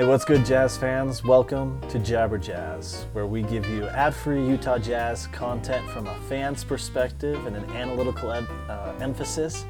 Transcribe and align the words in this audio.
Hey, 0.00 0.06
what's 0.06 0.24
good, 0.24 0.46
Jazz 0.46 0.78
fans? 0.78 1.22
Welcome 1.22 1.78
to 1.90 1.98
Jabber 1.98 2.38
Jazz, 2.38 3.04
where 3.12 3.26
we 3.26 3.42
give 3.42 3.68
you 3.68 3.86
ad 3.88 4.14
free 4.14 4.42
Utah 4.48 4.78
Jazz 4.78 5.26
content 5.26 5.86
from 5.90 6.06
a 6.06 6.14
fan's 6.20 6.64
perspective 6.64 7.44
and 7.44 7.54
an 7.54 7.68
analytical 7.72 8.32
em- 8.32 8.48
uh, 8.70 8.94
emphasis. 9.02 9.66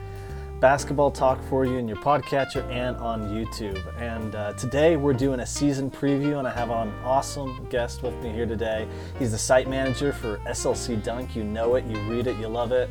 Basketball 0.60 1.10
talk 1.10 1.42
for 1.42 1.64
you 1.64 1.78
in 1.78 1.88
your 1.88 1.96
podcatcher 1.96 2.64
and 2.70 2.96
on 2.98 3.22
YouTube. 3.30 3.82
And 4.00 4.36
uh, 4.36 4.52
today 4.52 4.94
we're 4.94 5.14
doing 5.14 5.40
a 5.40 5.46
season 5.46 5.90
preview, 5.90 6.38
and 6.38 6.46
I 6.46 6.52
have 6.52 6.70
an 6.70 6.94
awesome 7.02 7.66
guest 7.68 8.04
with 8.04 8.14
me 8.22 8.30
here 8.30 8.46
today. 8.46 8.86
He's 9.18 9.32
the 9.32 9.38
site 9.38 9.68
manager 9.68 10.12
for 10.12 10.36
SLC 10.46 11.02
Dunk. 11.02 11.34
You 11.34 11.42
know 11.42 11.74
it, 11.74 11.84
you 11.86 11.96
read 12.02 12.28
it, 12.28 12.36
you 12.36 12.46
love 12.46 12.70
it 12.70 12.88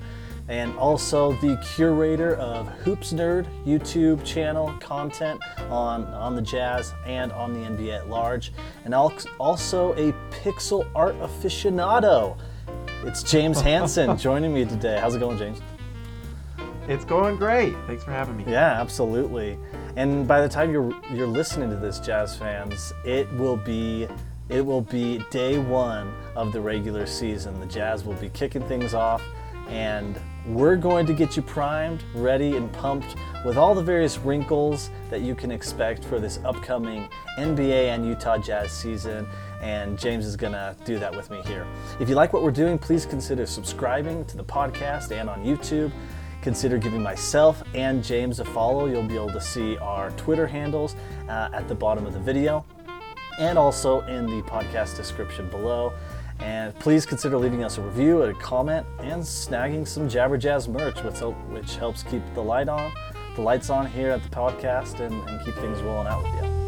and 0.50 0.76
also 0.78 1.34
the 1.34 1.56
curator 1.76 2.36
of 2.38 2.68
Hoops 2.80 3.14
Nerd 3.14 3.46
YouTube 3.66 4.26
channel 4.26 4.74
content 4.80 5.42
on, 5.70 6.06
on 6.06 6.36
the 6.36 6.42
Jazz 6.42 6.94
and 7.06 7.32
on 7.32 7.54
the 7.54 7.60
NBA 7.60 8.00
at 8.00 8.10
large, 8.10 8.52
and 8.84 8.93
also 8.96 9.93
a 9.93 10.12
pixel 10.32 10.90
art 10.96 11.16
aficionado. 11.20 12.36
It's 13.04 13.21
James 13.21 13.62
Hansen 13.62 14.18
joining 14.18 14.54
me 14.54 14.66
today. 14.66 15.00
How's 15.00 15.16
it 15.16 15.20
going, 15.20 15.38
James? 15.38 15.62
It's 16.88 17.06
going 17.06 17.36
great. 17.36 17.76
Thanks 17.86 18.04
for 18.04 18.12
having 18.12 18.36
me. 18.36 18.43
Yeah, 18.48 18.82
absolutely. 18.82 19.60
And 19.96 20.28
by 20.28 20.42
the 20.42 20.50
time 20.50 20.71
you're 20.71 20.92
you're 21.14 21.28
listening 21.28 21.70
to 21.70 21.76
this, 21.76 22.00
Jazz 22.00 22.36
fans, 22.36 22.92
it 23.06 23.32
will 23.34 23.57
be 23.57 24.07
it 24.50 24.66
will 24.66 24.82
be 24.82 25.24
day 25.29 25.60
one 25.60 26.12
of 26.36 26.52
the 26.52 26.60
regular 26.60 27.06
season. 27.06 27.60
The 27.60 27.68
Jazz 27.68 28.04
will 28.04 28.16
be 28.16 28.29
kicking 28.29 28.64
things 28.64 28.96
off, 28.96 29.21
and 29.68 30.20
we're 30.46 30.75
going 30.75 31.06
to 31.06 31.14
get 31.14 31.36
you 31.36 31.42
primed, 31.42 32.03
ready, 32.14 32.56
and 32.56 32.72
pumped 32.72 33.16
with 33.45 33.58
all 33.58 33.75
the 33.75 33.84
various 33.84 34.17
wrinkles 34.17 34.89
that 35.09 35.22
you 35.22 35.36
can 35.36 35.52
expect 35.52 36.03
for 36.03 36.20
this 36.20 36.40
upcoming 36.45 37.08
NBA 37.38 37.90
and 37.90 38.06
Utah 38.06 38.38
Jazz 38.38 38.72
season. 38.72 39.28
And 39.62 40.00
James 40.00 40.26
is 40.26 40.36
going 40.36 40.54
to 40.54 40.76
do 40.86 41.00
that 41.00 41.16
with 41.16 41.30
me 41.30 41.42
here. 41.45 41.67
If 42.00 42.10
you 42.10 42.16
like 42.16 42.34
what 42.34 42.44
we're 42.44 42.52
doing, 42.52 42.78
please 42.78 43.06
consider 43.06 43.45
subscribing 43.45 44.26
to 44.26 44.38
the 44.38 44.44
podcast 44.44 45.12
and 45.12 45.30
on 45.30 45.44
YouTube. 45.44 45.92
Consider 46.42 46.78
giving 46.78 47.04
myself 47.04 47.62
and 47.76 48.04
James 48.04 48.40
a 48.40 48.45
follow. 48.45 48.86
You'll 48.86 49.04
be 49.04 49.16
able 49.16 49.32
to 49.32 49.42
see 49.42 49.78
our 49.78 50.12
Twitter 50.12 50.48
handles 50.48 50.95
uh, 51.28 51.50
at 51.54 51.67
the 51.67 51.76
bottom 51.76 52.06
of 52.06 52.14
the 52.14 52.20
video 52.20 52.66
and 53.40 53.58
also 53.58 54.02
in 54.02 54.26
the 54.26 54.42
podcast 54.44 54.95
description 54.95 55.50
below. 55.50 55.94
And 56.40 56.73
please 56.80 57.06
consider 57.06 57.38
leaving 57.38 57.64
us 57.64 57.78
a 57.78 57.82
review, 57.82 58.23
a 58.23 58.34
comment, 58.34 58.88
and 59.00 59.22
snagging 59.22 59.86
some 59.86 60.08
Jabber 60.08 60.38
Jazz 60.38 60.70
merch, 60.70 61.04
which, 61.04 61.20
which 61.20 61.76
helps 61.76 62.04
keep 62.04 62.22
the 62.34 62.42
light 62.42 62.70
on, 62.70 62.94
the 63.36 63.42
lights 63.42 63.70
on 63.70 63.86
here 63.86 64.12
at 64.12 64.23
the 64.23 64.30
podcast, 64.30 65.02
and, 65.02 65.14
and 65.28 65.45
keep 65.45 65.56
things 65.56 65.82
rolling 65.82 66.08
out 66.08 66.23
with 66.23 66.34
you. 66.44 66.60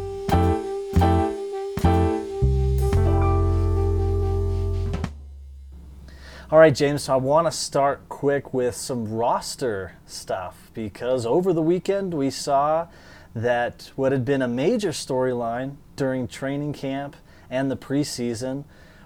All 6.50 6.58
right, 6.58 6.74
James, 6.74 7.04
so 7.04 7.14
I 7.14 7.16
want 7.16 7.46
to 7.46 7.50
start 7.50 8.10
quick 8.10 8.52
with 8.52 8.76
some 8.76 9.10
roster 9.10 9.94
stuff 10.04 10.70
because 10.74 11.24
over 11.24 11.54
the 11.54 11.62
weekend 11.62 12.12
we 12.12 12.28
saw 12.28 12.88
that 13.34 13.90
what 13.96 14.12
had 14.12 14.26
been 14.26 14.42
a 14.42 14.48
major 14.48 14.90
storyline 14.90 15.76
during 15.96 16.28
training 16.28 16.74
camp 16.74 17.16
and 17.48 17.70
the 17.70 17.76
preseason 17.78 18.64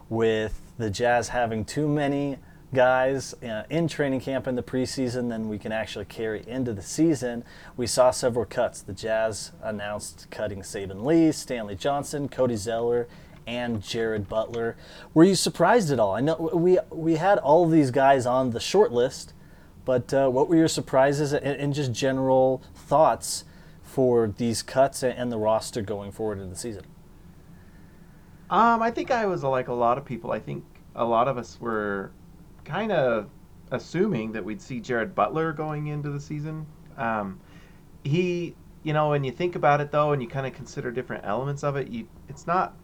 with 0.09 0.61
the 0.79 0.91
Jazz 0.91 1.29
having 1.29 1.65
too 1.65 1.89
many 1.89 2.39
guys 2.75 3.35
uh, 3.43 3.62
in 3.71 3.89
training 3.89 4.21
camp 4.21 4.47
in 4.47 4.55
the 4.55 4.62
preseason 4.62 5.29
than 5.29 5.49
we 5.49 5.59
can 5.59 5.73
actually 5.73 6.05
carry 6.05 6.47
into 6.47 6.73
the 6.73 6.83
season. 6.83 7.45
We 7.77 7.87
saw 7.87 8.11
several 8.11 8.45
cuts. 8.45 8.83
The 8.83 8.93
Jazz 8.93 9.53
announced 9.62 10.27
cutting 10.31 10.61
Saben 10.61 11.05
Lee, 11.05 11.33
Stanley 11.33 11.77
Johnson, 11.77 12.29
Cody 12.29 12.57
Zeller, 12.57 13.09
and 13.47 13.83
Jared 13.83 14.29
Butler. 14.29 14.77
Were 15.15 15.25
you 15.25 15.34
surprised 15.34 15.91
at 15.91 16.00
all? 16.00 16.15
I 16.15 16.21
know 16.21 16.50
we 16.53 16.78
we 16.91 17.16
had 17.16 17.39
all 17.39 17.65
of 17.65 17.71
these 17.71 17.91
guys 17.91 18.27
on 18.27 18.50
the 18.50 18.61
short 18.61 18.93
list, 18.93 19.33
but 19.84 20.12
uh, 20.12 20.28
what 20.28 20.49
were 20.49 20.56
your 20.56 20.69
surprises 20.69 21.33
and, 21.33 21.45
and, 21.45 21.72
just 21.72 21.93
general 21.93 22.62
thoughts 22.75 23.45
for 23.84 24.34
these 24.37 24.62
cuts 24.62 25.05
and 25.05 25.31
the 25.31 25.39
roster 25.39 25.81
going 25.81 26.11
forward 26.11 26.41
in 26.41 26.50
the 26.50 26.56
season? 26.56 26.84
Um, 28.49 28.83
I 28.83 28.91
think 28.91 29.11
I 29.11 29.27
was 29.27 29.43
like 29.43 29.69
a 29.69 29.75
lot 29.75 29.99
of 29.99 30.05
people. 30.05 30.31
I 30.31 30.39
think 30.39 30.65
a 30.95 31.05
lot 31.05 31.29
of 31.29 31.37
us 31.37 31.61
were 31.61 32.12
kind 32.65 32.93
of 32.93 33.29
assuming 33.71 34.33
that 34.33 34.45
we'd 34.45 34.62
see 34.62 34.81
Jared 34.81 35.15
Butler 35.15 35.53
going 35.53 35.89
into 35.89 36.11
the 36.11 36.21
season. 36.21 36.67
Um, 36.97 37.41
he, 38.05 38.55
you 38.83 38.93
know, 38.93 39.11
when 39.11 39.25
you 39.25 39.33
think 39.33 39.57
about 39.57 39.81
it 39.81 39.91
though, 39.91 40.12
and 40.12 40.23
you 40.23 40.29
kind 40.29 40.47
of 40.47 40.53
consider 40.53 40.91
different 40.91 41.25
elements 41.25 41.65
of 41.65 41.77
it, 41.77 41.89
you 41.89 42.07
it's 42.29 42.47
not. 42.47 42.75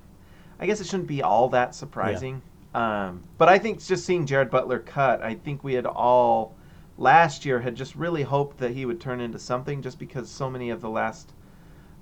I 0.58 0.66
guess 0.66 0.80
it 0.80 0.86
shouldn't 0.86 1.08
be 1.08 1.22
all 1.22 1.48
that 1.50 1.74
surprising. 1.74 2.42
Yeah. 2.74 3.08
Um, 3.08 3.22
but 3.38 3.48
I 3.48 3.58
think 3.58 3.84
just 3.84 4.04
seeing 4.04 4.26
Jared 4.26 4.50
Butler 4.50 4.78
cut, 4.78 5.22
I 5.22 5.34
think 5.34 5.62
we 5.62 5.74
had 5.74 5.86
all 5.86 6.56
last 6.98 7.44
year 7.44 7.60
had 7.60 7.74
just 7.74 7.94
really 7.94 8.22
hoped 8.22 8.58
that 8.58 8.72
he 8.72 8.86
would 8.86 9.00
turn 9.00 9.20
into 9.20 9.38
something, 9.38 9.82
just 9.82 9.98
because 9.98 10.28
so 10.28 10.50
many 10.50 10.70
of 10.70 10.80
the 10.80 10.88
last 10.90 11.32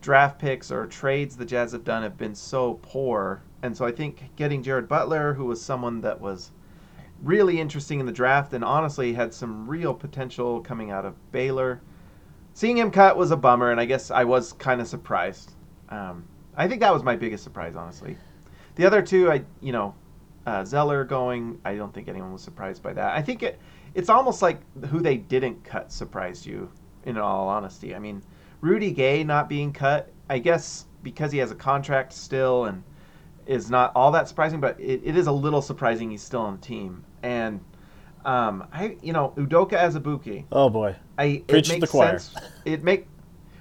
draft 0.00 0.38
picks 0.38 0.70
or 0.70 0.86
trades 0.86 1.36
the 1.36 1.44
Jazz 1.44 1.72
have 1.72 1.84
done 1.84 2.02
have 2.02 2.16
been 2.16 2.34
so 2.34 2.78
poor 2.82 3.42
and 3.62 3.76
so 3.76 3.84
I 3.84 3.92
think 3.92 4.30
getting 4.36 4.62
Jared 4.62 4.88
Butler, 4.88 5.34
who 5.34 5.44
was 5.44 5.60
someone 5.60 6.00
that 6.02 6.20
was 6.20 6.50
really 7.22 7.60
interesting 7.60 8.00
in 8.00 8.06
the 8.06 8.12
draft 8.12 8.54
and 8.54 8.64
honestly 8.64 9.12
had 9.12 9.34
some 9.34 9.68
real 9.68 9.92
potential 9.92 10.60
coming 10.60 10.90
out 10.90 11.04
of 11.04 11.14
Baylor, 11.32 11.80
seeing 12.54 12.78
him 12.78 12.90
cut 12.90 13.16
was 13.16 13.30
a 13.30 13.36
bummer, 13.36 13.70
and 13.70 13.80
I 13.80 13.84
guess 13.84 14.10
I 14.10 14.24
was 14.24 14.52
kind 14.54 14.80
of 14.80 14.88
surprised. 14.88 15.52
Um, 15.90 16.24
I 16.56 16.68
think 16.68 16.80
that 16.80 16.92
was 16.92 17.02
my 17.02 17.16
biggest 17.16 17.44
surprise, 17.44 17.76
honestly. 17.76 18.16
The 18.76 18.86
other 18.86 19.02
two, 19.02 19.30
I 19.30 19.44
you 19.60 19.72
know, 19.72 19.94
uh, 20.46 20.64
Zeller 20.64 21.04
going, 21.04 21.60
I 21.64 21.74
don't 21.74 21.92
think 21.92 22.08
anyone 22.08 22.32
was 22.32 22.42
surprised 22.42 22.82
by 22.82 22.94
that. 22.94 23.14
I 23.16 23.22
think 23.22 23.42
it, 23.42 23.58
it's 23.94 24.08
almost 24.08 24.40
like 24.40 24.60
who 24.86 25.00
they 25.00 25.16
didn't 25.16 25.62
cut 25.64 25.92
surprised 25.92 26.46
you. 26.46 26.70
In 27.04 27.16
all 27.16 27.48
honesty, 27.48 27.94
I 27.94 27.98
mean, 27.98 28.22
Rudy 28.60 28.90
Gay 28.90 29.24
not 29.24 29.48
being 29.48 29.72
cut, 29.72 30.12
I 30.28 30.38
guess 30.38 30.84
because 31.02 31.32
he 31.32 31.38
has 31.38 31.50
a 31.50 31.54
contract 31.54 32.12
still 32.12 32.66
and 32.66 32.82
is 33.50 33.68
not 33.68 33.90
all 33.96 34.12
that 34.12 34.28
surprising, 34.28 34.60
but 34.60 34.78
it, 34.78 35.02
it 35.04 35.16
is 35.16 35.26
a 35.26 35.32
little 35.32 35.60
surprising 35.60 36.08
he's 36.10 36.22
still 36.22 36.42
on 36.42 36.54
the 36.54 36.62
team. 36.62 37.04
And 37.24 37.60
um, 38.24 38.68
I, 38.72 38.96
you 39.02 39.12
know, 39.12 39.34
Udoka 39.36 39.72
Azubuike. 39.72 40.44
Oh 40.52 40.70
boy, 40.70 40.94
I 41.18 41.42
Preach 41.48 41.68
it 41.68 41.72
makes 41.72 41.80
the 41.80 41.86
choir. 41.88 42.18
sense. 42.20 42.34
It 42.64 42.84
make, 42.84 43.08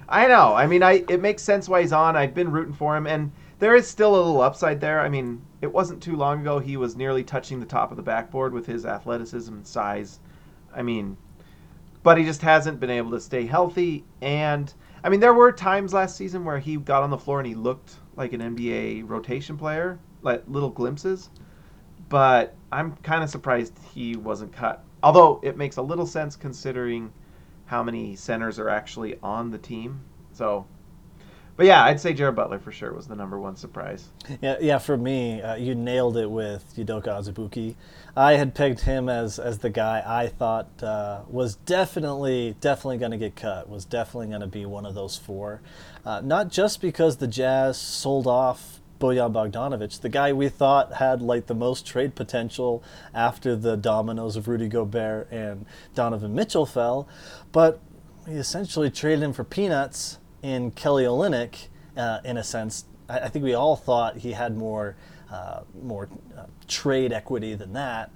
I 0.08 0.28
know. 0.28 0.54
I 0.54 0.68
mean, 0.68 0.84
I 0.84 1.04
it 1.08 1.20
makes 1.20 1.42
sense 1.42 1.68
why 1.68 1.80
he's 1.80 1.92
on. 1.92 2.16
I've 2.16 2.34
been 2.34 2.52
rooting 2.52 2.72
for 2.72 2.96
him, 2.96 3.08
and 3.08 3.32
there 3.58 3.74
is 3.74 3.88
still 3.88 4.14
a 4.14 4.16
little 4.16 4.40
upside 4.40 4.80
there. 4.80 5.00
I 5.00 5.08
mean, 5.08 5.42
it 5.60 5.72
wasn't 5.72 6.00
too 6.00 6.14
long 6.14 6.40
ago 6.40 6.60
he 6.60 6.76
was 6.76 6.94
nearly 6.94 7.24
touching 7.24 7.58
the 7.58 7.66
top 7.66 7.90
of 7.90 7.96
the 7.96 8.02
backboard 8.02 8.52
with 8.52 8.66
his 8.66 8.86
athleticism 8.86 9.52
and 9.52 9.66
size. 9.66 10.20
I 10.72 10.82
mean, 10.82 11.16
but 12.04 12.16
he 12.16 12.24
just 12.24 12.42
hasn't 12.42 12.78
been 12.78 12.90
able 12.90 13.10
to 13.10 13.20
stay 13.20 13.44
healthy. 13.44 14.04
And 14.22 14.72
I 15.02 15.08
mean, 15.08 15.18
there 15.18 15.34
were 15.34 15.50
times 15.50 15.92
last 15.92 16.16
season 16.16 16.44
where 16.44 16.60
he 16.60 16.76
got 16.76 17.02
on 17.02 17.10
the 17.10 17.18
floor 17.18 17.40
and 17.40 17.46
he 17.48 17.56
looked 17.56 17.96
like 18.20 18.34
an 18.34 18.40
NBA 18.42 19.08
rotation 19.08 19.56
player, 19.56 19.98
like 20.20 20.44
little 20.46 20.68
glimpses. 20.68 21.30
But 22.10 22.54
I'm 22.70 22.94
kind 22.96 23.24
of 23.24 23.30
surprised 23.30 23.78
he 23.94 24.14
wasn't 24.14 24.52
cut. 24.52 24.84
Although 25.02 25.40
it 25.42 25.56
makes 25.56 25.78
a 25.78 25.82
little 25.82 26.06
sense 26.06 26.36
considering 26.36 27.12
how 27.64 27.82
many 27.82 28.14
centers 28.14 28.58
are 28.58 28.68
actually 28.68 29.18
on 29.22 29.50
the 29.50 29.58
team. 29.58 30.02
So, 30.32 30.66
but 31.60 31.66
yeah, 31.66 31.84
I'd 31.84 32.00
say 32.00 32.14
Jared 32.14 32.36
Butler 32.36 32.58
for 32.58 32.72
sure 32.72 32.94
was 32.94 33.06
the 33.06 33.14
number 33.14 33.38
one 33.38 33.54
surprise. 33.54 34.08
Yeah, 34.40 34.56
yeah. 34.62 34.78
For 34.78 34.96
me, 34.96 35.42
uh, 35.42 35.56
you 35.56 35.74
nailed 35.74 36.16
it 36.16 36.30
with 36.30 36.74
Udoka 36.74 37.08
Azubuike. 37.08 37.74
I 38.16 38.36
had 38.36 38.54
pegged 38.54 38.80
him 38.80 39.10
as 39.10 39.38
as 39.38 39.58
the 39.58 39.68
guy 39.68 40.02
I 40.06 40.28
thought 40.28 40.82
uh, 40.82 41.20
was 41.28 41.56
definitely 41.56 42.56
definitely 42.62 42.96
going 42.96 43.10
to 43.10 43.18
get 43.18 43.36
cut. 43.36 43.68
Was 43.68 43.84
definitely 43.84 44.28
going 44.28 44.40
to 44.40 44.46
be 44.46 44.64
one 44.64 44.86
of 44.86 44.94
those 44.94 45.18
four. 45.18 45.60
Uh, 46.02 46.22
not 46.24 46.48
just 46.48 46.80
because 46.80 47.18
the 47.18 47.26
Jazz 47.26 47.78
sold 47.78 48.26
off 48.26 48.80
Bojan 48.98 49.30
Bogdanovic, 49.30 50.00
the 50.00 50.08
guy 50.08 50.32
we 50.32 50.48
thought 50.48 50.94
had 50.94 51.20
like 51.20 51.46
the 51.46 51.54
most 51.54 51.86
trade 51.86 52.14
potential 52.14 52.82
after 53.12 53.54
the 53.54 53.76
dominoes 53.76 54.34
of 54.34 54.48
Rudy 54.48 54.68
Gobert 54.68 55.30
and 55.30 55.66
Donovan 55.94 56.34
Mitchell 56.34 56.64
fell, 56.64 57.06
but 57.52 57.82
we 58.26 58.32
essentially 58.32 58.90
traded 58.90 59.22
him 59.22 59.34
for 59.34 59.44
peanuts 59.44 60.19
in 60.42 60.70
Kelly 60.72 61.04
Olynyk. 61.04 61.68
Uh, 61.96 62.20
in 62.24 62.36
a 62.36 62.44
sense, 62.44 62.84
I, 63.08 63.20
I, 63.20 63.28
think 63.28 63.44
we 63.44 63.54
all 63.54 63.76
thought 63.76 64.18
he 64.18 64.32
had 64.32 64.56
more 64.56 64.96
uh, 65.30 65.62
more 65.82 66.08
uh, 66.36 66.44
trade 66.68 67.12
equity 67.12 67.54
than 67.54 67.72
that. 67.72 68.10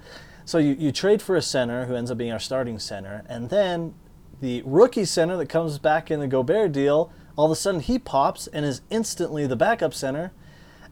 So 0.44 0.58
you, 0.58 0.76
you 0.78 0.92
trade 0.92 1.20
for 1.20 1.36
a 1.36 1.42
center 1.42 1.86
who 1.86 1.94
ends 1.94 2.10
up 2.10 2.18
being 2.18 2.32
our 2.32 2.38
starting 2.38 2.78
center, 2.78 3.24
and 3.28 3.50
then 3.50 3.94
the 4.40 4.62
rookie 4.64 5.04
center 5.04 5.36
that 5.36 5.48
comes 5.48 5.78
back 5.78 6.10
in 6.10 6.20
the 6.20 6.26
Gobert 6.26 6.72
deal 6.72 7.12
all 7.36 7.46
of 7.46 7.50
a 7.50 7.56
sudden 7.56 7.80
he 7.80 7.98
pops 7.98 8.46
and 8.48 8.64
is 8.64 8.82
instantly 8.90 9.46
the 9.46 9.56
backup 9.56 9.94
center. 9.94 10.32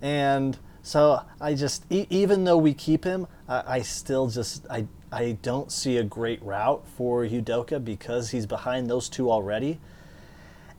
And 0.00 0.58
so 0.82 1.23
I 1.40 1.55
just, 1.55 1.85
e- 1.90 2.06
even 2.11 2.44
though 2.44 2.56
we 2.56 2.75
keep 2.75 3.05
him, 3.05 3.26
I, 3.49 3.62
I 3.67 3.82
still 3.82 4.28
just, 4.28 4.67
I, 4.69 4.87
I 5.12 5.38
don't 5.43 5.70
see 5.70 5.99
a 5.99 6.05
great 6.05 6.43
route 6.43 6.87
for 6.96 7.25
Udoka 7.25 7.82
because 7.85 8.31
he's 8.31 8.46
behind 8.46 8.90
those 8.90 9.08
two 9.08 9.31
already. 9.31 9.78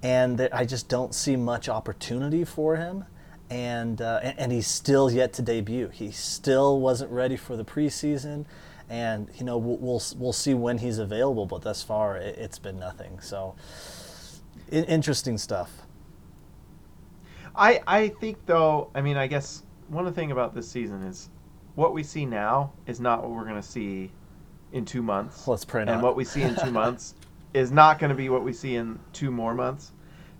And 0.03 0.49
I 0.53 0.65
just 0.65 0.89
don't 0.89 1.15
see 1.15 1.37
much 1.37 1.69
opportunity 1.69 2.45
for 2.45 2.77
him. 2.77 3.05
and, 3.51 4.01
uh, 4.01 4.21
and 4.23 4.39
and 4.39 4.53
he's 4.53 4.67
still 4.67 5.11
yet 5.11 5.33
to 5.35 5.43
debut. 5.43 5.89
He 5.89 6.11
still 6.11 6.81
wasn't 6.81 7.11
ready 7.11 7.37
for 7.37 7.57
the 7.57 7.65
preseason, 7.65 8.45
and 8.89 9.29
you 9.39 9.45
know 9.45 9.57
we'll 9.59 9.77
we'll, 9.77 10.03
we'll 10.17 10.33
see 10.33 10.53
when 10.55 10.79
he's 10.79 10.99
available. 10.99 11.45
But 11.47 11.63
thus 11.63 11.83
far, 11.83 12.17
it, 12.17 12.37
has 12.39 12.59
been 12.59 12.79
nothing. 12.79 13.21
So 13.21 13.55
I- 14.71 14.77
interesting 14.77 15.37
stuff. 15.39 15.83
I 17.55 17.81
I 17.87 18.09
think 18.09 18.45
though, 18.47 18.89
I 18.95 19.01
mean, 19.01 19.17
I 19.17 19.27
guess 19.27 19.63
one 19.89 20.11
thing 20.13 20.31
about 20.31 20.55
this 20.55 20.69
season 20.69 21.03
is 21.03 21.29
what 21.75 21.93
we 21.93 22.03
see 22.03 22.25
now 22.25 22.73
is 22.87 22.99
not 23.01 23.23
what 23.23 23.31
we're 23.31 23.45
going 23.45 23.61
to 23.61 23.67
see 23.67 24.11
in 24.73 24.85
two 24.85 25.03
months. 25.03 25.47
Let's 25.47 25.65
pray 25.65 25.81
And 25.83 25.91
not. 25.91 26.03
what 26.03 26.17
we 26.17 26.25
see 26.25 26.43
in 26.43 26.55
two 26.55 26.71
months 26.83 27.15
is 27.55 27.71
not 27.71 27.99
going 27.99 28.11
to 28.11 28.15
be 28.17 28.29
what 28.29 28.43
we 28.43 28.53
see 28.53 28.75
in 28.75 28.99
two 29.13 29.31
more 29.31 29.55
months. 29.55 29.92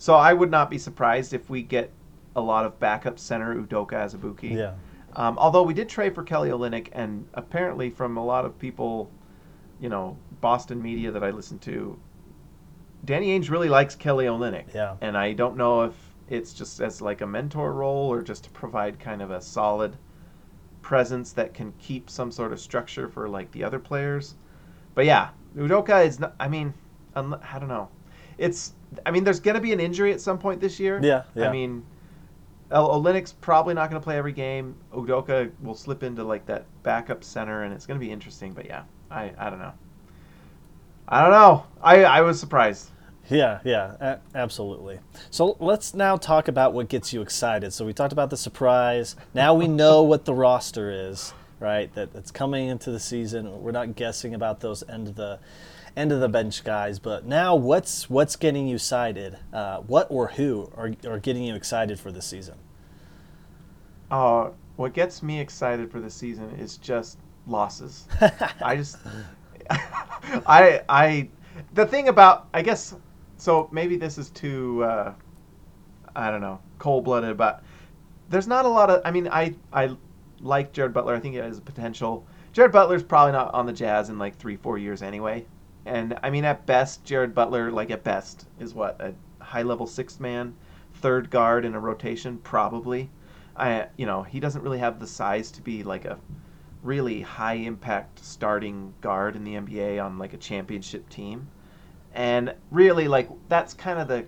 So 0.03 0.15
I 0.15 0.33
would 0.33 0.51
not 0.51 0.69
be 0.69 0.77
surprised 0.77 1.33
if 1.33 1.49
we 1.49 1.61
get 1.61 1.89
a 2.35 2.41
lot 2.41 2.65
of 2.65 2.77
backup 2.77 3.17
center 3.17 3.55
Udoka 3.55 3.93
Azubuike. 3.93 4.53
Yeah. 4.53 4.73
Um, 5.15 5.37
although 5.37 5.63
we 5.63 5.73
did 5.73 5.87
trade 5.87 6.13
for 6.13 6.23
Kelly 6.23 6.49
Olynyk, 6.49 6.89
and 6.91 7.25
apparently 7.35 7.89
from 7.89 8.17
a 8.17 8.25
lot 8.25 8.43
of 8.43 8.59
people, 8.59 9.09
you 9.79 9.87
know, 9.87 10.17
Boston 10.41 10.81
media 10.81 11.09
that 11.09 11.23
I 11.23 11.29
listen 11.29 11.57
to, 11.59 11.97
Danny 13.05 13.27
Ainge 13.29 13.49
really 13.49 13.69
likes 13.69 13.95
Kelly 13.95 14.25
Olynyk. 14.25 14.73
Yeah. 14.73 14.97
And 14.99 15.17
I 15.17 15.31
don't 15.31 15.55
know 15.55 15.83
if 15.83 15.95
it's 16.27 16.51
just 16.51 16.81
as 16.81 17.01
like 17.01 17.21
a 17.21 17.27
mentor 17.27 17.71
role 17.71 18.11
or 18.11 18.21
just 18.21 18.43
to 18.43 18.49
provide 18.49 18.99
kind 18.99 19.21
of 19.21 19.31
a 19.31 19.39
solid 19.39 19.95
presence 20.81 21.31
that 21.31 21.53
can 21.53 21.71
keep 21.79 22.09
some 22.09 22.29
sort 22.29 22.51
of 22.51 22.59
structure 22.59 23.07
for 23.07 23.29
like 23.29 23.49
the 23.53 23.63
other 23.63 23.79
players. 23.79 24.35
But 24.95 25.05
yeah, 25.05 25.29
Udoka 25.55 26.05
is 26.05 26.19
not. 26.19 26.35
I 26.41 26.49
mean, 26.49 26.73
I 27.15 27.21
don't 27.57 27.69
know. 27.69 27.87
It's. 28.37 28.73
I 29.05 29.11
mean, 29.11 29.23
there's 29.23 29.39
going 29.39 29.55
to 29.55 29.61
be 29.61 29.73
an 29.73 29.79
injury 29.79 30.13
at 30.13 30.21
some 30.21 30.37
point 30.37 30.61
this 30.61 30.79
year. 30.79 30.99
Yeah, 31.01 31.23
yeah. 31.35 31.49
I 31.49 31.51
mean, 31.51 31.83
O- 32.71 32.99
Olynyk's 33.01 33.33
probably 33.33 33.73
not 33.73 33.89
going 33.89 33.99
to 33.99 34.03
play 34.03 34.17
every 34.17 34.33
game. 34.33 34.75
Udoka 34.93 35.51
will 35.61 35.75
slip 35.75 36.03
into 36.03 36.23
like 36.23 36.45
that 36.45 36.65
backup 36.83 37.23
center, 37.23 37.63
and 37.63 37.73
it's 37.73 37.85
going 37.85 37.99
to 37.99 38.05
be 38.05 38.11
interesting. 38.11 38.53
But 38.53 38.65
yeah, 38.65 38.83
I 39.09 39.31
I 39.37 39.49
don't 39.49 39.59
know. 39.59 39.73
I 41.07 41.21
don't 41.21 41.31
know. 41.31 41.65
I 41.81 42.03
I 42.03 42.21
was 42.21 42.39
surprised. 42.39 42.89
Yeah, 43.29 43.59
yeah, 43.63 43.95
a- 44.01 44.19
absolutely. 44.35 44.99
So 45.29 45.55
let's 45.59 45.93
now 45.93 46.17
talk 46.17 46.47
about 46.49 46.73
what 46.73 46.89
gets 46.89 47.13
you 47.13 47.21
excited. 47.21 47.71
So 47.71 47.85
we 47.85 47.93
talked 47.93 48.11
about 48.13 48.29
the 48.29 48.37
surprise. 48.37 49.15
Now 49.33 49.53
we 49.53 49.67
know 49.81 50.03
what 50.03 50.25
the 50.25 50.33
roster 50.33 50.91
is, 50.91 51.33
right? 51.59 51.93
That 51.95 52.13
that's 52.13 52.31
coming 52.31 52.67
into 52.67 52.91
the 52.91 52.99
season. 52.99 53.61
We're 53.61 53.71
not 53.71 53.95
guessing 53.95 54.33
about 54.33 54.59
those 54.59 54.83
end 54.89 55.07
of 55.07 55.15
the 55.15 55.39
end 55.95 56.11
of 56.11 56.19
the 56.19 56.29
bench 56.29 56.63
guys, 56.63 56.99
but 56.99 57.25
now 57.25 57.55
what's 57.55 58.09
what's 58.09 58.35
getting 58.35 58.67
you 58.67 58.75
excited? 58.75 59.37
Uh, 59.51 59.79
what 59.79 60.07
or 60.09 60.29
who 60.29 60.71
are 60.75 60.93
are 61.05 61.19
getting 61.19 61.43
you 61.43 61.55
excited 61.55 61.99
for 61.99 62.11
this 62.11 62.25
season? 62.25 62.57
Uh, 64.11 64.51
what 64.75 64.93
gets 64.93 65.23
me 65.23 65.39
excited 65.39 65.91
for 65.91 65.99
the 65.99 66.09
season 66.09 66.49
is 66.59 66.77
just 66.77 67.17
losses. 67.47 68.07
I 68.61 68.75
just, 68.75 68.97
I, 69.69 70.81
I, 70.89 71.29
the 71.73 71.85
thing 71.85 72.07
about, 72.09 72.47
I 72.53 72.61
guess, 72.61 72.95
so 73.37 73.69
maybe 73.71 73.95
this 73.95 74.17
is 74.17 74.29
too, 74.29 74.83
uh, 74.83 75.13
I 76.15 76.31
don't 76.31 76.41
know, 76.41 76.59
cold 76.79 77.05
blooded, 77.05 77.37
but 77.37 77.63
there's 78.29 78.47
not 78.47 78.65
a 78.65 78.69
lot 78.69 78.89
of, 78.89 79.01
I 79.05 79.11
mean, 79.11 79.27
I, 79.27 79.55
I 79.71 79.95
like 80.41 80.73
Jared 80.73 80.93
Butler. 80.93 81.15
I 81.15 81.19
think 81.19 81.33
he 81.33 81.39
has 81.39 81.59
potential. 81.59 82.25
Jared 82.51 82.71
Butler's 82.71 83.03
probably 83.03 83.31
not 83.31 83.53
on 83.53 83.65
the 83.65 83.73
Jazz 83.73 84.09
in 84.09 84.19
like 84.19 84.37
three, 84.37 84.57
four 84.57 84.77
years 84.77 85.01
anyway. 85.01 85.45
And 85.85 86.17
I 86.23 86.29
mean, 86.29 86.45
at 86.45 86.65
best, 86.65 87.03
Jared 87.03 87.35
Butler, 87.35 87.71
like 87.71 87.91
at 87.91 88.03
best, 88.03 88.47
is 88.59 88.73
what 88.73 88.99
a 89.01 89.13
high 89.43 89.63
level 89.63 89.85
sixth 89.85 90.19
man, 90.19 90.55
third 90.95 91.29
guard 91.29 91.65
in 91.65 91.75
a 91.75 91.79
rotation, 91.79 92.37
probably. 92.37 93.09
I, 93.55 93.87
you 93.97 94.05
know, 94.05 94.23
he 94.23 94.39
doesn't 94.39 94.63
really 94.63 94.79
have 94.79 94.99
the 94.99 95.07
size 95.07 95.51
to 95.51 95.61
be 95.61 95.83
like 95.83 96.05
a 96.05 96.17
really 96.81 97.21
high 97.21 97.53
impact 97.55 98.23
starting 98.23 98.93
guard 99.01 99.35
in 99.35 99.43
the 99.43 99.55
NBA 99.55 100.03
on 100.03 100.17
like 100.17 100.33
a 100.33 100.37
championship 100.37 101.07
team. 101.09 101.47
And 102.13 102.53
really, 102.71 103.07
like 103.07 103.29
that's 103.49 103.73
kind 103.73 103.99
of 103.99 104.07
the 104.07 104.25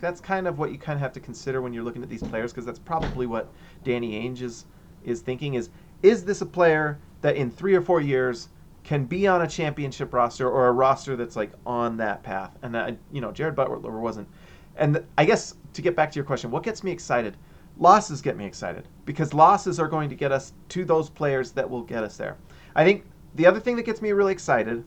that's 0.00 0.20
kind 0.20 0.46
of 0.48 0.58
what 0.58 0.72
you 0.72 0.78
kind 0.78 0.96
of 0.96 1.00
have 1.02 1.12
to 1.12 1.20
consider 1.20 1.60
when 1.60 1.72
you're 1.74 1.84
looking 1.84 2.02
at 2.02 2.08
these 2.08 2.22
players 2.22 2.52
because 2.52 2.64
that's 2.64 2.78
probably 2.78 3.26
what 3.26 3.52
Danny 3.84 4.22
Ainge 4.22 4.42
is 4.42 4.64
is 5.04 5.20
thinking 5.20 5.54
is 5.54 5.68
is 6.02 6.24
this 6.24 6.40
a 6.40 6.46
player 6.46 6.98
that 7.20 7.36
in 7.36 7.50
three 7.50 7.74
or 7.74 7.82
four 7.82 8.00
years 8.00 8.48
can 8.90 9.04
be 9.04 9.28
on 9.28 9.42
a 9.42 9.46
championship 9.46 10.12
roster 10.12 10.50
or 10.50 10.66
a 10.66 10.72
roster 10.72 11.14
that's 11.14 11.36
like 11.36 11.52
on 11.64 11.96
that 11.96 12.24
path 12.24 12.58
and 12.62 12.74
that, 12.74 12.96
you 13.12 13.20
know 13.20 13.30
Jared 13.30 13.54
Butler 13.54 13.78
wasn't 13.78 14.26
and 14.74 15.00
I 15.16 15.24
guess 15.24 15.54
to 15.74 15.80
get 15.80 15.94
back 15.94 16.10
to 16.10 16.16
your 16.16 16.24
question 16.24 16.50
what 16.50 16.64
gets 16.64 16.82
me 16.82 16.90
excited 16.90 17.36
losses 17.78 18.20
get 18.20 18.36
me 18.36 18.44
excited 18.46 18.88
because 19.04 19.32
losses 19.32 19.78
are 19.78 19.86
going 19.86 20.08
to 20.08 20.16
get 20.16 20.32
us 20.32 20.54
to 20.70 20.84
those 20.84 21.08
players 21.08 21.52
that 21.52 21.70
will 21.70 21.84
get 21.84 22.02
us 22.02 22.16
there 22.16 22.36
I 22.74 22.82
think 22.84 23.04
the 23.36 23.46
other 23.46 23.60
thing 23.60 23.76
that 23.76 23.84
gets 23.84 24.02
me 24.02 24.10
really 24.10 24.32
excited 24.32 24.84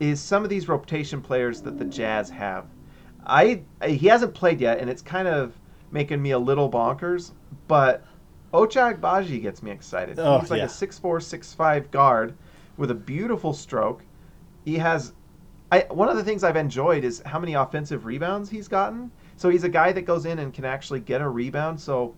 is 0.00 0.20
some 0.20 0.42
of 0.42 0.50
these 0.50 0.66
rotation 0.66 1.22
players 1.22 1.62
that 1.62 1.78
the 1.78 1.84
Jazz 1.84 2.28
have 2.30 2.66
I 3.24 3.62
he 3.86 4.08
hasn't 4.08 4.34
played 4.34 4.60
yet, 4.60 4.80
and 4.80 4.90
it's 4.90 5.00
kind 5.00 5.28
of 5.28 5.58
making 5.90 6.20
me 6.20 6.32
a 6.32 6.38
little 6.38 6.70
bonkers. 6.70 7.30
But 7.68 8.04
Ochai 8.52 8.98
Agbaji 8.98 9.40
gets 9.40 9.62
me 9.62 9.70
excited. 9.70 10.18
Oh, 10.18 10.40
He's 10.40 10.50
like 10.50 10.58
yeah. 10.58 10.66
a 10.66 10.68
six 10.68 10.98
four, 10.98 11.20
six 11.20 11.54
five 11.54 11.90
guard 11.90 12.34
with 12.76 12.90
a 12.90 12.94
beautiful 12.94 13.52
stroke. 13.52 14.04
He 14.64 14.78
has. 14.78 15.12
I, 15.72 15.86
one 15.90 16.08
of 16.08 16.16
the 16.16 16.24
things 16.24 16.44
I've 16.44 16.56
enjoyed 16.56 17.04
is 17.04 17.22
how 17.26 17.38
many 17.38 17.54
offensive 17.54 18.04
rebounds 18.04 18.50
he's 18.50 18.68
gotten. 18.68 19.10
So 19.36 19.48
he's 19.48 19.64
a 19.64 19.68
guy 19.68 19.92
that 19.92 20.02
goes 20.02 20.26
in 20.26 20.38
and 20.38 20.52
can 20.52 20.64
actually 20.64 21.00
get 21.00 21.20
a 21.20 21.28
rebound. 21.28 21.80
So 21.80 22.14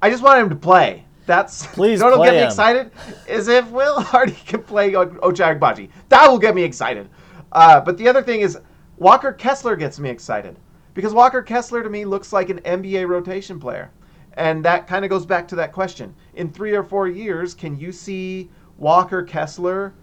I 0.00 0.08
just 0.08 0.22
want 0.22 0.40
him 0.40 0.48
to 0.48 0.56
play. 0.56 1.04
That's 1.26 1.66
Please 1.74 1.98
you 1.98 1.98
know 1.98 2.04
what'll 2.06 2.18
play 2.20 2.30
get 2.30 2.40
me 2.40 2.44
excited 2.44 2.90
is 3.28 3.48
if 3.48 3.68
Will 3.70 4.00
Hardy 4.12 4.32
can 4.46 4.62
play 4.62 4.94
O- 4.94 5.06
Ochai 5.06 5.90
That 6.08 6.30
will 6.30 6.38
get 6.38 6.54
me 6.54 6.62
excited. 6.62 7.08
Uh, 7.52 7.80
but 7.80 7.98
the 7.98 8.08
other 8.08 8.22
thing 8.22 8.40
is 8.40 8.58
Walker 8.96 9.32
Kessler 9.32 9.76
gets 9.76 9.98
me 9.98 10.08
excited 10.08 10.56
because 10.94 11.12
Walker 11.12 11.42
Kessler 11.42 11.82
to 11.82 11.90
me 11.90 12.04
looks 12.04 12.32
like 12.32 12.48
an 12.48 12.60
NBA 12.60 13.08
rotation 13.08 13.60
player, 13.60 13.90
and 14.34 14.64
that 14.64 14.86
kind 14.86 15.04
of 15.04 15.10
goes 15.10 15.26
back 15.26 15.46
to 15.48 15.56
that 15.56 15.72
question: 15.72 16.14
in 16.34 16.50
three 16.50 16.74
or 16.74 16.82
four 16.82 17.08
years, 17.08 17.54
can 17.54 17.78
you 17.78 17.92
see 17.92 18.50
Walker 18.78 19.22
Kessler 19.22 19.94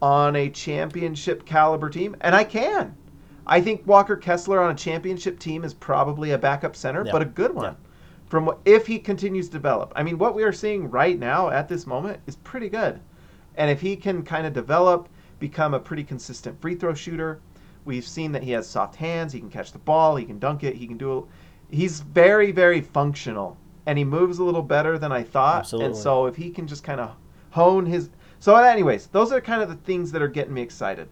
on 0.00 0.36
a 0.36 0.50
championship 0.50 1.44
caliber 1.44 1.90
team? 1.90 2.16
And 2.20 2.34
I 2.34 2.44
can. 2.44 2.96
I 3.46 3.60
think 3.60 3.86
Walker 3.86 4.16
Kessler 4.16 4.60
on 4.60 4.70
a 4.70 4.74
championship 4.74 5.38
team 5.38 5.64
is 5.64 5.72
probably 5.72 6.32
a 6.32 6.38
backup 6.38 6.76
center, 6.76 7.04
Yeah. 7.04 7.12
but 7.12 7.22
a 7.22 7.26
good 7.26 7.54
one. 7.54 7.76
From 8.26 8.44
what, 8.44 8.58
if 8.66 8.86
he 8.86 8.98
continues 8.98 9.46
to 9.46 9.52
develop, 9.52 9.92
I 9.96 10.02
mean, 10.02 10.18
what 10.18 10.34
we 10.34 10.42
are 10.42 10.52
seeing 10.52 10.90
right 10.90 11.18
now 11.18 11.48
at 11.48 11.66
this 11.66 11.86
moment 11.86 12.20
is 12.26 12.36
pretty 12.36 12.68
good, 12.68 13.00
and 13.56 13.70
if 13.70 13.80
he 13.80 13.96
can 13.96 14.22
kind 14.22 14.46
of 14.46 14.52
develop, 14.52 15.08
become 15.38 15.72
a 15.72 15.80
pretty 15.80 16.04
consistent 16.04 16.60
free 16.60 16.74
throw 16.74 16.92
shooter, 16.92 17.40
we've 17.86 18.06
seen 18.06 18.32
that 18.32 18.42
he 18.42 18.50
has 18.50 18.68
soft 18.68 18.96
hands. 18.96 19.32
He 19.32 19.40
can 19.40 19.48
catch 19.48 19.72
the 19.72 19.78
ball. 19.78 20.16
He 20.16 20.26
can 20.26 20.38
dunk 20.38 20.62
it. 20.62 20.76
He 20.76 20.86
can 20.86 20.98
do. 20.98 21.26
He's 21.70 22.00
very 22.00 22.52
very 22.52 22.82
functional, 22.82 23.56
and 23.86 23.96
he 23.96 24.04
moves 24.04 24.38
a 24.38 24.44
little 24.44 24.62
better 24.62 24.98
than 24.98 25.10
I 25.10 25.22
thought. 25.22 25.60
Absolutely. 25.60 25.86
And 25.86 25.96
so 25.96 26.26
if 26.26 26.36
he 26.36 26.50
can 26.50 26.66
just 26.66 26.84
kind 26.84 27.00
of 27.00 27.16
hone 27.52 27.86
his. 27.86 28.10
So 28.40 28.54
anyways, 28.56 29.08
those 29.08 29.32
are 29.32 29.40
kind 29.40 29.62
of 29.62 29.68
the 29.68 29.76
things 29.76 30.12
that 30.12 30.22
are 30.22 30.28
getting 30.28 30.54
me 30.54 30.62
excited. 30.62 31.08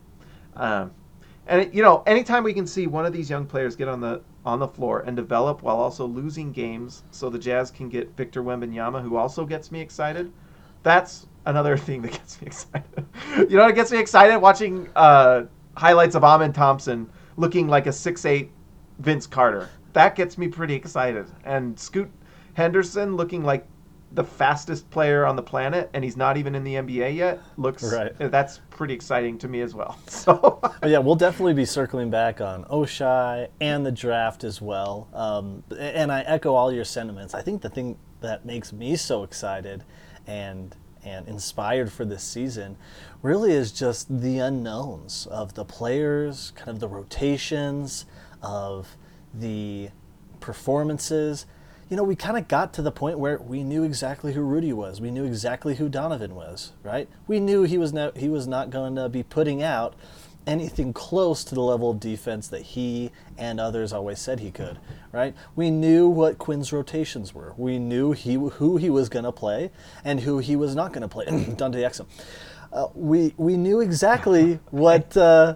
Um, 0.55 0.93
and 1.47 1.73
you 1.75 1.83
know, 1.83 2.03
anytime 2.07 2.43
we 2.45 2.53
can 2.53 2.67
see 2.67 2.87
one 2.87 3.07
of 3.07 3.13
these 3.13 3.31
young 3.31 3.47
players 3.47 3.77
get 3.77 3.89
on 3.89 4.01
the 4.01 4.23
on 4.45 4.59
the 4.61 4.69
floor 4.69 5.01
and 5.01 5.17
develop 5.17 5.63
while 5.63 5.77
also 5.77 6.07
losing 6.07 6.53
games, 6.53 7.03
so 7.11 7.29
the 7.29 7.39
Jazz 7.39 7.71
can 7.71 7.89
get 7.89 8.17
Victor 8.17 8.43
Wembanyama, 8.43 9.03
who 9.03 9.17
also 9.17 9.45
gets 9.45 9.71
me 9.73 9.81
excited. 9.81 10.33
That's 10.83 11.27
another 11.47 11.77
thing 11.87 12.03
that 12.03 12.13
gets 12.13 12.41
me 12.41 12.47
excited. 12.47 13.07
you 13.37 13.57
know, 13.57 13.65
what 13.65 13.75
gets 13.75 13.93
me 13.93 13.99
excited 13.99 14.39
watching 14.39 14.89
uh, 14.97 15.45
highlights 15.77 16.15
of 16.15 16.25
Amen 16.25 16.53
Thompson 16.53 17.09
looking 17.37 17.69
like 17.69 17.87
a 17.87 17.93
six 17.93 18.25
eight 18.25 18.51
Vince 18.99 19.27
Carter. 19.27 19.69
That 19.93 20.15
gets 20.15 20.39
me 20.39 20.49
pretty 20.49 20.75
excited. 20.75 21.27
And 21.45 21.79
Scoot 21.79 22.11
Henderson 22.55 23.17
looking 23.17 23.45
like 23.45 23.67
the 24.13 24.25
fastest 24.25 24.89
player 24.91 25.27
on 25.27 25.37
the 25.37 25.43
planet, 25.43 25.91
and 25.93 26.03
he's 26.05 26.17
not 26.17 26.37
even 26.37 26.55
in 26.55 26.65
the 26.65 26.75
NBA 26.75 27.17
yet. 27.17 27.41
Looks 27.57 27.83
Right. 27.83 28.13
That's 28.19 28.61
pretty 28.71 28.95
exciting 28.95 29.39
to 29.39 29.49
me 29.49 29.61
as 29.61 29.75
well. 29.75 29.99
So. 30.09 30.61
But 30.81 30.91
yeah, 30.91 30.99
we'll 30.99 31.17
definitely 31.17 31.55
be 31.55 31.65
circling 31.65 32.11
back 32.11 32.41
on 32.41 32.65
Ochai 32.65 33.49
and 33.61 33.85
the 33.85 33.93
draft 33.93 34.45
as 34.45 34.61
well. 34.61 35.09
Um, 35.13 35.63
and 35.79 36.13
I 36.13 36.21
echo 36.23 36.55
all 36.55 36.73
your 36.73 36.85
sentiments. 36.85 37.35
I 37.35 37.43
think 37.43 37.63
the 37.63 37.69
thing 37.69 37.99
that 38.21 38.45
makes 38.45 38.73
me 38.73 38.97
so 38.97 39.23
excited 39.23 39.85
and 40.27 40.75
and 41.05 41.29
inspired 41.29 41.93
for 41.93 42.05
this 42.05 42.23
season 42.23 42.77
really 43.23 43.53
is 43.53 43.71
just 43.71 44.21
the 44.21 44.39
unknowns 44.39 45.27
of 45.27 45.55
the 45.55 45.65
players, 45.65 46.53
kind 46.57 46.71
of 46.71 46.81
the 46.81 46.89
rotations, 46.89 48.07
of 48.43 48.97
the 49.33 49.91
performances. 50.41 51.47
You 51.89 51.97
know, 51.97 52.03
we 52.03 52.17
kind 52.17 52.37
of 52.37 52.49
got 52.49 52.73
to 52.75 52.83
the 52.83 52.91
point 52.91 53.19
where 53.19 53.39
we 53.39 53.63
knew 53.63 53.85
exactly 53.85 54.33
who 54.33 54.41
Rudy 54.43 54.73
was. 54.73 55.01
We 55.01 55.13
knew 55.13 55.25
exactly 55.25 55.77
who 55.77 55.89
Donovan 55.89 56.35
was, 56.35 56.73
right? 56.83 57.09
We 57.29 57.39
knew 57.39 57.63
he 57.63 57.79
was 57.79 57.93
not 57.93 58.17
he 58.17 58.29
was 58.29 58.49
not 58.49 58.71
going 58.71 58.97
to 58.97 59.09
be 59.09 59.23
putting 59.23 59.63
out 59.63 59.95
anything 60.47 60.93
close 60.93 61.45
to 61.45 61.55
the 61.55 61.61
level 61.61 61.91
of 61.91 62.01
defense 62.01 62.49
that 62.49 62.63
he 62.63 63.11
and 63.37 63.61
others 63.61 63.93
always 63.93 64.19
said 64.19 64.41
he 64.41 64.51
could, 64.51 64.79
right? 65.13 65.35
We 65.55 65.71
knew 65.71 66.09
what 66.09 66.39
Quinn's 66.39 66.73
rotations 66.73 67.35
were. 67.35 67.55
We 67.57 67.79
knew 67.79 68.13
he 68.13 68.35
who 68.35 68.77
he 68.79 68.91
was 68.91 69.09
going 69.09 69.25
to 69.25 69.33
play 69.33 69.71
and 70.05 70.21
who 70.21 70.39
he 70.39 70.57
was 70.57 70.75
not 70.75 70.93
going 70.93 71.03
to 71.03 71.09
play. 71.09 71.27
Dante 71.57 71.83
Exum. 71.83 72.07
Uh, 72.73 72.89
we 72.95 73.33
we 73.37 73.57
knew 73.57 73.81
exactly 73.81 74.59
what 74.71 75.17
uh, 75.17 75.55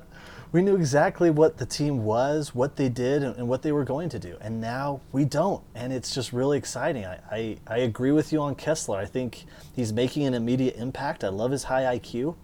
we 0.52 0.62
knew 0.62 0.74
exactly 0.74 1.30
what 1.30 1.58
the 1.58 1.66
team 1.66 2.04
was, 2.04 2.54
what 2.54 2.76
they 2.76 2.88
did, 2.88 3.22
and, 3.22 3.36
and, 3.36 3.48
what 3.48 3.62
they 3.62 3.70
were 3.70 3.84
going 3.84 4.08
to 4.08 4.18
do. 4.18 4.36
And 4.40 4.60
now 4.60 5.00
we 5.12 5.24
don't. 5.24 5.62
And 5.74 5.92
it's 5.92 6.12
just 6.12 6.32
really 6.32 6.58
exciting. 6.58 7.04
I, 7.04 7.20
I, 7.30 7.58
I 7.68 7.78
agree 7.78 8.10
with 8.10 8.32
you 8.32 8.40
on 8.40 8.56
Kessler. 8.56 8.98
I 8.98 9.04
think 9.04 9.44
he's 9.74 9.92
making 9.92 10.26
an 10.26 10.34
immediate 10.34 10.76
impact. 10.76 11.22
I 11.22 11.28
love 11.28 11.52
his 11.52 11.64
high 11.64 11.98
IQ, 11.98 12.34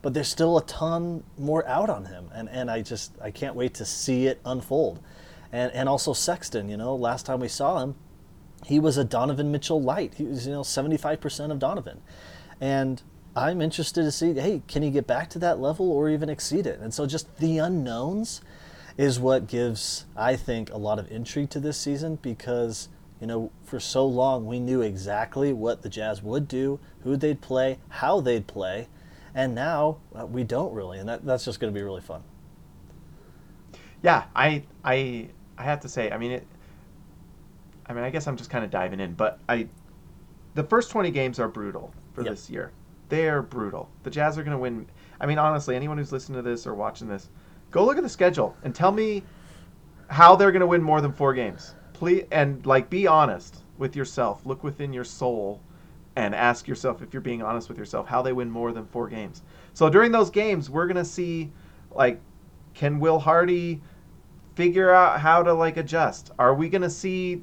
but 0.00 0.14
there's 0.14 0.28
still 0.28 0.58
a 0.58 0.64
ton 0.64 1.24
more 1.38 1.66
out 1.66 1.90
on 1.90 2.04
him. 2.04 2.30
And, 2.32 2.48
and 2.50 2.70
I 2.70 2.82
just 2.82 3.12
I 3.20 3.32
can't 3.32 3.56
wait 3.56 3.74
to 3.74 3.84
see 3.84 4.26
it 4.26 4.40
unfold. 4.44 5.00
And, 5.50 5.72
and 5.72 5.88
also 5.88 6.12
Sexton, 6.12 6.68
you 6.68 6.76
know, 6.76 6.94
last 6.94 7.26
time 7.26 7.40
we 7.40 7.48
saw 7.48 7.80
him, 7.80 7.96
he 8.64 8.78
was 8.78 8.96
a 8.96 9.04
Donovan 9.04 9.50
Mitchell 9.50 9.82
light. 9.82 10.14
He 10.14 10.24
was, 10.24 10.46
you 10.46 10.52
know, 10.52 10.62
75% 10.62 11.50
of 11.50 11.58
Donovan. 11.58 12.00
And 12.60 13.02
I'm 13.36 13.60
interested 13.60 14.02
to 14.02 14.10
see, 14.10 14.32
hey, 14.32 14.62
can 14.66 14.82
he 14.82 14.90
get 14.90 15.06
back 15.06 15.28
to 15.30 15.38
that 15.40 15.60
level 15.60 15.92
or 15.92 16.08
even 16.08 16.30
exceed 16.30 16.66
it? 16.66 16.80
And 16.80 16.92
so 16.94 17.06
just 17.06 17.36
the 17.36 17.58
unknowns 17.58 18.40
is 18.96 19.20
what 19.20 19.46
gives, 19.46 20.06
I 20.16 20.36
think, 20.36 20.72
a 20.72 20.78
lot 20.78 20.98
of 20.98 21.12
intrigue 21.12 21.50
to 21.50 21.60
this 21.60 21.76
season 21.76 22.18
because, 22.22 22.88
you 23.20 23.26
know, 23.26 23.52
for 23.62 23.78
so 23.78 24.06
long 24.06 24.46
we 24.46 24.58
knew 24.58 24.80
exactly 24.80 25.52
what 25.52 25.82
the 25.82 25.90
Jazz 25.90 26.22
would 26.22 26.48
do, 26.48 26.80
who 27.02 27.14
they'd 27.14 27.42
play, 27.42 27.78
how 27.90 28.20
they'd 28.20 28.46
play, 28.46 28.88
and 29.34 29.54
now 29.54 29.98
uh, 30.18 30.24
we 30.24 30.42
don't 30.42 30.72
really, 30.72 30.98
and 30.98 31.06
that, 31.06 31.26
that's 31.26 31.44
just 31.44 31.60
going 31.60 31.70
to 31.70 31.78
be 31.78 31.84
really 31.84 32.00
fun. 32.00 32.22
Yeah, 34.02 34.24
I 34.34 34.62
I 34.82 35.28
I 35.58 35.64
have 35.64 35.80
to 35.80 35.88
say, 35.88 36.10
I 36.10 36.16
mean 36.16 36.32
it. 36.32 36.46
I 37.86 37.92
mean, 37.92 38.02
I 38.02 38.10
guess 38.10 38.26
I'm 38.26 38.36
just 38.36 38.50
kind 38.50 38.64
of 38.64 38.70
diving 38.70 38.98
in, 38.98 39.12
but 39.12 39.40
I, 39.48 39.68
the 40.54 40.64
first 40.64 40.90
20 40.90 41.10
games 41.10 41.38
are 41.38 41.48
brutal 41.48 41.92
for 42.14 42.22
yep. 42.22 42.32
this 42.32 42.50
year 42.50 42.72
they're 43.08 43.42
brutal. 43.42 43.88
The 44.02 44.10
Jazz 44.10 44.38
are 44.38 44.42
going 44.42 44.52
to 44.52 44.58
win. 44.58 44.86
I 45.20 45.26
mean, 45.26 45.38
honestly, 45.38 45.76
anyone 45.76 45.98
who's 45.98 46.12
listening 46.12 46.36
to 46.36 46.48
this 46.48 46.66
or 46.66 46.74
watching 46.74 47.08
this, 47.08 47.30
go 47.70 47.84
look 47.84 47.96
at 47.96 48.02
the 48.02 48.08
schedule 48.08 48.56
and 48.62 48.74
tell 48.74 48.92
me 48.92 49.22
how 50.08 50.36
they're 50.36 50.52
going 50.52 50.60
to 50.60 50.66
win 50.66 50.82
more 50.82 51.00
than 51.00 51.12
four 51.12 51.34
games. 51.34 51.74
Please, 51.92 52.24
and 52.30 52.64
like, 52.66 52.90
be 52.90 53.06
honest 53.06 53.62
with 53.78 53.96
yourself. 53.96 54.44
Look 54.44 54.62
within 54.62 54.92
your 54.92 55.04
soul 55.04 55.60
and 56.16 56.34
ask 56.34 56.66
yourself 56.66 57.02
if 57.02 57.12
you're 57.12 57.20
being 57.20 57.42
honest 57.42 57.68
with 57.68 57.78
yourself 57.78 58.06
how 58.06 58.22
they 58.22 58.32
win 58.32 58.50
more 58.50 58.72
than 58.72 58.86
four 58.86 59.08
games. 59.08 59.42
So 59.74 59.90
during 59.90 60.12
those 60.12 60.30
games, 60.30 60.70
we're 60.70 60.86
going 60.86 60.96
to 60.96 61.04
see, 61.04 61.52
like, 61.90 62.20
can 62.74 62.98
Will 62.98 63.18
Hardy 63.18 63.80
figure 64.54 64.90
out 64.90 65.20
how 65.20 65.42
to 65.42 65.52
like 65.52 65.76
adjust? 65.76 66.30
Are 66.38 66.54
we 66.54 66.68
going 66.68 66.82
to 66.82 66.90
see 66.90 67.42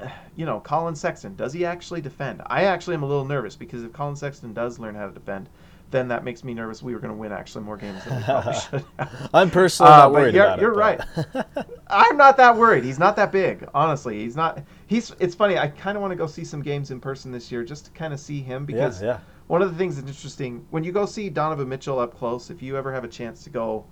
you 0.36 0.46
know, 0.46 0.60
Colin 0.60 0.94
Sexton, 0.94 1.34
does 1.36 1.52
he 1.52 1.64
actually 1.64 2.00
defend? 2.00 2.42
I 2.46 2.64
actually 2.64 2.94
am 2.94 3.02
a 3.02 3.06
little 3.06 3.24
nervous 3.24 3.56
because 3.56 3.82
if 3.82 3.92
Colin 3.92 4.16
Sexton 4.16 4.52
does 4.52 4.78
learn 4.78 4.94
how 4.94 5.06
to 5.06 5.12
defend, 5.12 5.48
then 5.90 6.08
that 6.08 6.24
makes 6.24 6.42
me 6.42 6.52
nervous. 6.52 6.82
We 6.82 6.94
were 6.94 6.98
going 6.98 7.12
to 7.12 7.16
win 7.16 7.32
actually 7.32 7.64
more 7.64 7.76
games 7.76 8.04
than 8.04 8.16
we 8.16 8.22
probably 8.24 8.54
should. 8.70 8.84
Have. 8.98 9.30
I'm 9.32 9.50
personally 9.50 9.92
uh, 9.92 9.96
not 9.96 10.12
worried 10.12 10.34
you're, 10.34 10.44
about 10.44 10.60
you're 10.60 10.72
it. 10.72 11.00
You're 11.24 11.44
right. 11.44 11.66
I'm 11.86 12.16
not 12.16 12.36
that 12.38 12.56
worried. 12.56 12.84
He's 12.84 12.98
not 12.98 13.14
that 13.16 13.30
big, 13.30 13.68
honestly. 13.72 14.18
He's 14.18 14.36
not. 14.36 14.62
He's. 14.88 15.12
It's 15.20 15.34
funny. 15.34 15.58
I 15.58 15.68
kind 15.68 15.96
of 15.96 16.02
want 16.02 16.10
to 16.10 16.16
go 16.16 16.26
see 16.26 16.44
some 16.44 16.60
games 16.60 16.90
in 16.90 17.00
person 17.00 17.30
this 17.30 17.52
year 17.52 17.64
just 17.64 17.84
to 17.84 17.90
kind 17.92 18.12
of 18.12 18.18
see 18.18 18.40
him 18.40 18.64
because 18.64 19.00
yeah, 19.00 19.08
yeah. 19.08 19.18
one 19.46 19.62
of 19.62 19.70
the 19.70 19.78
things 19.78 19.96
that's 19.96 20.08
interesting 20.08 20.66
when 20.70 20.82
you 20.82 20.90
go 20.90 21.06
see 21.06 21.30
Donovan 21.30 21.68
Mitchell 21.68 22.00
up 22.00 22.16
close. 22.16 22.50
If 22.50 22.62
you 22.62 22.76
ever 22.76 22.92
have 22.92 23.04
a 23.04 23.08
chance 23.08 23.44
to 23.44 23.50
go, 23.50 23.84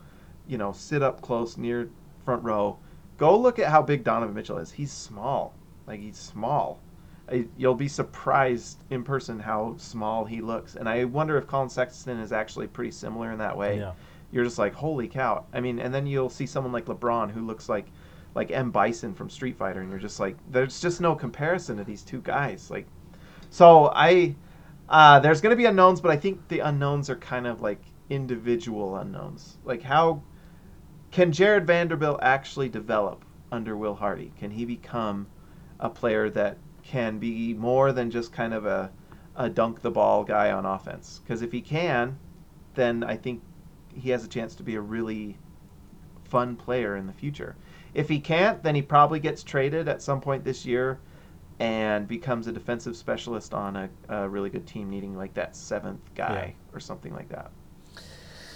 you 0.49 0.59
know, 0.59 0.73
sit 0.73 1.01
up 1.01 1.23
close 1.23 1.57
near 1.57 1.89
front 2.25 2.43
row, 2.43 2.77
go 3.19 3.39
look 3.39 3.61
at 3.61 3.71
how 3.71 3.83
big 3.83 4.03
Donovan 4.03 4.35
Mitchell 4.35 4.59
is. 4.59 4.73
He's 4.73 4.91
small 4.91 5.55
like 5.87 6.01
he's 6.01 6.17
small. 6.17 6.81
I, 7.31 7.47
you'll 7.57 7.75
be 7.75 7.89
surprised 7.89 8.85
in 8.91 9.03
person 9.03 9.39
how 9.39 9.77
small 9.79 10.25
he 10.25 10.41
looks. 10.41 10.77
And 10.77 10.89
I 10.89 11.05
wonder 11.05 11.39
if 11.39 11.47
Colin 11.47 11.71
Sexton 11.71 12.19
is 12.21 12.33
actually 12.33 12.67
pretty 12.67 12.91
similar 12.91 13.33
in 13.33 13.39
that 13.39 13.57
way. 13.57 13.79
Yeah. 13.79 13.93
You're 14.31 14.45
just 14.45 14.59
like, 14.59 14.75
holy 14.75 15.09
cow. 15.09 15.47
I 15.53 15.61
mean, 15.61 15.79
and 15.79 15.95
then 15.95 16.07
you'll 16.07 16.29
see 16.29 16.47
someone 16.47 16.73
like 16.73 16.87
LeBron 16.87 17.31
who 17.31 17.47
looks 17.47 17.69
like 17.69 17.87
like 18.35 18.51
M 18.51 18.71
Bison 18.71 19.15
from 19.15 19.31
Street 19.31 19.57
Fighter, 19.57 19.81
and 19.81 19.91
you're 19.91 20.01
just 20.01 20.19
like, 20.19 20.37
there's 20.51 20.81
just 20.81 21.01
no 21.01 21.15
comparison 21.15 21.77
to 21.77 21.85
these 21.85 22.03
two 22.03 22.21
guys. 22.21 22.71
Like, 22.71 22.87
so 23.51 23.93
I, 23.95 24.35
uh, 24.89 25.21
there's 25.21 25.41
going 25.41 25.51
to 25.51 25.57
be 25.57 25.67
unknowns, 25.67 26.01
but 26.01 26.11
I 26.11 26.17
think 26.17 26.49
the 26.49 26.59
unknowns 26.59 27.09
are 27.09 27.17
kind 27.17 27.47
of 27.47 27.61
like 27.61 27.81
individual 28.11 28.97
unknowns. 28.97 29.59
Like, 29.65 29.83
how 29.83 30.23
can 31.13 31.31
Jarred 31.31 31.65
Vanderbilt 31.67 32.19
actually 32.23 32.69
develop 32.69 33.25
under 33.53 33.77
Will 33.77 33.95
Hardy? 33.95 34.33
Can 34.37 34.51
he 34.51 34.65
become 34.65 35.29
a 35.81 35.89
player 35.89 36.31
that 36.31 36.59
can 36.83 37.19
be 37.19 37.55
more 37.55 37.93
than 37.93 38.11
just 38.11 38.33
kind 38.33 38.55
of 38.55 38.67
a, 38.67 38.91
a 39.37 39.49
dunk 39.49 39.83
the 39.83 39.91
ball 39.91 40.25
guy 40.25 40.53
on 40.53 40.67
offense. 40.67 41.21
Because 41.23 41.43
if 41.43 41.53
he 41.53 41.61
can, 41.61 42.19
then 42.75 43.03
I 43.03 43.17
think 43.17 43.43
he 43.95 44.11
has 44.11 44.25
a 44.25 44.29
chance 44.29 44.55
to 44.57 44.63
be 44.63 44.75
a 44.75 44.81
really 44.81 45.39
fun 46.25 46.57
player 46.57 46.97
in 46.97 47.07
the 47.07 47.13
future. 47.13 47.57
If 47.95 48.09
he 48.09 48.19
can't, 48.19 48.63
then 48.63 48.75
he 48.75 48.83
probably 48.83 49.21
gets 49.21 49.43
traded 49.43 49.89
at 49.89 50.03
some 50.03 50.21
point 50.21 50.45
this 50.45 50.67
year 50.67 50.99
and 51.61 52.09
becomes 52.09 52.49
a 52.49 52.53
defensive 52.53 52.97
specialist 52.97 53.55
on 53.55 53.77
a, 53.77 53.89
a 54.09 54.29
really 54.29 54.51
good 54.51 54.67
team 54.67 54.91
needing 54.91 55.17
like 55.17 55.33
that 55.35 55.55
seventh 55.55 56.01
guy 56.15 56.55
yeah. 56.57 56.77
or 56.77 56.81
something 56.81 57.15
like 57.15 57.29
that. 57.29 57.51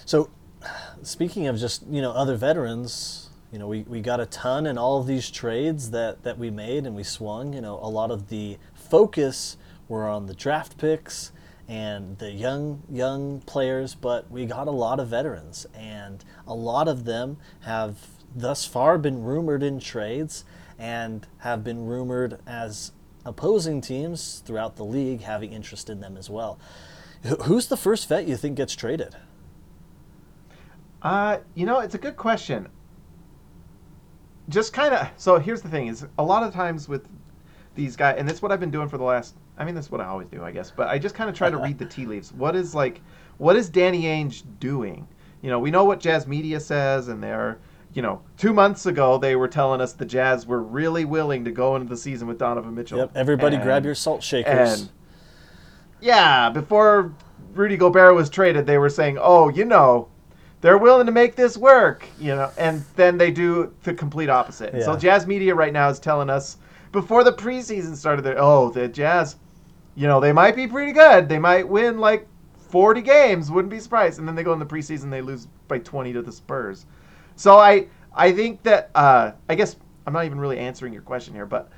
So, 0.05 0.29
speaking 1.03 1.47
of 1.47 1.57
just 1.57 1.87
you 1.87 2.01
know 2.01 2.11
other 2.11 2.35
veterans, 2.35 3.28
you 3.51 3.57
know, 3.57 3.67
we, 3.67 3.81
we 3.83 4.01
got 4.01 4.19
a 4.19 4.25
ton 4.27 4.67
in 4.67 4.77
all 4.77 4.99
of 4.99 5.07
these 5.07 5.31
trades 5.31 5.89
that, 5.91 6.23
that 6.23 6.37
we 6.37 6.51
made 6.51 6.85
and 6.85 6.95
we 6.95 7.03
swung. 7.03 7.53
You 7.53 7.61
know, 7.61 7.79
a 7.81 7.89
lot 7.89 8.11
of 8.11 8.29
the 8.29 8.57
focus 8.75 9.57
were 9.87 10.07
on 10.07 10.27
the 10.27 10.35
draft 10.35 10.77
picks 10.77 11.31
and 11.67 12.17
the 12.17 12.31
young 12.31 12.81
young 12.91 13.41
players, 13.41 13.95
but 13.95 14.29
we 14.31 14.45
got 14.45 14.67
a 14.67 14.71
lot 14.71 14.99
of 14.99 15.07
veterans, 15.07 15.67
and 15.75 16.25
a 16.47 16.53
lot 16.53 16.87
of 16.87 17.05
them 17.05 17.37
have 17.61 17.95
thus 18.35 18.65
far 18.65 18.97
been 18.97 19.23
rumored 19.23 19.61
in 19.61 19.79
trades 19.79 20.45
and 20.79 21.27
have 21.39 21.63
been 21.63 21.85
rumored 21.85 22.39
as 22.47 22.91
opposing 23.25 23.81
teams 23.81 24.41
throughout 24.45 24.77
the 24.77 24.85
league 24.85 25.21
having 25.21 25.53
interest 25.53 25.89
in 25.89 25.99
them 25.99 26.17
as 26.17 26.29
well. 26.29 26.57
Who's 27.43 27.67
the 27.67 27.77
first 27.77 28.07
vet 28.09 28.27
you 28.27 28.37
think 28.37 28.57
gets 28.57 28.75
traded? 28.75 29.15
Uh, 31.01 31.37
you 31.53 31.65
know, 31.65 31.79
it's 31.79 31.95
a 31.95 31.99
good 31.99 32.17
question 32.17 32.67
just 34.49 34.73
kind 34.73 34.93
of 34.93 35.07
so 35.15 35.39
here's 35.39 35.61
the 35.61 35.69
thing 35.69 35.87
is 35.87 36.05
a 36.17 36.23
lot 36.23 36.43
of 36.43 36.53
times 36.53 36.89
with 36.89 37.07
these 37.75 37.95
guys 37.95 38.15
and 38.17 38.27
that's 38.27 38.41
what 38.41 38.51
i've 38.51 38.59
been 38.59 38.71
doing 38.71 38.89
for 38.89 38.97
the 38.97 39.03
last 39.03 39.35
i 39.57 39.63
mean 39.63 39.75
that's 39.75 39.91
what 39.91 40.01
i 40.01 40.05
always 40.05 40.27
do 40.27 40.43
i 40.43 40.51
guess 40.51 40.71
but 40.71 40.87
i 40.87 40.97
just 40.97 41.15
kind 41.15 41.29
of 41.29 41.35
try 41.35 41.49
to 41.49 41.55
uh-huh. 41.55 41.65
read 41.65 41.77
the 41.77 41.85
tea 41.85 42.05
leaves. 42.05 42.33
What 42.33 42.55
is 42.55 42.75
like 42.75 43.01
what 43.37 43.55
is 43.55 43.69
danny 43.69 44.03
ainge 44.03 44.43
doing? 44.59 45.07
You 45.41 45.49
know 45.49 45.59
we 45.59 45.71
know 45.71 45.85
what 45.85 45.99
jazz 45.99 46.27
media 46.27 46.59
says 46.59 47.07
and 47.07 47.23
they're 47.23 47.59
you 47.93 48.01
know 48.01 48.21
two 48.37 48.53
months 48.53 48.85
ago 48.85 49.17
they 49.17 49.35
were 49.35 49.47
telling 49.47 49.81
us 49.81 49.93
the 49.93 50.05
jazz 50.05 50.45
were 50.45 50.61
really 50.61 51.05
willing 51.05 51.45
to 51.45 51.51
go 51.51 51.75
into 51.75 51.87
the 51.87 51.97
season 51.97 52.27
with 52.27 52.37
donovan 52.37 52.75
mitchell. 52.75 52.99
Yep 52.99 53.11
everybody 53.15 53.55
and, 53.55 53.63
grab 53.63 53.85
your 53.85 53.95
salt 53.95 54.23
shakers. 54.23 54.81
and 54.81 54.89
yeah 56.01 56.49
before 56.49 57.13
rudy 57.53 57.77
gobert 57.77 58.15
was 58.15 58.29
traded 58.29 58.65
they 58.65 58.77
were 58.77 58.89
saying 58.89 59.17
oh 59.19 59.49
you 59.49 59.63
know 59.63 60.09
they're 60.61 60.77
willing 60.77 61.05
to 61.05 61.11
make 61.11 61.35
this 61.35 61.57
work, 61.57 62.05
you 62.19 62.35
know, 62.35 62.51
and 62.57 62.83
then 62.95 63.17
they 63.17 63.31
do 63.31 63.73
the 63.83 63.93
complete 63.93 64.29
opposite. 64.29 64.73
Yeah. 64.73 64.83
So 64.83 64.97
Jazz 64.97 65.25
Media 65.25 65.55
right 65.55 65.71
now 65.71 65.89
is 65.89 65.99
telling 65.99 66.29
us 66.29 66.57
before 66.91 67.23
the 67.23 67.33
preseason 67.33 67.95
started, 67.95 68.23
that 68.23 68.37
oh, 68.37 68.69
the 68.69 68.87
Jazz, 68.87 69.37
you 69.95 70.07
know, 70.07 70.19
they 70.19 70.33
might 70.33 70.55
be 70.55 70.67
pretty 70.67 70.91
good. 70.91 71.29
They 71.29 71.39
might 71.39 71.67
win 71.67 71.99
like 71.99 72.27
40 72.57 73.01
games, 73.01 73.49
wouldn't 73.49 73.71
be 73.71 73.79
surprised. 73.79 74.19
And 74.19 74.27
then 74.27 74.35
they 74.35 74.43
go 74.43 74.53
in 74.53 74.59
the 74.59 74.65
preseason, 74.65 75.09
they 75.09 75.21
lose 75.21 75.47
by 75.67 75.79
20 75.79 76.13
to 76.13 76.21
the 76.21 76.31
Spurs. 76.31 76.85
So 77.35 77.57
I 77.57 77.87
I 78.13 78.31
think 78.31 78.63
that 78.63 78.91
uh, 78.95 79.31
I 79.47 79.55
guess 79.55 79.77
I'm 80.05 80.13
not 80.13 80.25
even 80.25 80.39
really 80.39 80.57
answering 80.57 80.91
your 80.91 81.03
question 81.03 81.33
here, 81.33 81.45
but 81.45 81.69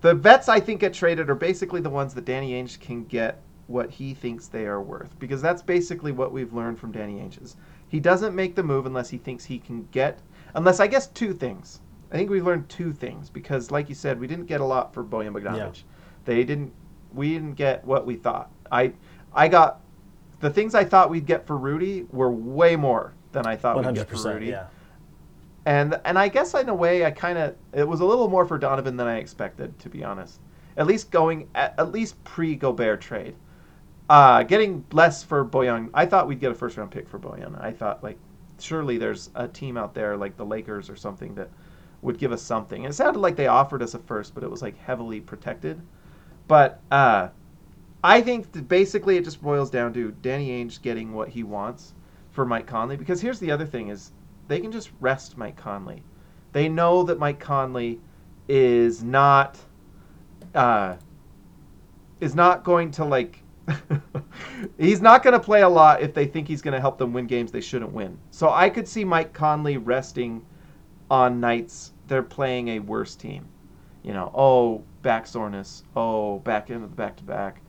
the 0.00 0.14
vets 0.14 0.48
I 0.48 0.60
think 0.60 0.80
get 0.80 0.92
traded 0.92 1.30
are 1.30 1.34
basically 1.34 1.80
the 1.80 1.90
ones 1.90 2.14
that 2.14 2.24
Danny 2.24 2.52
Ainge 2.52 2.78
can 2.78 3.04
get 3.04 3.40
what 3.68 3.90
he 3.90 4.14
thinks 4.14 4.48
they 4.48 4.66
are 4.66 4.82
worth 4.82 5.18
because 5.18 5.40
that's 5.40 5.62
basically 5.62 6.12
what 6.12 6.32
we've 6.32 6.52
learned 6.52 6.78
from 6.78 6.92
Danny 6.92 7.14
Ainge's. 7.14 7.56
He 7.92 8.00
doesn't 8.00 8.34
make 8.34 8.54
the 8.54 8.62
move 8.62 8.86
unless 8.86 9.10
he 9.10 9.18
thinks 9.18 9.44
he 9.44 9.58
can 9.58 9.86
get, 9.90 10.18
unless 10.54 10.80
I 10.80 10.86
guess 10.86 11.08
two 11.08 11.34
things. 11.34 11.82
I 12.10 12.16
think 12.16 12.30
we've 12.30 12.44
learned 12.44 12.70
two 12.70 12.90
things 12.90 13.28
because, 13.28 13.70
like 13.70 13.90
you 13.90 13.94
said, 13.94 14.18
we 14.18 14.26
didn't 14.26 14.46
get 14.46 14.62
a 14.62 14.64
lot 14.64 14.94
for 14.94 15.04
Bojan 15.04 15.34
Bogdanovic. 15.34 15.76
Yeah. 15.76 15.82
They 16.24 16.42
didn't. 16.42 16.72
We 17.12 17.34
didn't 17.34 17.52
get 17.52 17.84
what 17.84 18.06
we 18.06 18.16
thought. 18.16 18.50
I, 18.70 18.94
I 19.34 19.48
got 19.48 19.82
the 20.40 20.48
things 20.48 20.74
I 20.74 20.84
thought 20.84 21.10
we'd 21.10 21.26
get 21.26 21.46
for 21.46 21.58
Rudy 21.58 22.06
were 22.10 22.30
way 22.30 22.76
more 22.76 23.12
than 23.32 23.46
I 23.46 23.56
thought 23.56 23.84
we'd 23.84 23.94
get 23.94 24.08
for 24.08 24.32
Rudy. 24.32 24.46
Yeah. 24.46 24.68
And 25.66 26.00
and 26.06 26.18
I 26.18 26.28
guess 26.28 26.54
in 26.54 26.70
a 26.70 26.74
way 26.74 27.04
I 27.04 27.10
kind 27.10 27.36
of 27.36 27.56
it 27.74 27.86
was 27.86 28.00
a 28.00 28.06
little 28.06 28.28
more 28.28 28.46
for 28.46 28.56
Donovan 28.56 28.96
than 28.96 29.06
I 29.06 29.18
expected 29.18 29.78
to 29.80 29.90
be 29.90 30.02
honest. 30.02 30.40
At 30.78 30.86
least 30.86 31.10
going 31.10 31.46
at, 31.54 31.74
at 31.78 31.92
least 31.92 32.24
pre 32.24 32.56
Gobert 32.56 33.02
trade. 33.02 33.34
Uh, 34.08 34.42
getting 34.42 34.84
less 34.92 35.22
for 35.22 35.44
Bojan. 35.44 35.90
I 35.94 36.06
thought 36.06 36.28
we'd 36.28 36.40
get 36.40 36.50
a 36.50 36.54
first 36.54 36.76
round 36.76 36.90
pick 36.90 37.08
for 37.08 37.18
Bojan. 37.18 37.60
I 37.62 37.72
thought 37.72 38.02
like 38.02 38.18
surely 38.58 38.98
there's 38.98 39.30
a 39.34 39.48
team 39.48 39.76
out 39.76 39.94
there 39.94 40.16
like 40.16 40.36
the 40.36 40.44
Lakers 40.44 40.90
or 40.90 40.96
something 40.96 41.34
that 41.34 41.50
would 42.02 42.18
give 42.18 42.32
us 42.32 42.42
something. 42.42 42.84
And 42.84 42.92
it 42.92 42.96
sounded 42.96 43.20
like 43.20 43.36
they 43.36 43.46
offered 43.46 43.82
us 43.82 43.94
a 43.94 43.98
first, 44.00 44.34
but 44.34 44.42
it 44.42 44.50
was 44.50 44.60
like 44.60 44.76
heavily 44.78 45.20
protected. 45.20 45.80
But 46.48 46.80
uh, 46.90 47.28
I 48.04 48.20
think 48.20 48.68
basically 48.68 49.16
it 49.16 49.24
just 49.24 49.40
boils 49.40 49.70
down 49.70 49.92
to 49.94 50.10
Danny 50.22 50.50
Ainge 50.50 50.82
getting 50.82 51.12
what 51.12 51.28
he 51.28 51.44
wants 51.44 51.94
for 52.32 52.44
Mike 52.44 52.66
Conley. 52.66 52.96
Because 52.96 53.20
here's 53.20 53.38
the 53.38 53.50
other 53.50 53.66
thing: 53.66 53.88
is 53.88 54.12
they 54.48 54.60
can 54.60 54.72
just 54.72 54.90
rest 55.00 55.38
Mike 55.38 55.56
Conley. 55.56 56.02
They 56.52 56.68
know 56.68 57.04
that 57.04 57.18
Mike 57.18 57.38
Conley 57.38 58.00
is 58.48 59.02
not 59.02 59.58
uh, 60.54 60.96
is 62.20 62.34
not 62.34 62.64
going 62.64 62.90
to 62.92 63.04
like. 63.04 63.41
he's 64.78 65.00
not 65.00 65.22
going 65.22 65.32
to 65.32 65.40
play 65.40 65.62
a 65.62 65.68
lot 65.68 66.02
if 66.02 66.14
they 66.14 66.26
think 66.26 66.48
he's 66.48 66.62
going 66.62 66.74
to 66.74 66.80
help 66.80 66.98
them 66.98 67.12
win 67.12 67.26
games 67.26 67.52
they 67.52 67.60
shouldn't 67.60 67.92
win. 67.92 68.18
So 68.30 68.50
I 68.50 68.70
could 68.70 68.86
see 68.86 69.04
Mike 69.04 69.32
Conley 69.32 69.76
resting 69.76 70.44
on 71.10 71.40
nights 71.40 71.92
they're 72.08 72.22
playing 72.22 72.68
a 72.68 72.78
worse 72.78 73.14
team. 73.14 73.46
You 74.02 74.12
know, 74.12 74.32
oh, 74.34 74.82
back 75.02 75.26
soreness, 75.26 75.84
oh, 75.94 76.40
back 76.40 76.70
into 76.70 76.86
the 76.86 76.94
back 76.94 77.16
to 77.16 77.24
back, 77.24 77.60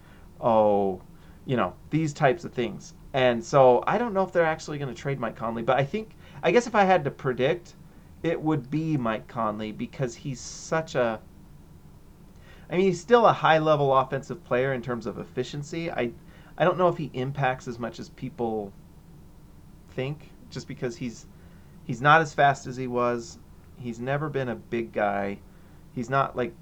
oh, 0.41 1.01
you 1.45 1.57
know, 1.57 1.73
these 1.89 2.13
types 2.13 2.43
of 2.43 2.53
things. 2.53 2.93
And 3.13 3.43
so 3.43 3.83
I 3.85 3.97
don't 3.97 4.13
know 4.13 4.23
if 4.23 4.31
they're 4.31 4.43
actually 4.43 4.79
going 4.79 4.93
to 4.93 4.99
trade 4.99 5.19
Mike 5.19 5.35
Conley, 5.35 5.61
but 5.61 5.77
I 5.77 5.83
think, 5.83 6.15
I 6.41 6.51
guess 6.51 6.65
if 6.65 6.73
I 6.73 6.83
had 6.83 7.03
to 7.03 7.11
predict, 7.11 7.75
it 8.23 8.41
would 8.41 8.71
be 8.71 8.97
Mike 8.97 9.27
Conley 9.27 9.71
because 9.71 10.15
he's 10.15 10.39
such 10.39 10.95
a. 10.95 11.19
I 12.69 12.77
mean, 12.77 12.85
he's 12.85 12.99
still 12.99 13.25
a 13.25 13.33
high 13.33 13.59
level 13.59 13.95
offensive 13.95 14.43
player 14.43 14.73
in 14.73 14.81
terms 14.81 15.05
of 15.05 15.17
efficiency. 15.17 15.91
I, 15.91 16.11
I 16.57 16.65
don't 16.65 16.77
know 16.77 16.87
if 16.87 16.97
he 16.97 17.09
impacts 17.13 17.67
as 17.67 17.79
much 17.79 17.99
as 17.99 18.09
people 18.09 18.71
think, 19.91 20.29
just 20.49 20.67
because 20.67 20.97
he's 20.97 21.27
he's 21.85 22.01
not 22.01 22.21
as 22.21 22.33
fast 22.33 22.67
as 22.67 22.77
he 22.77 22.87
was. 22.87 23.39
He's 23.77 23.99
never 23.99 24.29
been 24.29 24.49
a 24.49 24.55
big 24.55 24.93
guy. 24.93 25.39
He's 25.93 26.09
not 26.09 26.35
like, 26.35 26.53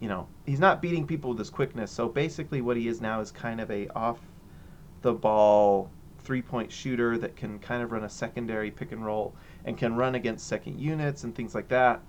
you 0.00 0.08
know, 0.08 0.28
he's 0.44 0.60
not 0.60 0.82
beating 0.82 1.06
people 1.06 1.30
with 1.30 1.38
his 1.38 1.50
quickness. 1.50 1.90
So 1.90 2.08
basically, 2.08 2.60
what 2.60 2.76
he 2.76 2.88
is 2.88 3.00
now 3.00 3.20
is 3.20 3.30
kind 3.30 3.60
of 3.60 3.70
a 3.70 3.88
off 3.88 4.18
the 5.02 5.12
ball 5.12 5.90
three 6.18 6.42
point 6.42 6.70
shooter 6.70 7.16
that 7.18 7.36
can 7.36 7.58
kind 7.58 7.82
of 7.82 7.90
run 7.90 8.04
a 8.04 8.08
secondary 8.08 8.70
pick 8.70 8.92
and 8.92 9.04
roll 9.04 9.34
and 9.64 9.78
can 9.78 9.96
run 9.96 10.14
against 10.14 10.46
second 10.46 10.78
units 10.78 11.24
and 11.24 11.34
things 11.34 11.54
like 11.54 11.68
that. 11.68 12.02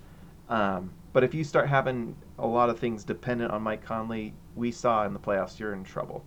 Um, 0.50 0.92
but 1.14 1.24
if 1.24 1.34
you 1.34 1.44
start 1.44 1.68
having 1.68 2.16
a 2.38 2.46
lot 2.46 2.70
of 2.70 2.80
things 2.80 3.04
dependent 3.04 3.52
on 3.52 3.62
Mike 3.62 3.84
Conley, 3.84 4.34
we 4.56 4.72
saw 4.72 5.06
in 5.06 5.14
the 5.14 5.20
playoffs 5.20 5.60
you're 5.60 5.74
in 5.74 5.84
trouble 5.84 6.24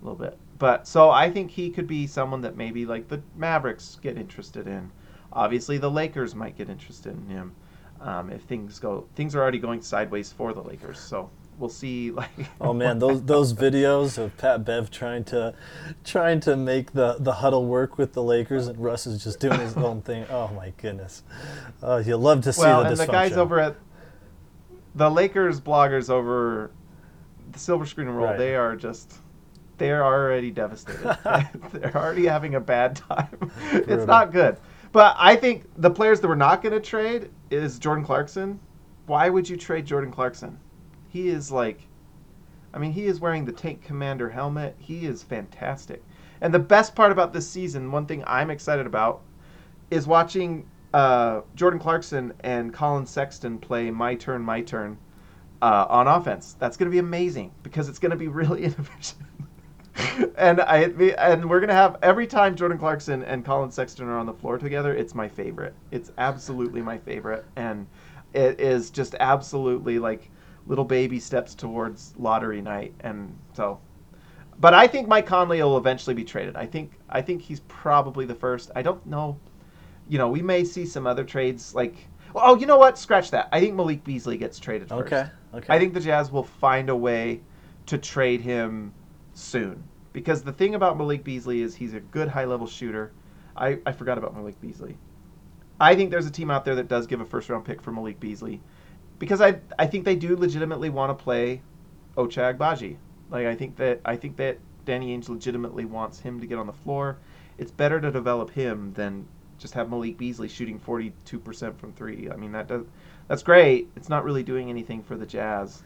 a 0.00 0.04
little 0.04 0.18
bit. 0.18 0.38
But 0.58 0.86
so 0.86 1.10
I 1.10 1.30
think 1.30 1.50
he 1.50 1.70
could 1.70 1.86
be 1.86 2.06
someone 2.06 2.40
that 2.42 2.56
maybe 2.56 2.86
like 2.86 3.08
the 3.08 3.22
Mavericks 3.36 3.98
get 4.00 4.16
interested 4.16 4.66
in. 4.66 4.90
Obviously, 5.32 5.78
the 5.78 5.90
Lakers 5.90 6.34
might 6.34 6.56
get 6.56 6.68
interested 6.68 7.12
in 7.16 7.26
him 7.26 7.54
um, 8.00 8.30
if 8.30 8.42
things 8.42 8.78
go. 8.78 9.06
Things 9.16 9.34
are 9.34 9.42
already 9.42 9.58
going 9.58 9.82
sideways 9.82 10.32
for 10.32 10.52
the 10.52 10.62
Lakers, 10.62 11.00
so 11.00 11.30
we'll 11.58 11.68
see. 11.68 12.10
Like, 12.14 12.30
oh 12.60 12.72
man, 12.72 12.98
those 12.98 13.22
those 13.26 13.52
videos 13.52 14.18
of 14.18 14.36
Pat 14.36 14.64
Bev 14.64 14.90
trying 14.90 15.24
to 15.24 15.54
trying 16.04 16.40
to 16.40 16.56
make 16.56 16.92
the 16.92 17.16
the 17.18 17.32
huddle 17.32 17.66
work 17.66 17.98
with 17.98 18.12
the 18.12 18.22
Lakers, 18.22 18.66
and 18.68 18.78
Russ 18.78 19.06
is 19.06 19.22
just 19.22 19.40
doing 19.40 19.58
his 19.60 19.76
own 19.76 20.02
thing. 20.02 20.26
Oh 20.30 20.48
my 20.48 20.72
goodness, 20.76 21.22
uh, 21.82 22.02
you 22.04 22.16
love 22.16 22.42
to 22.42 22.52
see 22.52 22.62
well, 22.62 22.82
the 22.82 22.90
and 22.90 22.98
the 22.98 23.06
guys 23.06 23.32
over 23.32 23.58
at 23.58 23.76
the 24.94 25.10
Lakers 25.10 25.60
bloggers 25.60 26.08
over 26.08 26.70
the 27.50 27.58
Silver 27.58 27.86
Screen 27.86 28.06
and 28.08 28.16
Roll, 28.16 28.26
right. 28.26 28.38
they 28.38 28.54
are 28.54 28.76
just 28.76 29.14
they're 29.78 30.04
already 30.04 30.50
devastated. 30.50 31.18
they're 31.72 31.96
already 31.96 32.26
having 32.26 32.54
a 32.54 32.60
bad 32.60 32.96
time. 32.96 33.50
it's 33.72 34.06
not 34.06 34.32
good. 34.32 34.56
But 34.92 35.16
I 35.18 35.34
think 35.34 35.64
the 35.78 35.90
players 35.90 36.20
that 36.20 36.28
we're 36.28 36.36
not 36.36 36.62
going 36.62 36.72
to 36.72 36.80
trade 36.80 37.30
is 37.50 37.80
Jordan 37.80 38.04
Clarkson. 38.04 38.60
Why 39.06 39.28
would 39.28 39.48
you 39.48 39.56
trade 39.56 39.84
Jordan 39.84 40.12
Clarkson? 40.12 40.56
He 41.14 41.28
is 41.28 41.52
like, 41.52 41.78
I 42.74 42.78
mean, 42.78 42.92
he 42.92 43.04
is 43.04 43.20
wearing 43.20 43.44
the 43.44 43.52
Tank 43.52 43.84
Commander 43.84 44.30
helmet. 44.30 44.74
He 44.80 45.06
is 45.06 45.22
fantastic. 45.22 46.02
And 46.40 46.52
the 46.52 46.58
best 46.58 46.96
part 46.96 47.12
about 47.12 47.32
this 47.32 47.48
season, 47.48 47.92
one 47.92 48.04
thing 48.04 48.24
I'm 48.26 48.50
excited 48.50 48.84
about, 48.84 49.22
is 49.92 50.08
watching 50.08 50.66
uh, 50.92 51.42
Jordan 51.54 51.78
Clarkson 51.78 52.32
and 52.40 52.74
Colin 52.74 53.06
Sexton 53.06 53.58
play 53.58 53.92
My 53.92 54.16
Turn, 54.16 54.42
My 54.42 54.60
Turn 54.60 54.98
uh, 55.62 55.86
on 55.88 56.08
offense. 56.08 56.56
That's 56.58 56.76
going 56.76 56.90
to 56.90 56.92
be 56.92 56.98
amazing 56.98 57.52
because 57.62 57.88
it's 57.88 58.00
going 58.00 58.10
to 58.10 58.16
be 58.16 58.26
really 58.28 58.64
inefficient 58.64 59.24
and 60.36 60.60
I 60.60 60.78
and 61.18 61.48
we're 61.48 61.60
gonna 61.60 61.72
have 61.72 61.98
every 62.02 62.26
time 62.26 62.56
Jordan 62.56 62.78
Clarkson 62.78 63.22
and 63.22 63.44
Colin 63.44 63.70
Sexton 63.70 64.08
are 64.08 64.18
on 64.18 64.26
the 64.26 64.32
floor 64.32 64.58
together, 64.58 64.92
it's 64.92 65.14
my 65.14 65.28
favorite. 65.28 65.74
It's 65.92 66.10
absolutely 66.18 66.82
my 66.82 66.98
favorite, 66.98 67.44
and 67.54 67.86
it 68.32 68.58
is 68.58 68.90
just 68.90 69.14
absolutely 69.20 70.00
like 70.00 70.30
little 70.66 70.84
baby 70.84 71.20
steps 71.20 71.54
towards 71.54 72.14
lottery 72.18 72.62
night. 72.62 72.94
And 73.00 73.36
so, 73.52 73.80
but 74.60 74.74
I 74.74 74.86
think 74.86 75.08
Mike 75.08 75.26
Conley 75.26 75.62
will 75.62 75.78
eventually 75.78 76.14
be 76.14 76.24
traded. 76.24 76.56
I 76.56 76.66
think 76.66 76.92
I 77.08 77.22
think 77.22 77.42
he's 77.42 77.60
probably 77.60 78.26
the 78.26 78.34
first. 78.34 78.70
I 78.74 78.82
don't 78.82 79.04
know. 79.06 79.38
You 80.08 80.18
know, 80.18 80.28
we 80.28 80.42
may 80.42 80.64
see 80.64 80.86
some 80.86 81.06
other 81.06 81.24
trades 81.24 81.74
like. 81.74 81.94
Oh, 82.36 82.56
you 82.56 82.66
know 82.66 82.78
what? 82.78 82.98
Scratch 82.98 83.30
that. 83.30 83.48
I 83.52 83.60
think 83.60 83.76
Malik 83.76 84.02
Beasley 84.02 84.36
gets 84.36 84.58
traded 84.58 84.88
first. 84.88 85.12
Okay. 85.12 85.30
Okay. 85.54 85.72
I 85.72 85.78
think 85.78 85.94
the 85.94 86.00
Jazz 86.00 86.32
will 86.32 86.42
find 86.42 86.90
a 86.90 86.96
way 86.96 87.40
to 87.86 87.96
trade 87.96 88.40
him 88.40 88.92
soon. 89.34 89.84
Because 90.12 90.42
the 90.42 90.52
thing 90.52 90.74
about 90.74 90.96
Malik 90.96 91.22
Beasley 91.22 91.62
is 91.62 91.74
he's 91.74 91.94
a 91.94 92.00
good 92.00 92.28
high 92.28 92.44
level 92.44 92.66
shooter. 92.66 93.12
I, 93.56 93.78
I 93.86 93.92
forgot 93.92 94.18
about 94.18 94.34
Malik 94.34 94.60
Beasley. 94.60 94.96
I 95.80 95.94
think 95.94 96.10
there's 96.10 96.26
a 96.26 96.30
team 96.30 96.50
out 96.50 96.64
there 96.64 96.76
that 96.76 96.88
does 96.88 97.06
give 97.06 97.20
a 97.20 97.24
first 97.24 97.48
round 97.48 97.64
pick 97.64 97.82
for 97.82 97.92
Malik 97.92 98.18
Beasley. 98.20 98.60
Because 99.18 99.40
I 99.40 99.60
I 99.78 99.86
think 99.86 100.04
they 100.04 100.16
do 100.16 100.36
legitimately 100.36 100.90
want 100.90 101.16
to 101.16 101.22
play 101.22 101.62
Ochai 102.16 102.56
Agbaji. 102.56 102.96
Like 103.30 103.46
I 103.46 103.54
think 103.54 103.76
that 103.76 104.00
I 104.04 104.16
think 104.16 104.36
that 104.36 104.58
Danny 104.84 105.16
Ainge 105.16 105.28
legitimately 105.28 105.84
wants 105.84 106.20
him 106.20 106.40
to 106.40 106.46
get 106.46 106.58
on 106.58 106.66
the 106.66 106.72
floor. 106.72 107.18
It's 107.58 107.70
better 107.70 108.00
to 108.00 108.10
develop 108.10 108.50
him 108.50 108.92
than 108.94 109.26
just 109.58 109.74
have 109.74 109.88
Malik 109.88 110.18
Beasley 110.18 110.48
shooting 110.48 110.78
42% 110.80 111.78
from 111.78 111.92
3. 111.92 112.30
I 112.30 112.36
mean 112.36 112.52
that 112.52 112.68
does 112.68 112.84
that's 113.28 113.42
great. 113.42 113.88
It's 113.96 114.08
not 114.08 114.24
really 114.24 114.42
doing 114.42 114.68
anything 114.68 115.02
for 115.02 115.16
the 115.16 115.26
Jazz 115.26 115.82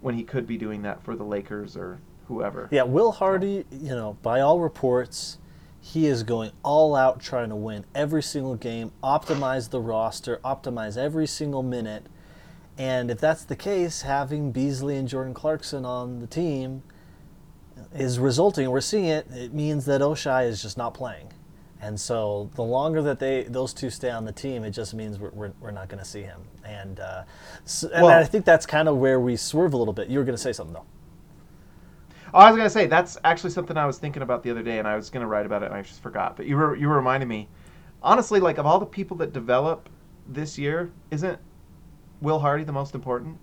when 0.00 0.14
he 0.14 0.24
could 0.24 0.46
be 0.46 0.56
doing 0.56 0.82
that 0.82 1.02
for 1.04 1.14
the 1.14 1.24
Lakers 1.24 1.76
or 1.76 2.00
whoever. 2.26 2.68
Yeah, 2.70 2.82
Will 2.82 3.12
Hardy, 3.12 3.64
you 3.70 3.94
know, 3.94 4.16
by 4.22 4.40
all 4.40 4.58
reports, 4.58 5.38
he 5.80 6.06
is 6.06 6.22
going 6.22 6.52
all 6.62 6.94
out 6.94 7.20
trying 7.20 7.48
to 7.50 7.56
win 7.56 7.84
every 7.94 8.22
single 8.22 8.56
game, 8.56 8.92
optimize 9.02 9.70
the 9.70 9.80
roster, 9.80 10.38
optimize 10.44 10.96
every 10.96 11.26
single 11.26 11.62
minute. 11.62 12.06
And 12.78 13.10
if 13.10 13.20
that's 13.20 13.44
the 13.44 13.56
case, 13.56 14.02
having 14.02 14.50
Beasley 14.50 14.96
and 14.96 15.06
Jordan 15.06 15.34
Clarkson 15.34 15.84
on 15.84 16.20
the 16.20 16.26
team 16.26 16.82
is 17.94 18.18
resulting. 18.18 18.70
We're 18.70 18.80
seeing 18.80 19.06
it. 19.06 19.26
It 19.30 19.52
means 19.52 19.84
that 19.84 20.00
Ochai 20.00 20.48
is 20.48 20.62
just 20.62 20.78
not 20.78 20.94
playing. 20.94 21.32
And 21.80 22.00
so 22.00 22.48
the 22.54 22.62
longer 22.62 23.02
that 23.02 23.18
they 23.18 23.42
those 23.42 23.74
two 23.74 23.90
stay 23.90 24.10
on 24.10 24.24
the 24.24 24.32
team, 24.32 24.64
it 24.64 24.70
just 24.70 24.94
means 24.94 25.18
we're, 25.18 25.30
we're, 25.30 25.52
we're 25.60 25.70
not 25.72 25.88
going 25.88 25.98
to 25.98 26.08
see 26.08 26.22
him. 26.22 26.40
And, 26.64 27.00
uh, 27.00 27.24
so, 27.64 27.88
and 27.92 28.04
well, 28.04 28.18
I 28.18 28.24
think 28.24 28.44
that's 28.44 28.66
kind 28.66 28.88
of 28.88 28.98
where 28.98 29.18
we 29.20 29.36
swerve 29.36 29.74
a 29.74 29.76
little 29.76 29.92
bit. 29.92 30.08
You 30.08 30.18
were 30.18 30.24
going 30.24 30.36
to 30.36 30.42
say 30.42 30.52
something 30.52 30.74
though. 30.74 30.86
Oh, 32.34 32.38
I 32.38 32.50
was 32.50 32.56
gonna 32.56 32.70
say 32.70 32.86
that's 32.86 33.18
actually 33.24 33.50
something 33.50 33.76
I 33.76 33.84
was 33.84 33.98
thinking 33.98 34.22
about 34.22 34.42
the 34.42 34.50
other 34.50 34.62
day, 34.62 34.78
and 34.78 34.88
I 34.88 34.96
was 34.96 35.10
gonna 35.10 35.26
write 35.26 35.44
about 35.44 35.62
it, 35.62 35.66
and 35.66 35.74
I 35.74 35.82
just 35.82 36.00
forgot. 36.00 36.34
But 36.34 36.46
you 36.46 36.56
were 36.56 36.74
you 36.74 36.88
were 36.88 36.96
reminding 36.96 37.28
me. 37.28 37.48
Honestly, 38.02 38.40
like 38.40 38.56
of 38.56 38.64
all 38.64 38.78
the 38.78 38.86
people 38.86 39.18
that 39.18 39.34
develop 39.34 39.90
this 40.26 40.56
year, 40.58 40.90
isn't 41.10 41.38
Will 42.22 42.38
Hardy 42.38 42.64
the 42.64 42.72
most 42.72 42.94
important? 42.94 43.36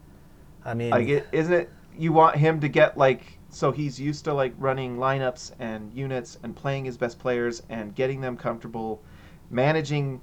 I 0.66 0.74
mean, 0.74 0.90
like, 0.90 1.28
isn't 1.32 1.54
it? 1.54 1.70
You 1.98 2.14
want 2.14 2.38
him 2.38 2.60
to 2.62 2.68
get 2.68 2.98
like 2.98 3.40
so 3.50 3.72
he's 3.72 4.00
used 4.00 4.26
to 4.26 4.34
like 4.34 4.54
running 4.58 4.98
lineups 4.98 5.54
and 5.60 5.92
units 5.94 6.38
and 6.44 6.56
playing 6.56 6.86
his 6.86 6.98
best 6.98 7.20
players 7.20 7.64
and 7.70 7.94
getting 7.96 8.22
them 8.22 8.38
comfortable, 8.38 9.02
managing 9.50 10.22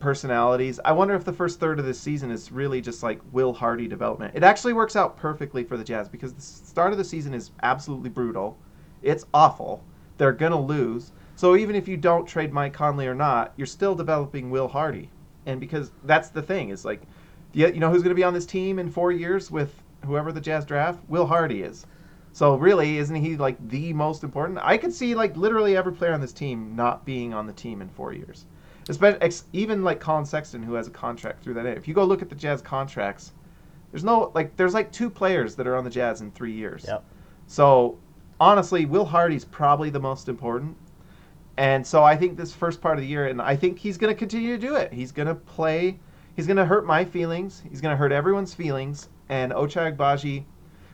personalities. 0.00 0.80
I 0.84 0.92
wonder 0.92 1.14
if 1.14 1.24
the 1.24 1.32
first 1.32 1.60
third 1.60 1.78
of 1.78 1.86
this 1.86 2.00
season 2.00 2.30
is 2.30 2.50
really 2.50 2.80
just 2.80 3.02
like 3.02 3.20
Will 3.32 3.52
Hardy 3.52 3.86
development. 3.86 4.34
It 4.34 4.42
actually 4.42 4.72
works 4.72 4.96
out 4.96 5.16
perfectly 5.16 5.64
for 5.64 5.76
the 5.76 5.84
Jazz 5.84 6.08
because 6.08 6.32
the 6.34 6.42
start 6.42 6.92
of 6.92 6.98
the 6.98 7.04
season 7.04 7.32
is 7.32 7.52
absolutely 7.62 8.10
brutal. 8.10 8.58
It's 9.02 9.24
awful. 9.32 9.82
They're 10.18 10.32
going 10.32 10.52
to 10.52 10.58
lose. 10.58 11.12
So 11.36 11.54
even 11.56 11.76
if 11.76 11.86
you 11.86 11.96
don't 11.96 12.26
trade 12.26 12.52
Mike 12.52 12.72
Conley 12.72 13.06
or 13.06 13.14
not, 13.14 13.52
you're 13.56 13.66
still 13.66 13.94
developing 13.94 14.50
Will 14.50 14.68
Hardy. 14.68 15.10
And 15.46 15.60
because 15.60 15.92
that's 16.04 16.28
the 16.30 16.42
thing 16.42 16.70
is 16.70 16.84
like 16.84 17.02
you 17.56 17.80
know 17.80 17.90
who's 17.90 18.02
going 18.02 18.10
to 18.10 18.14
be 18.14 18.24
on 18.24 18.34
this 18.34 18.46
team 18.46 18.78
in 18.78 18.90
4 18.90 19.12
years 19.12 19.50
with 19.50 19.74
whoever 20.04 20.30
the 20.30 20.40
Jazz 20.40 20.64
draft? 20.64 21.00
Will 21.08 21.26
Hardy 21.26 21.62
is. 21.62 21.86
So 22.32 22.56
really, 22.56 22.98
isn't 22.98 23.16
he 23.16 23.36
like 23.36 23.56
the 23.68 23.92
most 23.94 24.22
important? 24.22 24.58
I 24.62 24.76
could 24.76 24.92
see 24.92 25.14
like 25.14 25.36
literally 25.36 25.76
every 25.76 25.92
player 25.92 26.12
on 26.12 26.20
this 26.20 26.34
team 26.34 26.76
not 26.76 27.04
being 27.04 27.32
on 27.32 27.46
the 27.46 27.52
team 27.52 27.80
in 27.80 27.88
4 27.88 28.12
years. 28.12 28.44
Especially, 28.88 29.30
even 29.52 29.82
like 29.82 29.98
Colin 30.00 30.24
Sexton, 30.24 30.62
who 30.62 30.74
has 30.74 30.86
a 30.86 30.90
contract 30.90 31.42
through 31.42 31.54
that. 31.54 31.66
If 31.66 31.88
you 31.88 31.94
go 31.94 32.04
look 32.04 32.22
at 32.22 32.28
the 32.28 32.36
Jazz 32.36 32.62
contracts, 32.62 33.32
there's 33.90 34.04
no 34.04 34.30
like 34.34 34.54
there's 34.56 34.74
like 34.74 34.92
two 34.92 35.08
players 35.10 35.56
that 35.56 35.66
are 35.66 35.76
on 35.76 35.84
the 35.84 35.90
Jazz 35.90 36.20
in 36.20 36.30
three 36.30 36.52
years. 36.52 36.84
Yep. 36.86 37.02
So 37.46 37.98
honestly, 38.38 38.84
Will 38.84 39.06
Hardy's 39.06 39.44
probably 39.44 39.90
the 39.90 39.98
most 39.98 40.28
important. 40.28 40.76
and 41.56 41.86
so 41.86 42.04
I 42.04 42.16
think 42.16 42.36
this 42.36 42.52
first 42.52 42.80
part 42.80 42.98
of 42.98 43.02
the 43.02 43.08
year, 43.08 43.26
and 43.28 43.40
I 43.40 43.56
think 43.56 43.78
he's 43.78 43.96
going 43.96 44.12
to 44.12 44.18
continue 44.18 44.56
to 44.56 44.66
do 44.66 44.76
it. 44.76 44.92
He's 44.92 45.12
going 45.12 45.28
to 45.28 45.34
play. 45.34 45.98
He's 46.36 46.46
going 46.46 46.58
to 46.58 46.66
hurt 46.66 46.86
my 46.86 47.04
feelings. 47.04 47.62
He's 47.68 47.80
going 47.80 47.92
to 47.92 47.96
hurt 47.96 48.12
everyone's 48.12 48.54
feelings. 48.54 49.08
And 49.28 49.52
Ochai 49.52 49.96
Agbaji, 49.96 50.44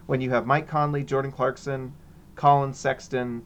when 0.06 0.20
you 0.20 0.30
have 0.30 0.46
Mike 0.46 0.68
Conley, 0.68 1.04
Jordan 1.04 1.32
Clarkson, 1.32 1.92
Colin 2.34 2.72
Sexton, 2.72 3.44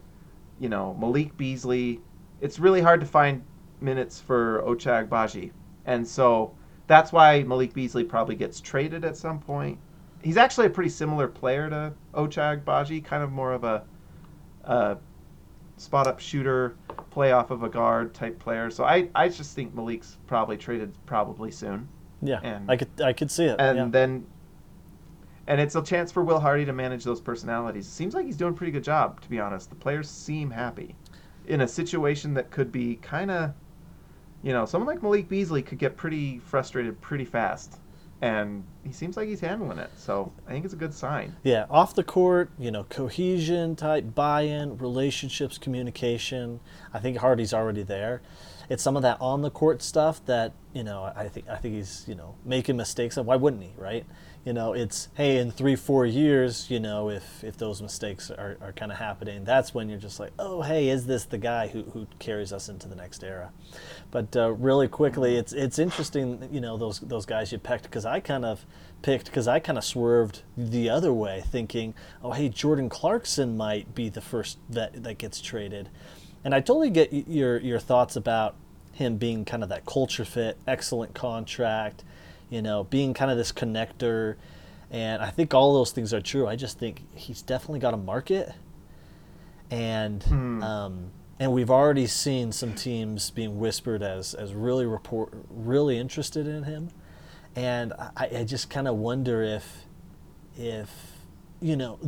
you 0.58 0.68
know 0.68 0.94
Malik 0.94 1.36
Beasley, 1.36 2.00
it's 2.40 2.58
really 2.58 2.80
hard 2.80 3.00
to 3.00 3.06
find 3.06 3.42
minutes 3.80 4.20
for 4.20 4.62
Ochai 4.62 5.06
Agbaji, 5.06 5.52
and 5.84 6.06
so 6.06 6.54
that's 6.86 7.12
why 7.12 7.42
Malik 7.42 7.74
Beasley 7.74 8.04
probably 8.04 8.36
gets 8.36 8.60
traded 8.60 9.04
at 9.04 9.16
some 9.16 9.38
point. 9.38 9.78
He's 10.22 10.36
actually 10.36 10.66
a 10.66 10.70
pretty 10.70 10.90
similar 10.90 11.28
player 11.28 11.68
to 11.68 11.92
Ochai 12.14 12.62
Agbaji, 12.62 13.04
kind 13.04 13.22
of 13.22 13.32
more 13.32 13.52
of 13.52 13.64
a, 13.64 13.84
a 14.64 14.96
spot 15.76 16.06
up 16.06 16.20
shooter, 16.20 16.76
play 17.10 17.32
off 17.32 17.50
of 17.50 17.62
a 17.62 17.68
guard 17.68 18.14
type 18.14 18.38
player. 18.38 18.70
So 18.70 18.84
I, 18.84 19.08
I 19.14 19.28
just 19.28 19.54
think 19.54 19.74
Malik's 19.74 20.16
probably 20.26 20.56
traded 20.56 20.92
probably 21.06 21.50
soon. 21.50 21.88
Yeah, 22.22 22.40
And- 22.42 22.70
I 22.70 22.76
could 22.76 23.00
I 23.00 23.12
could 23.12 23.30
see 23.30 23.44
it. 23.44 23.56
And 23.58 23.76
yeah. 23.78 23.86
then 23.90 24.26
and 25.46 25.60
it's 25.60 25.76
a 25.76 25.82
chance 25.82 26.10
for 26.10 26.24
Will 26.24 26.40
Hardy 26.40 26.64
to 26.64 26.72
manage 26.72 27.04
those 27.04 27.20
personalities. 27.20 27.86
It 27.86 27.90
seems 27.90 28.14
like 28.14 28.26
he's 28.26 28.36
doing 28.36 28.52
a 28.52 28.56
pretty 28.56 28.72
good 28.72 28.82
job, 28.82 29.20
to 29.20 29.28
be 29.28 29.38
honest. 29.38 29.70
The 29.70 29.76
players 29.76 30.10
seem 30.10 30.50
happy. 30.50 30.96
In 31.46 31.60
a 31.60 31.68
situation 31.68 32.34
that 32.34 32.50
could 32.50 32.72
be 32.72 32.96
kind 32.96 33.30
of, 33.30 33.52
you 34.42 34.52
know, 34.52 34.64
someone 34.64 34.88
like 34.88 35.02
Malik 35.04 35.28
Beasley 35.28 35.62
could 35.62 35.78
get 35.78 35.96
pretty 35.96 36.40
frustrated 36.40 37.00
pretty 37.00 37.24
fast. 37.24 37.78
And 38.22 38.64
he 38.82 38.92
seems 38.92 39.16
like 39.16 39.28
he's 39.28 39.40
handling 39.40 39.78
it. 39.78 39.90
So 39.96 40.32
I 40.46 40.52
think 40.52 40.64
it's 40.64 40.72
a 40.72 40.78
good 40.78 40.94
sign. 40.94 41.36
Yeah, 41.42 41.66
off 41.68 41.94
the 41.94 42.02
court, 42.02 42.50
you 42.58 42.70
know, 42.70 42.84
cohesion 42.84 43.76
type 43.76 44.14
buy-in, 44.14 44.78
relationships, 44.78 45.58
communication. 45.58 46.60
I 46.94 46.98
think 46.98 47.18
Hardy's 47.18 47.52
already 47.52 47.82
there. 47.82 48.22
It's 48.68 48.82
some 48.82 48.96
of 48.96 49.02
that 49.02 49.18
on 49.20 49.42
the 49.42 49.50
court 49.50 49.82
stuff 49.82 50.24
that 50.26 50.52
you 50.72 50.82
know. 50.82 51.12
I 51.14 51.28
think 51.28 51.48
I 51.48 51.56
think 51.56 51.74
he's 51.74 52.04
you 52.08 52.14
know 52.14 52.34
making 52.44 52.76
mistakes. 52.76 53.16
And 53.16 53.26
why 53.26 53.36
wouldn't 53.36 53.62
he, 53.62 53.72
right? 53.76 54.04
You 54.46 54.52
know, 54.52 54.74
it's 54.74 55.08
hey, 55.14 55.38
in 55.38 55.50
three 55.50 55.74
four 55.74 56.06
years, 56.06 56.70
you 56.70 56.78
know, 56.78 57.10
if 57.10 57.42
if 57.42 57.56
those 57.56 57.82
mistakes 57.82 58.30
are, 58.30 58.56
are 58.60 58.72
kind 58.72 58.92
of 58.92 58.98
happening, 58.98 59.42
that's 59.42 59.74
when 59.74 59.88
you're 59.88 59.98
just 59.98 60.20
like, 60.20 60.30
oh 60.38 60.62
hey, 60.62 60.88
is 60.88 61.04
this 61.04 61.24
the 61.24 61.36
guy 61.36 61.66
who 61.66 61.82
who 61.82 62.06
carries 62.20 62.52
us 62.52 62.68
into 62.68 62.86
the 62.86 62.94
next 62.94 63.24
era? 63.24 63.50
But 64.12 64.36
uh, 64.36 64.52
really 64.52 64.86
quickly, 64.86 65.34
it's 65.34 65.52
it's 65.52 65.80
interesting, 65.80 66.48
you 66.52 66.60
know, 66.60 66.76
those 66.76 67.00
those 67.00 67.26
guys 67.26 67.50
you 67.50 67.58
picked 67.58 67.82
because 67.82 68.06
I 68.06 68.20
kind 68.20 68.44
of 68.44 68.64
picked 69.02 69.24
because 69.24 69.48
I 69.48 69.58
kind 69.58 69.78
of 69.78 69.84
swerved 69.84 70.42
the 70.56 70.90
other 70.90 71.12
way, 71.12 71.42
thinking, 71.44 71.92
oh 72.22 72.30
hey, 72.30 72.48
Jordan 72.48 72.88
Clarkson 72.88 73.56
might 73.56 73.96
be 73.96 74.08
the 74.08 74.20
first 74.20 74.58
vet 74.68 75.02
that 75.02 75.18
gets 75.18 75.40
traded, 75.40 75.88
and 76.44 76.54
I 76.54 76.60
totally 76.60 76.90
get 76.90 77.12
your 77.12 77.58
your 77.58 77.80
thoughts 77.80 78.14
about 78.14 78.54
him 78.92 79.16
being 79.16 79.44
kind 79.44 79.64
of 79.64 79.70
that 79.70 79.86
culture 79.86 80.24
fit, 80.24 80.56
excellent 80.68 81.14
contract, 81.14 82.04
you 82.50 82.62
know, 82.62 82.84
being 82.84 83.14
kind 83.14 83.30
of 83.30 83.36
this 83.36 83.52
connector, 83.52 84.36
and 84.90 85.22
I 85.22 85.30
think 85.30 85.52
all 85.54 85.74
those 85.74 85.90
things 85.92 86.14
are 86.14 86.20
true. 86.20 86.46
I 86.46 86.56
just 86.56 86.78
think 86.78 87.02
he's 87.14 87.42
definitely 87.42 87.80
got 87.80 87.94
a 87.94 87.98
market, 87.98 88.52
and 89.70 90.22
Hmm. 90.22 90.62
um, 90.62 91.10
and 91.38 91.52
we've 91.52 91.70
already 91.70 92.06
seen 92.06 92.50
some 92.52 92.72
teams 92.74 93.30
being 93.30 93.58
whispered 93.58 94.02
as 94.02 94.34
as 94.34 94.54
really 94.54 94.86
report 94.86 95.32
really 95.50 95.98
interested 95.98 96.46
in 96.46 96.62
him, 96.62 96.90
and 97.54 97.92
I, 98.16 98.28
I 98.38 98.44
just 98.44 98.70
kind 98.70 98.88
of 98.88 98.96
wonder 98.96 99.42
if 99.42 99.84
if 100.56 100.90
you 101.60 101.76
know 101.76 101.98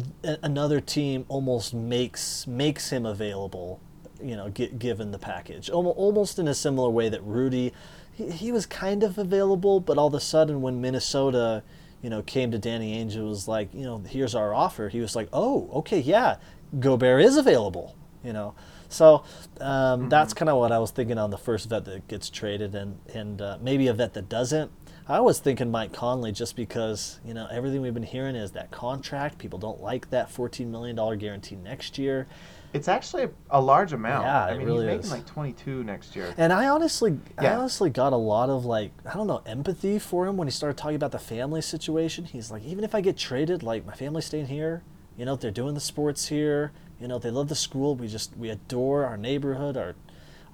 another 0.42 0.81
team 0.81 1.24
almost 1.29 1.74
makes 1.74 2.46
makes 2.46 2.90
him 2.90 3.05
available 3.07 3.81
you 4.22 4.37
know 4.37 4.48
gi- 4.51 4.68
given 4.79 5.11
the 5.11 5.18
package 5.18 5.70
almost 5.70 6.38
in 6.38 6.48
a 6.48 6.55
similar 6.55 6.90
way 6.90 7.09
that 7.09 7.22
Rudy 7.22 7.72
he, 8.18 8.31
he 8.31 8.52
was 8.52 8.66
kind 8.66 9.02
of 9.02 9.16
available 9.16 9.81
but 9.81 9.96
all 9.96 10.09
of 10.09 10.14
a 10.14 10.20
sudden 10.20 10.61
when 10.61 10.81
Minnesota 10.81 11.62
you 12.02 12.11
know 12.11 12.22
came 12.22 12.50
to 12.50 12.59
Danny 12.59 13.02
Ainge 13.02 13.16
was 13.16 13.48
like 13.48 13.72
you 13.72 13.85
know 13.85 14.02
here's 14.09 14.35
our 14.35 14.52
offer 14.52 14.88
he 14.88 15.00
was 15.00 15.16
like 15.16 15.28
oh 15.33 15.70
okay 15.72 16.00
yeah 16.00 16.37
Gobert 16.78 17.22
is 17.22 17.37
available 17.37 17.96
you 18.24 18.33
know 18.33 18.54
so 18.90 19.22
um, 19.61 20.09
that's 20.09 20.33
kind 20.33 20.48
of 20.48 20.57
what 20.57 20.72
I 20.72 20.78
was 20.78 20.90
thinking 20.90 21.18
on 21.18 21.31
the 21.31 21.38
first 21.38 21.68
vet 21.68 21.85
that 21.85 22.09
gets 22.09 22.28
traded 22.28 22.74
and 22.74 22.98
and 23.14 23.40
uh, 23.40 23.59
maybe 23.61 23.87
a 23.87 23.94
vet 23.94 24.14
that 24.14 24.28
doesn't 24.28 24.70
I 25.11 25.20
was 25.20 25.38
thinking 25.38 25.70
Mike 25.70 25.94
Conley 25.94 26.33
just 26.33 26.54
because, 26.54 27.18
you 27.24 27.33
know, 27.33 27.48
everything 27.50 27.81
we've 27.81 27.94
been 27.94 28.02
hearing 28.02 28.37
is 28.37 28.50
that 28.50 28.70
contract. 28.70 29.38
People 29.38 29.59
don't 29.59 29.81
like 29.81 30.11
that 30.11 30.31
$14 30.31 30.66
million 30.66 30.96
guarantee 31.18 31.57
next 31.57 31.96
year. 31.96 32.26
It's 32.72 32.88
actually 32.88 33.28
a, 33.50 33.61
large 33.61 33.92
amount. 33.92 34.26
Yeah, 34.26 34.44
I 34.44 34.57
mean, 34.59 34.66
really 34.66 34.78
he's 34.78 34.87
making 34.87 35.00
is. 35.00 35.11
like 35.11 35.26
22 35.26 35.85
next 35.85 36.14
year. 36.14 36.35
And 36.37 36.52
I 36.52 36.68
honestly, 36.68 37.18
I 37.38 37.48
honestly 37.48 37.88
got 37.88 38.12
a 38.12 38.16
lot 38.16 38.50
of 38.50 38.66
like, 38.66 38.92
I 39.07 39.14
don't 39.14 39.26
know, 39.26 39.42
empathy 39.46 39.98
for 39.98 40.26
him 40.26 40.37
when 40.37 40.48
he 40.48 40.52
started 40.52 40.76
talking 40.76 40.96
about 40.96 41.12
the 41.12 41.18
family 41.18 41.62
situation. 41.62 42.26
He's 42.26 42.50
like, 42.50 42.62
even 42.64 42.85
if 42.85 42.94
I 42.94 43.00
get 43.00 43.16
traded, 43.16 43.62
like 43.62 43.87
my 43.87 43.94
family's 43.94 44.26
staying 44.26 44.46
here. 44.46 44.83
You 45.16 45.24
know, 45.24 45.35
they're 45.35 45.50
doing 45.50 45.74
the 45.74 45.81
sports 45.81 46.28
here. 46.28 46.72
You 47.00 47.09
know, 47.09 47.18
they 47.18 47.31
love 47.31 47.48
the 47.48 47.57
school. 47.57 47.96
We 47.96 48.07
just 48.07 48.37
we 48.37 48.50
adore 48.50 49.04
our 49.04 49.16
neighborhood, 49.16 49.76
our 49.76 49.94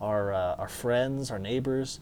our 0.00 0.32
uh, 0.32 0.54
our 0.56 0.68
friends, 0.68 1.30
our 1.30 1.38
neighbors. 1.38 2.00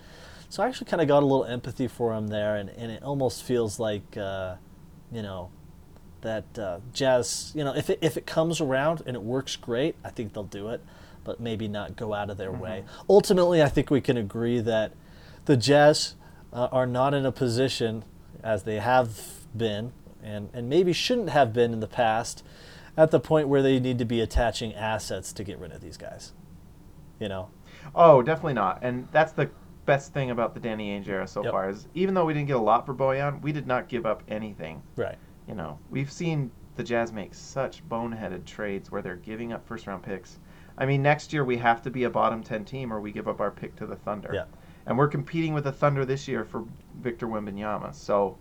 So 0.49 0.63
I 0.63 0.69
actually 0.69 0.91
kind 0.91 1.01
of 1.01 1.09
got 1.09 1.23
a 1.23 1.27
little 1.27 1.47
empathy 1.47 1.89
for 1.89 2.13
him 2.13 2.29
there, 2.29 2.57
and, 2.57 2.69
and 2.71 2.93
it 2.93 3.03
almost 3.03 3.43
feels 3.43 3.81
like, 3.81 4.19
uh, 4.19 4.57
you 5.11 5.23
know, 5.23 5.49
that 6.23 6.59
uh, 6.59 6.79
Jazz, 6.93 7.53
you 7.55 7.63
know, 7.65 7.75
if 7.75 7.91
it, 7.91 7.99
if 8.01 8.17
it 8.17 8.27
comes 8.27 8.61
around 8.61 9.03
and 9.07 9.15
it 9.15 9.23
works 9.23 9.57
great, 9.57 9.95
I 10.05 10.11
think 10.11 10.33
they'll 10.33 10.45
do 10.45 10.69
it, 10.69 10.81
but 11.25 11.39
maybe 11.39 11.69
not 11.69 11.97
go 11.97 12.15
out 12.15 12.31
of 12.31 12.39
their 12.39 12.51
way. 12.53 12.85
Ultimately, 13.09 13.63
I 13.63 13.69
think 13.69 13.91
we 13.91 14.01
can 14.01 14.17
agree 14.17 14.61
that 14.61 14.93
the 15.45 15.57
Jazz 15.57 16.15
uh, 16.53 16.69
are 16.73 16.87
not 16.87 17.15
in 17.15 17.27
a 17.27 17.33
position, 17.33 18.05
as 18.43 18.63
they 18.63 18.77
have 18.79 19.21
been, 19.57 19.93
and, 20.23 20.49
and 20.53 20.69
maybe 20.69 20.93
shouldn't 20.93 21.31
have 21.31 21.53
been 21.53 21.73
in 21.73 21.81
the 21.81 21.87
past, 21.87 22.45
at 22.97 23.11
the 23.11 23.21
point 23.21 23.49
where 23.49 23.63
they 23.63 23.81
need 23.81 23.99
to 23.99 24.05
be 24.05 24.21
attaching 24.21 24.75
assets 24.75 25.33
to 25.33 25.45
get 25.45 25.59
rid 25.59 25.73
of 25.73 25.81
these 25.81 25.97
guys. 25.97 26.33
You 27.19 27.29
know? 27.29 27.51
Oh, 27.95 28.23
definitely 28.23 28.55
not. 28.55 28.81
And 28.83 29.09
that's 29.13 29.33
the 29.33 29.51
best 29.87 30.13
thing 30.13 30.31
about 30.31 30.55
the 30.55 30.61
Danny 30.61 30.91
Ainge 30.91 31.09
era 31.09 31.27
so 31.27 31.43
Yep. 31.43 31.53
far 31.53 31.69
is 31.69 31.89
even 31.95 32.15
though 32.15 32.25
we 32.25 32.35
didn't 32.35 32.47
get 32.47 32.57
a 32.57 32.61
lot 32.61 32.87
for 32.87 32.95
Bojan, 32.95 33.41
we 33.43 33.53
did 33.53 33.67
not 33.67 33.89
give 33.89 34.07
up 34.07 34.23
anything. 34.29 34.83
Right. 34.97 35.17
You 35.47 35.55
know, 35.55 35.79
we've 35.91 36.11
seen 36.11 36.51
the 36.77 36.85
Jazz 36.85 37.13
make 37.13 37.35
such 37.35 37.87
boneheaded 37.89 38.45
trades 38.45 38.91
where 38.91 39.03
they're 39.03 39.17
giving 39.17 39.53
up 39.53 39.67
first 39.67 39.87
round 39.87 40.03
picks. 40.03 40.39
I 40.79 40.87
mean, 40.87 41.03
next 41.03 41.33
year 41.33 41.45
we 41.45 41.59
have 41.59 41.83
to 41.83 41.91
be 41.91 42.05
a 42.05 42.11
bottom 42.11 42.43
10 42.43 42.65
team 42.65 42.93
or 42.93 43.01
we 43.01 43.13
give 43.13 43.29
up 43.29 43.41
our 43.41 43.51
pick 43.51 43.77
to 43.77 43.87
the 43.87 43.97
Thunder. 43.97 44.31
Yeah. 44.33 44.45
And 44.87 44.97
we're 44.97 45.09
competing 45.09 45.55
with 45.55 45.65
the 45.65 45.73
Thunder 45.73 46.05
this 46.05 46.27
year 46.27 46.45
for 46.45 46.65
Victor 47.01 47.27
Wembanyama. 47.27 47.95
So 47.95 48.39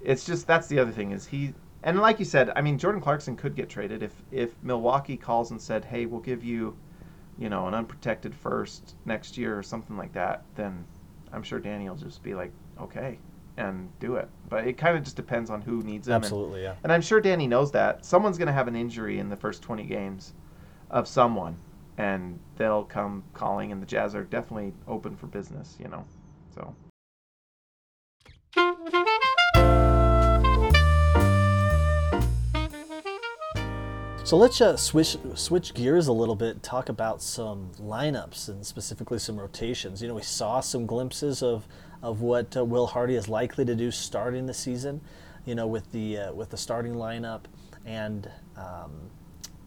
it's 0.00 0.24
just 0.24 0.46
that's 0.46 0.68
the 0.68 0.78
other 0.78 0.92
thing 0.92 1.12
is 1.12 1.26
he 1.26 1.54
and 1.82 1.98
like 2.00 2.18
you 2.18 2.24
said, 2.24 2.50
I 2.54 2.60
mean 2.60 2.78
Jordan 2.78 3.00
Clarkson 3.00 3.36
could 3.36 3.54
get 3.54 3.68
traded 3.68 4.02
if 4.02 4.12
if 4.30 4.54
Milwaukee 4.62 5.16
calls 5.16 5.50
and 5.50 5.60
said, 5.60 5.84
"Hey, 5.84 6.06
we'll 6.06 6.20
give 6.20 6.42
you, 6.44 6.76
you 7.38 7.48
know, 7.48 7.66
an 7.68 7.74
unprotected 7.74 8.34
first 8.34 8.96
next 9.04 9.38
year 9.38 9.56
or 9.56 9.62
something 9.62 9.96
like 9.96 10.12
that," 10.12 10.44
then 10.54 10.84
I'm 11.32 11.42
sure 11.42 11.60
Danny 11.60 11.88
will 11.88 11.96
just 11.96 12.22
be 12.22 12.34
like, 12.34 12.52
"Okay." 12.80 13.18
And 13.58 13.90
do 13.98 14.14
it. 14.16 14.28
But 14.48 14.66
it 14.66 14.78
kind 14.78 14.96
of 14.96 15.02
just 15.04 15.16
depends 15.16 15.50
on 15.50 15.60
who 15.60 15.82
needs 15.82 16.08
him. 16.08 16.14
and- 16.14 16.24
Absolutely, 16.24 16.62
yeah. 16.62 16.76
and 16.82 16.92
I'm 16.92 17.02
sure 17.02 17.20
Danny 17.20 17.46
knows 17.46 17.72
that. 17.72 18.04
Someone's 18.06 18.38
going 18.38 18.46
to 18.46 18.52
have 18.52 18.68
an 18.68 18.76
injury 18.76 19.18
in 19.18 19.28
the 19.28 19.36
first 19.36 19.62
20 19.62 19.82
games 19.84 20.32
of 20.90 21.06
someone, 21.06 21.56
and 21.98 22.38
they'll 22.56 22.84
come 22.84 23.24
calling, 23.34 23.72
and 23.72 23.82
the 23.82 23.86
Jazz 23.86 24.14
are 24.14 24.24
definitely 24.24 24.72
open 24.86 25.16
for 25.16 25.26
business, 25.26 25.76
you 25.78 25.88
know. 25.88 26.04
So. 26.54 26.74
So 34.24 34.36
let's 34.36 34.60
uh, 34.60 34.76
switch 34.76 35.16
switch 35.36 35.72
gears 35.72 36.06
a 36.06 36.12
little 36.12 36.34
bit 36.36 36.62
talk 36.62 36.90
about 36.90 37.22
some 37.22 37.70
lineups 37.80 38.48
and 38.50 38.66
specifically 38.66 39.18
some 39.18 39.40
rotations. 39.40 40.02
You 40.02 40.08
know, 40.08 40.14
we 40.14 40.22
saw 40.22 40.60
some 40.60 40.84
glimpses 40.84 41.42
of 41.42 41.66
of 42.02 42.20
what 42.20 42.56
uh, 42.56 42.64
Will 42.64 42.86
Hardy 42.86 43.14
is 43.14 43.28
likely 43.28 43.64
to 43.64 43.74
do 43.74 43.90
starting 43.90 44.46
the 44.46 44.54
season. 44.54 45.00
You 45.44 45.54
know, 45.54 45.66
with 45.66 45.90
the 45.92 46.18
uh, 46.18 46.32
with 46.32 46.50
the 46.50 46.56
starting 46.56 46.94
lineup 46.94 47.42
and 47.86 48.30
um, 48.56 49.10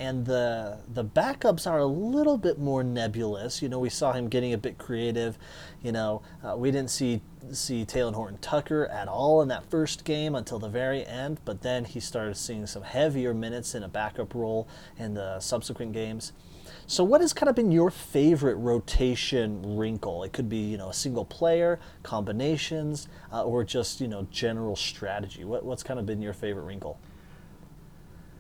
and 0.02 0.26
the 0.26 0.80
the 0.92 1.06
backups 1.06 1.70
are 1.70 1.78
a 1.78 1.86
little 1.86 2.38
bit 2.38 2.58
more 2.58 2.84
nebulous. 2.84 3.62
You 3.62 3.70
know, 3.70 3.78
we 3.78 3.90
saw 3.90 4.14
him 4.14 4.30
getting 4.30 4.52
a 4.52 4.58
bit 4.58 4.80
creative. 4.80 5.38
You 5.84 5.92
know, 5.92 6.24
uh, 6.44 6.56
we 6.58 6.72
didn't 6.72 6.90
see 6.90 7.22
see 7.52 7.86
Talen 7.86 8.16
Horton 8.16 8.40
Tucker 8.40 8.88
at 8.88 9.08
all 9.08 9.42
in 9.44 9.48
that 9.50 9.70
first 9.70 10.04
game 10.04 10.34
until 10.34 10.58
the 10.58 10.70
very 10.70 11.06
end, 11.06 11.40
but 11.46 11.62
then 11.62 11.86
he 11.86 12.00
started 12.00 12.36
seeing 12.36 12.66
some 12.66 12.84
heavier 12.84 13.34
minutes 13.34 13.76
in 13.76 13.84
a 13.84 13.88
backup 13.88 14.34
role 14.34 14.68
in 14.98 15.14
the 15.14 15.40
subsequent 15.40 15.94
games. 15.94 16.34
So, 16.92 17.06
what 17.06 17.22
has 17.22 17.32
kind 17.32 17.50
of 17.50 17.56
been 17.56 17.72
your 17.72 17.90
favorite 17.90 18.56
rotation 18.56 19.78
wrinkle? 19.78 20.26
It 20.26 20.34
could 20.34 20.50
be, 20.50 20.58
you 20.58 20.78
know, 20.78 20.90
a 20.90 20.94
single 20.94 21.24
player, 21.24 21.80
combinations, 22.04 23.08
uh, 23.32 23.46
or 23.46 23.64
just, 23.64 24.02
you 24.02 24.10
know, 24.10 24.28
general 24.30 24.76
strategy. 24.76 25.46
What, 25.46 25.64
what's 25.64 25.84
kind 25.84 26.02
of 26.02 26.06
been 26.06 26.22
your 26.22 26.34
favorite 26.34 26.64
wrinkle? 26.64 27.00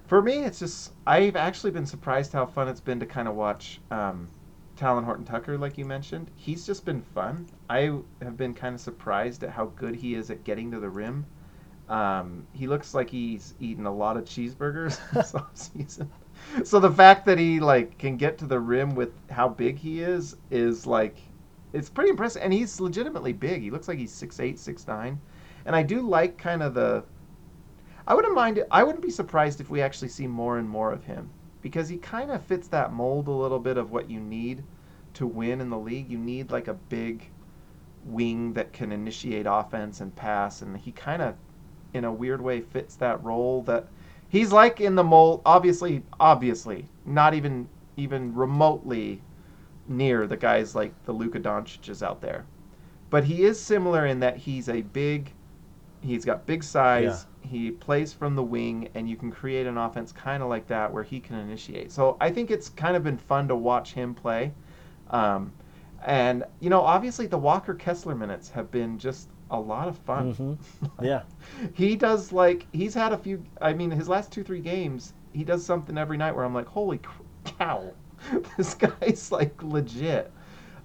For 0.07 0.21
me, 0.21 0.39
it's 0.39 0.59
just 0.59 0.91
I've 1.07 1.37
actually 1.37 1.71
been 1.71 1.85
surprised 1.85 2.33
how 2.33 2.45
fun 2.45 2.67
it's 2.67 2.81
been 2.81 2.99
to 2.99 3.05
kind 3.05 3.29
of 3.29 3.35
watch 3.35 3.79
um, 3.89 4.27
Talen 4.75 5.05
Horton 5.05 5.23
Tucker, 5.23 5.57
like 5.57 5.77
you 5.77 5.85
mentioned, 5.85 6.29
he's 6.35 6.65
just 6.65 6.83
been 6.83 7.01
fun. 7.01 7.47
I 7.69 7.99
have 8.21 8.35
been 8.35 8.53
kind 8.53 8.75
of 8.75 8.81
surprised 8.81 9.45
at 9.45 9.51
how 9.51 9.67
good 9.77 9.95
he 9.95 10.13
is 10.13 10.29
at 10.29 10.43
getting 10.43 10.71
to 10.71 10.79
the 10.81 10.89
rim. 10.89 11.25
Um, 11.87 12.45
he 12.51 12.67
looks 12.67 12.93
like 12.93 13.09
he's 13.09 13.53
eaten 13.61 13.85
a 13.85 13.95
lot 13.95 14.17
of 14.17 14.25
cheeseburgers 14.25 14.99
this 15.13 15.31
offseason. 15.31 16.09
So 16.63 16.79
the 16.79 16.91
fact 16.91 17.25
that 17.25 17.37
he 17.37 17.59
like 17.59 17.97
can 17.97 18.17
get 18.17 18.37
to 18.39 18.45
the 18.45 18.59
rim 18.59 18.95
with 18.95 19.11
how 19.29 19.47
big 19.47 19.77
he 19.77 20.01
is 20.01 20.35
is 20.49 20.85
like 20.85 21.17
it's 21.73 21.89
pretty 21.89 22.09
impressive. 22.09 22.41
And 22.43 22.51
he's 22.51 22.79
legitimately 22.81 23.33
big. 23.33 23.61
He 23.61 23.71
looks 23.71 23.87
like 23.87 23.97
he's 23.97 24.11
six 24.11 24.39
eight, 24.39 24.59
six 24.59 24.87
nine. 24.87 25.19
And 25.65 25.75
I 25.75 25.83
do 25.83 26.01
like 26.01 26.37
kind 26.37 26.61
of 26.61 26.73
the 26.73 27.03
I 28.07 28.13
wouldn't 28.15 28.35
mind 28.35 28.57
it. 28.57 28.67
I 28.71 28.83
wouldn't 28.83 29.03
be 29.03 29.11
surprised 29.11 29.61
if 29.61 29.69
we 29.69 29.81
actually 29.81 30.09
see 30.09 30.27
more 30.27 30.57
and 30.57 30.67
more 30.67 30.91
of 30.91 31.05
him 31.05 31.29
because 31.61 31.87
he 31.87 31.97
kind 31.97 32.31
of 32.31 32.43
fits 32.43 32.67
that 32.69 32.91
mold 32.91 33.27
a 33.27 33.31
little 33.31 33.59
bit 33.59 33.77
of 33.77 33.91
what 33.91 34.09
you 34.09 34.19
need 34.19 34.63
to 35.13 35.27
win 35.27 35.61
in 35.61 35.69
the 35.69 35.77
league. 35.77 36.09
You 36.09 36.17
need 36.17 36.51
like 36.51 36.67
a 36.67 36.73
big 36.73 37.29
wing 38.03 38.53
that 38.53 38.73
can 38.73 38.91
initiate 38.91 39.45
offense 39.47 40.01
and 40.01 40.15
pass, 40.15 40.61
and 40.61 40.75
he 40.77 40.91
kind 40.91 41.21
of, 41.21 41.35
in 41.93 42.03
a 42.03 42.11
weird 42.11 42.41
way, 42.41 42.61
fits 42.61 42.95
that 42.95 43.23
role. 43.23 43.61
That 43.63 43.87
he's 44.31 44.51
like 44.51 44.79
in 44.79 44.95
the 44.95 45.03
mold. 45.03 45.41
Obviously, 45.45 46.01
obviously, 46.19 46.87
not 47.05 47.33
even 47.33 47.67
even 47.97 48.33
remotely 48.33 49.21
near 49.87 50.25
the 50.25 50.37
guys 50.37 50.73
like 50.73 50.93
the 51.03 51.11
Luka 51.11 51.39
Doncic's 51.39 52.01
out 52.01 52.21
there, 52.21 52.45
but 53.09 53.25
he 53.25 53.43
is 53.43 53.59
similar 53.59 54.05
in 54.07 54.19
that 54.21 54.37
he's 54.37 54.69
a 54.69 54.81
big. 54.81 55.33
He's 56.03 56.25
got 56.25 56.47
big 56.47 56.63
size. 56.63 57.27
Yeah. 57.43 57.49
He 57.49 57.71
plays 57.71 58.11
from 58.11 58.35
the 58.35 58.41
wing, 58.41 58.89
and 58.95 59.07
you 59.07 59.15
can 59.15 59.31
create 59.31 59.67
an 59.67 59.77
offense 59.77 60.11
kind 60.11 60.41
of 60.41 60.49
like 60.49 60.65
that 60.67 60.91
where 60.91 61.03
he 61.03 61.19
can 61.19 61.35
initiate. 61.35 61.91
So 61.91 62.17
I 62.19 62.31
think 62.31 62.49
it's 62.49 62.69
kind 62.69 62.95
of 62.95 63.03
been 63.03 63.17
fun 63.17 63.47
to 63.49 63.55
watch 63.55 63.93
him 63.93 64.15
play. 64.15 64.51
Um, 65.11 65.51
and 66.03 66.43
you 66.59 66.71
know, 66.71 66.81
obviously 66.81 67.27
the 67.27 67.37
Walker 67.37 67.75
Kessler 67.75 68.15
minutes 68.15 68.49
have 68.49 68.71
been 68.71 68.97
just 68.97 69.29
a 69.51 69.59
lot 69.59 69.87
of 69.87 69.97
fun. 69.99 70.33
Mm-hmm. 70.33 70.85
Yeah, 71.05 71.23
he 71.73 71.95
does 71.95 72.31
like 72.31 72.67
he's 72.71 72.93
had 72.93 73.13
a 73.13 73.17
few. 73.17 73.43
I 73.61 73.73
mean, 73.73 73.91
his 73.91 74.09
last 74.09 74.31
two 74.31 74.43
three 74.43 74.59
games, 74.59 75.13
he 75.33 75.43
does 75.43 75.63
something 75.65 75.97
every 75.97 76.17
night 76.17 76.35
where 76.35 76.43
I'm 76.45 76.53
like, 76.53 76.67
holy 76.67 76.99
cow, 77.43 77.91
this 78.57 78.73
guy's 78.75 79.31
like 79.31 79.61
legit. 79.61 80.31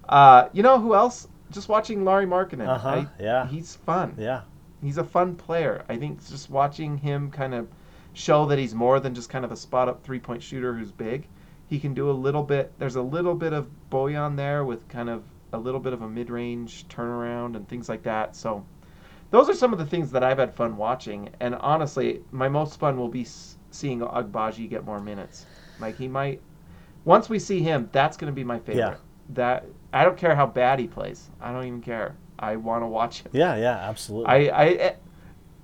Uh, 0.09 0.49
you 0.53 0.63
know 0.63 0.79
who 0.79 0.95
else? 0.95 1.27
Just 1.51 1.69
watching 1.69 2.03
Lauri 2.03 2.25
Markkanen. 2.25 2.67
Uh-huh. 2.67 3.05
yeah, 3.19 3.47
he's 3.47 3.75
fun. 3.75 4.15
Yeah, 4.17 4.41
he's 4.81 4.97
a 4.97 5.03
fun 5.03 5.35
player. 5.35 5.83
I 5.89 5.97
think 5.97 6.25
just 6.27 6.49
watching 6.49 6.97
him 6.97 7.31
kind 7.31 7.53
of 7.53 7.67
show 8.13 8.45
that 8.47 8.57
he's 8.57 8.73
more 8.73 8.99
than 8.99 9.13
just 9.13 9.29
kind 9.29 9.45
of 9.45 9.51
a 9.51 9.55
spot 9.55 9.87
up 9.87 10.03
three 10.03 10.19
point 10.19 10.41
shooter 10.41 10.73
who's 10.73 10.91
big. 10.91 11.27
He 11.67 11.79
can 11.79 11.93
do 11.93 12.09
a 12.09 12.13
little 12.13 12.43
bit. 12.43 12.71
There's 12.79 12.95
a 12.95 13.01
little 13.01 13.35
bit 13.35 13.53
of 13.53 13.67
Bojan 13.91 14.35
there 14.37 14.63
with 14.65 14.87
kind 14.87 15.09
of 15.09 15.23
a 15.53 15.57
little 15.57 15.79
bit 15.79 15.93
of 15.93 16.01
a 16.01 16.07
mid 16.07 16.29
range 16.29 16.87
turnaround 16.87 17.55
and 17.55 17.67
things 17.67 17.89
like 17.89 18.03
that. 18.03 18.35
So 18.35 18.65
those 19.31 19.49
are 19.49 19.53
some 19.53 19.73
of 19.73 19.79
the 19.79 19.85
things 19.85 20.11
that 20.11 20.23
I've 20.23 20.37
had 20.37 20.53
fun 20.53 20.77
watching. 20.77 21.29
And 21.39 21.55
honestly, 21.55 22.21
my 22.31 22.49
most 22.49 22.79
fun 22.79 22.97
will 22.97 23.09
be 23.09 23.25
seeing 23.71 23.99
Agbaji 23.99 24.69
get 24.69 24.85
more 24.85 24.99
minutes. 24.99 25.45
Like 25.79 25.97
he 25.97 26.07
might. 26.07 26.41
Once 27.05 27.29
we 27.29 27.39
see 27.39 27.61
him, 27.61 27.89
that's 27.91 28.17
going 28.17 28.31
to 28.31 28.35
be 28.35 28.43
my 28.43 28.59
favorite. 28.59 28.77
Yeah. 28.79 28.95
That 29.29 29.65
I 29.93 30.03
don't 30.03 30.17
care 30.17 30.35
how 30.35 30.45
bad 30.45 30.79
he 30.79 30.87
plays. 30.87 31.29
I 31.41 31.51
don't 31.51 31.65
even 31.65 31.81
care. 31.81 32.15
I 32.39 32.55
want 32.55 32.83
to 32.83 32.87
watch 32.87 33.21
him. 33.21 33.31
Yeah, 33.33 33.55
yeah, 33.55 33.75
absolutely. 33.75 34.27
I, 34.27 34.63
I, 34.63 34.67
eh, 34.67 34.93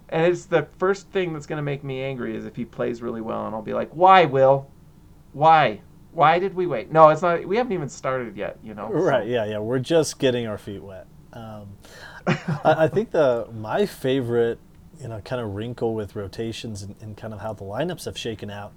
and 0.09 0.25
it's 0.25 0.45
the 0.45 0.67
first 0.77 1.09
thing 1.09 1.33
that's 1.33 1.45
going 1.45 1.57
to 1.57 1.63
make 1.63 1.83
me 1.83 2.01
angry 2.01 2.35
is 2.35 2.45
if 2.45 2.55
he 2.55 2.65
plays 2.65 3.01
really 3.01 3.21
well, 3.21 3.45
and 3.45 3.55
I'll 3.55 3.61
be 3.61 3.73
like, 3.73 3.91
"Why, 3.91 4.25
Will? 4.25 4.69
Why? 5.33 5.81
Why 6.13 6.39
did 6.39 6.53
we 6.53 6.67
wait? 6.67 6.91
No, 6.91 7.09
it's 7.09 7.21
not. 7.21 7.45
We 7.45 7.57
haven't 7.57 7.73
even 7.73 7.89
started 7.89 8.37
yet. 8.37 8.57
You 8.63 8.73
know. 8.73 8.89
Right. 8.89 9.23
So. 9.23 9.29
Yeah. 9.29 9.45
Yeah. 9.45 9.59
We're 9.59 9.79
just 9.79 10.19
getting 10.19 10.47
our 10.47 10.57
feet 10.57 10.83
wet. 10.83 11.07
Um, 11.33 11.69
I, 12.27 12.37
I, 12.63 12.87
think 12.87 13.11
the 13.11 13.47
my 13.51 13.85
favorite, 13.85 14.59
you 15.01 15.07
know, 15.07 15.19
kind 15.21 15.41
of 15.41 15.55
wrinkle 15.55 15.95
with 15.95 16.15
rotations 16.15 16.83
and, 16.83 16.95
and, 17.01 17.17
kind 17.17 17.33
of 17.33 17.41
how 17.41 17.53
the 17.53 17.63
lineups 17.63 18.05
have 18.05 18.17
shaken 18.17 18.51
out, 18.51 18.71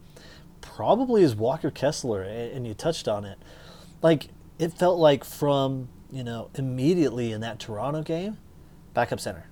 probably 0.63 1.23
is 1.23 1.37
Walker 1.37 1.71
Kessler, 1.71 2.23
and, 2.23 2.53
and 2.53 2.67
you 2.67 2.73
touched 2.73 3.09
on 3.09 3.27
it. 3.27 3.39
Like 4.01 4.29
it 4.59 4.73
felt 4.73 4.99
like 4.99 5.23
from 5.23 5.89
you 6.11 6.25
know, 6.25 6.51
immediately 6.55 7.33
in 7.33 7.41
that 7.41 7.59
Toronto 7.59 8.03
game, 8.03 8.39
backup 8.95 9.21
center. 9.21 9.49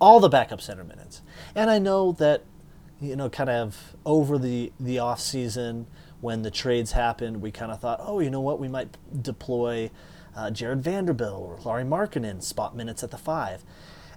All 0.00 0.20
the 0.20 0.28
backup 0.28 0.60
center 0.60 0.84
minutes. 0.84 1.22
And 1.54 1.70
I 1.70 1.78
know 1.78 2.12
that, 2.12 2.44
you 3.00 3.16
know, 3.16 3.28
kind 3.28 3.50
of 3.50 3.96
over 4.04 4.38
the, 4.38 4.72
the 4.78 4.98
off 4.98 5.20
season 5.20 5.86
when 6.20 6.42
the 6.42 6.50
trades 6.50 6.92
happened, 6.92 7.40
we 7.42 7.50
kind 7.50 7.70
of 7.70 7.80
thought, 7.80 8.00
oh, 8.02 8.20
you 8.20 8.30
know 8.30 8.40
what, 8.40 8.58
we 8.58 8.68
might 8.68 8.96
deploy 9.22 9.90
uh, 10.36 10.50
Jarred 10.50 10.82
Vanderbilt 10.82 11.40
or 11.40 11.58
Lauri 11.64 11.84
Markkanen 11.84 12.42
spot 12.42 12.76
minutes 12.76 13.02
at 13.02 13.10
the 13.10 13.18
five. 13.18 13.64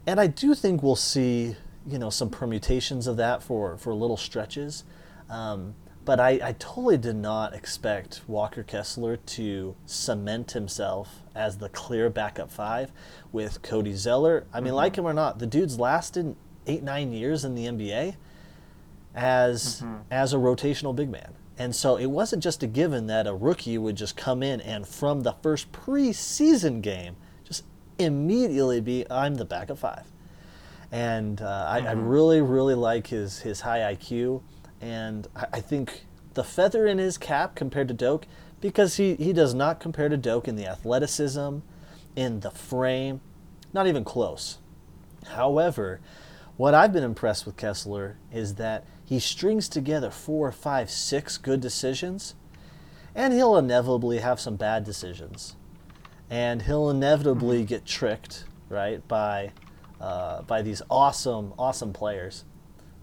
And 0.08 0.20
I 0.20 0.28
do 0.28 0.56
think 0.56 0.82
we'll 0.82 0.96
see, 0.96 1.56
you 1.86 2.00
know, 2.00 2.10
some 2.10 2.30
permutations 2.30 3.08
of 3.08 3.18
that 3.18 3.44
for, 3.44 3.78
for 3.78 3.94
little 3.94 4.18
stretches. 4.18 4.84
Um, 5.30 5.76
but 6.06 6.20
I, 6.20 6.40
I 6.42 6.56
totally 6.58 6.98
did 6.98 7.18
not 7.18 7.54
expect 7.54 8.22
Walker 8.28 8.64
Kessler 8.64 9.18
to 9.18 9.76
cement 9.86 10.54
himself 10.54 11.22
as 11.36 11.58
the 11.58 11.70
clear 11.70 12.10
backup 12.10 12.50
five 12.50 12.92
with 13.32 13.62
Cody 13.62 13.94
Zeller. 13.94 14.46
I 14.52 14.60
mean, 14.60 14.70
mm-hmm. 14.70 14.76
like 14.76 14.96
him 14.96 15.06
or 15.06 15.14
not, 15.14 15.38
the 15.38 15.46
dude's 15.46 15.78
lasted 15.78 16.36
eight, 16.66 16.82
nine 16.82 17.12
years 17.12 17.46
in 17.46 17.54
the 17.54 17.66
NBA 17.66 18.16
as 19.14 19.82
mm-hmm. 19.82 19.98
as 20.10 20.34
a 20.34 20.38
rotational 20.38 20.96
big 20.96 21.10
man. 21.10 21.34
And 21.60 21.76
so 21.76 21.98
it 21.98 22.08
wasn't 22.08 22.42
just 22.42 22.64
a 22.64 22.68
given 22.68 23.08
that 23.08 23.28
a 23.28 23.34
rookie 23.34 23.78
would 23.78 23.98
just 23.98 24.16
come 24.16 24.42
in 24.42 24.62
and 24.62 24.88
from 24.88 25.22
the 25.22 25.34
first 25.44 25.72
preseason 25.72 26.82
game 26.82 27.18
just 27.44 27.66
immediately 28.00 28.80
be 28.80 29.06
I'm 29.12 29.36
the 29.36 29.46
backup 29.46 29.78
five. 29.78 30.06
And 30.92 31.42
uh, 31.42 31.46
mm-hmm. 31.46 31.86
I, 31.86 31.90
I, 31.90 31.94
really, 31.94 32.42
really 32.42 32.74
like 32.74 33.08
his 33.08 33.40
his 33.40 33.62
high 33.62 33.94
IQ 33.94 34.42
and 34.82 35.28
I 35.36 35.60
think 35.60 36.06
the 36.34 36.44
feather 36.44 36.88
in 36.88 36.98
his 36.98 37.18
cap 37.18 37.56
compared 37.56 37.88
to 37.90 37.94
Doke, 37.94 38.26
because 38.62 38.98
he, 38.98 39.16
he 39.16 39.34
does 39.34 39.54
not 39.54 39.80
compare 39.80 40.10
to 40.10 40.18
Doke 40.18 40.48
in 40.48 40.56
the 40.56 40.66
athleticism, 40.66 41.58
in 42.16 42.40
the 42.40 42.52
frame, 42.52 43.22
not 43.74 43.88
even 43.88 44.04
close. 44.04 44.58
However, 45.28 46.00
what 46.60 46.74
I've 46.74 46.92
been 46.92 47.06
impressed 47.06 47.46
with 47.46 47.56
Kessler 47.56 48.18
is 48.34 48.56
that 48.56 48.84
he 49.06 49.18
strings 49.18 49.70
together 49.70 50.12
four, 50.12 50.52
five, 50.52 50.92
six 50.92 51.38
good 51.38 51.62
decisions, 51.62 52.36
and 53.16 53.34
he'll 53.34 53.56
inevitably 53.56 54.18
have 54.18 54.42
some 54.42 54.58
bad 54.58 54.84
decisions. 54.84 55.56
And 56.30 56.64
he'll 56.64 56.90
inevitably 56.90 57.64
get 57.64 57.86
tricked, 57.86 58.44
right, 58.68 59.08
by, 59.08 59.54
uh, 60.02 60.42
by 60.42 60.62
these 60.62 60.82
awesome, 60.90 61.54
awesome 61.58 61.94
players. 61.94 62.44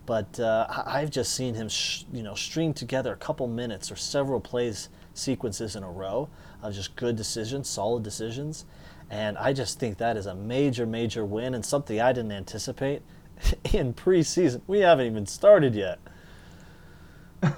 But 0.05 0.39
uh, 0.39 0.67
I've 0.85 1.11
just 1.11 1.35
seen 1.35 1.55
him, 1.55 1.71
sh- 1.71 2.05
you 2.13 2.23
know, 2.23 2.35
string 2.35 2.75
together 2.75 3.15
a 3.15 3.17
couple 3.17 3.47
minutes 3.47 3.91
or 3.91 3.97
several 3.97 4.39
plays 4.39 4.91
sequences 5.15 5.77
in 5.77 5.83
a 5.83 5.91
row 5.91 6.29
of 6.63 6.75
just 6.75 6.95
good 6.95 7.17
decisions, 7.17 7.71
solid 7.71 8.03
decisions, 8.03 8.67
and 9.09 9.39
I 9.39 9.55
just 9.55 9.79
think 9.79 9.97
that 9.97 10.19
is 10.19 10.27
a 10.27 10.35
major, 10.35 10.85
major 10.85 11.25
win 11.25 11.55
and 11.55 11.65
something 11.65 11.99
I 11.99 12.13
didn't 12.13 12.33
anticipate 12.33 13.01
in 13.73 13.95
preseason. 13.95 14.63
We 14.67 14.81
haven't 14.81 15.07
even 15.07 15.27
started 15.27 15.75
yet. 15.75 15.99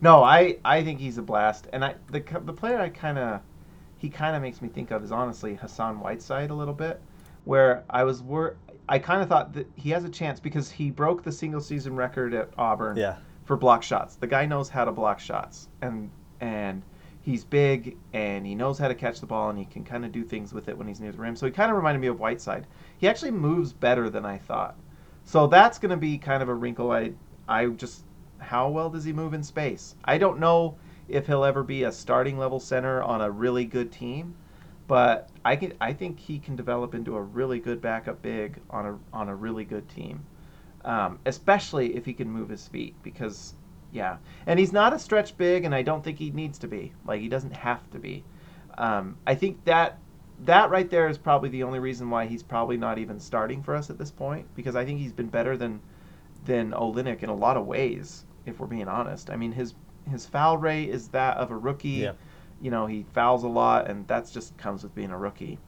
no, 0.00 0.22
I, 0.22 0.58
I 0.64 0.82
think 0.82 1.00
he's 1.00 1.18
a 1.18 1.22
blast, 1.22 1.68
and 1.72 1.84
I 1.84 1.94
the 2.10 2.20
the 2.44 2.52
player 2.52 2.78
I 2.78 2.88
kind 2.88 3.18
of 3.18 3.40
he 3.98 4.08
kind 4.08 4.36
of 4.36 4.42
makes 4.42 4.60
me 4.60 4.68
think 4.68 4.90
of 4.90 5.02
is 5.02 5.12
honestly 5.12 5.54
Hassan 5.54 6.00
Whiteside 6.00 6.50
a 6.50 6.54
little 6.54 6.74
bit, 6.74 7.00
where 7.44 7.84
I 7.88 8.04
was 8.04 8.22
wor- 8.22 8.56
I 8.88 8.98
kind 8.98 9.22
of 9.22 9.28
thought 9.28 9.52
that 9.54 9.66
he 9.76 9.90
has 9.90 10.04
a 10.04 10.08
chance 10.08 10.40
because 10.40 10.70
he 10.70 10.90
broke 10.90 11.22
the 11.22 11.32
single 11.32 11.60
season 11.60 11.96
record 11.96 12.34
at 12.34 12.50
Auburn 12.58 12.96
yeah. 12.96 13.16
for 13.44 13.56
block 13.56 13.82
shots. 13.82 14.16
The 14.16 14.26
guy 14.26 14.44
knows 14.44 14.68
how 14.68 14.84
to 14.84 14.92
block 14.92 15.20
shots, 15.20 15.68
and 15.80 16.10
and 16.40 16.82
he's 17.26 17.44
big 17.44 17.96
and 18.12 18.46
he 18.46 18.54
knows 18.54 18.78
how 18.78 18.86
to 18.86 18.94
catch 18.94 19.18
the 19.18 19.26
ball 19.26 19.50
and 19.50 19.58
he 19.58 19.64
can 19.64 19.82
kind 19.82 20.04
of 20.04 20.12
do 20.12 20.22
things 20.22 20.54
with 20.54 20.68
it 20.68 20.78
when 20.78 20.86
he's 20.86 21.00
near 21.00 21.10
the 21.10 21.18
rim. 21.18 21.34
So 21.34 21.44
he 21.44 21.50
kind 21.50 21.72
of 21.72 21.76
reminded 21.76 21.98
me 21.98 22.06
of 22.06 22.20
Whiteside. 22.20 22.68
He 22.98 23.08
actually 23.08 23.32
moves 23.32 23.72
better 23.72 24.08
than 24.08 24.24
I 24.24 24.38
thought. 24.38 24.76
So 25.26 25.48
that's 25.48 25.78
going 25.78 25.90
to 25.90 25.96
be 25.96 26.18
kind 26.18 26.40
of 26.42 26.48
a 26.48 26.54
wrinkle. 26.54 26.92
I 26.92 27.12
I 27.48 27.66
just 27.66 28.04
how 28.38 28.70
well 28.70 28.88
does 28.88 29.04
he 29.04 29.12
move 29.12 29.34
in 29.34 29.42
space? 29.42 29.96
I 30.04 30.18
don't 30.18 30.38
know 30.38 30.76
if 31.08 31.26
he'll 31.26 31.44
ever 31.44 31.62
be 31.64 31.82
a 31.82 31.92
starting 31.92 32.38
level 32.38 32.60
center 32.60 33.02
on 33.02 33.20
a 33.20 33.30
really 33.30 33.64
good 33.64 33.92
team. 33.92 34.36
But 34.86 35.28
I 35.44 35.56
can 35.56 35.72
I 35.80 35.92
think 35.92 36.20
he 36.20 36.38
can 36.38 36.54
develop 36.54 36.94
into 36.94 37.16
a 37.16 37.20
really 37.20 37.58
good 37.58 37.82
backup 37.82 38.22
big 38.22 38.60
on 38.70 38.86
a 38.86 38.98
on 39.12 39.28
a 39.28 39.34
really 39.34 39.64
good 39.64 39.88
team, 39.88 40.24
um, 40.84 41.18
especially 41.26 41.96
if 41.96 42.04
he 42.04 42.12
can 42.14 42.30
move 42.30 42.48
his 42.48 42.68
feet 42.68 42.94
because 43.02 43.54
yeah, 43.90 44.18
and 44.46 44.60
he's 44.60 44.72
not 44.72 44.92
a 44.92 44.98
stretch 44.98 45.36
big, 45.36 45.64
and 45.64 45.74
I 45.74 45.82
don't 45.82 46.04
think 46.04 46.18
he 46.18 46.30
needs 46.30 46.56
to 46.58 46.68
be. 46.68 46.92
Like 47.04 47.20
he 47.20 47.28
doesn't 47.28 47.54
have 47.54 47.90
to 47.90 47.98
be. 47.98 48.22
Um, 48.78 49.16
I 49.26 49.34
think 49.34 49.64
that 49.64 49.98
that 50.44 50.70
right 50.70 50.90
there 50.90 51.08
is 51.08 51.18
probably 51.18 51.48
the 51.48 51.62
only 51.62 51.78
reason 51.78 52.10
why 52.10 52.26
he's 52.26 52.42
probably 52.42 52.76
not 52.76 52.98
even 52.98 53.18
starting 53.18 53.62
for 53.62 53.74
us 53.74 53.90
at 53.90 53.98
this 53.98 54.10
point 54.10 54.46
because 54.54 54.76
I 54.76 54.84
think 54.84 55.00
he's 55.00 55.12
been 55.12 55.28
better 55.28 55.56
than 55.56 55.80
than 56.44 56.72
Olynyk 56.72 57.22
in 57.22 57.28
a 57.28 57.34
lot 57.34 57.56
of 57.56 57.66
ways 57.66 58.24
if 58.44 58.60
we're 58.60 58.66
being 58.66 58.88
honest. 58.88 59.30
I 59.30 59.36
mean 59.36 59.52
his 59.52 59.74
his 60.10 60.26
foul 60.26 60.58
rate 60.58 60.88
is 60.90 61.08
that 61.08 61.36
of 61.38 61.50
a 61.50 61.56
rookie. 61.56 61.88
Yeah 61.88 62.12
You 62.60 62.70
know, 62.70 62.86
he 62.86 63.04
fouls 63.12 63.44
a 63.44 63.48
lot, 63.48 63.86
and 63.90 64.06
that's 64.08 64.32
just 64.32 64.56
comes 64.56 64.82
with 64.82 64.94
being 64.94 65.10
a 65.10 65.18
rookie. 65.18 65.58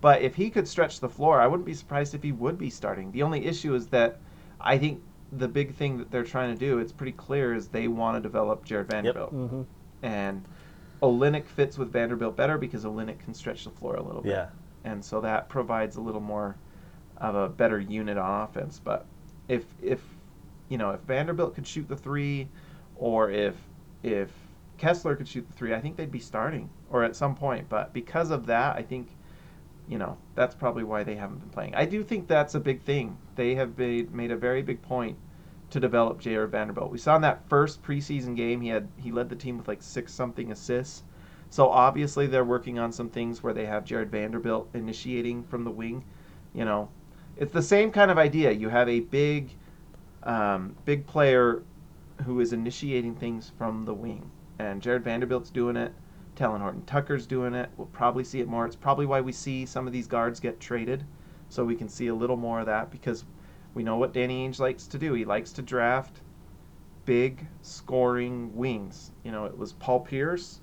But 0.00 0.22
if 0.22 0.34
he 0.36 0.50
could 0.50 0.68
stretch 0.68 1.00
the 1.00 1.08
floor, 1.08 1.40
I 1.40 1.46
wouldn't 1.46 1.66
be 1.66 1.74
surprised 1.74 2.14
if 2.14 2.22
he 2.22 2.32
would 2.32 2.58
be 2.58 2.70
starting. 2.70 3.10
The 3.12 3.22
only 3.22 3.46
issue 3.46 3.74
is 3.74 3.88
that 3.88 4.20
I 4.60 4.78
think 4.78 5.02
the 5.32 5.48
big 5.48 5.74
thing 5.74 5.98
that 5.98 6.10
they're 6.10 6.24
trying 6.24 6.52
to 6.52 6.58
do, 6.58 6.78
it's 6.78 6.92
pretty 6.92 7.12
clear, 7.12 7.54
is 7.54 7.68
they 7.68 7.88
want 7.88 8.16
to 8.16 8.20
develop 8.20 8.64
Jarred 8.64 8.88
Vanderbilt. 8.88 9.32
Yep. 9.32 9.50
hmm 9.50 9.62
And 10.02 10.44
Olynyk 11.02 11.46
fits 11.46 11.78
with 11.78 11.92
Vanderbilt 11.92 12.36
better 12.36 12.58
because 12.58 12.84
Olynyk 12.84 13.18
can 13.18 13.34
stretch 13.34 13.64
the 13.64 13.70
floor 13.70 13.96
a 13.96 14.02
little 14.02 14.22
bit. 14.22 14.30
Yeah. 14.30 14.48
And 14.84 15.04
so 15.04 15.20
that 15.20 15.48
provides 15.48 15.96
a 15.96 16.00
little 16.00 16.20
more 16.20 16.56
of 17.18 17.34
a 17.34 17.48
better 17.48 17.80
unit 17.80 18.16
on 18.18 18.42
offense. 18.42 18.80
But 18.82 19.06
if 19.48 19.64
if 19.82 20.00
you 20.68 20.78
know 20.78 20.90
if 20.90 21.00
Vanderbilt 21.00 21.54
could 21.54 21.66
shoot 21.66 21.88
the 21.88 21.96
three, 21.96 22.48
or 22.96 23.30
if 23.30 23.54
if 24.02 24.30
Kessler 24.78 25.16
could 25.16 25.28
shoot 25.28 25.46
the 25.46 25.52
three, 25.54 25.74
I 25.74 25.80
think 25.80 25.96
they'd 25.96 26.10
be 26.10 26.20
starting 26.20 26.70
or 26.90 27.02
at 27.04 27.16
some 27.16 27.34
point. 27.34 27.68
But 27.68 27.92
because 27.92 28.30
of 28.30 28.46
that, 28.46 28.76
I 28.76 28.82
think 28.82 29.08
you 29.88 29.98
know 29.98 30.16
that's 30.34 30.54
probably 30.54 30.84
why 30.84 31.02
they 31.02 31.16
haven't 31.16 31.38
been 31.38 31.50
playing. 31.50 31.74
I 31.74 31.84
do 31.84 32.02
think 32.02 32.28
that's 32.28 32.54
a 32.54 32.60
big 32.60 32.82
thing. 32.82 33.18
They 33.34 33.54
have 33.54 33.76
made 33.76 34.14
made 34.14 34.30
a 34.30 34.36
very 34.36 34.62
big 34.62 34.82
point 34.82 35.16
to 35.70 35.80
develop 35.80 36.20
Jarred 36.20 36.50
Vanderbilt. 36.50 36.90
We 36.90 36.98
saw 36.98 37.16
in 37.16 37.22
that 37.22 37.48
first 37.48 37.82
preseason 37.82 38.36
game 38.36 38.60
he 38.60 38.68
had 38.68 38.88
he 38.96 39.10
led 39.10 39.28
the 39.28 39.36
team 39.36 39.58
with 39.58 39.68
like 39.68 39.82
six 39.82 40.12
something 40.12 40.52
assists. 40.52 41.02
So 41.50 41.68
obviously 41.68 42.26
they're 42.26 42.44
working 42.44 42.78
on 42.78 42.92
some 42.92 43.08
things 43.08 43.42
where 43.42 43.52
they 43.52 43.66
have 43.66 43.84
Jarred 43.84 44.10
Vanderbilt 44.10 44.68
initiating 44.74 45.44
from 45.44 45.64
the 45.64 45.70
wing. 45.70 46.04
You 46.54 46.64
know, 46.64 46.88
it's 47.36 47.52
the 47.52 47.62
same 47.62 47.90
kind 47.90 48.10
of 48.10 48.18
idea. 48.18 48.50
You 48.50 48.68
have 48.68 48.88
a 48.88 49.00
big, 49.00 49.50
um, 50.22 50.74
big 50.84 51.06
player 51.06 51.62
who 52.24 52.40
is 52.40 52.52
initiating 52.52 53.14
things 53.14 53.52
from 53.58 53.84
the 53.84 53.94
wing, 53.94 54.30
and 54.58 54.80
Jarred 54.80 55.04
Vanderbilt's 55.04 55.50
doing 55.50 55.76
it. 55.76 55.92
Talen 56.36 56.60
Horton 56.60 56.84
Tucker's 56.84 57.26
doing 57.26 57.54
it. 57.54 57.70
We'll 57.76 57.86
probably 57.88 58.24
see 58.24 58.40
it 58.40 58.48
more. 58.48 58.66
It's 58.66 58.76
probably 58.76 59.06
why 59.06 59.20
we 59.20 59.32
see 59.32 59.64
some 59.66 59.86
of 59.86 59.92
these 59.92 60.06
guards 60.06 60.40
get 60.40 60.60
traded, 60.60 61.04
so 61.48 61.64
we 61.64 61.76
can 61.76 61.88
see 61.88 62.08
a 62.08 62.14
little 62.14 62.36
more 62.36 62.60
of 62.60 62.66
that 62.66 62.90
because 62.90 63.24
we 63.76 63.84
know 63.84 63.98
what 63.98 64.14
Danny 64.14 64.48
Ainge 64.48 64.58
likes 64.58 64.86
to 64.86 64.98
do. 64.98 65.12
He 65.12 65.26
likes 65.26 65.52
to 65.52 65.62
draft 65.62 66.22
big 67.04 67.46
scoring 67.60 68.56
wings. 68.56 69.12
You 69.22 69.32
know, 69.32 69.44
it 69.44 69.56
was 69.56 69.74
Paul 69.74 70.00
Pierce, 70.00 70.62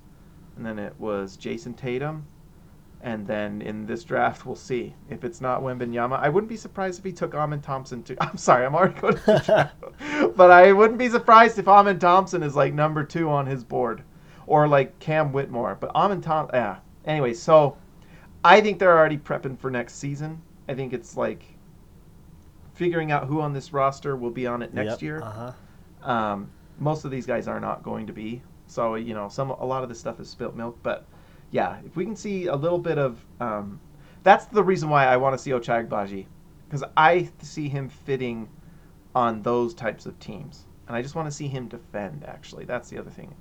and 0.58 0.66
then 0.66 0.80
it 0.80 0.96
was 0.98 1.38
Jayson 1.38 1.76
Tatum, 1.76 2.26
and 3.02 3.28
then 3.28 3.62
in 3.62 3.86
this 3.86 4.04
draft 4.04 4.48
we'll 4.48 4.56
see 4.56 4.96
if 5.12 5.24
it's 5.24 5.42
not 5.42 5.62
Wembanyama. 5.62 6.20
I 6.20 6.30
wouldn't 6.30 6.50
be 6.50 6.58
surprised 6.58 6.98
if 6.98 7.06
he 7.06 7.12
took 7.12 7.36
Amen 7.36 7.62
Thompson 7.62 8.02
too. 8.02 8.18
I'm 8.22 8.36
sorry, 8.36 8.66
I'm 8.66 8.74
already 8.74 9.00
going 9.00 9.14
to 9.16 9.26
the 9.28 9.40
draft, 9.40 10.36
but 10.36 10.50
I 10.50 10.72
wouldn't 10.72 10.98
be 10.98 11.08
surprised 11.08 11.60
if 11.60 11.68
Amen 11.68 12.00
Thompson 12.00 12.42
is 12.42 12.56
like 12.56 12.74
number 12.74 13.04
two 13.04 13.30
on 13.30 13.46
his 13.46 13.64
board, 13.64 14.02
or 14.48 14.68
like 14.68 14.98
Cam 14.98 15.32
Whitmore. 15.32 15.78
But 15.80 15.92
Amen 15.94 16.22
Thompson, 16.22 16.56
yeah. 16.56 16.78
Anyway, 17.06 17.36
so 17.36 17.78
I 18.44 18.60
think 18.60 18.80
they're 18.80 18.98
already 18.98 19.20
prepping 19.20 19.60
for 19.60 19.70
next 19.70 19.98
season. 19.98 20.42
I 20.68 20.74
think 20.74 20.94
it's 20.94 21.16
like 21.16 21.53
figuring 22.74 23.12
out 23.12 23.28
who 23.28 23.42
on 23.42 23.54
this 23.54 23.72
roster 23.74 24.16
will 24.16 24.32
be 24.32 24.48
on 24.48 24.62
it 24.62 24.74
next 24.74 24.94
Yep. 24.94 25.02
year. 25.02 25.22
Uh-huh. 25.22 25.52
Um, 26.10 26.50
most 26.80 27.06
of 27.06 27.12
these 27.12 27.26
guys 27.26 27.48
are 27.48 27.60
not 27.60 27.84
going 27.84 28.08
to 28.08 28.14
be. 28.14 28.42
So 28.68 28.96
you 28.96 29.14
know, 29.14 29.30
some 29.30 29.52
a 29.52 29.66
lot 29.66 29.84
of 29.84 29.90
this 29.90 30.00
stuff 30.00 30.20
is 30.20 30.30
spilt 30.30 30.56
milk. 30.56 30.78
But 30.84 31.06
yeah, 31.52 31.78
if 31.86 31.96
we 31.96 32.06
can 32.06 32.16
see 32.16 32.48
a 32.48 32.56
little 32.56 32.80
bit 32.80 32.98
of, 32.98 33.24
um, 33.40 33.80
that's 34.24 34.46
the 34.46 34.64
reason 34.64 34.90
why 34.90 35.06
I 35.06 35.18
want 35.18 35.34
to 35.34 35.38
see 35.38 35.52
Ochai 35.52 35.88
Agbaji, 35.88 36.26
because 36.68 36.84
I 36.98 37.30
see 37.42 37.70
him 37.70 37.90
fitting 37.90 38.50
on 39.14 39.44
those 39.44 39.74
types 39.76 40.06
of 40.08 40.20
teams, 40.20 40.66
and 40.88 40.96
I 40.96 41.02
just 41.04 41.14
want 41.14 41.28
to 41.28 41.32
see 41.32 41.48
him 41.48 41.68
defend. 41.68 42.24
Actually, 42.26 42.66
that's 42.66 42.90
the 42.90 42.98
other 42.98 43.12
thing. 43.12 43.36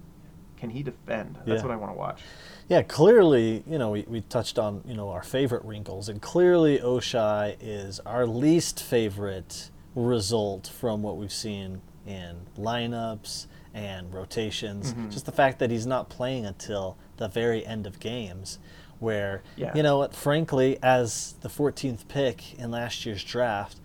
Can 0.63 0.71
he 0.71 0.85
defend? 0.85 1.35
That's 1.45 1.59
Yeah. 1.61 1.63
what 1.67 1.73
I 1.73 1.77
want 1.77 1.93
to 1.93 1.99
watch. 1.99 2.21
Yeah, 2.69 2.83
clearly, 2.83 3.65
you 3.67 3.79
know, 3.79 3.91
we, 3.91 4.03
we 4.07 4.21
touched 4.21 4.61
on, 4.61 4.81
you 4.87 4.95
know, 4.95 5.09
our 5.09 5.25
favorite 5.25 5.65
wrinkles, 5.65 6.09
and 6.09 6.23
clearly 6.23 6.79
Ochai 6.79 7.57
is 7.61 7.99
our 8.07 8.29
least 8.29 8.81
favorite 8.81 9.71
result 9.97 10.69
from 10.69 11.03
what 11.03 11.17
we've 11.17 11.33
seen 11.33 11.83
in 12.07 12.37
lineups 12.57 13.47
and 13.75 14.15
rotations. 14.15 14.95
Mhm. 14.95 15.11
Just 15.11 15.27
the 15.27 15.33
fact 15.33 15.59
that 15.59 15.73
he's 15.73 15.85
not 15.85 16.09
playing 16.09 16.47
until 16.47 16.97
the 17.17 17.27
very 17.27 17.67
end 17.67 17.85
of 17.85 17.99
games, 17.99 18.61
where, 19.01 19.43
Yeah. 19.57 19.73
you 19.75 19.83
know 19.83 19.99
what, 19.99 20.15
frankly, 20.15 20.79
as 20.81 21.35
the 21.41 21.49
14th 21.49 22.07
pick 22.07 22.57
in 22.57 22.71
last 22.71 23.05
year's 23.05 23.25
draft, 23.25 23.79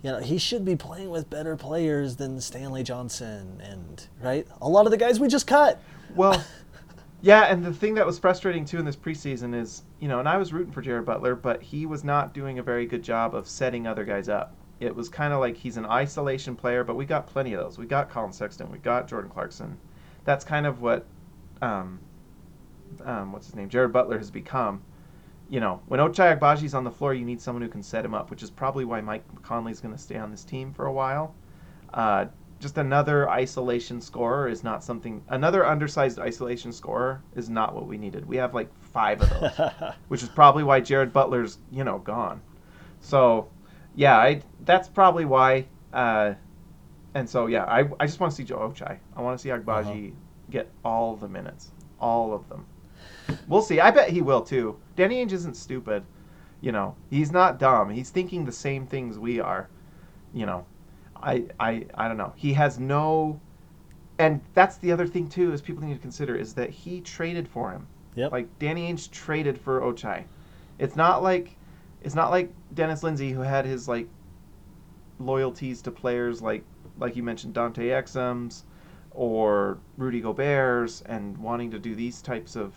you 0.00 0.12
know, 0.12 0.18
he 0.20 0.38
should 0.38 0.64
be 0.64 0.76
playing 0.76 1.10
with 1.10 1.28
better 1.28 1.56
players 1.56 2.16
than 2.16 2.40
Stanley 2.40 2.84
Johnson 2.84 3.60
and, 3.64 4.06
right? 4.22 4.46
A 4.60 4.68
lot 4.68 4.84
of 4.84 4.92
the 4.92 4.98
guys 4.98 5.18
we 5.18 5.26
just 5.26 5.46
cut. 5.48 5.80
Well, 6.14 6.44
yeah, 7.22 7.44
and 7.44 7.64
the 7.64 7.72
thing 7.72 7.94
that 7.94 8.06
was 8.06 8.18
frustrating 8.18 8.64
too 8.64 8.78
in 8.78 8.84
this 8.84 8.96
preseason 8.96 9.54
is, 9.54 9.82
you 9.98 10.08
know, 10.08 10.20
and 10.20 10.28
I 10.28 10.36
was 10.36 10.52
rooting 10.52 10.72
for 10.72 10.82
Jared 10.82 11.06
Butler, 11.06 11.34
but 11.34 11.62
he 11.62 11.86
was 11.86 12.04
not 12.04 12.34
doing 12.34 12.58
a 12.58 12.62
very 12.62 12.86
good 12.86 13.02
job 13.02 13.34
of 13.34 13.48
setting 13.48 13.86
other 13.86 14.04
guys 14.04 14.28
up. 14.28 14.54
It 14.78 14.94
was 14.94 15.08
kind 15.08 15.32
of 15.32 15.40
like 15.40 15.56
he's 15.56 15.76
an 15.76 15.86
isolation 15.86 16.54
player, 16.54 16.84
but 16.84 16.96
we 16.96 17.04
got 17.04 17.26
plenty 17.26 17.54
of 17.54 17.60
those. 17.60 17.78
We 17.78 17.86
got 17.86 18.10
Collin 18.10 18.32
Sexton, 18.32 18.70
we 18.70 18.78
got 18.78 19.08
Jordan 19.08 19.30
Clarkson. 19.30 19.76
That's 20.24 20.44
kind 20.44 20.66
of 20.66 20.80
what, 20.80 21.06
um, 21.62 21.98
um, 23.04 23.32
what's 23.32 23.46
his 23.46 23.56
name, 23.56 23.68
Jared 23.68 23.92
Butler 23.92 24.18
has 24.18 24.30
become. 24.30 24.82
You 25.48 25.60
know, 25.60 25.80
when 25.86 26.00
Ochai 26.00 26.38
Agbaji's 26.38 26.74
on 26.74 26.84
the 26.84 26.90
floor, 26.90 27.12
you 27.12 27.24
need 27.24 27.40
someone 27.40 27.62
who 27.62 27.68
can 27.68 27.82
set 27.82 28.04
him 28.04 28.14
up, 28.14 28.30
which 28.30 28.42
is 28.42 28.50
probably 28.50 28.84
why 28.84 29.00
Mike 29.00 29.24
Conley's 29.42 29.80
going 29.80 29.94
to 29.94 30.00
stay 30.00 30.16
on 30.16 30.30
this 30.30 30.44
team 30.44 30.72
for 30.72 30.86
a 30.86 30.92
while. 30.92 31.34
Uh, 31.92 32.26
just 32.64 32.78
another 32.78 33.28
isolation 33.28 34.00
scorer 34.00 34.48
is 34.48 34.64
not 34.64 34.82
something. 34.82 35.22
Another 35.28 35.66
undersized 35.66 36.18
isolation 36.18 36.72
scorer 36.72 37.22
is 37.36 37.50
not 37.50 37.74
what 37.74 37.86
we 37.86 37.98
needed. 37.98 38.26
We 38.26 38.38
have 38.38 38.54
like 38.54 38.70
five 38.80 39.20
of 39.20 39.28
those, 39.28 39.70
which 40.08 40.22
is 40.22 40.30
probably 40.30 40.64
why 40.64 40.80
Jared 40.80 41.12
Butler's 41.12 41.58
you 41.70 41.84
know 41.84 41.98
gone. 41.98 42.40
So, 43.00 43.50
yeah, 43.94 44.16
I 44.16 44.40
that's 44.64 44.88
probably 44.88 45.26
why. 45.26 45.66
Uh, 45.92 46.32
and 47.12 47.28
so 47.28 47.48
yeah, 47.48 47.64
I, 47.64 47.84
I 48.00 48.06
just 48.06 48.18
want 48.18 48.30
to 48.30 48.36
see 48.36 48.44
Joe 48.44 48.72
Ochai. 48.74 48.98
I 49.14 49.20
want 49.20 49.38
to 49.38 49.42
see 49.42 49.50
Agbaji 49.50 50.14
get 50.50 50.70
all 50.86 51.16
the 51.16 51.28
minutes, 51.28 51.70
all 52.00 52.32
of 52.32 52.48
them. 52.48 52.64
We'll 53.46 53.60
see. 53.60 53.78
I 53.78 53.90
bet 53.90 54.08
he 54.08 54.22
will 54.22 54.40
too. 54.40 54.78
Danny 54.96 55.22
Ainge 55.22 55.32
isn't 55.32 55.58
stupid. 55.58 56.02
You 56.62 56.72
know, 56.72 56.96
he's 57.10 57.30
not 57.30 57.58
dumb. 57.58 57.90
He's 57.90 58.08
thinking 58.08 58.46
the 58.46 58.52
same 58.52 58.86
things 58.86 59.18
we 59.18 59.38
are. 59.38 59.68
You 60.32 60.46
know, 60.46 60.64
I 61.16 61.46
I 61.58 61.86
I 61.94 62.08
don't 62.08 62.16
know. 62.16 62.32
He 62.36 62.52
has 62.54 62.78
no 62.78 63.40
and 64.18 64.40
that's 64.54 64.76
the 64.78 64.92
other 64.92 65.06
thing 65.06 65.28
too 65.28 65.52
is 65.52 65.60
people 65.60 65.84
need 65.84 65.94
to 65.94 66.00
consider 66.00 66.36
is 66.36 66.54
that 66.54 66.70
he 66.70 67.00
traded 67.00 67.48
for 67.48 67.70
him. 67.70 67.86
Yep. 68.14 68.32
Like 68.32 68.58
Danny 68.58 68.92
Ainge 68.92 69.10
traded 69.10 69.58
for 69.58 69.80
Ochai. 69.80 70.24
It's 70.78 70.96
not 70.96 71.22
like 71.22 71.56
it's 72.02 72.14
not 72.14 72.30
like 72.30 72.52
Dennis 72.74 73.02
Lindsey 73.02 73.30
who 73.32 73.40
had 73.40 73.64
his 73.64 73.88
like 73.88 74.08
loyalties 75.18 75.82
to 75.82 75.90
players 75.90 76.42
like 76.42 76.64
like 76.98 77.16
you 77.16 77.22
mentioned 77.22 77.54
Dante 77.54 77.88
Exums 77.88 78.62
or 79.10 79.78
Rudy 79.96 80.20
Gobert's 80.20 81.02
and 81.02 81.36
wanting 81.38 81.70
to 81.70 81.78
do 81.78 81.94
these 81.94 82.20
types 82.22 82.56
of 82.56 82.74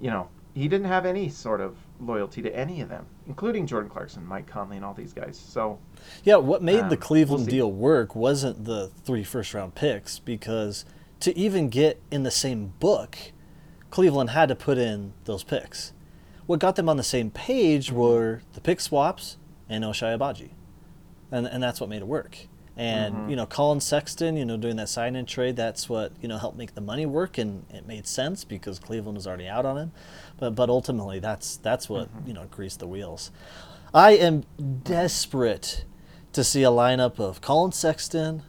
you 0.00 0.10
know, 0.10 0.28
he 0.54 0.68
didn't 0.68 0.86
have 0.86 1.06
any 1.06 1.28
sort 1.28 1.60
of 1.60 1.76
loyalty 2.00 2.42
to 2.42 2.54
any 2.54 2.80
of 2.80 2.88
them, 2.88 3.06
including 3.26 3.66
Jordan 3.66 3.90
Clarkson, 3.90 4.24
Mike 4.26 4.46
Conley, 4.46 4.76
and 4.76 4.84
all 4.84 4.94
these 4.94 5.12
guys. 5.12 5.38
So 5.38 5.78
Yeah, 6.24 6.36
what 6.36 6.62
made 6.62 6.80
Um, 6.80 6.88
the 6.88 6.96
Cleveland 6.96 7.44
we'll 7.46 7.50
deal 7.50 7.72
work 7.72 8.14
wasn't 8.16 8.64
the 8.64 8.88
three 9.04 9.24
first 9.24 9.54
round 9.54 9.74
picks 9.74 10.18
because 10.18 10.84
to 11.20 11.36
even 11.38 11.68
get 11.68 12.00
in 12.10 12.22
the 12.24 12.30
same 12.30 12.74
book, 12.80 13.16
Cleveland 13.90 14.30
had 14.30 14.48
to 14.48 14.54
put 14.54 14.76
in 14.76 15.12
those 15.24 15.44
picks. 15.44 15.92
What 16.46 16.58
got 16.60 16.76
them 16.76 16.88
on 16.88 16.96
the 16.96 17.02
same 17.02 17.30
page 17.30 17.86
Mm-hmm. 17.88 17.96
were 17.96 18.40
the 18.52 18.60
pick 18.60 18.80
swaps 18.80 19.36
and 19.68 19.84
Ochai 19.84 20.18
Agbaji. 20.18 20.50
And, 21.30 21.46
and 21.46 21.62
that's 21.62 21.80
what 21.80 21.88
made 21.88 22.02
it 22.02 22.06
work. 22.08 22.48
And, 22.76 23.14
Mhm. 23.14 23.30
you 23.30 23.36
know, 23.36 23.46
Collin 23.46 23.80
Sexton, 23.80 24.36
you 24.36 24.44
know, 24.44 24.56
doing 24.56 24.74
that 24.76 24.88
sign 24.88 25.14
in 25.14 25.26
trade, 25.26 25.54
that's 25.54 25.88
what, 25.88 26.10
you 26.20 26.26
know, 26.28 26.38
helped 26.38 26.58
make 26.58 26.74
the 26.74 26.80
money 26.80 27.06
work 27.06 27.38
and 27.38 27.64
it 27.72 27.86
made 27.86 28.06
sense 28.08 28.42
because 28.42 28.80
Cleveland 28.80 29.16
was 29.16 29.26
already 29.28 29.46
out 29.46 29.64
on 29.64 29.76
him. 29.78 29.92
But 30.38 30.56
but 30.56 30.68
ultimately 30.68 31.20
that's 31.20 31.56
that's 31.56 31.88
what, 31.88 32.08
Mm-hmm. 32.08 32.28
you 32.28 32.34
know, 32.34 32.44
greased 32.50 32.80
the 32.80 32.88
wheels. 32.88 33.30
I 33.94 34.12
am 34.16 34.42
desperate 34.82 35.84
to 36.32 36.42
see 36.44 36.62
a 36.64 36.68
lineup 36.70 37.18
of 37.20 37.40
Collin 37.40 37.72
Sexton, 37.72 38.42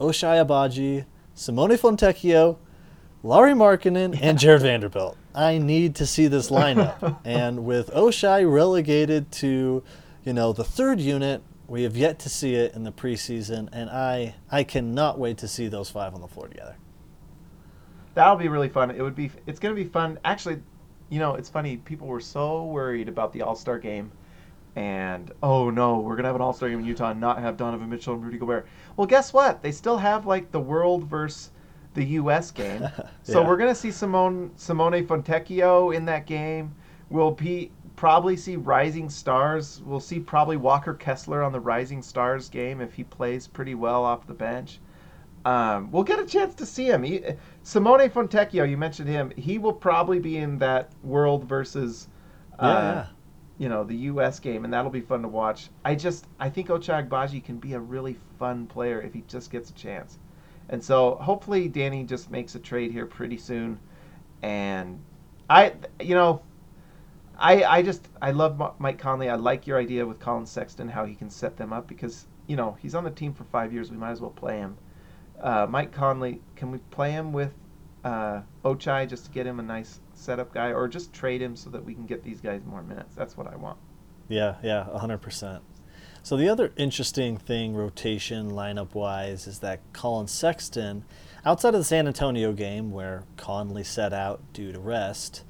Ochai 0.00 0.44
Agbaji, 0.46 1.04
Simone 1.34 1.70
Fontecchio, 1.76 2.56
Lauri 3.24 3.52
Markkanen, 3.52 4.18
and 4.22 4.38
Jarred 4.38 4.62
Vanderbilt. 4.62 5.16
I 5.34 5.58
need 5.58 5.94
to 5.96 6.06
see 6.06 6.26
this 6.28 6.50
lineup. 6.50 7.16
and 7.24 7.64
with 7.64 7.90
Ochai 7.92 8.48
relegated 8.50 9.32
to, 9.32 9.82
you 10.24 10.32
know, 10.32 10.52
the 10.52 10.64
third 10.64 11.00
unit, 11.00 11.42
we 11.72 11.84
have 11.84 11.96
yet 11.96 12.18
to 12.18 12.28
see 12.28 12.54
it 12.54 12.74
in 12.74 12.84
the 12.84 12.92
preseason, 12.92 13.66
and 13.72 13.88
I 13.88 14.34
I 14.50 14.62
cannot 14.62 15.18
wait 15.18 15.38
to 15.38 15.48
see 15.48 15.68
those 15.68 15.88
five 15.88 16.14
on 16.14 16.20
the 16.20 16.28
floor 16.28 16.46
together. 16.46 16.76
That'll 18.12 18.36
be 18.36 18.48
really 18.48 18.68
fun. 18.68 18.90
It 18.90 19.00
would 19.00 19.16
be. 19.16 19.30
It's 19.46 19.58
going 19.58 19.74
to 19.74 19.82
be 19.82 19.88
fun. 19.88 20.18
Actually, 20.22 20.60
you 21.08 21.18
know, 21.18 21.34
it's 21.34 21.48
funny. 21.48 21.78
People 21.78 22.08
were 22.08 22.20
so 22.20 22.66
worried 22.66 23.08
about 23.08 23.32
the 23.32 23.40
All 23.40 23.56
Star 23.56 23.78
game, 23.78 24.12
and 24.76 25.32
oh 25.42 25.70
no, 25.70 25.98
we're 25.98 26.12
going 26.12 26.24
to 26.24 26.28
have 26.28 26.36
an 26.36 26.42
All 26.42 26.52
Star 26.52 26.68
game 26.68 26.80
in 26.80 26.84
Utah 26.84 27.12
and 27.12 27.20
not 27.20 27.38
have 27.38 27.56
Donovan 27.56 27.88
Mitchell 27.88 28.12
and 28.12 28.22
Rudy 28.22 28.36
Gobert. 28.36 28.66
Well, 28.98 29.06
guess 29.06 29.32
what? 29.32 29.62
They 29.62 29.72
still 29.72 29.96
have 29.96 30.26
like 30.26 30.52
the 30.52 30.60
world 30.60 31.04
versus 31.04 31.52
the 31.94 32.04
U.S. 32.04 32.50
game. 32.50 32.86
So 33.22 33.42
we're 33.42 33.56
gonna 33.56 33.74
see 33.74 33.90
Simone 33.90 34.50
Simone 34.56 35.06
Fontecchio 35.06 35.96
in 35.96 36.04
that 36.04 36.26
game. 36.26 36.74
We'll 37.08 37.30
be 37.30 37.70
probably 38.02 38.36
see 38.36 38.56
Rising 38.56 39.08
Stars. 39.08 39.80
We'll 39.84 40.00
see 40.00 40.18
probably 40.18 40.56
Walker 40.56 40.92
Kessler 40.92 41.40
on 41.40 41.52
the 41.52 41.60
Rising 41.60 42.02
Stars 42.02 42.48
game 42.48 42.80
if 42.80 42.94
he 42.94 43.04
plays 43.04 43.46
pretty 43.46 43.76
well 43.76 44.04
off 44.04 44.26
the 44.26 44.34
bench. 44.34 44.80
Um, 45.44 45.88
we'll 45.92 46.02
get 46.02 46.18
a 46.18 46.26
chance 46.26 46.56
to 46.56 46.66
see 46.66 46.86
him. 46.86 47.04
He, 47.04 47.22
Simone 47.62 48.10
Fontecchio, 48.10 48.68
you 48.68 48.76
mentioned 48.76 49.08
him. 49.08 49.30
He 49.36 49.56
will 49.58 49.72
probably 49.72 50.18
be 50.18 50.38
in 50.38 50.58
that 50.58 50.90
World 51.04 51.44
versus, 51.44 52.08
uh, 52.58 52.66
Yeah, 52.66 53.06
you 53.58 53.68
know, 53.68 53.84
the 53.84 53.94
U.S. 53.94 54.40
game, 54.40 54.64
and 54.64 54.74
that'll 54.74 54.90
be 54.90 55.00
fun 55.00 55.22
to 55.22 55.28
watch. 55.28 55.70
I 55.84 55.94
just, 55.94 56.26
I 56.40 56.50
think 56.50 56.70
Ochai 56.70 57.08
Agbaji 57.08 57.44
can 57.44 57.58
be 57.58 57.74
a 57.74 57.80
really 57.80 58.16
fun 58.36 58.66
player 58.66 59.00
if 59.00 59.14
he 59.14 59.22
just 59.28 59.52
gets 59.52 59.70
a 59.70 59.74
chance. 59.74 60.18
And 60.70 60.82
so 60.82 61.14
hopefully 61.20 61.68
Danny 61.68 62.02
just 62.02 62.32
makes 62.32 62.56
a 62.56 62.58
trade 62.58 62.90
here 62.90 63.06
pretty 63.06 63.38
soon. 63.38 63.78
And 64.42 65.00
I, 65.48 65.74
you 66.00 66.16
know, 66.16 66.42
I, 67.42 67.64
I 67.64 67.82
just 67.82 68.08
I 68.22 68.30
love 68.30 68.78
Mike 68.78 68.98
Conley. 68.98 69.28
I 69.28 69.34
like 69.34 69.66
your 69.66 69.78
idea 69.78 70.06
with 70.06 70.20
Collin 70.20 70.46
Sexton 70.46 70.88
how 70.88 71.04
he 71.04 71.16
can 71.16 71.28
set 71.28 71.56
them 71.56 71.72
up 71.72 71.88
because 71.88 72.26
you 72.46 72.54
know 72.54 72.78
he's 72.80 72.94
on 72.94 73.02
the 73.02 73.10
team 73.10 73.34
for 73.34 73.42
five 73.44 73.72
years. 73.72 73.90
We 73.90 73.96
might 73.96 74.12
as 74.12 74.20
well 74.20 74.30
play 74.30 74.58
him. 74.58 74.78
Uh, 75.40 75.66
Mike 75.68 75.92
Conley, 75.92 76.40
can 76.54 76.70
we 76.70 76.78
play 76.92 77.10
him 77.10 77.32
with 77.32 77.52
uh, 78.04 78.42
Ochai 78.64 79.08
just 79.08 79.24
to 79.24 79.30
get 79.32 79.44
him 79.44 79.58
a 79.58 79.62
nice 79.62 79.98
setup 80.14 80.54
guy, 80.54 80.72
or 80.72 80.86
just 80.86 81.12
trade 81.12 81.42
him 81.42 81.56
so 81.56 81.68
that 81.70 81.84
we 81.84 81.94
can 81.94 82.06
get 82.06 82.22
these 82.22 82.40
guys 82.40 82.62
more 82.64 82.82
minutes? 82.82 83.16
That's 83.16 83.36
what 83.36 83.48
I 83.48 83.56
want. 83.56 83.78
Yeah, 84.28 84.54
yeah, 84.62 84.86
100%. 84.94 85.60
So 86.22 86.36
the 86.36 86.48
other 86.48 86.72
interesting 86.76 87.36
thing, 87.36 87.74
rotation 87.74 88.52
lineup 88.52 88.94
wise, 88.94 89.48
is 89.48 89.58
that 89.58 89.80
Collin 89.92 90.28
Sexton, 90.28 91.04
outside 91.44 91.74
of 91.74 91.80
the 91.80 91.84
San 91.84 92.06
Antonio 92.06 92.52
game 92.52 92.92
where 92.92 93.24
Conley 93.36 93.82
set 93.82 94.12
out 94.12 94.40
due 94.52 94.70
to 94.70 94.78
rest, 94.78 95.42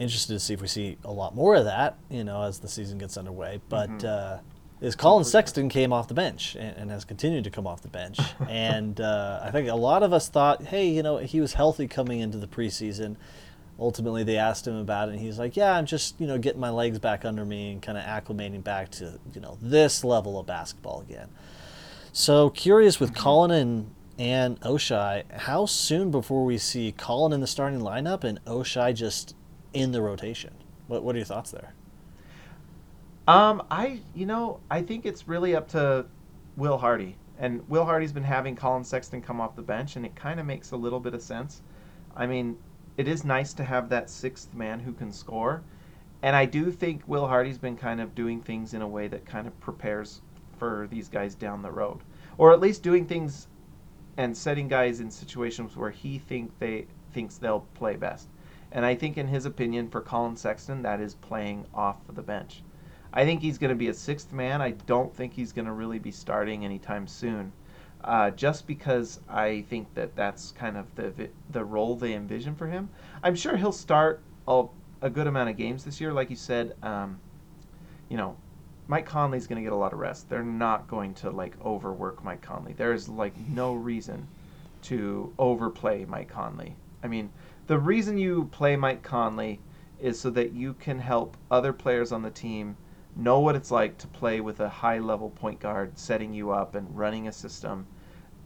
interested 0.00 0.32
to 0.32 0.40
see 0.40 0.54
if 0.54 0.60
we 0.60 0.66
see 0.66 0.96
a 1.04 1.12
lot 1.12 1.34
more 1.34 1.54
of 1.54 1.64
that, 1.66 1.96
you 2.08 2.24
know, 2.24 2.42
as 2.42 2.58
the 2.58 2.68
season 2.68 2.98
gets 2.98 3.16
underway. 3.16 3.60
But 3.68 3.90
Mhm. 3.90 4.04
uh, 4.04 4.38
is 4.80 4.96
Collin 4.96 5.24
Sexton 5.24 5.68
came 5.68 5.92
off 5.92 6.08
the 6.08 6.14
bench 6.14 6.56
and, 6.58 6.74
and 6.76 6.90
has 6.90 7.04
continued 7.04 7.44
to 7.44 7.50
come 7.50 7.66
off 7.66 7.82
the 7.82 7.88
bench, 7.88 8.18
and 8.48 8.98
uh, 9.00 9.40
I 9.44 9.50
think 9.50 9.68
a 9.68 9.74
lot 9.74 10.02
of 10.02 10.12
us 10.12 10.28
thought, 10.28 10.62
hey, 10.64 10.88
you 10.88 11.02
know, 11.02 11.18
he 11.18 11.40
was 11.40 11.52
healthy 11.52 11.86
coming 11.86 12.20
into 12.20 12.38
the 12.38 12.46
preseason. 12.48 13.16
Ultimately, 13.78 14.24
they 14.24 14.36
asked 14.36 14.66
him 14.66 14.76
about 14.76 15.08
it, 15.08 15.12
and 15.12 15.20
he's 15.20 15.38
like, 15.38 15.56
"Yeah, 15.56 15.72
I'm 15.72 15.86
just, 15.86 16.18
you 16.20 16.26
know, 16.26 16.36
getting 16.38 16.60
my 16.60 16.68
legs 16.70 16.98
back 16.98 17.24
under 17.24 17.44
me 17.46 17.72
and 17.72 17.80
kind 17.82 17.96
of 17.96 18.04
acclimating 18.04 18.62
back 18.64 18.90
to, 18.92 19.18
you 19.34 19.40
know, 19.40 19.56
this 19.62 20.02
level 20.04 20.38
of 20.38 20.46
basketball 20.46 21.00
again." 21.00 21.28
So 22.12 22.50
curious 22.50 22.98
with 23.00 23.14
Collin 23.14 23.50
and 23.50 23.90
and 24.18 24.60
Ochai, 24.60 25.22
how 25.32 25.64
soon 25.64 26.10
before 26.10 26.44
we 26.44 26.58
see 26.58 26.92
Collin 26.92 27.32
in 27.32 27.40
the 27.40 27.46
starting 27.46 27.80
lineup 27.80 28.22
and 28.22 28.42
Ochai 28.44 28.94
just 28.94 29.34
in 29.72 29.92
the 29.92 30.02
rotation? 30.02 30.54
What 30.86 31.02
What 31.02 31.14
are 31.14 31.18
your 31.18 31.26
thoughts 31.26 31.50
there? 31.50 31.74
Um, 33.28 33.62
I 33.70 34.00
you 34.14 34.26
know 34.26 34.60
I 34.70 34.82
think 34.82 35.06
it's 35.06 35.28
really 35.28 35.54
up 35.54 35.68
to 35.68 36.06
Will 36.56 36.78
Hardy, 36.78 37.16
and 37.38 37.66
Will 37.68 37.84
Hardy's 37.84 38.12
been 38.12 38.24
having 38.24 38.56
Collin 38.56 38.84
Sexton 38.84 39.22
come 39.22 39.40
off 39.40 39.56
the 39.56 39.62
bench, 39.62 39.96
and 39.96 40.04
it 40.04 40.14
kind 40.16 40.40
of 40.40 40.46
makes 40.46 40.72
a 40.72 40.76
little 40.76 41.00
bit 41.00 41.14
of 41.14 41.22
sense. 41.22 41.62
I 42.16 42.26
mean, 42.26 42.58
it 42.96 43.06
is 43.06 43.24
nice 43.24 43.52
to 43.54 43.64
have 43.64 43.88
that 43.88 44.10
sixth 44.10 44.52
man 44.54 44.80
who 44.80 44.92
can 44.92 45.12
score, 45.12 45.62
and 46.22 46.34
I 46.34 46.44
do 46.44 46.70
think 46.70 47.02
Will 47.06 47.26
Hardy's 47.26 47.58
been 47.58 47.76
kind 47.76 48.00
of 48.00 48.14
doing 48.14 48.40
things 48.40 48.74
in 48.74 48.82
a 48.82 48.88
way 48.88 49.06
that 49.08 49.24
kind 49.24 49.46
of 49.46 49.58
prepares 49.60 50.22
for 50.58 50.88
these 50.90 51.08
guys 51.08 51.34
down 51.34 51.62
the 51.62 51.70
road, 51.70 51.98
or 52.36 52.52
at 52.52 52.60
least 52.60 52.82
doing 52.82 53.06
things 53.06 53.46
and 54.16 54.36
setting 54.36 54.68
guys 54.68 55.00
in 55.00 55.10
situations 55.10 55.76
where 55.76 55.90
he 55.90 56.18
think 56.18 56.58
they 56.58 56.86
thinks 57.12 57.38
they'll 57.38 57.66
play 57.74 57.96
best. 57.96 58.28
And 58.72 58.84
I 58.84 58.94
think 58.94 59.18
in 59.18 59.28
his 59.28 59.46
opinion 59.46 59.88
for 59.88 60.00
Collin 60.00 60.36
Sexton 60.36 60.82
that 60.82 61.00
is 61.00 61.14
playing 61.14 61.66
off 61.74 61.96
the 62.08 62.22
bench. 62.22 62.62
I 63.12 63.24
think 63.24 63.40
he's 63.40 63.58
going 63.58 63.70
to 63.70 63.76
be 63.76 63.88
a 63.88 63.94
sixth 63.94 64.32
man. 64.32 64.62
I 64.62 64.70
don't 64.70 65.14
think 65.14 65.32
he's 65.32 65.52
going 65.52 65.66
to 65.66 65.72
really 65.72 65.98
be 65.98 66.12
starting 66.12 66.64
anytime 66.64 67.06
soon. 67.06 67.52
Uh, 68.02 68.30
just 68.30 68.66
because 68.66 69.20
I 69.28 69.62
think 69.68 69.92
that 69.94 70.16
that's 70.16 70.52
kind 70.52 70.78
of 70.78 70.94
the 70.94 71.28
the 71.50 71.64
role 71.64 71.96
they 71.96 72.14
envision 72.14 72.54
for 72.54 72.66
him. 72.66 72.88
I'm 73.22 73.34
sure 73.34 73.56
he'll 73.56 73.72
start 73.72 74.22
a, 74.48 74.64
a 75.02 75.10
good 75.10 75.26
amount 75.26 75.50
of 75.50 75.56
games 75.56 75.84
this 75.84 76.00
year, 76.00 76.12
like 76.12 76.30
you 76.30 76.36
said. 76.36 76.74
Um, 76.82 77.20
you 78.08 78.16
know, 78.16 78.36
Mike 78.88 79.06
Conley's 79.06 79.46
going 79.46 79.62
to 79.62 79.62
get 79.62 79.72
a 79.72 79.76
lot 79.76 79.92
of 79.92 79.98
rest. 79.98 80.30
They're 80.30 80.42
not 80.42 80.88
going 80.88 81.12
to 81.14 81.30
like 81.30 81.54
overwork 81.62 82.24
Mike 82.24 82.40
Conley. 82.40 82.72
There's 82.72 83.08
like 83.08 83.34
no 83.48 83.74
reason 83.74 84.26
to 84.82 85.32
overplay 85.38 86.06
Mike 86.06 86.28
Conley. 86.28 86.74
I 87.02 87.08
mean, 87.08 87.30
the 87.70 87.78
reason 87.78 88.18
you 88.18 88.46
play 88.46 88.74
Mike 88.74 89.00
Conley 89.00 89.60
is 90.00 90.18
so 90.18 90.28
that 90.30 90.52
you 90.52 90.74
can 90.74 90.98
help 90.98 91.36
other 91.52 91.72
players 91.72 92.10
on 92.10 92.20
the 92.20 92.30
team 92.30 92.76
know 93.14 93.38
what 93.38 93.54
it's 93.54 93.70
like 93.70 93.96
to 93.98 94.08
play 94.08 94.40
with 94.40 94.58
a 94.58 94.68
high 94.68 94.98
level 94.98 95.30
point 95.30 95.60
guard 95.60 95.96
setting 95.96 96.34
you 96.34 96.50
up 96.50 96.74
and 96.74 96.98
running 96.98 97.28
a 97.28 97.32
system 97.32 97.86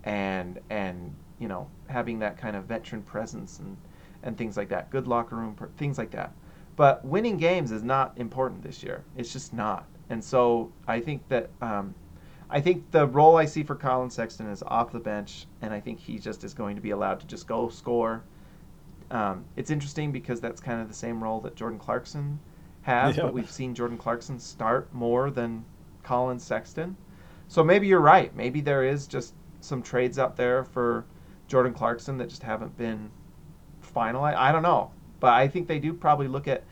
and 0.02 0.60
and 0.68 1.14
you 1.38 1.48
know 1.48 1.66
having 1.88 2.18
that 2.18 2.36
kind 2.36 2.54
of 2.54 2.64
veteran 2.64 3.00
presence 3.00 3.60
and 3.60 3.78
and 4.24 4.36
things 4.36 4.58
like 4.58 4.68
that 4.68 4.90
good 4.90 5.06
locker 5.06 5.36
room 5.36 5.56
things 5.78 5.96
like 5.96 6.10
that. 6.10 6.34
But 6.76 7.02
winning 7.02 7.38
games 7.38 7.72
is 7.72 7.82
not 7.82 8.12
important 8.18 8.62
this 8.62 8.82
year. 8.82 9.04
It's 9.16 9.32
just 9.32 9.54
not. 9.54 9.86
And 10.10 10.22
so 10.22 10.70
i 10.86 11.00
think 11.00 11.26
that 11.28 11.48
um, 11.62 11.94
i 12.50 12.60
think 12.60 12.90
the 12.90 13.06
role 13.06 13.38
i 13.38 13.46
see 13.46 13.62
for 13.62 13.74
collin 13.74 14.10
sexton 14.10 14.50
is 14.50 14.62
off 14.66 14.92
the 14.92 15.00
bench 15.00 15.46
and 15.62 15.72
i 15.72 15.80
think 15.80 15.98
he 15.98 16.18
just 16.18 16.44
is 16.44 16.52
going 16.52 16.76
to 16.76 16.82
be 16.82 16.90
allowed 16.90 17.20
to 17.20 17.26
just 17.26 17.46
go 17.46 17.70
score 17.70 18.22
um, 19.10 19.44
it's 19.56 19.70
interesting 19.70 20.12
because 20.12 20.40
that's 20.40 20.60
kind 20.60 20.80
of 20.80 20.88
the 20.88 20.94
same 20.94 21.22
role 21.22 21.40
that 21.40 21.54
jordan 21.54 21.78
clarkson 21.78 22.38
has, 22.84 23.16
Yeah. 23.16 23.24
but 23.24 23.32
we've 23.34 23.50
seen 23.50 23.74
Jordan 23.74 23.96
Clarkson 23.96 24.38
start 24.38 24.92
more 24.92 25.30
than 25.30 25.64
Collin 26.02 26.38
Sexton. 26.38 26.96
So 27.48 27.64
maybe 27.64 27.86
you're 27.86 28.00
right. 28.00 28.34
Maybe 28.36 28.60
there 28.60 28.84
is 28.84 29.06
just 29.06 29.34
some 29.60 29.82
trades 29.82 30.18
out 30.18 30.36
there 30.36 30.64
for 30.64 31.06
Jordan 31.48 31.72
Clarkson 31.72 32.18
that 32.18 32.28
just 32.28 32.42
haven't 32.42 32.76
been 32.76 33.10
finalized. 33.82 34.36
I 34.36 34.52
don't 34.52 34.62
know, 34.62 34.90
but 35.20 35.32
I 35.32 35.48
think 35.48 35.66
they 35.66 35.78
do 35.78 35.92
probably 35.94 36.28
look 36.28 36.46
at 36.46 36.62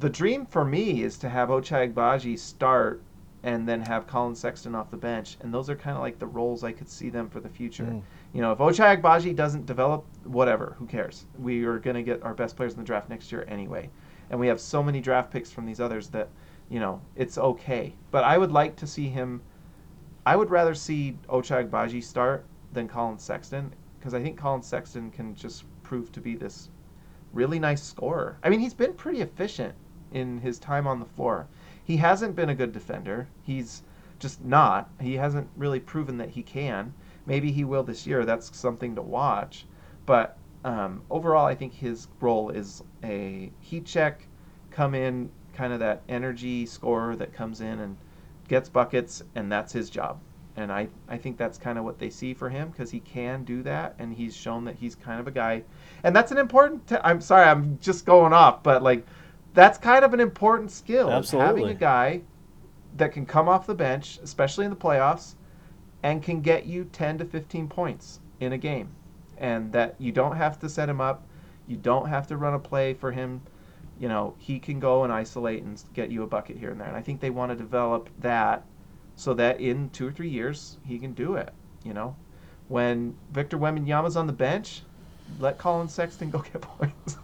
the 0.00 0.10
dream 0.10 0.44
for 0.46 0.64
me 0.64 1.02
is 1.02 1.16
to 1.18 1.28
have 1.28 1.48
Ochai 1.48 1.92
Agbaji 1.92 2.38
start 2.38 3.02
and 3.42 3.66
then 3.68 3.80
have 3.82 4.06
Collin 4.06 4.34
Sexton 4.34 4.74
off 4.74 4.90
the 4.90 4.96
bench, 4.96 5.36
and 5.40 5.54
those 5.54 5.70
are 5.70 5.76
kind 5.76 5.96
of 5.96 6.02
like 6.02 6.18
the 6.18 6.26
roles 6.26 6.64
I 6.64 6.72
could 6.72 6.88
see 6.88 7.08
them 7.10 7.30
for 7.30 7.40
the 7.40 7.48
future. 7.48 7.84
Mm. 7.84 8.02
You 8.36 8.42
know, 8.42 8.52
if 8.52 8.58
Ochai 8.58 9.00
Agbaji 9.00 9.34
doesn't 9.34 9.66
develop, 9.66 10.04
whatever, 10.24 10.76
who 10.78 10.86
cares? 10.86 11.24
We 11.38 11.64
are 11.64 11.78
going 11.78 11.96
to 11.96 12.02
get 12.02 12.22
our 12.22 12.34
best 12.34 12.56
players 12.56 12.74
in 12.74 12.78
the 12.78 12.84
draft 12.84 13.08
next 13.08 13.32
year 13.32 13.44
anyway 13.48 13.90
and 14.30 14.40
we 14.40 14.48
have 14.48 14.60
so 14.60 14.82
many 14.82 15.00
draft 15.00 15.30
picks 15.30 15.50
from 15.50 15.66
these 15.66 15.80
others 15.80 16.08
that 16.08 16.28
you 16.68 16.80
know 16.80 17.00
it's 17.14 17.38
okay. 17.38 17.94
But 18.10 18.24
I 18.24 18.38
would 18.38 18.52
like 18.52 18.76
to 18.76 18.86
see 18.86 19.08
him. 19.08 19.42
I 20.24 20.36
would 20.36 20.50
rather 20.50 20.74
see 20.74 21.16
Ochai 21.28 21.68
Agbaji 21.68 22.02
start 22.02 22.44
than 22.72 22.88
Collin 22.88 23.18
Sexton 23.18 23.72
because 23.98 24.14
I 24.14 24.22
think 24.22 24.36
Collin 24.36 24.62
Sexton 24.62 25.10
can 25.10 25.34
just 25.34 25.64
prove 25.82 26.10
to 26.12 26.20
be 26.20 26.34
this 26.34 26.70
really 27.32 27.58
nice 27.58 27.82
scorer. 27.82 28.38
I 28.42 28.48
mean, 28.48 28.60
he's 28.60 28.74
been 28.74 28.94
pretty 28.94 29.20
efficient 29.20 29.74
in 30.12 30.38
his 30.38 30.58
time 30.58 30.86
on 30.86 30.98
the 30.98 31.06
floor. 31.06 31.46
He 31.84 31.96
hasn't 31.96 32.34
been 32.34 32.48
a 32.48 32.54
good 32.54 32.72
defender. 32.72 33.28
He's 33.42 33.82
just 34.18 34.44
not. 34.44 34.90
He 35.00 35.14
hasn't 35.14 35.48
really 35.56 35.78
proven 35.78 36.16
that 36.18 36.30
he 36.30 36.42
can. 36.42 36.92
Maybe 37.26 37.52
he 37.52 37.64
will 37.64 37.82
this 37.82 38.06
year. 38.06 38.24
That's 38.24 38.56
something 38.56 38.94
to 38.94 39.02
watch. 39.02 39.66
But 40.06 40.38
um, 40.64 41.02
overall, 41.10 41.46
I 41.46 41.54
think 41.54 41.74
his 41.74 42.08
role 42.20 42.50
is 42.50 42.82
a 43.04 43.52
heat 43.60 43.84
check, 43.84 44.26
come 44.70 44.94
in, 44.94 45.30
kind 45.52 45.72
of 45.72 45.80
that 45.80 46.02
energy 46.08 46.66
scorer 46.66 47.16
that 47.16 47.32
comes 47.32 47.60
in 47.60 47.80
and 47.80 47.96
gets 48.48 48.68
buckets, 48.68 49.22
and 49.34 49.50
that's 49.50 49.72
his 49.72 49.90
job. 49.90 50.20
And 50.56 50.72
I, 50.72 50.88
I 51.08 51.18
think 51.18 51.36
that's 51.36 51.58
kind 51.58 51.78
of 51.78 51.84
what 51.84 51.98
they 51.98 52.10
see 52.10 52.32
for 52.32 52.48
him 52.48 52.70
because 52.70 52.90
he 52.90 53.00
can 53.00 53.44
do 53.44 53.62
that, 53.62 53.94
and 53.98 54.12
he's 54.12 54.34
shown 54.34 54.64
that 54.64 54.76
he's 54.76 54.94
kind 54.94 55.20
of 55.20 55.26
a 55.26 55.30
guy. 55.30 55.62
And 56.02 56.16
that's 56.16 56.32
an 56.32 56.38
important. 56.38 56.86
T- 56.88 56.96
I'm 57.04 57.20
sorry, 57.20 57.44
I'm 57.44 57.78
just 57.80 58.06
going 58.06 58.32
off, 58.32 58.62
but 58.62 58.82
like, 58.82 59.06
that's 59.54 59.78
kind 59.78 60.04
of 60.04 60.14
an 60.14 60.20
important 60.20 60.70
skill. 60.70 61.08
is 61.20 61.30
Having 61.46 61.62
a 61.76 61.78
guy 61.78 62.22
that 62.96 63.12
can 63.12 63.24
come 63.24 63.48
off 63.48 63.66
the 63.66 63.74
bench, 63.74 64.18
especially 64.22 64.64
in 64.64 64.70
the 64.70 64.76
playoffs, 64.76 65.34
and 66.06 66.22
can 66.22 66.40
get 66.40 66.66
you 66.66 66.84
10 66.84 67.18
to 67.18 67.24
15 67.24 67.66
points 67.66 68.20
in 68.38 68.52
a 68.52 68.58
game. 68.58 68.94
And 69.38 69.72
that 69.72 69.96
you 69.98 70.12
don't 70.12 70.36
have 70.36 70.56
to 70.60 70.68
set 70.68 70.88
him 70.88 71.00
up, 71.00 71.26
you 71.66 71.76
don't 71.76 72.08
have 72.08 72.28
to 72.28 72.36
run 72.36 72.54
a 72.54 72.60
play 72.60 72.94
for 72.94 73.10
him. 73.10 73.40
You 73.98 74.08
know, 74.08 74.36
he 74.38 74.60
can 74.60 74.78
go 74.78 75.02
and 75.02 75.12
isolate 75.12 75.64
and 75.64 75.82
get 75.94 76.12
you 76.12 76.22
a 76.22 76.26
bucket 76.28 76.58
here 76.58 76.70
and 76.70 76.80
there. 76.80 76.86
And 76.86 76.96
I 76.96 77.02
think 77.02 77.20
they 77.20 77.30
want 77.30 77.50
to 77.50 77.56
develop 77.56 78.08
that 78.20 78.64
so 79.16 79.34
that 79.34 79.60
in 79.60 79.90
two 79.90 80.06
or 80.06 80.12
three 80.12 80.28
years 80.28 80.76
he 80.86 80.96
can 81.00 81.12
do 81.12 81.34
it. 81.34 81.52
You 81.82 81.92
know, 81.92 82.14
when 82.68 83.16
Victor 83.32 83.58
Wembanyama's 83.58 84.16
on 84.16 84.28
the 84.28 84.32
bench, 84.32 84.82
let 85.40 85.58
Collin 85.58 85.88
Sexton 85.88 86.30
go 86.30 86.38
get 86.52 86.60
points. 86.60 87.16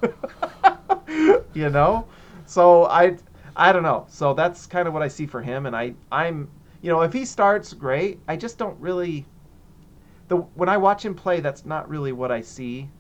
you 1.55 1.70
know, 1.70 2.09
so 2.47 2.87
I 2.87 3.16
I 3.55 3.72
don't 3.72 3.85
know. 3.85 4.07
So 4.09 4.35
that's 4.35 4.66
kind 4.66 4.89
of 4.89 4.93
what 4.93 5.05
I 5.05 5.09
see 5.09 5.26
for 5.26 5.41
him, 5.41 5.66
and 5.66 5.76
I 5.76 5.95
I'm 6.11 6.49
you 6.83 6.91
know 6.91 7.01
if 7.03 7.12
he 7.12 7.24
starts 7.24 7.72
great, 7.72 8.20
I 8.28 8.37
just 8.37 8.59
don't 8.59 8.78
really. 8.80 9.24
the 10.28 10.37
when 10.37 10.68
I 10.68 10.76
watch 10.76 11.05
him 11.05 11.14
play, 11.14 11.41
that's 11.41 11.64
not 11.64 11.89
really 11.89 12.12
what 12.12 12.30
I 12.30 12.43
see. 12.43 12.91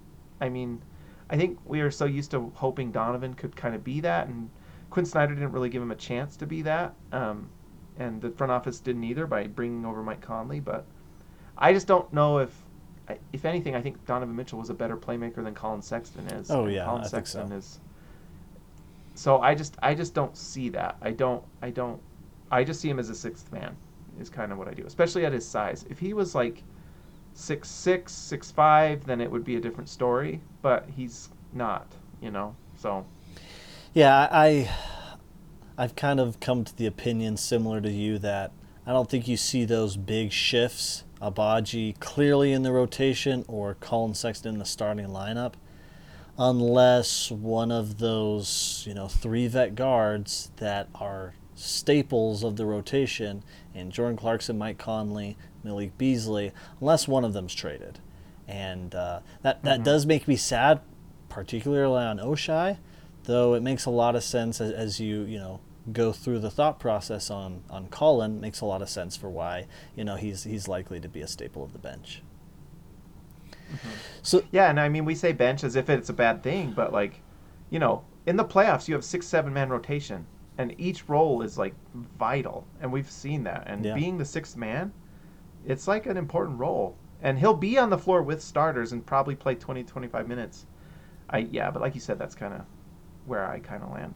I 0.40 0.48
mean, 0.48 0.80
I 1.28 1.36
think 1.36 1.58
we 1.64 1.80
are 1.80 1.90
so 1.90 2.04
used 2.04 2.30
to 2.30 2.50
hoping 2.54 2.92
Donovan 2.92 3.34
could 3.34 3.54
kind 3.54 3.74
of 3.74 3.84
be 3.84 4.00
that, 4.00 4.28
and 4.28 4.48
Quinn 4.90 5.04
Snyder 5.04 5.34
didn't 5.34 5.52
really 5.52 5.68
give 5.68 5.82
him 5.82 5.90
a 5.90 5.96
chance 5.96 6.36
to 6.36 6.46
be 6.46 6.62
that, 6.62 6.94
um, 7.12 7.48
and 7.98 8.20
the 8.22 8.30
front 8.30 8.52
office 8.52 8.80
didn't 8.80 9.04
either 9.04 9.26
by 9.26 9.46
bringing 9.46 9.84
over 9.84 10.02
Mike 10.02 10.20
Conley. 10.20 10.60
But 10.60 10.84
I 11.58 11.72
just 11.72 11.86
don't 11.86 12.12
know 12.12 12.38
if, 12.38 12.50
if 13.32 13.44
anything, 13.44 13.74
I 13.74 13.82
think 13.82 14.04
Donovan 14.06 14.36
Mitchell 14.36 14.58
was 14.58 14.70
a 14.70 14.74
better 14.74 14.96
playmaker 14.96 15.42
than 15.42 15.54
Collin 15.54 15.82
Sexton 15.82 16.26
is. 16.28 16.50
Oh 16.50 16.66
yeah, 16.66 16.84
Collin 16.84 17.00
I 17.00 17.04
think 17.04 17.10
Sexton 17.26 17.48
so. 17.48 17.54
is. 17.56 17.80
So 19.14 19.40
I 19.40 19.54
just 19.54 19.76
I 19.82 19.94
just 19.94 20.14
don't 20.14 20.36
see 20.36 20.68
that. 20.70 20.96
I 21.02 21.10
don't 21.10 21.44
I 21.60 21.70
don't 21.70 22.00
I 22.52 22.62
just 22.64 22.80
see 22.80 22.90
him 22.90 22.98
as 22.98 23.08
a 23.08 23.14
sixth 23.14 23.50
man 23.50 23.74
is 24.20 24.28
kind 24.28 24.52
of 24.52 24.58
what 24.58 24.68
I 24.68 24.74
do, 24.74 24.84
especially 24.86 25.24
at 25.24 25.32
his 25.32 25.46
size. 25.46 25.86
If 25.88 25.98
he 25.98 26.12
was 26.12 26.34
like 26.34 26.62
six 27.32 27.68
six 27.68 28.12
six 28.12 28.50
five, 28.50 29.04
then 29.06 29.22
it 29.22 29.30
would 29.30 29.42
be 29.42 29.56
a 29.56 29.60
different 29.60 29.88
story. 29.88 30.40
But 30.60 30.86
he's 30.94 31.30
not, 31.54 31.86
you 32.20 32.30
know. 32.30 32.54
So 32.76 33.06
Yeah, 33.94 34.28
I 34.30 34.70
I've 35.78 35.96
kind 35.96 36.20
of 36.20 36.40
come 36.40 36.64
to 36.64 36.76
the 36.76 36.86
opinion 36.86 37.38
similar 37.38 37.80
to 37.80 37.90
you 37.90 38.18
that 38.18 38.52
I 38.86 38.92
don't 38.92 39.08
think 39.08 39.26
you 39.26 39.38
see 39.38 39.64
those 39.64 39.96
big 39.96 40.30
shifts. 40.30 41.04
Agbaji 41.22 41.98
clearly 42.00 42.52
in 42.52 42.64
the 42.64 42.72
rotation 42.72 43.44
or 43.46 43.74
Collin 43.74 44.12
Sexton 44.12 44.54
in 44.54 44.58
the 44.58 44.64
starting 44.64 45.06
lineup, 45.06 45.54
unless 46.36 47.30
one 47.30 47.70
of 47.72 47.98
those 47.98 48.84
you 48.86 48.92
know 48.92 49.08
three 49.08 49.46
vet 49.46 49.74
guards 49.74 50.50
that 50.56 50.88
are 50.94 51.34
staples 51.62 52.42
of 52.42 52.56
the 52.56 52.66
rotation 52.66 53.42
and 53.74 53.92
Jordan 53.92 54.16
Clarkson, 54.16 54.58
Mike 54.58 54.78
Conley, 54.78 55.36
Malik 55.62 55.96
Beasley, 55.96 56.52
unless 56.80 57.06
one 57.06 57.24
of 57.24 57.32
them's 57.32 57.54
traded, 57.54 58.00
and 58.48 58.94
uh, 58.94 59.20
that 59.42 59.62
that 59.62 59.84
does 59.84 60.06
make 60.06 60.26
me 60.26 60.36
sad, 60.36 60.80
particularly 61.28 62.02
on 62.02 62.18
Ochai 62.18 62.78
though 63.24 63.54
it 63.54 63.62
makes 63.62 63.84
a 63.84 63.90
lot 63.90 64.16
of 64.16 64.22
sense 64.22 64.60
as, 64.60 64.72
as 64.72 65.00
you 65.00 65.22
you 65.22 65.38
know 65.38 65.60
go 65.92 66.12
through 66.12 66.38
the 66.38 66.50
thought 66.50 66.78
process 66.78 67.30
on 67.30 67.62
on 67.70 67.86
Collin 67.88 68.40
makes 68.40 68.60
a 68.60 68.64
lot 68.64 68.82
of 68.82 68.88
sense 68.88 69.16
for 69.16 69.28
why 69.28 69.66
you 69.96 70.04
know 70.04 70.16
he's 70.16 70.44
he's 70.44 70.68
likely 70.68 71.00
to 71.00 71.08
be 71.08 71.20
a 71.20 71.26
staple 71.26 71.64
of 71.64 71.72
the 71.72 71.78
bench. 71.78 72.22
So 74.22 74.44
yeah, 74.50 74.70
and 74.70 74.78
I 74.78 74.88
mean 74.88 75.04
we 75.04 75.14
say 75.14 75.32
bench 75.32 75.64
as 75.64 75.76
if 75.76 75.88
it's 75.88 76.08
a 76.08 76.12
bad 76.12 76.42
thing, 76.42 76.72
but 76.72 76.92
like, 76.92 77.20
you 77.70 77.78
know, 77.78 78.04
in 78.26 78.36
the 78.36 78.44
playoffs 78.44 78.86
you 78.86 78.94
have 78.94 79.04
six 79.04 79.26
seven 79.26 79.52
man 79.52 79.70
rotation, 79.70 80.26
and 80.58 80.74
each 80.78 81.08
role 81.08 81.42
is 81.42 81.58
like 81.58 81.74
vital, 81.94 82.66
and 82.80 82.92
we've 82.92 83.10
seen 83.10 83.44
that. 83.44 83.64
And 83.66 83.84
Yeah. 83.84 83.94
being 83.94 84.18
the 84.18 84.24
sixth 84.24 84.56
man, 84.56 84.92
it's 85.66 85.88
like 85.88 86.06
an 86.06 86.16
important 86.16 86.58
role, 86.58 86.96
and 87.20 87.38
he'll 87.38 87.54
be 87.54 87.78
on 87.78 87.90
the 87.90 87.98
floor 87.98 88.22
with 88.22 88.42
starters 88.42 88.92
and 88.92 89.04
probably 89.04 89.34
play 89.34 89.54
20 89.54 89.84
25 89.84 90.28
minutes. 90.28 90.66
I 91.30 91.38
yeah, 91.38 91.70
but 91.70 91.80
like 91.80 91.94
you 91.94 92.00
said, 92.00 92.18
that's 92.18 92.34
kind 92.34 92.54
of 92.54 92.62
where 93.24 93.46
I 93.46 93.60
kind 93.60 93.82
of 93.82 93.90
land. 93.90 94.14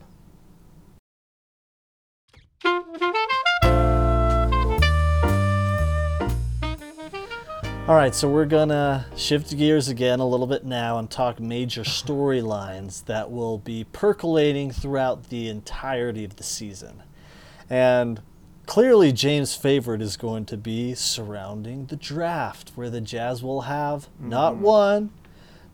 All 7.87 7.95
right, 7.95 8.13
so 8.13 8.27
we're 8.27 8.45
gonna 8.45 9.05
shift 9.15 9.55
gears 9.57 9.87
again 9.87 10.19
a 10.19 10.27
little 10.27 10.45
bit 10.45 10.65
now 10.65 10.97
and 10.97 11.09
talk 11.09 11.39
major 11.39 11.83
storylines 11.83 13.05
that 13.05 13.31
will 13.31 13.59
be 13.59 13.85
percolating 13.85 14.71
throughout 14.71 15.29
the 15.29 15.47
entirety 15.47 16.25
of 16.25 16.35
the 16.35 16.43
season, 16.43 17.03
and. 17.69 18.21
Clearly, 18.65 19.13
James' 19.13 19.55
favorite 19.55 20.01
is 20.01 20.17
going 20.17 20.43
to 20.47 20.57
be 20.57 20.93
surrounding 20.93 21.85
the 21.85 21.95
draft, 21.95 22.73
where 22.75 22.89
the 22.89 22.99
Jazz 22.99 23.41
will 23.41 23.61
have 23.61 24.09
not 24.19 24.55
mm-hmm. 24.55 24.63
one, 24.63 25.09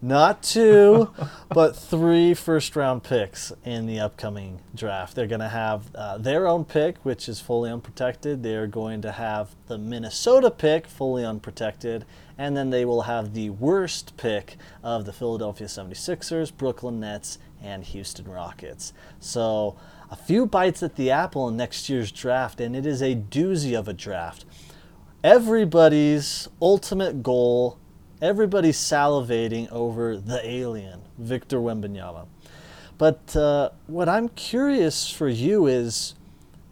not 0.03 0.43
two, 0.43 1.09
but 1.49 1.75
three 1.75 2.33
first 2.33 2.75
round 2.75 3.03
picks 3.03 3.53
in 3.63 3.85
the 3.85 3.99
upcoming 3.99 4.59
draft. 4.75 5.15
They're 5.15 5.27
going 5.27 5.39
to 5.39 5.47
have 5.47 5.95
uh, 5.95 6.17
their 6.17 6.45
own 6.45 6.65
pick, 6.65 6.97
which 7.03 7.29
is 7.29 7.39
fully 7.39 7.71
unprotected. 7.71 8.43
They're 8.43 8.67
going 8.67 9.01
to 9.03 9.13
have 9.13 9.55
the 9.67 9.77
Minnesota 9.77 10.51
pick, 10.51 10.87
fully 10.87 11.25
unprotected. 11.25 12.05
And 12.37 12.57
then 12.57 12.69
they 12.69 12.83
will 12.83 13.03
have 13.03 13.33
the 13.33 13.51
worst 13.51 14.17
pick 14.17 14.57
of 14.83 15.05
the 15.05 15.13
Philadelphia 15.13 15.67
76ers, 15.67 16.55
Brooklyn 16.55 16.99
Nets, 16.99 17.37
and 17.61 17.83
Houston 17.85 18.25
Rockets. 18.25 18.91
So 19.19 19.77
a 20.11 20.15
few 20.15 20.45
bites 20.45 20.83
at 20.83 20.97
the 20.97 21.11
apple 21.11 21.47
in 21.47 21.55
next 21.55 21.87
year's 21.87 22.11
draft, 22.11 22.59
and 22.59 22.75
it 22.75 22.85
is 22.85 23.01
a 23.01 23.15
doozy 23.15 23.77
of 23.77 23.87
a 23.87 23.93
draft 23.93 24.45
everybody's 25.23 26.49
ultimate 26.61 27.23
goal, 27.23 27.79
everybody's 28.23 28.77
salivating 28.77 29.69
over 29.69 30.15
the 30.15 30.39
alien, 30.47 31.01
Victor 31.17 31.57
Wembanyama. 31.57 32.25
But 32.97 33.35
uh, 33.35 33.71
what 33.87 34.07
I'm 34.07 34.29
curious 34.29 35.11
for 35.11 35.27
you 35.27 35.67
is, 35.67 36.15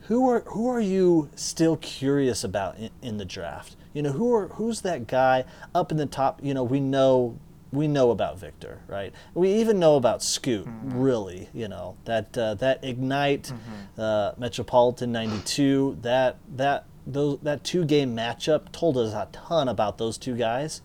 who 0.03 0.29
are 0.29 0.41
who 0.47 0.67
are 0.69 0.79
you 0.79 1.29
still 1.35 1.75
curious 1.77 2.43
about 2.43 2.77
in, 2.77 2.89
in 3.01 3.17
the 3.17 3.25
draft? 3.25 3.75
You 3.93 4.01
know, 4.01 4.13
who 4.13 4.33
are 4.33 4.47
who's 4.47 4.81
that 4.81 5.07
guy 5.07 5.43
up 5.75 5.91
in 5.91 5.97
the 5.97 6.05
top? 6.05 6.39
You 6.41 6.53
know, 6.53 6.63
we 6.63 6.79
know 6.79 7.37
we 7.73 7.87
know 7.87 8.11
about 8.11 8.39
Victor, 8.39 8.79
right? 8.87 9.13
We 9.33 9.53
even 9.53 9.79
know 9.79 9.95
about 9.95 10.23
Scoot, 10.23 10.67
really. 10.83 11.49
You 11.53 11.67
know 11.67 11.97
that 12.05 12.37
uh, 12.37 12.53
that 12.55 12.83
ignite 12.83 13.51
uh, 13.97 14.33
Metropolitan 14.37 15.11
'92. 15.11 15.97
That 16.01 16.37
that 16.55 16.85
those 17.05 17.39
that 17.41 17.65
two 17.65 17.83
game 17.83 18.15
matchup 18.15 18.71
told 18.71 18.97
us 18.97 19.13
a 19.13 19.27
ton 19.33 19.67
about 19.67 19.97
those 19.97 20.17
two 20.17 20.35
guys. 20.37 20.81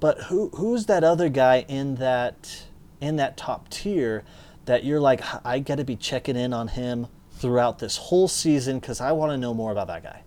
But 0.00 0.24
who 0.24 0.50
who's 0.50 0.86
that 0.86 1.04
other 1.04 1.28
guy 1.28 1.64
in 1.68 1.96
that 1.96 2.66
in 3.00 3.16
that 3.16 3.36
top 3.36 3.68
tier 3.68 4.24
that 4.64 4.84
you're 4.84 5.00
like 5.00 5.22
I 5.44 5.58
got 5.58 5.76
to 5.76 5.84
be 5.84 5.96
checking 5.96 6.36
in 6.36 6.52
on 6.52 6.68
him 6.68 7.08
throughout 7.32 7.78
this 7.78 7.96
whole 7.96 8.28
season 8.28 8.78
because 8.78 9.00
I 9.00 9.12
want 9.12 9.32
to 9.32 9.38
know 9.38 9.54
more 9.54 9.72
about 9.72 9.86
that 9.88 10.02
guy. 10.02 10.22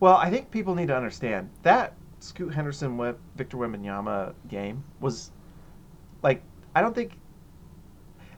Well, 0.00 0.16
I 0.16 0.30
think 0.30 0.50
people 0.50 0.74
need 0.74 0.88
to 0.88 0.96
understand 0.96 1.50
that 1.62 1.94
Scoot 2.20 2.54
Henderson 2.54 3.16
Victor 3.36 3.56
Wembanyama 3.56 4.34
game 4.48 4.84
was 5.00 5.30
like 6.22 6.42
I 6.74 6.80
don't 6.80 6.94
think 6.94 7.18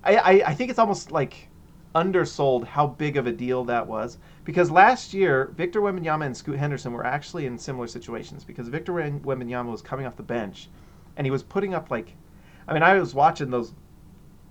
I, 0.03 0.17
I 0.17 0.31
I 0.49 0.55
think 0.55 0.71
it's 0.71 0.79
almost 0.79 1.13
like 1.13 1.49
undersold 1.95 2.67
how 2.67 2.89
big 2.89 3.17
of 3.17 3.27
a 3.27 3.33
deal 3.33 3.65
that 3.65 3.87
was 3.87 4.19
because 4.45 4.71
last 4.71 5.15
year 5.15 5.53
Victor 5.57 5.81
Wembanyama 5.81 6.27
and 6.27 6.37
Scoot 6.37 6.59
Henderson 6.59 6.93
were 6.93 7.05
actually 7.05 7.47
in 7.47 7.59
similar 7.59 7.87
situations 7.87 8.45
because 8.45 8.69
Victor 8.69 8.93
Wem- 8.93 9.21
Wembanyama 9.21 9.71
was 9.71 9.83
coming 9.83 10.07
off 10.07 10.17
the 10.17 10.23
bench 10.23 10.69
and 11.17 11.27
he 11.27 11.31
was 11.31 11.43
putting 11.43 11.75
up 11.75 11.91
like 11.91 12.15
I 12.69 12.75
mean 12.75 12.83
I 12.83 12.99
was 12.99 13.15
watching 13.15 13.51
those 13.51 13.73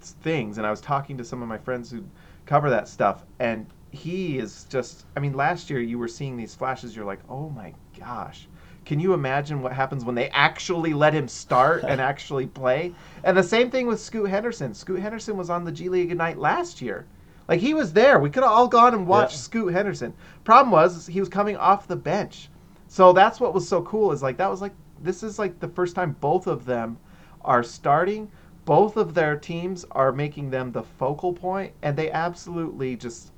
things 0.01 0.57
and 0.57 0.67
I 0.67 0.71
was 0.71 0.81
talking 0.81 1.17
to 1.17 1.23
some 1.23 1.41
of 1.41 1.47
my 1.47 1.57
friends 1.57 1.91
who 1.91 2.03
cover 2.45 2.69
that 2.71 2.87
stuff 2.87 3.23
and 3.39 3.67
he 3.91 4.39
is 4.39 4.65
just 4.69 5.05
I 5.15 5.19
mean 5.19 5.33
last 5.33 5.69
year 5.69 5.79
you 5.79 5.99
were 5.99 6.07
seeing 6.07 6.35
these 6.35 6.55
flashes 6.55 6.95
you're 6.95 7.05
like 7.05 7.21
oh 7.29 7.49
my 7.49 7.73
gosh. 7.97 8.47
Can 8.85 8.99
you 8.99 9.13
imagine 9.13 9.61
what 9.61 9.71
happens 9.71 10.03
when 10.03 10.15
they 10.15 10.29
actually 10.31 10.93
let 10.93 11.13
him 11.13 11.29
start 11.29 11.85
and 11.85 12.01
actually 12.01 12.47
play? 12.47 12.93
And 13.23 13.37
the 13.37 13.43
same 13.43 13.71
thing 13.71 13.87
with 13.87 14.01
Scoot 14.01 14.29
Henderson. 14.29 14.73
Scoot 14.73 14.99
Henderson 14.99 15.37
was 15.37 15.49
on 15.49 15.63
the 15.63 15.71
G 15.71 15.87
League 15.87 16.11
Ignite 16.11 16.37
last 16.37 16.81
year 16.81 17.05
like 17.47 17.59
he 17.59 17.73
was 17.73 17.93
there. 17.93 18.19
We 18.19 18.29
could 18.29 18.43
have 18.43 18.51
all 18.51 18.67
gone 18.67 18.93
and 18.93 19.07
watched 19.07 19.33
Yeah. 19.33 19.39
Scoot 19.39 19.73
Henderson. 19.73 20.13
Problem 20.43 20.71
was 20.71 21.07
he 21.07 21.19
was 21.19 21.29
coming 21.29 21.57
off 21.57 21.87
the 21.87 21.95
bench. 21.95 22.49
So 22.87 23.11
that's 23.13 23.39
what 23.39 23.53
was 23.53 23.67
so 23.67 23.81
cool 23.81 24.11
is 24.11 24.21
like 24.21 24.37
that 24.37 24.49
was 24.49 24.61
like 24.61 24.73
this 25.01 25.23
is 25.23 25.39
like 25.39 25.59
the 25.59 25.67
first 25.67 25.95
time 25.95 26.15
both 26.21 26.47
of 26.47 26.65
them 26.65 26.97
are 27.41 27.63
starting. 27.63 28.29
Both 28.65 28.95
of 28.95 29.13
their 29.13 29.35
teams 29.35 29.85
are 29.91 30.11
making 30.13 30.49
them 30.49 30.71
the 30.71 30.83
focal 30.83 31.33
point 31.33 31.73
and 31.81 31.97
they 31.97 32.09
absolutely 32.11 32.95
just 32.95 33.31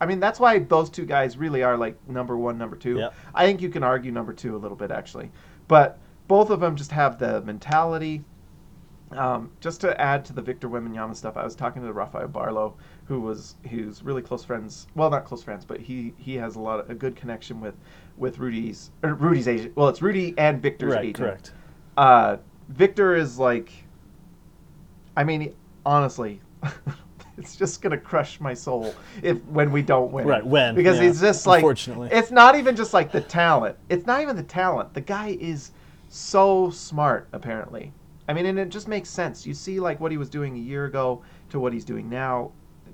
I 0.00 0.06
mean 0.06 0.20
that's 0.20 0.40
why 0.40 0.58
those 0.58 0.90
two 0.90 1.06
guys 1.06 1.36
really 1.38 1.62
are 1.62 1.76
like 1.76 1.96
number 2.08 2.36
1 2.36 2.58
number 2.58 2.76
2 2.76 2.98
Yep. 2.98 3.14
I 3.34 3.46
think 3.46 3.62
you 3.62 3.68
can 3.70 3.82
argue 3.82 4.10
number 4.12 4.32
2 4.32 4.54
a 4.54 4.58
little 4.58 4.76
bit 4.76 4.90
actually. 4.90 5.30
But 5.68 5.98
both 6.28 6.50
of 6.50 6.60
them 6.60 6.76
just 6.76 6.90
have 6.92 7.18
the 7.18 7.40
mentality 7.42 8.24
um, 9.16 9.50
just 9.60 9.80
to 9.82 10.00
add 10.00 10.24
to 10.26 10.32
the 10.32 10.42
Victor 10.42 10.68
Wembanyama 10.68 11.14
stuff, 11.16 11.36
I 11.36 11.44
was 11.44 11.54
talking 11.54 11.82
to 11.82 11.92
Rafael 11.92 12.28
Barlow, 12.28 12.74
who 13.06 13.20
was 13.20 13.56
who's 13.70 14.02
really 14.02 14.22
close 14.22 14.44
friends. 14.44 14.86
Well, 14.94 15.10
not 15.10 15.24
close 15.24 15.42
friends, 15.42 15.64
but 15.64 15.80
he 15.80 16.14
he 16.18 16.34
has 16.36 16.56
a 16.56 16.60
lot 16.60 16.80
of 16.80 16.90
a 16.90 16.94
good 16.94 17.16
connection 17.16 17.60
with 17.60 17.74
with 18.16 18.38
Rudy's 18.38 18.90
or 19.02 19.14
Rudy's 19.14 19.48
agent. 19.48 19.76
Well, 19.76 19.88
it's 19.88 20.02
Rudy 20.02 20.34
and 20.38 20.60
Victor's 20.60 20.92
right, 20.92 21.04
agent. 21.04 21.16
correct. 21.16 21.52
Uh, 21.96 22.36
Victor 22.68 23.14
is 23.14 23.38
like, 23.38 23.70
I 25.16 25.24
mean, 25.24 25.54
honestly, 25.84 26.40
it's 27.38 27.56
just 27.56 27.82
gonna 27.82 27.98
crush 27.98 28.40
my 28.40 28.54
soul 28.54 28.94
if 29.22 29.42
when 29.44 29.72
we 29.72 29.82
don't 29.82 30.12
win. 30.12 30.26
Right, 30.26 30.44
when, 30.44 30.74
because 30.74 30.98
yeah, 30.98 31.08
it's 31.08 31.20
just 31.20 31.46
like, 31.46 31.58
unfortunately. 31.58 32.08
it's 32.12 32.30
not 32.30 32.56
even 32.56 32.76
just 32.76 32.94
like 32.94 33.12
the 33.12 33.20
talent. 33.20 33.76
It's 33.88 34.06
not 34.06 34.22
even 34.22 34.36
the 34.36 34.42
talent. 34.42 34.94
The 34.94 35.00
guy 35.00 35.36
is 35.40 35.72
so 36.08 36.70
smart, 36.70 37.28
apparently. 37.32 37.92
I 38.32 38.34
mean, 38.34 38.46
and 38.46 38.58
it 38.58 38.70
just 38.70 38.88
makes 38.88 39.10
sense. 39.10 39.46
You 39.46 39.52
see, 39.52 39.78
like 39.78 40.00
what 40.00 40.10
he 40.10 40.16
was 40.16 40.30
doing 40.30 40.56
a 40.56 40.58
year 40.58 40.86
ago 40.86 41.22
to 41.50 41.60
what 41.60 41.74
he's 41.74 41.84
doing 41.84 42.08
now, 42.08 42.52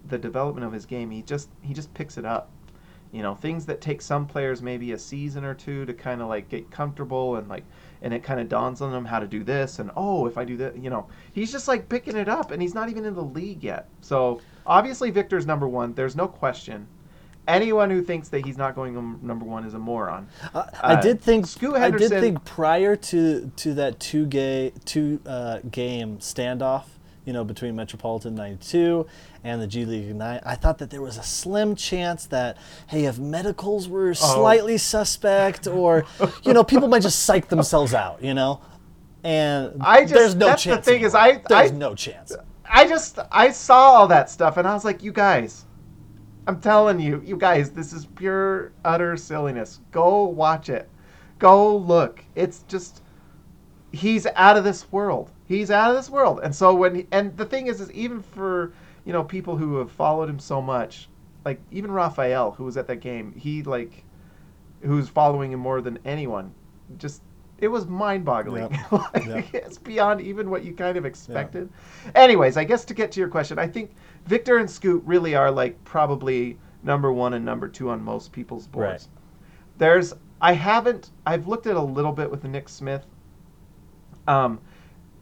the 0.09 0.19
development 0.19 0.67
of 0.67 0.73
his 0.73 0.85
game. 0.85 1.13
He 1.13 1.23
just 1.23 1.49
he 1.63 1.73
just 1.73 1.95
picks 1.95 2.19
it 2.19 2.25
up, 2.25 2.51
You 3.13 3.23
know, 3.23 3.37
things 3.37 3.65
that 3.67 3.81
take 3.81 4.03
some 4.03 4.27
players 4.27 4.63
maybe 4.63 4.91
a 4.93 4.99
season 4.99 5.45
or 5.45 5.55
two 5.55 5.87
to 5.87 5.95
kind 5.95 6.21
of 6.21 6.29
like 6.29 6.49
get 6.49 6.73
comfortable 6.73 7.37
and 7.37 7.49
like, 7.49 7.65
and 8.03 8.13
it 8.13 8.25
kind 8.25 8.41
of 8.41 8.49
dawns 8.49 8.81
on 8.81 8.91
them 8.91 9.05
how 9.05 9.21
to 9.21 9.29
do 9.29 9.45
this 9.45 9.79
and 9.79 9.93
oh, 9.97 10.27
if 10.27 10.37
I 10.37 10.45
do 10.45 10.57
that, 10.57 10.77
you 10.77 10.91
know, 10.91 11.07
he's 11.33 11.53
just 11.53 11.69
like 11.69 11.89
picking 11.89 12.17
it 12.17 12.29
up 12.29 12.51
and 12.51 12.61
he's 12.61 12.75
not 12.75 12.89
even 12.89 13.05
in 13.05 13.15
the 13.15 13.23
league 13.23 13.63
yet. 13.63 13.89
So 14.01 14.41
obviously 14.67 15.11
Victor's 15.13 15.47
number 15.47 15.69
one. 15.69 15.95
There's 15.95 16.17
no 16.17 16.27
question. 16.27 16.89
Anyone 17.49 17.89
who 17.91 18.03
thinks 18.03 18.29
that 18.29 18.45
he's 18.45 18.59
not 18.59 18.75
going 18.77 18.95
num- 18.95 19.19
number 19.23 19.45
one 19.45 19.65
is 19.65 19.73
a 19.75 19.79
moron. 19.79 20.29
I, 20.55 20.59
I 20.83 20.95
Uh, 20.95 21.01
did 21.01 21.21
think 21.21 21.47
Scoot 21.47 21.75
I 21.77 21.91
did 21.91 22.11
think 22.11 22.45
prior 22.45 22.95
to 22.95 23.51
to 23.57 23.75
that 23.75 23.99
two 23.99 24.27
gay 24.27 24.73
two 24.85 25.19
uh, 25.27 25.61
game 25.71 26.19
standoff, 26.19 26.85
you 27.25 27.33
know, 27.33 27.45
between 27.45 27.75
Metropolitan 27.75 28.35
92 28.35 29.07
and 29.45 29.63
the 29.63 29.67
G 29.67 29.87
League 29.87 30.11
Ignite, 30.11 30.43
I 30.45 30.57
thought 30.57 30.77
that 30.79 30.91
there 30.91 31.01
was 31.01 31.17
a 31.17 31.23
slim 31.23 31.75
chance 31.75 32.27
that 32.27 32.59
hey, 32.89 33.07
if 33.07 33.19
medicals 33.19 33.89
were 33.89 34.13
slightly 34.13 34.77
suspect 34.77 35.67
or 35.67 36.05
you 36.43 36.53
know, 36.53 36.63
people 36.63 36.87
might 36.87 37.03
just 37.03 37.21
psych 37.25 37.49
themselves 37.49 37.95
out, 37.95 38.23
you 38.23 38.35
know. 38.35 38.61
And 39.25 39.73
I 39.81 40.03
just- 40.03 40.13
there's 40.15 40.35
no 40.35 40.47
that's 40.49 40.65
the 40.65 40.71
chance. 40.75 40.85
thing 40.85 41.03
is. 41.03 41.15
I- 41.15 41.41
there's 41.49 41.73
I- 41.73 41.75
no 41.75 41.95
chance. 41.95 42.33
I 42.71 42.87
just 42.87 43.19
I 43.33 43.51
saw 43.53 43.93
all 43.93 44.09
that 44.09 44.29
stuff 44.29 44.59
and 44.59 44.69
I 44.69 44.75
was 44.75 44.85
like, 44.85 45.03
you 45.03 45.13
guys, 45.13 45.65
I'm 46.49 46.61
telling 46.61 46.99
you, 46.99 47.23
you 47.27 47.37
guys, 47.37 47.71
this 47.71 47.93
is 47.93 48.07
pure 48.07 48.73
utter 48.83 49.19
silliness. 49.19 49.81
Go 49.93 50.25
watch 50.25 50.71
it. 50.71 50.89
Go 51.39 51.77
look. 51.77 52.25
It's 52.35 52.65
just 52.69 53.03
he's 53.93 54.27
out 54.35 54.57
of 54.57 54.65
this 54.65 54.91
world. 54.91 55.31
He's 55.47 55.71
out 55.71 55.91
of 55.91 55.97
this 55.97 56.09
world. 56.09 56.41
And 56.43 56.55
so 56.55 56.75
when 56.75 56.95
he, 56.95 57.07
and 57.13 57.37
the 57.37 57.45
thing 57.45 57.67
is 57.67 57.83
is 57.83 57.93
even 57.93 58.23
for, 58.23 58.73
you 59.05 59.13
know, 59.13 59.23
people 59.23 59.59
who 59.59 59.77
have 59.77 59.93
followed 59.93 60.31
him 60.31 60.39
so 60.39 60.63
much, 60.63 61.11
like 61.45 61.61
even 61.71 61.91
Raphael 61.91 62.53
who 62.53 62.65
was 62.65 62.79
at 62.79 62.87
that 62.87 63.01
game, 63.01 63.35
he 63.37 63.63
like 63.63 64.05
who's 64.81 65.09
following 65.09 65.53
him 65.53 65.61
more 65.61 65.83
than 65.83 65.99
anyone, 66.07 66.55
just 66.97 67.21
it 67.59 67.69
was 67.69 67.87
mind-boggling. 67.87 68.71
Yep. 68.71 68.93
like, 69.15 69.53
Yep. 69.53 69.65
It's 69.67 69.79
beyond 69.79 70.23
even 70.23 70.49
what 70.49 70.65
you 70.65 70.73
kind 70.73 70.97
of 70.97 71.05
expected. 71.05 71.69
Anyways, 72.15 72.57
I 72.57 72.65
guess 72.65 72.87
to 72.87 72.95
get 72.95 73.13
to 73.13 73.21
your 73.21 73.29
question, 73.29 73.59
I 73.59 73.67
think 73.67 73.91
Victor 74.29 74.59
and 74.59 74.69
Scoot 74.69 75.03
really 75.07 75.35
are 75.35 75.51
like 75.51 75.83
probably 75.85 76.59
number 76.83 77.11
one 77.11 77.33
and 77.33 77.47
number 77.47 77.67
two 77.67 77.89
on 77.89 78.03
most 78.05 78.31
people's 78.31 78.67
boards. 78.67 79.09
Right. 79.09 79.79
There's 79.79 80.13
I 80.39 80.53
haven't 80.53 81.11
I've 81.25 81.49
looked 81.49 81.67
at 81.67 81.77
a 81.77 81.83
little 81.83 82.13
bit 82.13 82.31
with 82.31 82.45
Nick 82.45 82.69
Smith. 82.69 83.07
Um, 84.27 84.61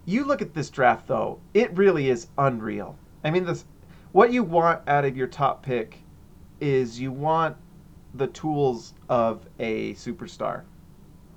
you 0.06 0.24
look 0.24 0.42
at 0.42 0.54
this 0.54 0.70
draft 0.70 1.06
though, 1.06 1.38
it 1.54 1.70
really 1.76 2.10
is 2.10 2.26
unreal. 2.36 2.98
I 3.22 3.30
mean, 3.30 3.44
this 3.44 3.64
what 4.10 4.32
you 4.32 4.42
want 4.42 4.82
out 4.88 5.04
of 5.04 5.16
your 5.16 5.28
top 5.28 5.62
pick 5.62 5.98
is 6.60 6.98
you 7.00 7.12
want 7.12 7.56
the 8.12 8.26
tools 8.26 8.92
of 9.08 9.46
a 9.60 9.94
superstar. 9.94 10.62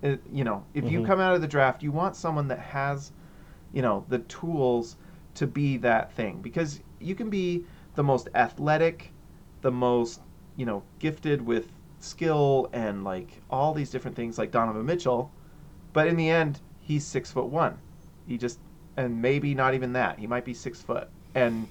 It- 0.01 0.24
you 0.32 0.43
know, 0.43 0.63
if 0.74 0.89
you 0.89 1.01
Mhm. 1.01 1.05
come 1.05 1.20
out 1.20 1.36
of 1.36 1.41
the 1.41 1.47
draft, 1.47 1.84
you 1.84 1.91
want 1.91 2.15
someone 2.15 2.47
that 2.47 2.59
has, 2.59 3.11
you 3.74 3.84
know, 3.84 4.05
the 4.09 4.20
tools 4.20 4.97
to 5.36 5.45
be 5.45 5.78
that 5.78 6.11
thing 6.13 6.41
because 6.41 6.82
you 6.99 7.15
can 7.15 7.29
be 7.29 7.65
the 7.95 8.03
most 8.03 8.29
athletic, 8.35 9.11
the 9.61 9.71
most, 9.71 10.21
you 10.55 10.65
know, 10.65 10.83
gifted 10.99 11.41
with 11.41 11.71
skill 11.99 12.69
and 12.73 13.03
like 13.03 13.41
all 13.49 13.73
these 13.73 13.89
different 13.89 14.15
things 14.15 14.37
like 14.37 14.51
Donovan 14.51 14.85
Mitchell, 14.85 15.31
but 15.93 16.07
in 16.07 16.15
the 16.15 16.29
end, 16.29 16.61
he's 16.79 17.05
six 17.05 17.31
foot 17.31 17.47
one. 17.47 17.77
He 18.27 18.37
just 18.37 18.59
and 18.97 19.21
maybe 19.21 19.55
not 19.55 19.73
even 19.73 19.93
that. 19.93 20.19
He 20.19 20.27
might 20.27 20.45
be 20.45 20.53
six 20.53 20.81
foot, 20.81 21.09
and 21.35 21.67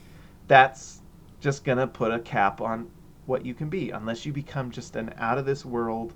that's 0.46 1.02
just 1.40 1.64
gonna 1.64 1.86
put 1.86 2.12
a 2.12 2.18
cap 2.18 2.60
on 2.60 2.90
what 3.26 3.44
you 3.44 3.54
can 3.54 3.68
be 3.68 3.90
unless 3.90 4.24
you 4.24 4.32
become 4.32 4.70
just 4.70 4.96
an 4.96 5.12
out 5.18 5.38
of 5.38 5.44
this 5.44 5.64
world 5.64 6.14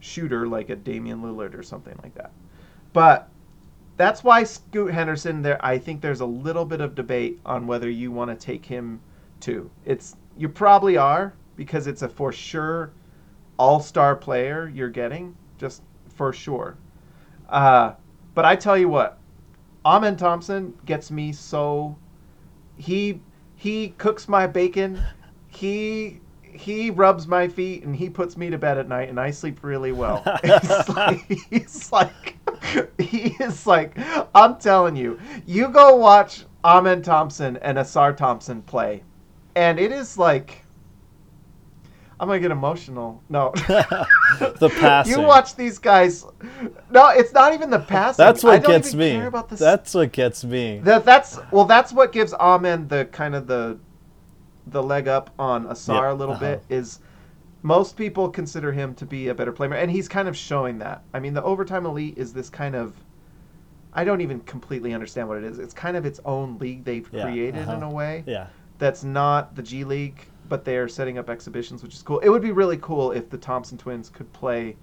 shooter 0.00 0.46
like 0.46 0.70
a 0.70 0.76
Damian 0.76 1.20
Lillard 1.20 1.58
or 1.58 1.62
something 1.62 1.98
like 2.02 2.14
that. 2.14 2.32
But 2.92 3.28
that's 4.02 4.24
why 4.24 4.42
Scoot 4.42 4.92
Henderson 4.92 5.42
there 5.42 5.64
I 5.64 5.78
think 5.78 6.00
there's 6.00 6.20
a 6.20 6.26
little 6.26 6.64
bit 6.64 6.80
of 6.80 6.94
debate 6.94 7.40
on 7.46 7.66
whether 7.66 7.88
you 7.88 8.10
want 8.10 8.30
to 8.30 8.46
take 8.46 8.66
him 8.66 9.00
too. 9.38 9.70
It's 9.84 10.16
you 10.36 10.48
probably 10.48 10.96
are 10.96 11.34
because 11.56 11.86
it's 11.86 12.02
a 12.02 12.08
for 12.08 12.32
sure 12.32 12.92
all-star 13.58 14.16
player 14.16 14.68
you're 14.74 14.88
getting 14.90 15.36
just 15.58 15.82
for 16.08 16.32
sure. 16.32 16.76
Uh, 17.48 17.92
but 18.34 18.44
I 18.44 18.56
tell 18.56 18.76
you 18.76 18.88
what, 18.88 19.18
Amen 19.84 20.16
Thompson 20.16 20.74
gets 20.84 21.10
me 21.10 21.32
so 21.32 21.96
he 22.76 23.20
he 23.54 23.90
cooks 23.98 24.28
my 24.28 24.46
bacon. 24.46 25.00
He 25.48 26.20
he 26.42 26.90
rubs 26.90 27.26
my 27.26 27.46
feet 27.46 27.84
and 27.84 27.94
he 27.94 28.10
puts 28.10 28.36
me 28.36 28.50
to 28.50 28.58
bed 28.58 28.78
at 28.78 28.88
night 28.88 29.08
and 29.08 29.20
I 29.20 29.30
sleep 29.30 29.62
really 29.62 29.92
well. 29.92 30.24
It's 30.42 30.88
like, 30.88 31.20
he's 31.50 31.92
like 31.92 32.36
he 32.98 33.34
is 33.40 33.66
like 33.66 33.96
I'm 34.34 34.58
telling 34.58 34.96
you, 34.96 35.18
you 35.46 35.68
go 35.68 35.96
watch 35.96 36.44
Amen 36.64 37.02
Thompson 37.02 37.56
and 37.58 37.78
Ausar 37.78 38.16
Thompson 38.16 38.62
play, 38.62 39.02
and 39.54 39.78
it 39.78 39.92
is 39.92 40.16
like 40.16 40.62
I'm 42.22 42.28
gonna 42.28 42.38
get 42.38 42.52
emotional. 42.52 43.20
No. 43.28 43.50
the 43.56 44.72
passing. 44.80 45.18
You 45.18 45.26
watch 45.26 45.56
these 45.56 45.80
guys. 45.80 46.24
No, 46.88 47.08
it's 47.08 47.32
not 47.32 47.52
even 47.52 47.68
the 47.68 47.80
passing. 47.80 48.24
That's 48.24 48.44
what 48.44 48.64
gets 48.64 48.94
me. 48.94 49.10
Care 49.10 49.26
about 49.26 49.48
the 49.48 49.56
That's 49.56 49.92
what 49.92 50.12
gets 50.12 50.44
me. 50.44 50.78
that, 50.84 51.04
that's 51.04 51.40
well, 51.50 51.64
that's 51.64 51.92
what 51.92 52.12
gives 52.12 52.32
Amen 52.34 52.86
the 52.86 53.06
kind 53.06 53.34
of 53.34 53.48
the 53.48 53.76
the 54.68 54.80
leg 54.80 55.08
up 55.08 55.30
on 55.36 55.66
Ausar 55.66 56.02
Yep, 56.02 56.12
a 56.12 56.14
little 56.14 56.34
uh-huh. 56.36 56.40
bit 56.40 56.64
is 56.68 57.00
most 57.62 57.96
people 57.96 58.28
consider 58.28 58.72
him 58.72 58.94
to 58.96 59.06
be 59.06 59.28
a 59.28 59.34
better 59.34 59.52
player, 59.52 59.74
and 59.74 59.90
he's 59.90 60.08
kind 60.08 60.28
of 60.28 60.36
showing 60.36 60.78
that. 60.78 61.02
I 61.14 61.20
mean, 61.20 61.34
the 61.34 61.42
overtime 61.42 61.86
elite 61.86 62.18
is 62.18 62.32
this 62.32 62.50
kind 62.50 62.74
of 62.74 62.94
I 63.92 64.04
don't 64.04 64.20
even 64.22 64.40
completely 64.40 64.94
understand 64.94 65.28
what 65.28 65.38
it 65.38 65.44
is. 65.44 65.58
It's 65.58 65.74
kind 65.74 65.96
of 65.96 66.06
its 66.06 66.20
own 66.24 66.58
league 66.58 66.84
they've 66.84 67.08
Yeah, 67.12 67.24
created 67.24 67.68
in 67.68 67.68
uh-huh. 67.68 67.86
a 67.86 67.90
way 67.90 68.24
Yeah. 68.26 68.46
that's 68.78 69.04
not 69.04 69.54
the 69.54 69.62
G 69.62 69.84
League, 69.84 70.30
but 70.48 70.64
they 70.64 70.76
are 70.78 70.88
setting 70.88 71.18
up 71.18 71.28
exhibitions, 71.30 71.82
which 71.82 71.94
is 71.94 72.02
cool. 72.02 72.18
It 72.20 72.28
would 72.30 72.42
be 72.42 72.52
really 72.52 72.78
cool 72.78 73.12
if 73.12 73.28
the 73.30 73.38
Thompson 73.38 73.78
twins 73.78 74.08
could 74.10 74.32
play 74.32 74.76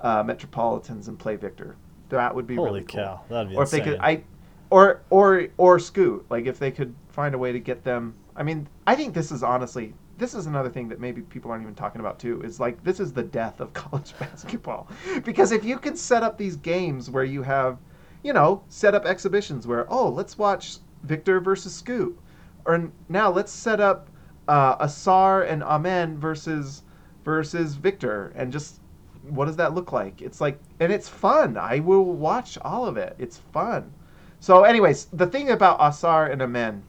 uh, 0.00 0.22
Metropolitans 0.22 1.08
and 1.08 1.18
play 1.18 1.36
Victor. 1.36 1.76
That 2.08 2.34
would 2.34 2.46
be 2.46 2.56
Holy 2.56 2.80
really 2.80 2.84
cool. 2.84 3.00
cow, 3.02 3.20
that'd 3.28 3.50
be 3.50 3.56
or 3.56 3.62
if 3.64 3.70
they 3.70 3.78
insane. 3.78 3.94
could, 3.94 4.00
I, 4.00 4.24
or 4.70 5.02
or 5.10 5.48
or 5.58 5.78
Scoot, 5.78 6.26
like 6.30 6.46
if 6.46 6.58
they 6.58 6.70
could 6.70 6.94
find 7.08 7.34
a 7.34 7.38
way 7.38 7.52
to 7.52 7.60
get 7.60 7.84
them. 7.84 8.14
I 8.36 8.42
mean, 8.42 8.68
I 8.86 8.94
think 8.94 9.14
this 9.14 9.30
is 9.32 9.42
honestly. 9.42 9.94
This 10.18 10.34
is 10.34 10.46
another 10.46 10.70
thing 10.70 10.88
that 10.88 11.00
maybe 11.00 11.20
people 11.20 11.50
aren't 11.50 11.62
even 11.62 11.74
talking 11.74 12.00
about 12.00 12.18
too. 12.18 12.40
Is 12.42 12.58
like 12.58 12.82
this 12.82 13.00
is 13.00 13.12
the 13.12 13.22
death 13.22 13.60
of 13.60 13.72
college 13.74 14.14
basketball, 14.18 14.88
because 15.24 15.52
if 15.52 15.64
you 15.64 15.78
can 15.78 15.96
set 15.96 16.22
up 16.22 16.38
these 16.38 16.56
games 16.56 17.10
where 17.10 17.24
you 17.24 17.42
have, 17.42 17.78
you 18.22 18.32
know, 18.32 18.62
set 18.68 18.94
up 18.94 19.04
exhibitions 19.04 19.66
where 19.66 19.86
oh 19.92 20.08
let's 20.08 20.38
watch 20.38 20.78
Victor 21.02 21.40
versus 21.40 21.74
Scoot, 21.74 22.18
or 22.64 22.90
now 23.08 23.30
let's 23.30 23.52
set 23.52 23.80
up 23.80 24.08
uh, 24.48 24.84
Ausar 24.84 25.48
and 25.50 25.62
Amen 25.62 26.18
versus 26.18 26.82
versus 27.24 27.74
Victor, 27.74 28.32
and 28.36 28.52
just 28.52 28.80
what 29.28 29.46
does 29.46 29.56
that 29.56 29.74
look 29.74 29.92
like? 29.92 30.22
It's 30.22 30.40
like, 30.40 30.58
and 30.78 30.92
it's 30.92 31.08
fun. 31.08 31.56
I 31.56 31.80
will 31.80 32.04
watch 32.04 32.58
all 32.62 32.86
of 32.86 32.96
it. 32.96 33.16
It's 33.18 33.38
fun. 33.52 33.92
So, 34.40 34.64
anyways, 34.64 35.06
the 35.06 35.26
thing 35.26 35.50
about 35.50 35.80
Ausar 35.80 36.30
and 36.30 36.40
Amen 36.40 36.84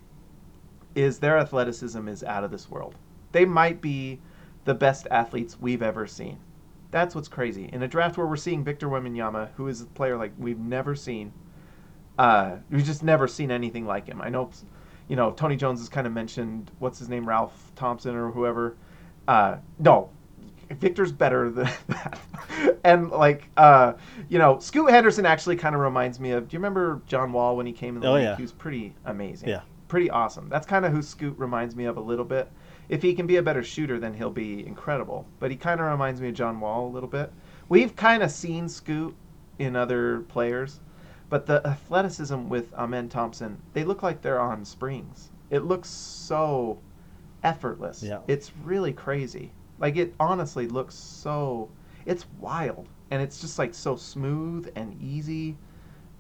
is 0.95 1.19
their 1.19 1.38
athleticism 1.38 2.07
is 2.07 2.23
out 2.23 2.43
of 2.43 2.51
this 2.51 2.69
world. 2.69 2.95
They 3.32 3.45
might 3.45 3.82
be 3.82 4.19
the 4.65 4.73
best 4.73 5.07
athletes 5.11 5.59
we've 5.59 5.82
ever 5.82 6.07
seen. 6.07 6.38
That's 6.91 7.13
what's 7.15 7.28
crazy. 7.28 7.69
In 7.73 7.84
a 7.84 7.88
draft 7.88 8.17
where 8.17 8.28
we're 8.28 8.36
seeing 8.38 8.63
Victor 8.63 8.88
Wembanyama, 8.88 9.49
who 9.55 9.67
is 9.67 9.82
a 9.82 9.86
player 9.86 10.17
like 10.17 10.32
we've 10.38 10.59
never 10.59 10.95
seen, 10.95 11.32
uh, 12.17 12.55
we've 12.69 12.84
just 12.86 13.03
never 13.03 13.28
seen 13.28 13.51
anything 13.51 13.86
like 13.86 14.07
him. 14.07 14.21
I 14.21 14.30
know, 14.30 14.49
you 15.07 15.15
know, 15.15 15.32
Tony 15.32 15.55
Jones 15.55 15.80
has 15.80 15.89
kind 15.89 16.07
of 16.07 16.13
mentioned 16.13 16.71
what's 16.80 16.97
his 16.99 17.09
name, 17.09 17.28
Ralph 17.28 17.71
Thompson 17.75 18.15
or 18.15 18.32
whoever. 18.32 18.75
Uh, 19.28 19.57
no, 19.80 20.09
Victor's 20.71 21.11
better 21.11 21.49
than 21.49 21.69
that. 21.88 22.19
and 22.84 23.09
like, 23.11 23.49
uh, 23.57 23.93
you 24.30 24.39
know, 24.39 24.57
Scoot 24.59 24.89
Henderson 24.89 25.25
actually 25.25 25.57
kind 25.57 25.75
of 25.75 25.82
reminds 25.82 26.19
me 26.19 26.32
of. 26.32 26.47
Do 26.47 26.55
you 26.55 26.59
remember 26.59 27.01
John 27.07 27.32
Wall 27.34 27.55
when 27.57 27.65
he 27.65 27.73
came 27.73 27.95
in 27.95 28.01
the 28.01 28.07
Oh, 28.07 28.13
league? 28.13 28.23
yeah. 28.23 28.36
He 28.38 28.41
was 28.41 28.51
pretty 28.53 28.93
amazing. 29.05 29.49
Yeah. 29.49 29.61
Pretty 29.89 30.09
awesome. 30.09 30.49
That's 30.49 30.65
kind 30.65 30.86
of 30.86 30.91
who 30.91 31.01
Scoot 31.01 31.38
reminds 31.38 31.75
me 31.75 31.86
of 31.86 31.97
a 31.97 32.01
little 32.01 32.25
bit. 32.25 32.49
If 32.89 33.01
he 33.01 33.13
can 33.13 33.27
be 33.27 33.35
a 33.35 33.43
better 33.43 33.63
shooter, 33.63 33.99
then 33.99 34.13
he'll 34.13 34.29
be 34.29 34.65
incredible. 34.65 35.25
But 35.39 35.51
he 35.51 35.57
kind 35.57 35.79
of 35.79 35.88
reminds 35.88 36.21
me 36.21 36.29
of 36.29 36.35
John 36.35 36.59
Wall 36.59 36.88
a 36.88 36.93
little 36.93 37.09
bit. 37.09 37.31
We've 37.69 37.95
kind 37.95 38.23
of 38.23 38.31
seen 38.31 38.69
Scoot 38.69 39.15
in 39.59 39.75
other 39.75 40.21
players, 40.21 40.79
but 41.29 41.45
the 41.45 41.65
athleticism 41.67 42.47
with 42.47 42.73
Amen 42.73 43.09
Thompson, 43.09 43.57
they 43.73 43.83
look 43.83 44.03
like 44.03 44.21
they're 44.21 44.39
on 44.39 44.63
springs. 44.63 45.31
It 45.49 45.65
looks 45.65 45.89
so 45.89 46.79
effortless. 47.43 48.03
Yeah. 48.03 48.19
It's 48.27 48.51
really 48.63 48.93
crazy. 48.93 49.51
Like 49.79 49.95
it 49.97 50.13
honestly 50.19 50.67
looks 50.67 50.95
so 50.95 51.69
it's 52.05 52.25
wild 52.39 52.88
and 53.11 53.21
it's 53.21 53.39
just 53.39 53.59
like 53.59 53.73
so 53.73 53.95
smooth 53.95 54.71
and 54.75 54.99
easy. 55.01 55.57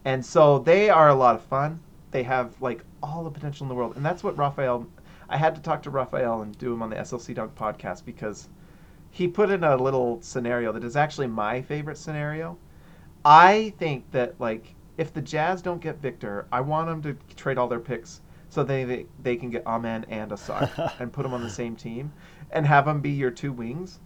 And 0.05 0.25
so 0.25 0.59
they 0.59 0.89
are 0.89 1.09
a 1.09 1.15
lot 1.15 1.35
of 1.35 1.41
fun. 1.43 1.79
They 2.11 2.23
have 2.23 2.61
like 2.61 2.83
all 3.01 3.23
the 3.23 3.31
potential 3.31 3.65
in 3.65 3.69
the 3.69 3.75
world. 3.75 3.95
And 3.95 4.05
that's 4.05 4.23
what 4.23 4.37
Raphael 4.37 4.87
I 5.29 5.37
had 5.37 5.55
to 5.55 5.61
talk 5.61 5.83
to 5.83 5.89
Raphael 5.89 6.41
and 6.41 6.57
do 6.57 6.73
him 6.73 6.81
on 6.81 6.89
the 6.89 6.95
SLC 6.95 7.35
Dunk 7.35 7.55
podcast 7.55 8.05
because 8.05 8.47
he 9.11 9.27
put 9.27 9.49
in 9.49 9.63
a 9.63 9.75
little 9.75 10.21
scenario 10.21 10.71
that 10.71 10.83
is 10.83 10.95
actually 10.95 11.27
my 11.27 11.61
favorite 11.61 11.97
scenario. 11.97 12.57
I 13.25 13.73
think 13.77 14.11
that 14.11 14.39
like 14.39 14.75
if 14.97 15.13
the 15.13 15.21
Jazz 15.21 15.61
don't 15.61 15.81
get 15.81 16.01
Victor, 16.01 16.47
I 16.51 16.61
want 16.61 16.87
them 16.87 17.01
to 17.03 17.35
trade 17.35 17.57
all 17.57 17.67
their 17.67 17.79
picks 17.79 18.21
so 18.49 18.63
they 18.63 18.85
they, 18.85 19.05
they 19.21 19.35
can 19.35 19.49
get 19.49 19.67
Amen 19.67 20.05
and 20.07 20.31
Ausar 20.31 20.93
and 20.99 21.11
put 21.11 21.23
them 21.23 21.33
on 21.33 21.43
the 21.43 21.49
same 21.49 21.75
team 21.75 22.13
and 22.51 22.65
have 22.65 22.85
them 22.85 23.01
be 23.01 23.11
your 23.11 23.31
two 23.31 23.51
wings 23.51 23.99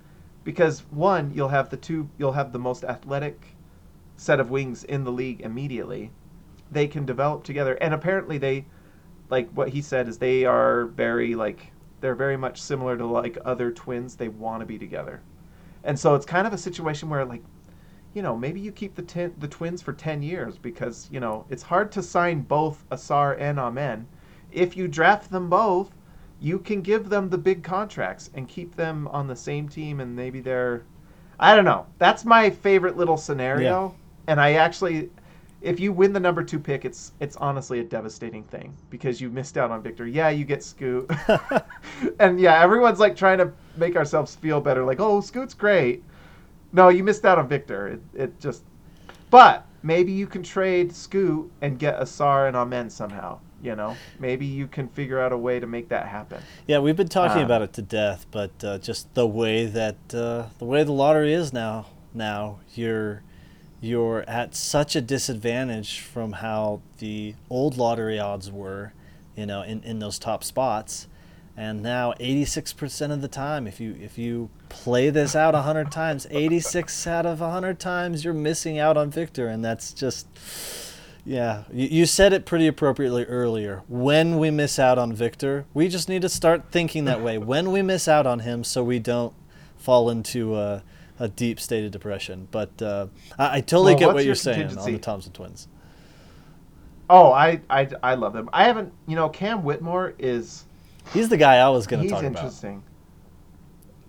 because 0.44 0.80
one 0.90 1.32
you'll 1.34 1.50
have 1.50 1.70
the 1.70 1.78
two 1.78 2.10
you'll 2.18 2.32
have 2.32 2.52
the 2.52 2.60
most 2.60 2.84
athletic 2.84 3.56
set 4.18 4.40
of 4.40 4.50
wings 4.50 4.84
in 4.84 5.04
the 5.04 5.12
league 5.12 5.42
immediately. 5.42 6.12
They 6.72 6.88
can 6.88 7.06
develop 7.06 7.44
together 7.44 7.76
and 7.76 7.94
apparently 7.94 8.40
they 8.40 8.66
like 9.32 9.50
what 9.54 9.70
he 9.70 9.82
said 9.82 10.08
is 10.08 10.18
they 10.18 10.46
are 10.46 10.86
very 10.88 11.34
like 11.34 11.72
they're 12.02 12.16
very 12.16 12.38
much 12.38 12.62
similar 12.62 12.98
to 12.98 13.06
like 13.06 13.38
other 13.46 13.72
twins. 13.72 14.16
They 14.16 14.28
want 14.28 14.60
to 14.60 14.66
be 14.66 14.78
together, 14.78 15.22
and 15.84 15.98
so 15.98 16.14
it's 16.14 16.26
kind 16.26 16.46
of 16.46 16.54
a 16.54 16.58
situation 16.58 17.10
where 17.10 17.26
like, 17.26 17.42
you 18.14 18.22
know, 18.22 18.36
maybe 18.36 18.60
you 18.60 18.72
keep 18.72 18.94
the 18.94 19.02
ten, 19.02 19.34
the 19.40 19.48
twins 19.48 19.82
for 19.82 19.94
ten 19.94 20.22
years 20.22 20.58
because 20.58 21.08
you 21.12 21.20
know 21.20 21.46
it's 21.50 21.64
hard 21.64 21.92
to 21.94 22.04
sign 22.04 22.42
both 22.42 22.88
Ausar 22.90 23.40
and 23.40 23.58
Amen. 23.58 24.06
If 24.52 24.76
you 24.76 24.90
draft 24.90 25.32
them 25.32 25.50
both, 25.50 25.92
you 26.42 26.60
can 26.60 26.82
give 26.82 27.08
them 27.08 27.30
the 27.30 27.38
big 27.38 27.64
contracts 27.64 28.30
and 28.34 28.50
keep 28.50 28.76
them 28.76 29.08
on 29.08 29.28
the 29.28 29.36
same 29.36 29.70
team, 29.70 30.02
and 30.02 30.14
maybe 30.14 30.42
they're, 30.42 30.84
I 31.40 31.56
don't 31.56 31.64
know. 31.64 31.86
That's 32.00 32.26
my 32.26 32.50
favorite 32.50 32.98
little 32.98 33.16
scenario, 33.16 33.96
yeah. 33.96 34.32
and 34.32 34.42
I 34.42 34.54
actually 34.54 35.10
if 35.62 35.80
you 35.80 35.93
win 35.93 36.12
the 36.12 36.20
number 36.20 36.43
two 36.43 36.59
pick, 36.59 36.86
it's 36.86 37.12
it's 37.20 37.36
honestly 37.38 37.80
a 37.80 37.84
devastating 37.84 38.43
thing 38.43 38.76
because 38.89 39.22
you 39.22 39.30
missed 39.30 39.57
out 39.57 39.72
on 39.72 39.82
Victor. 39.82 40.07
Yeah, 40.07 40.30
you 40.30 40.43
get 40.43 40.64
Scoot, 40.64 41.09
and 42.20 42.39
yeah, 42.39 42.62
everyone's 42.62 42.99
like 42.99 43.16
trying 43.16 43.38
to 43.38 43.51
make 43.78 43.95
ourselves 43.95 44.36
feel 44.36 44.59
better, 44.59 44.84
like 44.84 44.99
oh 44.99 45.22
Scoot's 45.22 45.53
great. 45.53 46.03
No, 46.74 46.89
you 46.89 47.03
missed 47.03 47.26
out 47.26 47.38
on 47.38 47.47
Victor. 47.47 47.88
It, 47.89 48.01
it 48.14 48.39
just, 48.39 48.64
but 49.30 49.66
maybe 49.84 50.12
you 50.12 50.26
can 50.26 50.41
trade 50.41 50.95
Scoot 50.95 51.51
and 51.62 51.78
get 51.78 51.99
Ausar 51.99 52.47
and 52.47 52.55
Amen 52.55 52.89
somehow. 52.89 53.39
You 53.62 53.76
know, 53.76 53.95
maybe 54.20 54.47
you 54.47 54.66
can 54.66 54.88
figure 54.88 55.20
out 55.20 55.32
a 55.32 55.38
way 55.38 55.59
to 55.59 55.68
make 55.68 55.89
that 55.89 56.07
happen. 56.07 56.41
Yeah, 56.66 56.80
we've 56.80 56.95
been 56.95 57.07
talking 57.07 57.43
um, 57.43 57.45
about 57.45 57.62
it 57.62 57.74
to 57.74 57.84
death, 57.84 58.26
but 58.32 58.51
uh, 58.64 58.80
just 58.80 59.14
the 59.14 59.28
way 59.28 59.66
that 59.66 59.97
uh, 60.16 60.47
the 60.57 60.66
way 60.66 60.84
the 60.84 60.91
lottery 60.91 61.34
is 61.34 61.53
now, 61.53 61.86
now 62.12 62.59
you're 62.74 63.22
you're 63.82 64.24
at 64.30 64.56
such 64.56 64.96
a 64.96 65.02
disadvantage 65.02 66.00
from 66.00 66.34
how 66.34 66.82
the 67.00 67.34
old 67.50 67.78
lottery 67.78 68.20
odds 68.20 68.52
were, 68.52 68.94
you 69.36 69.48
know, 69.48 69.64
in, 69.64 69.82
in 69.84 69.98
those 70.00 70.20
top 70.20 70.44
spots. 70.44 71.08
And 71.58 71.82
now 71.82 72.14
86% 72.14 73.12
of 73.12 73.22
the 73.22 73.28
time, 73.28 73.68
if 73.68 73.80
you 73.80 73.96
if 74.00 74.18
you 74.18 74.50
play 74.70 75.10
this 75.10 75.36
out 75.36 75.54
100 75.54 75.92
times, 75.92 76.26
86 76.30 77.08
out 77.08 77.26
of 77.26 77.42
100 77.42 77.80
times 77.80 78.24
you're 78.24 78.34
missing 78.34 78.80
out 78.80 78.96
on 78.96 79.10
Victor 79.10 79.48
and 79.48 79.66
that's 79.66 79.92
just 79.92 80.28
yeah, 81.26 81.64
you, 81.72 81.88
you 81.88 82.06
said 82.06 82.34
it 82.34 82.46
pretty 82.46 82.68
appropriately 82.68 83.26
earlier. 83.26 83.84
When 83.88 84.40
we 84.40 84.50
miss 84.50 84.80
out 84.80 84.98
on 84.98 85.14
Victor, 85.14 85.66
we 85.74 85.88
just 85.88 86.08
need 86.10 86.22
to 86.24 86.30
start 86.30 86.72
thinking 86.72 87.06
that 87.06 87.22
way. 87.22 87.38
When 87.52 87.72
we 87.72 87.82
miss 87.82 88.08
out 88.08 88.26
on 88.26 88.40
him 88.40 88.64
so 88.64 88.84
we 88.84 89.00
don't 89.00 89.34
fall 89.78 90.10
into 90.10 90.54
uh, 90.54 90.82
a 91.22 91.30
deep 91.30 91.60
state 91.60 91.86
of 91.86 91.92
depression. 91.92 92.48
But 92.50 92.82
uh, 92.82 93.08
I, 93.38 93.58
I, 93.58 93.62
totally 93.62 93.94
well, 93.94 94.00
get 94.00 94.14
what 94.16 94.26
you're 94.26 94.36
saying 94.36 94.76
on 94.76 94.92
the 94.92 94.98
Thompson 94.98 95.32
twins. 95.32 95.68
Oh, 97.10 97.32
I, 97.32 97.62
I, 97.70 97.88
I 98.02 98.16
love 98.16 98.34
them. 98.34 98.50
I 98.52 98.64
haven't, 98.64 98.92
you 99.08 99.16
know, 99.16 99.30
Cam 99.30 99.64
Whitmore 99.64 100.16
is. 100.18 100.66
He's 101.14 101.30
the 101.30 101.38
guy 101.38 101.58
I 101.58 101.70
was 101.70 101.86
going 101.86 102.04
to 102.04 102.10
talk 102.10 102.24
about. 102.24 102.30
He's 102.30 102.38
interesting. 102.38 102.84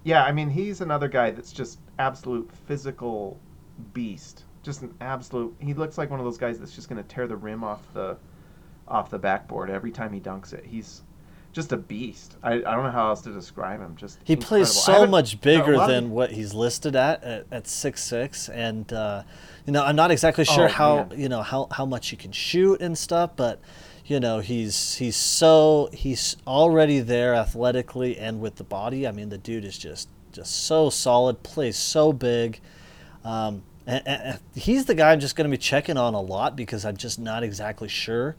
Yeah, 0.04 0.24
I 0.24 0.32
mean, 0.32 0.48
he's 0.48 0.80
another 0.80 1.08
guy 1.08 1.30
that's 1.30 1.52
just 1.52 1.78
absolute 1.98 2.50
physical 2.66 3.38
beast. 3.92 4.44
Just 4.62 4.82
an 4.82 4.94
absolute. 5.00 5.54
He 5.58 5.74
looks 5.74 5.98
like 5.98 6.10
one 6.10 6.18
of 6.18 6.24
those 6.24 6.38
guys 6.38 6.58
that's 6.58 6.74
just 6.74 6.88
going 6.88 7.02
to 7.02 7.08
tear 7.08 7.26
the 7.26 7.36
rim 7.36 7.62
off 7.62 7.82
the, 7.92 8.16
off 8.88 9.10
the 9.10 9.18
backboard 9.18 9.68
every 9.68 9.90
time 9.90 10.12
he 10.12 10.20
dunks 10.20 10.54
it. 10.54 10.64
He's 10.64 11.02
just 11.52 11.72
a 11.72 11.76
beast. 11.76 12.36
I, 12.42 12.54
I 12.54 12.58
don't 12.58 12.84
know 12.84 12.90
how 12.90 13.08
else 13.08 13.20
to 13.22 13.32
describe 13.32 13.80
him. 13.80 13.94
Just 13.96 14.18
he 14.24 14.32
incredible. 14.32 14.48
plays 14.48 14.72
so 14.72 15.06
much 15.06 15.40
bigger 15.40 15.76
than 15.86 16.04
of... 16.04 16.10
what 16.10 16.32
he's 16.32 16.54
listed 16.54 16.96
at 16.96 17.22
at, 17.22 17.46
at 17.52 17.66
six 17.66 18.02
six, 18.02 18.48
and 18.48 18.90
uh, 18.92 19.22
you 19.66 19.72
know 19.72 19.84
I'm 19.84 19.96
not 19.96 20.10
exactly 20.10 20.44
sure 20.44 20.64
oh, 20.64 20.72
how 20.72 20.96
man. 21.04 21.20
you 21.20 21.28
know 21.28 21.42
how 21.42 21.68
how 21.70 21.84
much 21.84 22.08
he 22.08 22.16
can 22.16 22.32
shoot 22.32 22.80
and 22.80 22.96
stuff, 22.96 23.32
but 23.36 23.60
you 24.06 24.18
know 24.18 24.40
he's 24.40 24.94
he's 24.94 25.16
so 25.16 25.90
he's 25.92 26.36
already 26.46 27.00
there 27.00 27.34
athletically 27.34 28.18
and 28.18 28.40
with 28.40 28.56
the 28.56 28.64
body. 28.64 29.06
I 29.06 29.12
mean 29.12 29.28
the 29.28 29.38
dude 29.38 29.64
is 29.64 29.76
just 29.76 30.08
just 30.32 30.64
so 30.64 30.88
solid, 30.88 31.42
plays 31.42 31.76
so 31.76 32.12
big. 32.12 32.60
Um, 33.24 33.62
and, 33.86 34.06
and 34.06 34.40
he's 34.54 34.86
the 34.86 34.94
guy 34.94 35.12
I'm 35.12 35.20
just 35.20 35.36
going 35.36 35.48
to 35.48 35.50
be 35.50 35.60
checking 35.60 35.96
on 35.96 36.14
a 36.14 36.20
lot 36.20 36.56
because 36.56 36.84
I'm 36.84 36.96
just 36.96 37.18
not 37.18 37.42
exactly 37.42 37.88
sure 37.88 38.36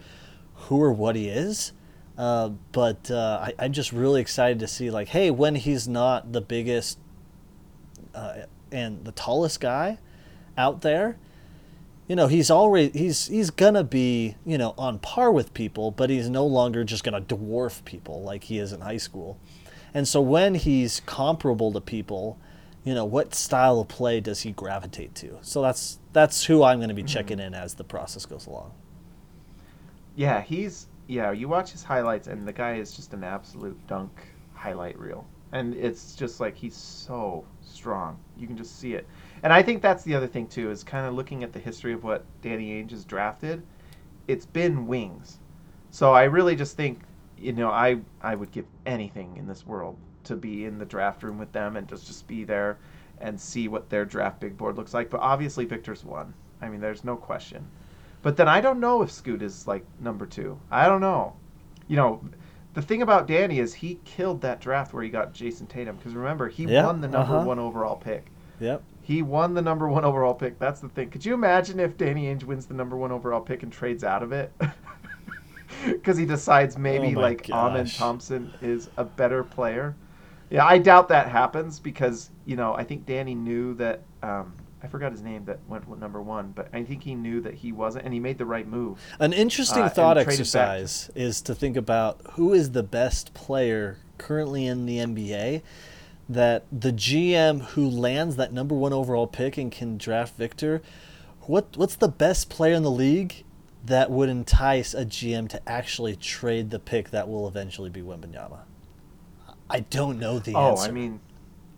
who 0.56 0.82
or 0.82 0.92
what 0.92 1.16
he 1.16 1.30
is. 1.30 1.74
Uh, 2.18 2.50
but 2.72 3.10
uh, 3.10 3.50
I, 3.60 3.66
am 3.66 3.74
just 3.74 3.92
really 3.92 4.22
excited 4.22 4.60
to 4.60 4.68
see, 4.68 4.92
like, 4.92 5.10
hey, 5.10 5.32
when 5.32 5.56
he's 5.56 5.88
not 5.88 6.32
the 6.32 6.42
biggest 6.42 7.00
uh, 8.14 8.44
and 8.72 9.04
the 9.04 9.12
tallest 9.12 9.60
guy 9.60 9.98
out 10.58 10.82
there, 10.82 11.18
you 12.08 12.16
know, 12.16 12.28
he's 12.28 12.52
already 12.52 12.98
he's 12.98 13.28
he's 13.28 13.50
gonna 13.50 13.84
be 13.84 14.36
you 14.46 14.58
know 14.58 14.76
on 14.78 15.00
par 15.00 15.32
with 15.32 15.54
people, 15.54 15.90
but 15.90 16.10
he's 16.10 16.30
no 16.30 16.46
longer 16.46 16.84
just 16.84 17.04
gonna 17.04 17.22
dwarf 17.22 17.84
people 17.86 18.22
like 18.22 18.44
he 18.44 18.60
is 18.60 18.74
in 18.74 18.82
high 18.82 18.98
school. 18.98 19.40
And 19.94 20.08
so 20.08 20.22
when 20.22 20.56
he's 20.56 21.00
comparable 21.02 21.72
to 21.72 21.82
people, 21.82 22.38
you 22.84 22.94
know, 22.94 23.06
what 23.06 23.34
style 23.34 23.80
of 23.80 23.88
play 23.88 24.20
does 24.20 24.42
he 24.42 24.52
gravitate 24.52 25.16
to? 25.16 25.38
So 25.42 25.62
that's 25.62 26.00
that's 26.12 26.46
who 26.46 26.64
I'm 26.64 26.80
going 26.80 26.90
to 26.90 26.96
be 26.96 27.02
mm-hmm. 27.02 27.08
checking 27.08 27.40
in 27.40 27.54
as 27.54 27.76
the 27.76 27.84
process 27.84 28.26
goes 28.26 28.46
along. 28.48 28.74
Yeah, 30.16 30.42
he's 30.42 30.88
yeah, 31.08 31.32
you 31.32 31.48
watch 31.48 31.72
his 31.72 31.84
highlights, 31.84 32.28
and 32.28 32.48
the 32.48 32.54
guy 32.54 32.76
is 32.76 32.94
just 32.94 33.14
an 33.14 33.24
absolute 33.24 33.78
dunk 33.88 34.12
highlight 34.54 34.98
reel. 34.98 35.26
And 35.52 35.76
it's 35.76 36.16
just 36.16 36.40
like 36.40 36.56
he's 36.56 36.76
so 36.76 37.46
strong. 37.62 38.18
You 38.38 38.48
can 38.48 38.58
just 38.58 38.80
see 38.80 38.94
it. 38.94 39.08
And 39.44 39.54
I 39.54 39.62
think 39.62 39.82
that's 39.82 40.04
the 40.04 40.16
other 40.16 40.28
thing, 40.28 40.48
too, 40.48 40.72
is 40.72 40.84
kind 40.84 41.06
of 41.06 41.14
looking 41.14 41.44
at 41.44 41.54
the 41.54 41.60
history 41.60 41.94
of 41.94 42.04
what 42.04 42.26
Danny 42.42 42.72
Ainge 42.72 42.92
has 42.92 43.06
drafted. 43.06 43.62
It's 44.28 44.46
been 44.46 44.88
wings. 44.88 45.38
So 45.92 46.14
I 46.14 46.24
really 46.24 46.56
just 46.56 46.76
think, 46.76 47.02
you 47.38 47.54
know, 47.54 47.70
I, 47.70 47.98
I 48.22 48.34
would 48.34 48.52
give 48.52 48.66
anything 48.86 49.38
in 49.38 49.46
this 49.46 49.68
world 49.68 49.98
to 50.24 50.36
be 50.36 50.66
in 50.66 50.80
the 50.80 50.86
draft 50.86 51.22
room 51.22 51.38
with 51.38 51.52
them 51.52 51.76
and 51.76 51.88
just, 51.88 52.08
just 52.08 52.26
be 52.26 52.46
there 52.46 52.80
and 53.20 53.40
see 53.40 53.68
what 53.68 53.90
their 53.90 54.06
draft 54.06 54.40
big 54.40 54.58
board 54.58 54.76
looks 54.76 54.94
like. 54.94 55.10
But 55.10 55.20
obviously, 55.20 55.66
Victor's 55.66 56.04
one. 56.04 56.34
I 56.62 56.70
mean, 56.70 56.80
there's 56.80 57.04
no 57.04 57.16
question. 57.16 57.68
But 58.24 58.38
then 58.38 58.48
I 58.48 58.62
don't 58.62 58.80
know 58.80 59.04
if 59.04 59.12
Scoot 59.12 59.44
is 59.44 59.68
like 59.68 59.86
number 60.00 60.26
two. 60.26 60.60
I 60.72 60.88
don't 60.88 61.02
know. 61.02 61.36
You 61.88 61.98
know, 61.98 62.22
the 62.74 62.82
thing 62.82 63.04
about 63.04 63.28
Danny 63.28 63.60
is 63.60 63.74
he 63.74 64.00
killed 64.06 64.42
that 64.42 64.60
draft 64.60 64.94
where 64.94 65.04
he 65.04 65.10
got 65.10 65.34
Jason 65.34 65.68
Tatum 65.68 65.98
because 65.98 66.16
remember 66.16 66.48
he 66.48 66.66
won 66.66 67.02
the 67.02 67.08
number 67.08 67.36
uh-huh. 67.36 67.46
one 67.46 67.60
overall 67.60 67.98
pick. 67.98 68.32
Yep. 68.60 68.82
He 69.02 69.22
won 69.22 69.54
the 69.54 69.62
number 69.62 69.90
one 69.90 70.06
overall 70.06 70.34
pick. 70.34 70.58
That's 70.58 70.80
the 70.80 70.88
thing. 70.88 71.10
Could 71.10 71.26
you 71.26 71.34
imagine 71.34 71.80
if 71.80 71.98
Danny 71.98 72.34
Ainge 72.34 72.44
wins 72.46 72.66
the 72.66 72.74
number 72.74 72.96
one 72.96 73.12
overall 73.12 73.42
pick 73.42 73.62
and 73.62 73.72
trades 73.72 74.04
out 74.04 74.24
of 74.24 74.32
it? 74.32 74.52
Because 75.86 76.18
he 76.18 76.26
decides 76.26 76.78
maybe 76.78 77.16
oh 77.16 77.20
like 77.20 77.48
gosh. 77.48 77.72
Amen 77.72 77.86
Thompson 77.88 78.54
is 78.62 78.90
a 78.98 79.04
better 79.04 79.44
player. 79.44 79.96
Yeah, 80.50 80.66
I 80.66 80.78
doubt 80.78 81.10
that 81.10 81.28
happens 81.28 81.80
because 81.80 82.30
you 82.46 82.56
know 82.56 82.74
I 82.74 82.84
think 82.84 83.06
Danny 83.06 83.36
knew 83.36 83.74
that 83.76 84.02
um, 84.22 84.54
I 84.84 84.88
forgot 84.88 85.14
his 85.14 85.22
name 85.22 85.46
that 85.46 85.60
went 85.68 85.88
number 86.00 86.22
one, 86.22 86.52
but 86.52 86.68
I 86.74 86.84
think 86.84 87.04
he 87.04 87.16
knew 87.16 87.40
that 87.42 87.54
he 87.54 87.72
wasn't, 87.72 88.04
and 88.04 88.14
he 88.14 88.20
made 88.20 88.38
the 88.38 88.46
right 88.46 88.68
move. 88.68 89.00
An 89.18 89.32
interesting 89.32 89.84
uh, 89.84 89.90
thought 89.90 90.18
exercise 90.18 91.10
is 91.16 91.42
to 91.44 91.56
think 91.56 91.78
about 91.78 92.20
who 92.34 92.54
is 92.54 92.72
the 92.72 92.84
best 92.84 93.34
player 93.34 94.00
currently 94.18 94.66
in 94.66 94.86
the 94.86 94.98
NBA 94.98 95.62
that 96.28 96.66
the 96.72 96.92
GM 96.92 97.62
who 97.62 97.90
lands 97.90 98.36
that 98.36 98.52
number 98.52 98.76
one 98.76 98.92
overall 98.92 99.28
pick 99.28 99.58
and 99.58 99.72
can 99.72 99.98
draft 99.98 100.36
Victor. 100.36 100.82
What 101.42 101.78
what's 101.78 101.96
the 101.96 102.10
best 102.10 102.50
player 102.50 102.74
in 102.74 102.84
the 102.84 102.92
league 102.92 103.44
that 103.86 104.12
would 104.12 104.30
entice 104.30 104.94
a 104.94 105.06
GM 105.06 105.50
to 105.50 105.70
actually 105.70 106.16
trade 106.16 106.72
the 106.72 106.80
pick 106.80 107.10
that 107.12 107.28
will 107.30 107.48
eventually 107.48 107.90
be 107.90 108.02
Wembanyama? 108.02 108.60
I 109.70 109.82
don't 109.82 110.20
know 110.20 110.40
the 110.40 110.56
oh, 110.56 110.72
answer. 110.72 110.86
Oh, 110.86 110.90
I 110.90 110.92
mean, 110.92 111.20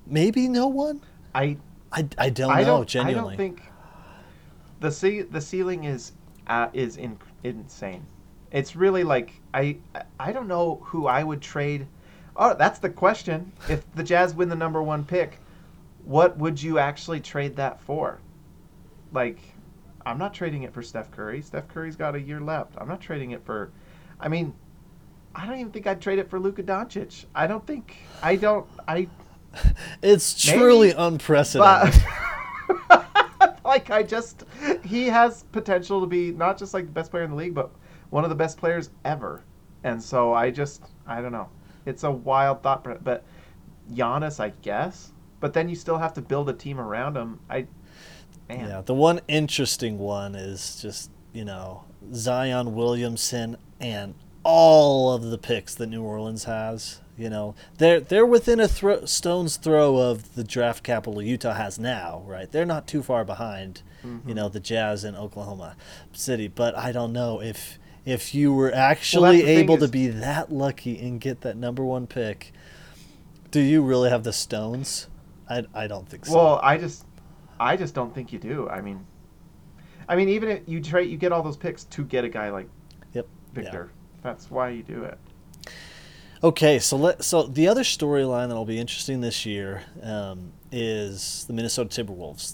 maybe 0.05 0.47
no 0.47 0.67
one. 0.67 1.01
I 1.33 1.57
I, 1.95 2.07
I 2.17 2.29
don't 2.29 2.51
I 2.51 2.61
know. 2.61 2.77
Don't, 2.77 2.89
genuinely, 2.89 3.19
I 3.19 3.23
don't 3.23 3.37
think 3.37 3.61
the 4.81 4.91
ce- 4.91 5.29
the 5.31 5.41
ceiling 5.41 5.85
is 5.85 6.11
uh, 6.47 6.67
is 6.73 6.97
in, 6.97 7.17
insane. 7.43 8.05
It's 8.51 8.75
really 8.75 9.03
like 9.03 9.31
I 9.53 9.77
I 10.19 10.31
don't 10.31 10.47
know 10.47 10.81
who 10.83 11.07
I 11.07 11.23
would 11.23 11.41
trade. 11.41 11.87
Oh, 12.35 12.53
that's 12.53 12.79
the 12.79 12.89
question. 12.89 13.53
If 13.69 13.89
the 13.95 14.03
Jazz 14.03 14.33
win 14.33 14.49
the 14.49 14.55
number 14.55 14.83
one 14.83 15.05
pick, 15.05 15.39
what 16.03 16.37
would 16.37 16.61
you 16.61 16.79
actually 16.79 17.21
trade 17.21 17.55
that 17.55 17.79
for? 17.79 18.19
Like, 19.13 19.39
I'm 20.05 20.17
not 20.17 20.33
trading 20.33 20.63
it 20.63 20.73
for 20.73 20.81
Steph 20.81 21.11
Curry. 21.11 21.41
Steph 21.41 21.69
Curry's 21.69 21.95
got 21.95 22.13
a 22.13 22.19
year 22.19 22.41
left. 22.41 22.73
I'm 22.77 22.89
not 22.89 22.99
trading 22.99 23.31
it 23.31 23.45
for. 23.45 23.71
I 24.19 24.27
mean, 24.27 24.53
I 25.33 25.45
don't 25.45 25.59
even 25.59 25.71
think 25.71 25.87
I'd 25.87 26.01
trade 26.01 26.19
it 26.19 26.29
for 26.29 26.39
Luka 26.39 26.63
Doncic. 26.63 27.25
I 27.33 27.47
don't 27.47 27.65
think. 27.65 27.95
I 28.21 28.35
don't. 28.35 28.65
I 28.85 29.07
it's 30.01 30.45
Maybe, 30.47 30.57
truly 30.59 30.91
unprecedented. 30.91 32.01
But 32.89 33.57
like 33.65 33.89
I 33.91 34.03
just 34.03 34.43
he 34.83 35.07
has 35.07 35.43
potential 35.51 36.01
to 36.01 36.07
be 36.07 36.31
not 36.31 36.57
just 36.57 36.73
like 36.73 36.85
the 36.85 36.91
best 36.91 37.11
player 37.11 37.23
in 37.23 37.31
the 37.31 37.35
league, 37.37 37.53
but 37.53 37.71
one 38.09 38.23
of 38.23 38.29
the 38.29 38.35
best 38.35 38.57
players 38.57 38.89
ever. 39.03 39.43
And 39.83 40.01
so 40.01 40.33
I 40.33 40.51
just 40.51 40.83
I 41.07 41.21
don't 41.21 41.31
know. 41.31 41.49
It's 41.85 42.03
a 42.03 42.11
wild 42.11 42.63
thought, 42.63 42.83
but- 42.83 43.03
but 43.03 43.23
Giannis, 43.93 44.39
I 44.39 44.49
guess. 44.61 45.11
But 45.39 45.53
then 45.53 45.69
you 45.69 45.75
still 45.75 45.97
have 45.97 46.13
to 46.13 46.21
build 46.21 46.49
a 46.49 46.53
team 46.53 46.79
around 46.79 47.15
him. 47.15 47.39
I 47.49 47.67
man. 48.49 48.69
Yeah, 48.69 48.81
the 48.81 48.93
one 48.93 49.21
interesting 49.27 49.99
one 49.99 50.33
is 50.35 50.81
just, 50.81 51.11
you 51.33 51.45
know, 51.45 51.83
Zion 52.13 52.73
Williamson 52.73 53.57
and 53.79 54.15
all 54.43 55.13
of 55.13 55.23
the 55.23 55.37
picks 55.37 55.75
that 55.75 55.87
New 55.87 56.03
Orleans 56.03 56.45
has. 56.45 57.01
You 57.17 57.29
know, 57.29 57.55
they're 57.77 58.01
they're 58.01 58.25
within 58.25 58.59
a 58.59 58.67
thro- 58.67 59.05
stone's 59.05 59.55
throw 59.55 59.97
of 59.97 60.35
the 60.35 60.43
draft 60.43 60.83
capital 60.83 61.21
Utah 61.21 61.53
has 61.53 61.79
now, 61.79 62.23
right? 62.25 62.51
They're 62.51 62.65
not 62.65 62.87
too 62.87 63.01
far 63.01 63.23
behind, 63.23 63.83
you 64.03 64.09
mm-hmm. 64.09 64.33
know, 64.33 64.49
the 64.49 64.59
Jazz 64.59 65.05
in 65.05 65.15
Oklahoma 65.15 65.77
City. 66.11 66.49
But 66.49 66.77
I 66.77 66.91
don't 66.91 67.13
know 67.13 67.41
if 67.41 67.79
if 68.05 68.35
you 68.35 68.53
were 68.53 68.73
actually 68.73 69.41
thing 69.41 69.59
able 69.59 69.77
to 69.77 69.85
is- 69.85 69.91
be 69.91 70.07
that 70.07 70.51
lucky 70.51 70.99
and 70.99 71.19
get 71.21 71.41
that 71.41 71.55
number 71.55 71.83
one 71.83 72.05
pick, 72.05 72.51
do 73.49 73.61
you 73.61 73.81
really 73.81 74.09
have 74.09 74.23
the 74.23 74.33
stones? 74.33 75.07
I, 75.49 75.63
I 75.73 75.87
don't 75.87 76.07
think 76.07 76.25
so. 76.25 76.35
Well, 76.35 76.59
I 76.61 76.77
just, 76.77 77.05
I 77.59 77.77
just 77.77 77.93
don't 77.93 78.13
think 78.13 78.33
you 78.33 78.39
do. 78.39 78.67
I 78.67 78.81
mean, 78.81 79.05
I 80.07 80.15
mean, 80.15 80.29
even 80.29 80.49
if 80.49 80.61
you 80.67 80.81
trade, 80.81 81.09
you 81.09 81.17
get 81.17 81.31
all 81.31 81.43
those 81.43 81.57
picks 81.57 81.83
to 81.85 82.03
get 82.03 82.23
a 82.25 82.29
guy 82.29 82.49
like 82.49 82.67
yep. 83.13 83.27
yeah. 83.55 83.61
Victor. 83.61 83.91
That's 84.21 84.49
why 84.49 84.69
you 84.69 84.83
do 84.83 85.03
it. 85.03 85.17
Okay, 86.45 86.77
so 86.77 86.95
let 86.95 87.23
so 87.23 87.41
the 87.41 87.67
other 87.67 87.81
storyline 87.81 88.49
that'll 88.49 88.65
be 88.65 88.77
interesting 88.77 89.19
this 89.19 89.47
year 89.47 89.81
um, 90.03 90.51
is 90.71 91.43
the 91.45 91.53
Minnesota 91.53 92.03
Timberwolves. 92.03 92.53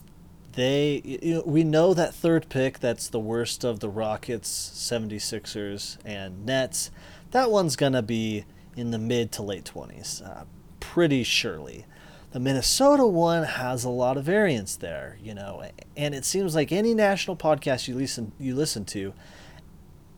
They, 0.54 1.02
you 1.04 1.34
know, 1.34 1.44
we 1.46 1.66
know 1.66 1.94
that 1.94 2.14
third 2.14 2.48
pick. 2.48 2.80
That's 2.80 3.10
the 3.10 3.20
worst 3.20 3.66
of 3.66 3.82
the 3.82 3.90
Rockets, 3.90 4.50
76ers, 4.50 5.98
and 6.06 6.46
Nets. 6.46 6.90
That 7.32 7.52
one's 7.52 7.76
gonna 7.76 8.02
be 8.02 8.46
in 8.78 8.92
the 8.92 8.98
mid 8.98 9.34
to 9.34 9.42
late 9.42 9.66
twenties, 9.66 10.22
uh, 10.22 10.46
pretty 10.80 11.24
surely. 11.24 11.86
The 12.32 12.40
Minnesota 12.40 13.06
one 13.06 13.44
has 13.44 13.84
a 13.84 13.90
lot 13.90 14.16
of 14.16 14.24
variance 14.24 14.78
there, 14.78 15.18
you 15.22 15.34
know, 15.34 15.66
and 15.98 16.16
it 16.16 16.24
seems 16.24 16.56
like 16.56 16.72
any 16.72 16.94
national 16.94 17.36
podcast 17.36 17.90
you 17.90 17.96
listen 17.96 18.32
you 18.40 18.56
listen 18.56 18.86
to, 18.86 19.14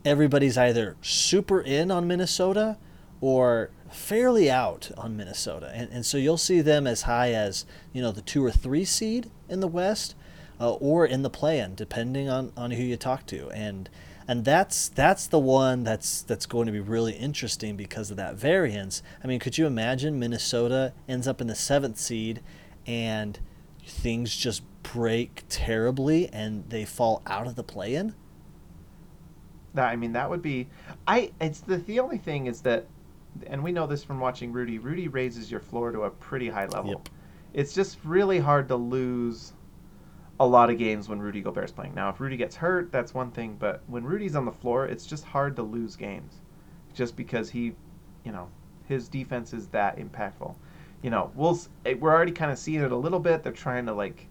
everybody's 0.04 0.56
either 0.56 0.94
super 1.02 1.60
in 1.60 1.90
on 1.90 2.06
Minnesota 2.06 2.76
or 3.20 3.70
fairly 3.90 4.50
out 4.50 4.90
on 4.96 5.16
Minnesota. 5.16 5.70
And, 5.74 5.88
and 5.90 6.06
so 6.06 6.18
you'll 6.18 6.36
see 6.36 6.60
them 6.60 6.86
as 6.86 7.02
high 7.02 7.32
as, 7.32 7.64
you 7.92 8.02
know, 8.02 8.12
the 8.12 8.20
two 8.20 8.44
or 8.44 8.50
three 8.50 8.84
seed 8.84 9.30
in 9.48 9.60
the 9.60 9.68
West 9.68 10.14
uh, 10.60 10.74
or 10.74 11.06
in 11.06 11.22
the 11.22 11.30
play-in, 11.30 11.74
depending 11.74 12.28
on, 12.28 12.52
on 12.56 12.72
who 12.72 12.82
you 12.82 12.96
talk 12.96 13.26
to. 13.26 13.50
And 13.50 13.88
and 14.26 14.44
that's 14.44 14.88
that's 14.88 15.26
the 15.26 15.38
one 15.38 15.84
that's 15.84 16.22
that's 16.22 16.46
going 16.46 16.66
to 16.66 16.72
be 16.72 16.80
really 16.80 17.12
interesting 17.12 17.76
because 17.76 18.10
of 18.10 18.16
that 18.16 18.36
variance. 18.36 19.02
I 19.22 19.26
mean, 19.26 19.38
could 19.38 19.58
you 19.58 19.66
imagine 19.66 20.18
Minnesota 20.18 20.94
ends 21.06 21.28
up 21.28 21.40
in 21.40 21.46
the 21.46 21.54
seventh 21.54 21.98
seed 21.98 22.40
and 22.86 23.38
things 23.86 24.34
just 24.34 24.62
break 24.82 25.44
terribly 25.48 26.28
and 26.32 26.68
they 26.70 26.84
fall 26.86 27.22
out 27.26 27.46
of 27.46 27.54
the 27.54 27.62
play-in? 27.62 28.14
That 29.74 29.90
I 29.90 29.96
mean, 29.96 30.12
that 30.12 30.30
would 30.30 30.40
be. 30.40 30.68
I. 31.06 31.32
It's 31.40 31.60
the 31.60 31.76
the 31.76 32.00
only 32.00 32.18
thing 32.18 32.46
is 32.46 32.62
that, 32.62 32.86
and 33.46 33.62
we 33.62 33.72
know 33.72 33.86
this 33.86 34.04
from 34.04 34.20
watching 34.20 34.52
Rudy. 34.52 34.78
Rudy 34.78 35.08
raises 35.08 35.50
your 35.50 35.60
floor 35.60 35.92
to 35.92 36.02
a 36.02 36.10
pretty 36.10 36.48
high 36.48 36.66
level. 36.66 36.90
Yep. 36.90 37.08
It's 37.52 37.72
just 37.72 37.98
really 38.04 38.38
hard 38.38 38.68
to 38.68 38.76
lose 38.76 39.52
a 40.40 40.46
lot 40.46 40.70
of 40.70 40.78
games 40.78 41.08
when 41.08 41.20
Rudy 41.20 41.40
Gobert's 41.40 41.72
playing. 41.72 41.94
Now, 41.94 42.10
if 42.10 42.20
Rudy 42.20 42.36
gets 42.36 42.56
hurt, 42.56 42.90
that's 42.90 43.14
one 43.14 43.30
thing. 43.30 43.56
But 43.58 43.82
when 43.86 44.04
Rudy's 44.04 44.34
on 44.34 44.44
the 44.44 44.52
floor, 44.52 44.86
it's 44.86 45.06
just 45.06 45.24
hard 45.24 45.56
to 45.56 45.62
lose 45.62 45.96
games, 45.96 46.40
just 46.92 47.16
because 47.16 47.50
he, 47.50 47.74
you 48.24 48.32
know, 48.32 48.48
his 48.86 49.08
defense 49.08 49.52
is 49.52 49.68
that 49.68 49.96
impactful. 49.98 50.54
You 51.02 51.10
know, 51.10 51.30
we'll 51.34 51.58
eh, 51.86 51.94
we're 51.98 52.12
already 52.12 52.32
kind 52.32 52.50
of 52.50 52.58
seeing 52.58 52.80
it 52.80 52.92
a 52.92 52.96
little 52.96 53.20
bit. 53.20 53.42
They're 53.42 53.52
trying 53.52 53.86
to 53.86 53.92
like 53.92 54.26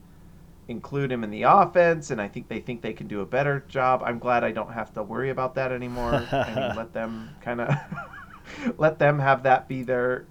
include 0.68 1.12
him 1.12 1.24
in 1.24 1.30
the 1.30 1.44
offense, 1.44 2.12
and 2.12 2.20
I 2.22 2.28
think 2.28 2.48
they 2.48 2.60
think 2.60 2.82
they 2.82 2.94
can 2.94 3.08
do 3.08 3.22
a 3.22 3.26
better 3.26 3.64
job. 3.68 4.02
I'm 4.04 4.20
glad 4.20 4.44
I 4.44 4.52
don't 4.52 4.72
have 4.72 4.94
to 4.94 5.04
worry 5.04 5.30
about 5.30 5.56
that 5.56 5.72
anymore. 5.72 6.28
I 6.32 6.54
mean, 6.56 6.76
let 6.76 6.94
them 6.94 7.30
kind 7.42 7.62
of 7.62 7.76
let 8.78 9.00
them 9.00 9.20
have 9.20 9.44
that 9.44 9.68
be 9.68 9.84
their 9.84 10.26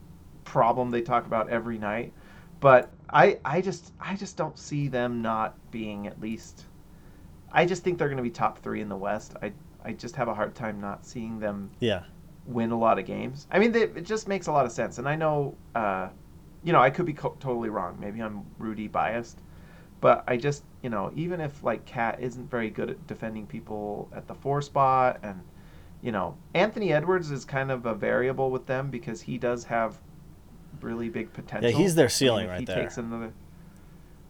problem 0.44 0.90
they 0.90 1.02
talk 1.02 1.26
about 1.26 1.48
every 1.48 1.78
night. 1.78 2.12
But 2.60 2.92
I, 3.10 3.38
I 3.44 3.60
just, 3.60 3.92
I 4.00 4.14
just 4.14 4.36
don't 4.36 4.56
see 4.58 4.88
them 4.88 5.22
not 5.22 5.56
being 5.70 6.06
at 6.06 6.20
least. 6.20 6.64
I 7.50 7.66
just 7.66 7.82
think 7.84 7.98
they're 7.98 8.08
going 8.08 8.16
to 8.18 8.22
be 8.22 8.30
top 8.30 8.58
three 8.58 8.80
in 8.80 8.88
the 8.88 8.96
West. 8.96 9.34
I, 9.42 9.52
I 9.84 9.92
just 9.92 10.16
have 10.16 10.28
a 10.28 10.34
hard 10.34 10.54
time 10.54 10.80
not 10.80 11.04
seeing 11.04 11.38
them 11.38 11.70
Yeah. 11.80 12.04
win 12.46 12.70
a 12.70 12.78
lot 12.78 12.98
of 12.98 13.04
games. 13.04 13.46
I 13.50 13.58
mean, 13.58 13.72
they, 13.72 13.82
it 13.82 14.04
just 14.04 14.28
makes 14.28 14.46
a 14.46 14.52
lot 14.52 14.64
of 14.64 14.72
sense. 14.72 14.98
And 14.98 15.08
I 15.08 15.16
know, 15.16 15.56
uh, 15.74 16.08
you 16.62 16.72
know, 16.72 16.80
I 16.80 16.90
could 16.90 17.06
be 17.06 17.12
co- 17.12 17.36
totally 17.40 17.68
wrong. 17.68 17.98
Maybe 18.00 18.20
I'm 18.20 18.46
Rudy 18.58 18.86
biased, 18.88 19.40
but 20.00 20.24
I 20.28 20.36
just, 20.36 20.62
you 20.82 20.88
know, 20.90 21.10
even 21.16 21.40
if 21.40 21.62
like 21.64 21.84
Cat 21.84 22.18
isn't 22.20 22.48
very 22.48 22.70
good 22.70 22.90
at 22.90 23.06
defending 23.06 23.46
people 23.46 24.08
at 24.14 24.28
the 24.28 24.34
four 24.34 24.62
spot, 24.62 25.18
and 25.22 25.42
you 26.02 26.10
know, 26.10 26.36
Anthony 26.54 26.92
Edwards 26.92 27.30
is 27.30 27.44
kind 27.44 27.70
of 27.70 27.86
a 27.86 27.94
variable 27.94 28.50
with 28.50 28.66
them 28.66 28.90
because 28.90 29.22
he 29.22 29.38
does 29.38 29.64
have 29.64 29.98
really 30.80 31.08
big 31.08 31.32
potential. 31.32 31.70
Yeah, 31.70 31.76
he's 31.76 31.94
their 31.94 32.08
ceiling 32.08 32.48
right 32.48 32.60
he 32.60 32.66
there. 32.66 32.82
Takes 32.82 32.98
another. 32.98 33.32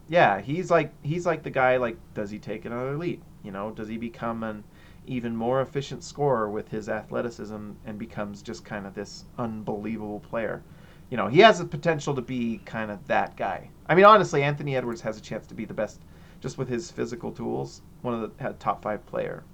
Yeah, 0.09 0.41
he's 0.41 0.71
like 0.71 0.93
he's 1.03 1.25
like 1.25 1.43
the 1.43 1.51
guy. 1.51 1.79
Like, 1.79 1.97
does 2.15 2.31
he 2.31 2.39
take 2.39 2.67
another 2.67 2.97
leap? 2.97 3.23
You 3.43 3.53
know, 3.53 3.71
does 3.71 3.89
he 3.89 3.97
become 3.97 4.43
an 4.43 4.63
even 5.07 5.35
more 5.35 5.63
efficient 5.63 6.05
scorer 6.05 6.51
with 6.51 6.69
his 6.69 6.89
athleticism 6.89 7.73
and 7.87 7.99
becomes 7.99 8.43
just 8.43 8.65
kind 8.65 8.87
of 8.87 8.95
this 8.95 9.25
unbelievable 9.39 10.21
player? 10.21 10.63
You 11.09 11.17
know, 11.17 11.29
he 11.29 11.41
has 11.41 11.59
the 11.59 11.65
potential 11.65 12.15
to 12.15 12.23
be 12.23 12.61
kind 12.65 12.91
of 12.91 13.07
that 13.07 13.37
guy. 13.37 13.71
I 13.87 13.95
mean, 13.95 14.05
honestly, 14.05 14.43
Anthony 14.43 14.77
Edwards 14.77 15.01
has 15.01 15.17
a 15.17 15.23
chance 15.23 15.47
to 15.47 15.55
be 15.55 15.65
the 15.65 15.75
best 15.75 16.03
just 16.41 16.59
with 16.59 16.69
his 16.69 16.91
physical 16.91 17.33
tools, 17.33 17.83
one 18.03 18.15
of 18.15 18.21
the 18.21 18.53
top 18.55 18.83
five 18.83 19.05
player. 19.07 19.45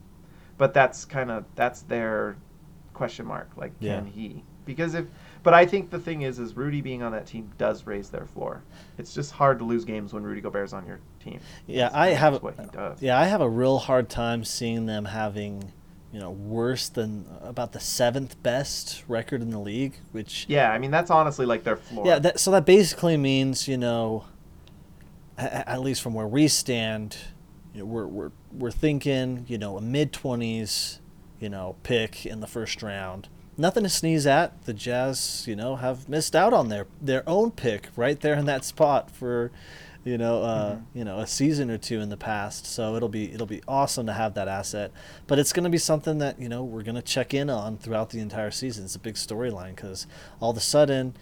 But 0.59 0.74
that's 0.74 1.04
kind 1.04 1.30
of 1.30 1.44
that's 1.54 1.82
their 1.82 2.36
question 2.92 3.24
mark. 3.26 3.48
Like, 3.56 3.72
Yeah. 3.80 3.96
can 3.96 4.06
he? 4.06 4.42
Because 4.64 4.94
if, 4.94 5.06
but 5.42 5.54
I 5.54 5.64
think 5.64 5.88
the 5.88 5.98
thing 5.98 6.22
is, 6.22 6.38
is 6.38 6.54
Rudy 6.56 6.82
being 6.82 7.02
on 7.02 7.12
that 7.12 7.26
team 7.26 7.50
does 7.56 7.86
raise 7.86 8.11
their 8.11 8.26
floor. 8.26 8.62
It's 8.98 9.14
just 9.14 9.32
hard 9.32 9.59
to 9.61 9.64
lose 9.64 9.84
games 9.86 10.12
when 10.12 10.22
Rudy 10.24 10.42
Gobert's 10.42 10.74
on 10.74 10.86
your 10.86 10.98
team. 11.24 11.40
Yeah, 11.66 11.84
That's 11.84 11.94
I 11.94 12.06
have. 12.09 12.42
what 12.42 12.59
he 12.61 12.66
does. 12.66 13.00
Yeah, 13.00 13.18
I 13.18 13.24
have 13.24 13.40
a 13.40 13.48
real 13.48 13.78
hard 13.78 14.11
time 14.11 14.44
seeing 14.44 14.84
them 14.84 15.06
having, 15.06 15.72
you 16.12 16.20
know, 16.20 16.32
worse 16.32 16.90
than 16.90 17.24
about 17.40 17.72
the 17.72 17.80
seventh 17.80 18.42
best 18.42 19.04
record 19.09 19.40
in 19.40 19.48
the 19.50 19.59
league. 19.61 19.94
Which 20.12 20.44
Yeah, 20.50 20.70
I 20.70 20.78
mean 20.78 20.90
that's 20.90 21.11
honestly 21.11 21.46
like 21.46 21.64
their 21.64 21.76
floor. 21.76 22.06
yeah, 22.06 22.18
that, 22.18 22.38
so 22.40 22.50
that 22.50 22.66
basically 22.66 23.16
means 23.16 23.68
you 23.68 23.78
know, 23.78 24.24
at 25.38 25.80
least 25.80 26.02
from 26.02 26.12
where 26.14 26.26
we 26.26 26.48
stand, 26.48 27.16
you 27.74 27.80
know, 27.80 27.86
we're 27.86 28.06
we're 28.06 28.32
we're 28.52 28.70
thinking 28.70 29.44
you 29.48 29.58
know 29.58 29.76
a 29.76 29.80
mid 29.80 30.12
twenties, 30.12 31.00
you 31.40 31.48
know, 31.48 31.76
pick 31.82 32.26
in 32.26 32.40
the 32.40 32.46
first 32.46 32.82
round. 32.82 33.28
Nothing 33.56 33.82
to 33.82 33.88
sneeze 33.88 34.26
at. 34.26 34.64
The 34.64 34.72
Jazz, 34.72 35.44
you 35.48 35.56
know, 35.56 35.76
have 35.76 36.08
missed 36.08 36.36
out 36.36 36.52
on 36.52 36.68
their 36.68 36.86
their 37.00 37.28
own 37.28 37.50
pick 37.50 37.88
right 37.96 38.18
there 38.20 38.34
in 38.34 38.46
that 38.46 38.64
spot 38.64 39.10
for, 39.10 39.50
you 40.04 40.16
know, 40.16 40.42
uh, 40.42 40.78
you 40.94 41.04
know, 41.04 41.18
a 41.18 41.26
season 41.26 41.68
or 41.68 41.76
two 41.76 42.00
in 42.00 42.08
the 42.08 42.16
past. 42.16 42.66
So 42.66 42.94
it'll 42.94 43.08
be 43.08 43.32
it'll 43.32 43.48
be 43.48 43.62
awesome 43.66 44.06
to 44.06 44.12
have 44.12 44.34
that 44.34 44.46
asset. 44.46 44.92
But 45.26 45.38
it's 45.40 45.52
going 45.52 45.64
to 45.64 45.70
be 45.70 45.78
something 45.78 46.18
that 46.18 46.40
you 46.40 46.48
know 46.48 46.62
we're 46.62 46.84
going 46.84 46.94
to 46.94 47.02
check 47.02 47.34
in 47.34 47.50
on 47.50 47.78
throughout 47.78 48.10
the 48.10 48.20
entire 48.20 48.52
season. 48.52 48.84
It's 48.84 48.94
a 48.94 49.00
big 49.00 49.16
storyline 49.16 49.74
because 49.74 50.06
all 50.40 50.50
of 50.52 50.56
a 50.56 50.60
sudden, 50.60 51.16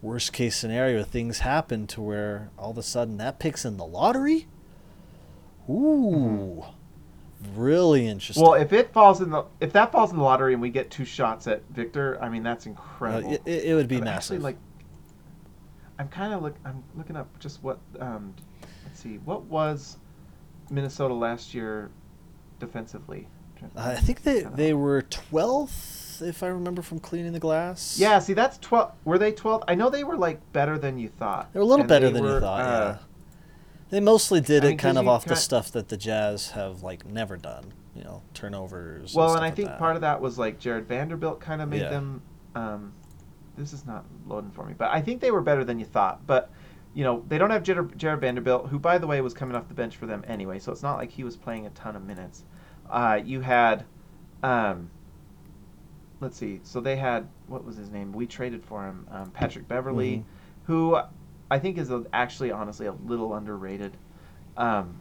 worst 0.00 0.32
case 0.32 0.56
scenario, 0.56 1.04
things 1.04 1.40
happen 1.40 1.86
to 1.88 2.00
where 2.00 2.50
all 2.58 2.70
of 2.70 2.78
a 2.78 2.82
sudden 2.82 3.18
that 3.18 3.38
pick's 3.38 3.64
in 3.66 3.76
the 3.76 3.86
lottery. 3.86 4.46
Ooh, 5.92 6.64
really 7.54 8.06
interesting. 8.06 8.42
Well, 8.42 8.54
if 8.54 8.72
it 8.72 8.92
falls 8.92 9.20
in 9.20 9.30
the 9.30 9.44
if 9.60 9.72
that 9.72 9.92
falls 9.92 10.10
in 10.10 10.16
the 10.18 10.22
lottery 10.22 10.52
and 10.52 10.62
we 10.62 10.70
get 10.70 10.90
two 10.90 11.04
shots 11.04 11.46
at 11.46 11.62
Victor, 11.70 12.18
I 12.22 12.28
mean 12.28 12.42
that's 12.42 12.66
Uh, 12.66 12.70
incredible. 12.70 13.32
it, 13.32 13.46
it 13.46 13.74
would 13.74 13.88
be 13.88 13.96
I'm 13.98 14.04
massive. 14.04 14.36
Actually, 14.36 14.44
like, 14.44 14.56
I'm 15.98 16.08
kind 16.08 16.32
of 16.32 16.42
look. 16.42 16.56
I'm 16.64 16.82
looking 16.96 17.16
up 17.16 17.28
just 17.38 17.62
what. 17.62 17.78
Um, 18.00 18.34
let's 18.84 19.00
see. 19.00 19.18
What 19.24 19.42
was 19.44 19.98
Minnesota 20.70 21.14
last 21.14 21.54
year 21.54 21.90
defensively? 22.58 23.28
I 23.76 23.94
think 23.94 24.22
they, 24.24 24.40
they 24.42 24.74
were 24.74 25.02
12th, 25.02 26.20
if 26.20 26.42
I 26.42 26.48
remember 26.48 26.82
from 26.82 26.98
cleaning 26.98 27.32
the 27.32 27.38
glass. 27.38 27.96
Yeah. 27.96 28.18
See, 28.18 28.32
that's 28.32 28.58
twelve. 28.58 28.92
Were 29.04 29.18
they 29.18 29.30
twelve? 29.30 29.62
I 29.68 29.76
know 29.76 29.88
they 29.88 30.02
were 30.02 30.16
like 30.16 30.40
better 30.52 30.78
than 30.78 30.98
you 30.98 31.08
thought. 31.08 31.52
They 31.52 31.60
were 31.60 31.64
a 31.64 31.66
little 31.66 31.82
And 31.82 31.88
better 31.88 32.10
than 32.10 32.24
you 32.24 32.40
thought, 32.40 32.60
uh, 32.60 32.96
yeah. 32.96 32.98
They 33.92 34.00
mostly 34.00 34.40
did 34.40 34.64
I 34.64 34.68
it 34.68 34.70
mean, 34.70 34.78
'cause 34.78 34.82
kind 34.84 34.96
of 34.98 35.06
off 35.06 35.26
the 35.26 35.36
stuff 35.36 35.70
that 35.72 35.90
the 35.90 35.98
Jazz 35.98 36.52
have 36.52 36.82
like 36.82 37.04
never 37.04 37.36
done. 37.36 37.74
You 37.94 38.02
know, 38.02 38.22
turnovers. 38.32 39.14
Well, 39.14 39.28
and, 39.28 39.36
and 39.36 39.44
I 39.44 39.48
stuff 39.48 39.56
think 39.56 39.68
like 39.68 39.78
part 39.78 39.96
of 39.96 40.00
that 40.00 40.18
was 40.18 40.38
like 40.38 40.58
Jarred 40.58 40.88
Vanderbilt 40.88 41.40
kind 41.40 41.60
of 41.60 41.68
made 41.68 41.82
Yeah. 41.82 41.90
them. 41.90 42.22
Um, 42.54 42.94
this 43.54 43.74
is 43.74 43.84
not 43.84 44.06
loading 44.26 44.50
for 44.50 44.64
me, 44.64 44.72
but 44.76 44.90
I 44.90 45.02
think 45.02 45.20
they 45.20 45.30
were 45.30 45.42
better 45.42 45.62
than 45.62 45.78
you 45.78 45.84
thought. 45.84 46.26
But 46.26 46.50
you 46.94 47.04
know, 47.04 47.22
they 47.28 47.36
don't 47.36 47.50
have 47.50 47.62
Jarred, 47.62 47.98
Jarred 47.98 48.22
Vanderbilt, 48.22 48.68
who, 48.68 48.78
by 48.78 48.96
the 48.96 49.06
way, 49.06 49.20
was 49.20 49.34
coming 49.34 49.54
off 49.54 49.68
the 49.68 49.74
bench 49.74 49.96
for 49.98 50.06
them 50.06 50.24
anyway, 50.26 50.58
so 50.58 50.72
it's 50.72 50.82
not 50.82 50.96
like 50.96 51.10
he 51.10 51.22
was 51.22 51.36
playing 51.36 51.66
a 51.66 51.70
ton 51.70 51.94
of 51.94 52.02
minutes. 52.02 52.44
Uh, 52.88 53.20
you 53.22 53.40
had, 53.42 53.84
um, 54.42 54.90
let's 56.20 56.36
see, 56.38 56.60
so 56.62 56.80
they 56.80 56.96
had, 56.96 57.28
what 57.46 57.62
was 57.64 57.76
his 57.76 57.90
name? 57.90 58.12
We 58.12 58.26
traded 58.26 58.62
for 58.64 58.86
him, 58.86 59.06
um, 59.10 59.30
Patrick 59.30 59.66
Beverley, 59.68 60.18
Mhm. 60.18 60.24
who 60.64 60.98
I 61.52 61.58
think 61.58 61.76
is 61.76 61.90
a, 61.90 62.02
actually, 62.14 62.50
honestly, 62.50 62.86
a 62.86 62.92
little 63.04 63.34
underrated. 63.34 63.94
Um, 64.56 64.98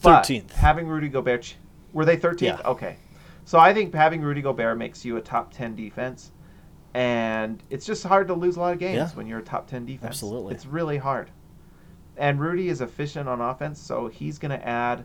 13th. 0.00 0.52
having 0.52 0.86
Rudy 0.86 1.08
Gobert, 1.08 1.42
ch- 1.42 1.56
were 1.92 2.04
they 2.04 2.16
13th? 2.16 2.40
Yeah. 2.40 2.60
Okay. 2.64 2.96
So 3.44 3.58
I 3.58 3.74
think 3.74 3.92
having 3.92 4.20
Rudy 4.22 4.42
Gobert 4.42 4.78
makes 4.78 5.04
you 5.04 5.16
a 5.16 5.20
top 5.20 5.52
10 5.52 5.74
defense. 5.74 6.30
And 6.94 7.60
it's 7.68 7.84
just 7.84 8.04
hard 8.04 8.28
to 8.28 8.34
lose 8.34 8.56
a 8.56 8.60
lot 8.60 8.72
of 8.74 8.78
games 8.78 8.96
Yeah. 8.96 9.08
when 9.10 9.26
you're 9.26 9.40
a 9.40 9.42
top 9.42 9.66
10 9.66 9.84
defense. 9.84 10.06
Absolutely. 10.10 10.54
It's 10.54 10.66
really 10.66 10.98
hard. 10.98 11.30
And 12.16 12.38
Rudy 12.38 12.68
is 12.68 12.80
efficient 12.80 13.28
on 13.28 13.40
offense, 13.40 13.80
so 13.80 14.06
he's 14.06 14.38
going 14.38 14.50
to 14.56 14.64
add, 14.68 15.04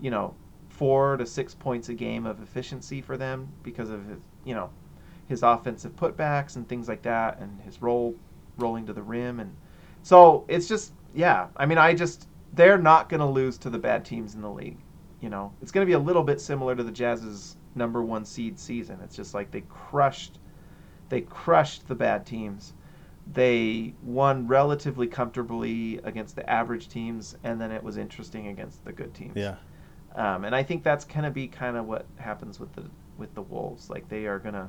you 0.00 0.10
know, 0.12 0.36
four 0.68 1.16
to 1.16 1.26
six 1.26 1.52
points 1.52 1.88
a 1.88 1.94
game 1.94 2.26
of 2.26 2.40
efficiency 2.40 3.00
for 3.00 3.16
them 3.16 3.48
because 3.64 3.90
of 3.90 4.06
his, 4.06 4.18
you 4.44 4.54
know, 4.54 4.70
his 5.26 5.42
offensive 5.42 5.96
putbacks 5.96 6.54
and 6.54 6.68
things 6.68 6.86
like 6.88 7.02
that, 7.02 7.40
and 7.40 7.60
his 7.62 7.82
roll 7.82 8.14
rolling 8.58 8.86
to 8.86 8.92
the 8.92 9.02
rim, 9.02 9.40
and 9.40 9.56
so 10.02 10.44
it's 10.48 10.68
just 10.68 10.92
yeah. 11.14 11.48
I 11.56 11.66
mean, 11.66 11.78
I 11.78 11.94
just 11.94 12.28
they're 12.54 12.78
not 12.78 13.08
going 13.08 13.20
to 13.20 13.26
lose 13.26 13.58
to 13.58 13.70
the 13.70 13.78
bad 13.78 14.04
teams 14.04 14.34
in 14.34 14.42
the 14.42 14.50
league. 14.50 14.78
You 15.20 15.30
know, 15.30 15.52
it's 15.62 15.70
going 15.70 15.86
to 15.86 15.90
be 15.90 15.94
a 15.94 15.98
little 15.98 16.24
bit 16.24 16.40
similar 16.40 16.74
to 16.74 16.82
the 16.82 16.90
Jazz's 16.90 17.56
number 17.74 18.02
one 18.02 18.24
seed 18.24 18.58
season. 18.58 18.98
It's 19.02 19.16
just 19.16 19.34
like 19.34 19.50
they 19.50 19.62
crushed, 19.62 20.38
they 21.08 21.22
crushed 21.22 21.86
the 21.88 21.94
bad 21.94 22.26
teams. 22.26 22.74
They 23.32 23.94
won 24.02 24.48
relatively 24.48 25.06
comfortably 25.06 25.98
against 26.02 26.34
the 26.34 26.48
average 26.50 26.88
teams, 26.88 27.36
and 27.44 27.60
then 27.60 27.70
it 27.70 27.82
was 27.82 27.96
interesting 27.96 28.48
against 28.48 28.84
the 28.84 28.92
good 28.92 29.14
teams. 29.14 29.36
Yeah. 29.36 29.56
Um, 30.16 30.44
and 30.44 30.54
I 30.54 30.62
think 30.62 30.82
that's 30.82 31.04
going 31.04 31.22
to 31.22 31.30
be 31.30 31.46
kind 31.46 31.76
of 31.76 31.86
what 31.86 32.04
happens 32.16 32.58
with 32.58 32.72
the 32.72 32.84
with 33.16 33.32
the 33.34 33.42
Wolves. 33.42 33.88
Like 33.88 34.08
they 34.08 34.26
are 34.26 34.40
going 34.40 34.54
to 34.54 34.68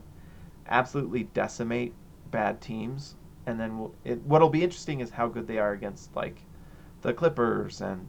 absolutely 0.68 1.24
decimate 1.24 1.94
bad 2.30 2.62
teams, 2.62 3.16
and 3.46 3.60
then 3.60 3.78
we'll, 3.80 3.96
it, 4.04 4.22
what'll 4.24 4.50
be 4.50 4.64
interesting 4.64 5.02
is 5.02 5.10
how 5.10 5.28
good 5.28 5.48
they 5.48 5.58
are 5.58 5.74
against 5.74 6.16
like 6.16 6.42
the 7.02 7.14
Clippers 7.14 7.82
and 7.82 8.08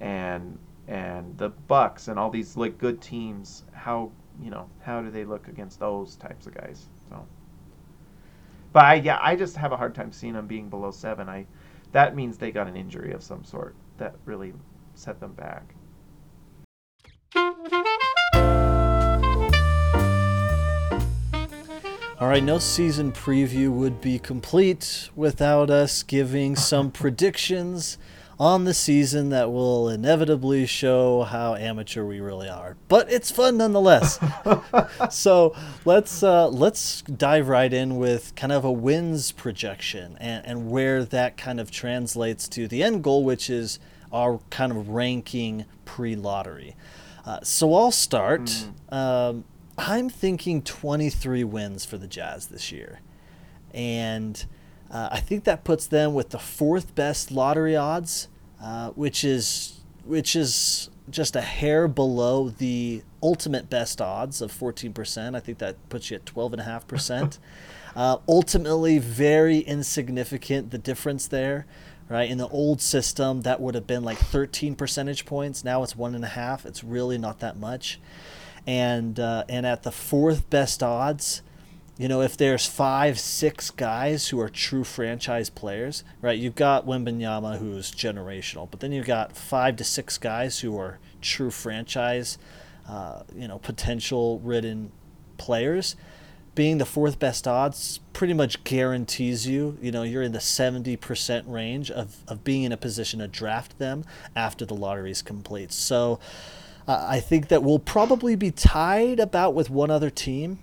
and 0.00 0.58
and 0.88 1.36
the 1.38 1.50
Bucks 1.50 2.08
and 2.08 2.18
all 2.18 2.30
these 2.30 2.56
like 2.56 2.78
good 2.78 3.00
teams. 3.00 3.64
How 3.72 4.10
you 4.42 4.50
know 4.50 4.68
how 4.82 5.02
do 5.02 5.10
they 5.10 5.24
look 5.24 5.48
against 5.48 5.78
those 5.80 6.16
types 6.16 6.46
of 6.46 6.54
guys? 6.54 6.86
So, 7.08 7.26
but 8.72 8.84
I 8.84 8.94
yeah 8.94 9.18
I 9.22 9.36
just 9.36 9.56
have 9.56 9.72
a 9.72 9.76
hard 9.76 9.94
time 9.94 10.12
seeing 10.12 10.34
them 10.34 10.46
being 10.46 10.68
below 10.68 10.90
seven. 10.90 11.28
I 11.28 11.46
that 11.92 12.16
means 12.16 12.38
they 12.38 12.50
got 12.50 12.66
an 12.66 12.76
injury 12.76 13.12
of 13.12 13.22
some 13.22 13.44
sort 13.44 13.74
that 13.98 14.16
really 14.24 14.52
set 14.94 15.20
them 15.20 15.32
back. 15.34 15.74
All 22.20 22.28
right, 22.28 22.44
no 22.44 22.58
season 22.58 23.10
preview 23.10 23.72
would 23.72 24.00
be 24.00 24.20
complete 24.20 25.10
without 25.16 25.68
us 25.68 26.04
giving 26.04 26.54
some 26.54 26.92
predictions 26.92 27.98
on 28.38 28.62
the 28.62 28.72
season 28.72 29.30
that 29.30 29.50
will 29.50 29.88
inevitably 29.88 30.64
show 30.64 31.24
how 31.24 31.56
amateur 31.56 32.04
we 32.04 32.20
really 32.20 32.48
are. 32.48 32.76
But 32.86 33.10
it's 33.10 33.32
fun 33.32 33.56
nonetheless. 33.56 34.20
so 35.10 35.56
let's 35.84 36.22
uh, 36.22 36.46
let's 36.50 37.02
dive 37.02 37.48
right 37.48 37.72
in 37.72 37.96
with 37.96 38.32
kind 38.36 38.52
of 38.52 38.64
a 38.64 38.72
wins 38.72 39.32
projection 39.32 40.16
and, 40.20 40.46
and 40.46 40.70
where 40.70 41.04
that 41.04 41.36
kind 41.36 41.58
of 41.58 41.72
translates 41.72 42.46
to 42.50 42.68
the 42.68 42.84
end 42.84 43.02
goal, 43.02 43.24
which 43.24 43.50
is 43.50 43.80
our 44.12 44.38
kind 44.50 44.70
of 44.70 44.88
ranking 44.88 45.64
pre-lottery. 45.84 46.76
Uh, 47.26 47.40
so 47.42 47.74
I'll 47.74 47.90
start. 47.90 48.66
Um, 48.90 49.44
I'm 49.76 50.08
thinking 50.08 50.62
23 50.62 51.44
wins 51.44 51.84
for 51.84 51.98
the 51.98 52.06
Jazz 52.06 52.46
this 52.46 52.70
year. 52.70 53.00
And 53.72 54.44
uh, 54.90 55.08
I 55.10 55.20
think 55.20 55.44
that 55.44 55.64
puts 55.64 55.86
them 55.86 56.14
with 56.14 56.30
the 56.30 56.38
fourth 56.38 56.94
best 56.94 57.32
lottery 57.32 57.74
odds, 57.74 58.28
uh, 58.62 58.90
which 58.90 59.24
is 59.24 59.80
which 60.04 60.36
is 60.36 60.90
just 61.10 61.34
a 61.34 61.40
hair 61.40 61.88
below 61.88 62.50
the 62.50 63.02
ultimate 63.22 63.70
best 63.70 64.00
odds 64.00 64.42
of 64.42 64.52
14%. 64.52 65.34
I 65.34 65.40
think 65.40 65.58
that 65.58 65.76
puts 65.88 66.10
you 66.10 66.16
at 66.16 66.26
12.5%. 66.26 67.38
uh, 67.96 68.18
ultimately, 68.28 68.98
very 68.98 69.58
insignificant, 69.58 70.70
the 70.70 70.78
difference 70.78 71.26
there. 71.26 71.66
Right 72.06 72.30
in 72.30 72.36
the 72.36 72.48
old 72.48 72.82
system, 72.82 73.40
that 73.42 73.62
would 73.62 73.74
have 73.74 73.86
been 73.86 74.04
like 74.04 74.18
13 74.18 74.74
percentage 74.74 75.24
points. 75.24 75.64
Now 75.64 75.82
it's 75.82 75.96
one 75.96 76.14
and 76.14 76.22
a 76.22 76.28
half. 76.28 76.66
It's 76.66 76.84
really 76.84 77.16
not 77.16 77.40
that 77.40 77.56
much 77.56 77.98
and 78.66 79.18
uh, 79.20 79.44
and 79.48 79.66
at 79.66 79.82
the 79.82 79.92
fourth 79.92 80.48
best 80.50 80.82
odds, 80.82 81.42
you 81.96 82.08
know, 82.08 82.22
if 82.22 82.36
there's 82.36 82.66
five, 82.66 83.20
six 83.20 83.70
guys 83.70 84.28
who 84.28 84.40
are 84.40 84.48
true 84.48 84.82
franchise 84.82 85.48
players, 85.48 86.02
right? 86.20 86.38
You've 86.38 86.56
got 86.56 86.86
Wembanyama 86.86 87.58
who's 87.58 87.92
generational, 87.92 88.68
but 88.68 88.80
then 88.80 88.90
you've 88.90 89.06
got 89.06 89.36
five 89.36 89.76
to 89.76 89.84
six 89.84 90.18
guys 90.18 90.60
who 90.60 90.76
are 90.76 90.98
true 91.20 91.50
franchise, 91.50 92.36
uh, 92.88 93.22
you 93.34 93.46
know, 93.46 93.58
potential 93.58 94.40
ridden 94.40 94.90
players. 95.38 95.94
Being 96.56 96.78
the 96.78 96.86
fourth 96.86 97.18
best 97.18 97.48
odds 97.48 97.98
pretty 98.12 98.32
much 98.32 98.62
guarantees 98.62 99.46
you, 99.46 99.76
you 99.82 99.90
know, 99.90 100.04
you're 100.04 100.22
in 100.22 100.30
the 100.32 100.38
70% 100.38 101.44
range 101.46 101.90
of, 101.90 102.16
of 102.28 102.44
being 102.44 102.62
in 102.62 102.70
a 102.70 102.76
position 102.76 103.18
to 103.18 103.26
draft 103.26 103.78
them 103.78 104.04
after 104.36 104.64
the 104.64 104.74
lottery 104.74 105.10
is 105.10 105.20
complete. 105.20 105.72
So, 105.72 106.20
uh, 106.86 107.06
I 107.08 107.20
think 107.20 107.48
that 107.48 107.62
we'll 107.62 107.78
probably 107.78 108.36
be 108.36 108.50
tied 108.50 109.20
about 109.20 109.54
with 109.54 109.70
one 109.70 109.90
other 109.90 110.10
team. 110.10 110.58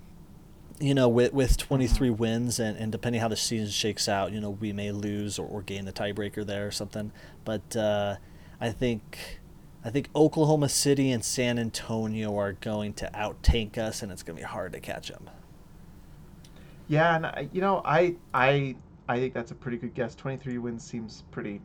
You 0.80 0.96
know, 0.96 1.08
with 1.08 1.32
with 1.32 1.58
23 1.58 2.10
wins, 2.10 2.60
and, 2.60 2.76
and 2.76 2.92
depending 2.92 3.22
how 3.22 3.28
the 3.28 3.36
season 3.36 3.70
shakes 3.70 4.10
out, 4.10 4.32
you 4.32 4.42
know, 4.42 4.50
we 4.50 4.74
may 4.74 4.92
lose 4.92 5.38
or, 5.38 5.48
or 5.48 5.62
gain 5.62 5.86
the 5.86 5.94
tiebreaker 5.94 6.44
there 6.44 6.66
or 6.66 6.72
something. 6.72 7.12
But 7.46 7.76
uh, 7.76 8.16
I 8.60 8.72
think 8.72 9.40
I 9.84 9.90
think 9.90 10.10
Oklahoma 10.16 10.70
City 10.70 11.12
and 11.12 11.24
San 11.24 11.60
Antonio 11.60 12.36
are 12.38 12.54
going 12.54 12.94
to 12.94 13.16
out 13.16 13.42
tank 13.44 13.78
us, 13.78 14.02
and 14.02 14.12
it's 14.12 14.24
going 14.24 14.38
to 14.38 14.42
be 14.42 14.48
hard 14.48 14.74
to 14.74 14.80
catch 14.80 15.10
them. 15.10 15.30
Yeah, 16.88 17.16
and 17.16 17.26
I, 17.26 17.48
you 17.52 17.62
know, 17.62 17.82
I 17.86 18.16
I 18.34 18.76
I 19.08 19.20
think 19.20 19.34
that's 19.34 19.52
a 19.52 19.56
pretty 19.56 19.78
good 19.78 19.94
guess. 19.94 20.16
Twenty 20.16 20.38
three 20.38 20.58
wins 20.58 20.84
seems 20.84 21.24
pretty 21.32 21.62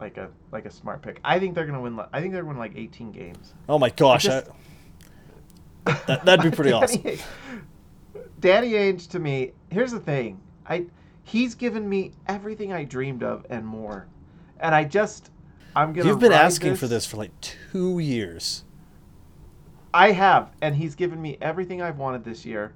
like 0.00 0.16
a 0.16 0.28
like 0.52 0.64
a 0.66 0.70
smart 0.70 1.02
pick. 1.02 1.20
I 1.24 1.38
think 1.38 1.54
they're 1.54 1.66
gonna 1.66 1.80
win. 1.80 1.98
I 2.12 2.20
think 2.20 2.32
they're 2.32 2.42
gonna 2.42 2.54
win 2.54 2.58
like 2.58 2.76
eighteen 2.76 3.12
games. 3.12 3.54
Oh 3.68 3.78
my 3.78 3.90
gosh, 3.90 4.24
just- 4.24 4.48
I- 5.86 6.00
that, 6.06 6.24
that'd 6.24 6.50
be 6.50 6.54
pretty 6.54 6.72
awesome. 6.72 7.02
Danny, 7.02 7.18
Danny 8.40 8.72
Ainge 8.72 9.08
to 9.10 9.18
me. 9.18 9.52
Here's 9.70 9.92
the 9.92 10.00
thing. 10.00 10.40
I 10.66 10.86
he's 11.22 11.54
given 11.54 11.88
me 11.88 12.12
everything 12.26 12.72
I 12.72 12.84
dreamed 12.84 13.22
of 13.22 13.44
and 13.50 13.66
more, 13.66 14.06
and 14.60 14.74
I 14.74 14.84
just 14.84 15.30
I'm 15.76 15.92
gonna. 15.92 16.08
You've 16.08 16.20
been 16.20 16.32
asking 16.32 16.76
for 16.76 16.86
this 16.86 17.04
for 17.06 17.16
like 17.16 17.38
two 17.40 17.98
years. 17.98 18.64
I 19.92 20.10
have, 20.10 20.50
and 20.60 20.74
he's 20.74 20.94
given 20.96 21.22
me 21.22 21.38
everything 21.40 21.80
I've 21.80 21.98
wanted 21.98 22.24
this 22.24 22.44
year, 22.44 22.72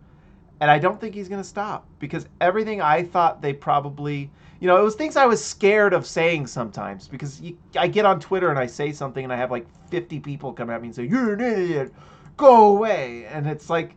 and 0.60 0.70
I 0.70 0.78
don't 0.78 1.00
think 1.00 1.14
he's 1.16 1.28
going 1.28 1.42
to 1.42 1.48
stop 1.48 1.84
because 1.98 2.26
everything 2.40 2.80
I 2.80 3.02
thought 3.02 3.42
they 3.42 3.52
probably, 3.52 4.30
you 4.60 4.66
know, 4.66 4.76
it 4.76 4.82
was 4.82 4.96
things 4.96 5.16
I 5.16 5.26
was 5.26 5.44
scared 5.44 5.92
of 5.92 6.06
saying 6.06 6.48
sometimes 6.48 7.06
because 7.06 7.40
you, 7.40 7.56
I 7.76 7.86
get 7.86 8.04
on 8.04 8.18
Twitter 8.18 8.50
and 8.50 8.58
I 8.58 8.66
say 8.66 8.92
something 8.92 9.22
and 9.22 9.32
I 9.32 9.36
have 9.36 9.50
like 9.50 9.66
50 9.90 10.20
people 10.20 10.52
come 10.52 10.70
at 10.70 10.80
me 10.80 10.88
and 10.88 10.94
say, 10.94 11.04
"You're 11.04 11.34
an 11.34 11.40
idiot, 11.40 11.92
go 12.36 12.76
away," 12.76 13.26
and 13.26 13.46
it's 13.46 13.70
like, 13.70 13.94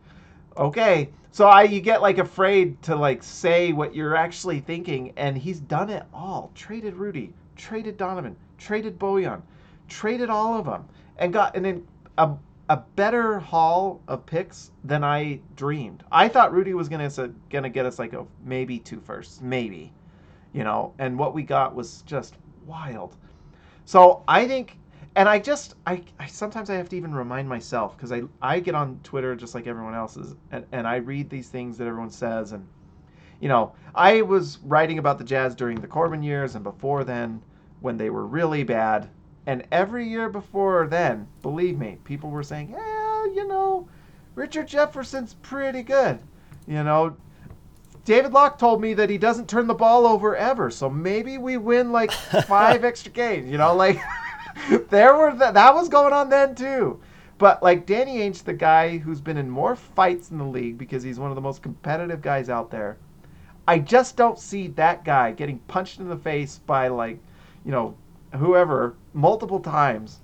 okay, 0.56 1.10
so 1.32 1.46
I 1.46 1.62
you 1.62 1.80
get 1.80 2.02
like 2.02 2.18
afraid 2.18 2.80
to 2.82 2.94
like 2.94 3.22
say 3.22 3.72
what 3.72 3.94
you're 3.94 4.14
actually 4.14 4.60
thinking, 4.60 5.12
and 5.16 5.36
he's 5.36 5.58
done 5.60 5.90
it 5.90 6.04
all. 6.14 6.52
Traded 6.54 6.94
Rudy, 6.94 7.32
traded 7.56 7.96
Donovan, 7.96 8.36
traded 8.58 8.98
Bojan, 8.98 9.42
traded 9.88 10.30
all 10.30 10.58
of 10.58 10.66
them, 10.66 10.84
and 11.18 11.32
got 11.32 11.54
then 11.54 11.86
a 12.18 12.30
a 12.68 12.76
better 12.96 13.38
haul 13.40 14.00
of 14.06 14.24
picks 14.26 14.70
than 14.84 15.02
I 15.02 15.40
dreamed. 15.56 16.04
I 16.12 16.28
thought 16.28 16.52
Rudy 16.52 16.74
was 16.74 16.88
gonna 16.88 17.10
gonna 17.50 17.68
get 17.68 17.86
us 17.86 17.98
like 17.98 18.12
a 18.12 18.24
maybe 18.44 18.78
two 18.78 19.00
firsts, 19.00 19.40
maybe, 19.40 19.92
you 20.52 20.64
know, 20.64 20.92
and 20.98 21.18
what 21.18 21.34
we 21.34 21.42
got 21.42 21.74
was 21.74 22.02
just 22.02 22.34
wild. 22.66 23.16
So 23.84 24.22
I 24.28 24.46
think, 24.46 24.78
and 25.16 25.28
I 25.28 25.38
just 25.38 25.74
I, 25.86 26.02
I 26.18 26.26
sometimes 26.26 26.70
I 26.70 26.74
have 26.74 26.88
to 26.90 26.96
even 26.96 27.14
remind 27.14 27.48
myself 27.48 27.96
because 27.96 28.12
I 28.12 28.22
I 28.40 28.60
get 28.60 28.74
on 28.74 29.00
Twitter 29.02 29.34
just 29.34 29.54
like 29.54 29.66
everyone 29.66 29.94
else 29.94 30.16
is, 30.16 30.34
and, 30.50 30.64
and 30.72 30.86
I 30.86 30.96
read 30.96 31.30
these 31.30 31.48
things 31.48 31.78
that 31.78 31.86
everyone 31.86 32.10
says, 32.10 32.52
and 32.52 32.66
you 33.40 33.48
know 33.48 33.72
I 33.94 34.22
was 34.22 34.58
writing 34.64 34.98
about 34.98 35.18
the 35.18 35.24
Jazz 35.24 35.54
during 35.54 35.80
the 35.80 35.86
Corbin 35.86 36.22
years 36.22 36.54
and 36.54 36.64
before 36.64 37.04
then 37.04 37.42
when 37.80 37.96
they 37.96 38.10
were 38.10 38.26
really 38.26 38.62
bad. 38.62 39.08
And 39.44 39.66
every 39.72 40.08
year 40.08 40.28
before 40.28 40.86
then, 40.86 41.26
believe 41.42 41.76
me, 41.76 41.98
people 42.04 42.30
were 42.30 42.44
saying, 42.44 42.70
"Yeah, 42.70 43.24
you 43.24 43.48
know, 43.48 43.88
Richard 44.36 44.68
Jefferson's 44.68 45.34
pretty 45.34 45.82
good." 45.82 46.20
You 46.68 46.84
know, 46.84 47.16
David 48.04 48.32
Locke 48.32 48.58
told 48.58 48.80
me 48.80 48.94
that 48.94 49.10
he 49.10 49.18
doesn't 49.18 49.48
turn 49.48 49.66
the 49.66 49.74
ball 49.74 50.06
over 50.06 50.36
ever. 50.36 50.70
So 50.70 50.90
maybe 50.90 51.38
we 51.38 51.56
win 51.56 51.92
like 51.92 52.10
five 52.46 52.84
extra 52.84 53.12
games. 53.12 53.50
You 53.50 53.58
know, 53.58 53.74
like 53.74 54.00
there 54.90 55.16
were 55.16 55.30
th- 55.30 55.54
that 55.54 55.74
was 55.74 55.88
going 55.88 56.12
on 56.12 56.28
then 56.28 56.54
too. 56.54 57.00
But 57.38 57.62
like 57.62 57.86
Danny 57.86 58.18
Ainge, 58.18 58.44
the 58.44 58.52
guy 58.52 58.98
who's 58.98 59.20
been 59.20 59.36
in 59.36 59.50
more 59.50 59.76
fights 59.76 60.30
in 60.30 60.38
the 60.38 60.44
league 60.44 60.78
because 60.78 61.02
he's 61.02 61.18
one 61.18 61.30
of 61.30 61.34
the 61.34 61.40
most 61.40 61.62
competitive 61.62 62.22
guys 62.22 62.48
out 62.48 62.70
there. 62.70 62.98
I 63.66 63.78
just 63.78 64.16
don't 64.16 64.38
see 64.38 64.68
that 64.68 65.04
guy 65.04 65.32
getting 65.32 65.58
punched 65.60 66.00
in 66.00 66.08
the 66.08 66.16
face 66.16 66.58
by 66.66 66.88
like, 66.88 67.18
you 67.64 67.70
know, 67.70 67.96
whoever 68.36 68.96
multiple 69.12 69.60
times, 69.60 70.20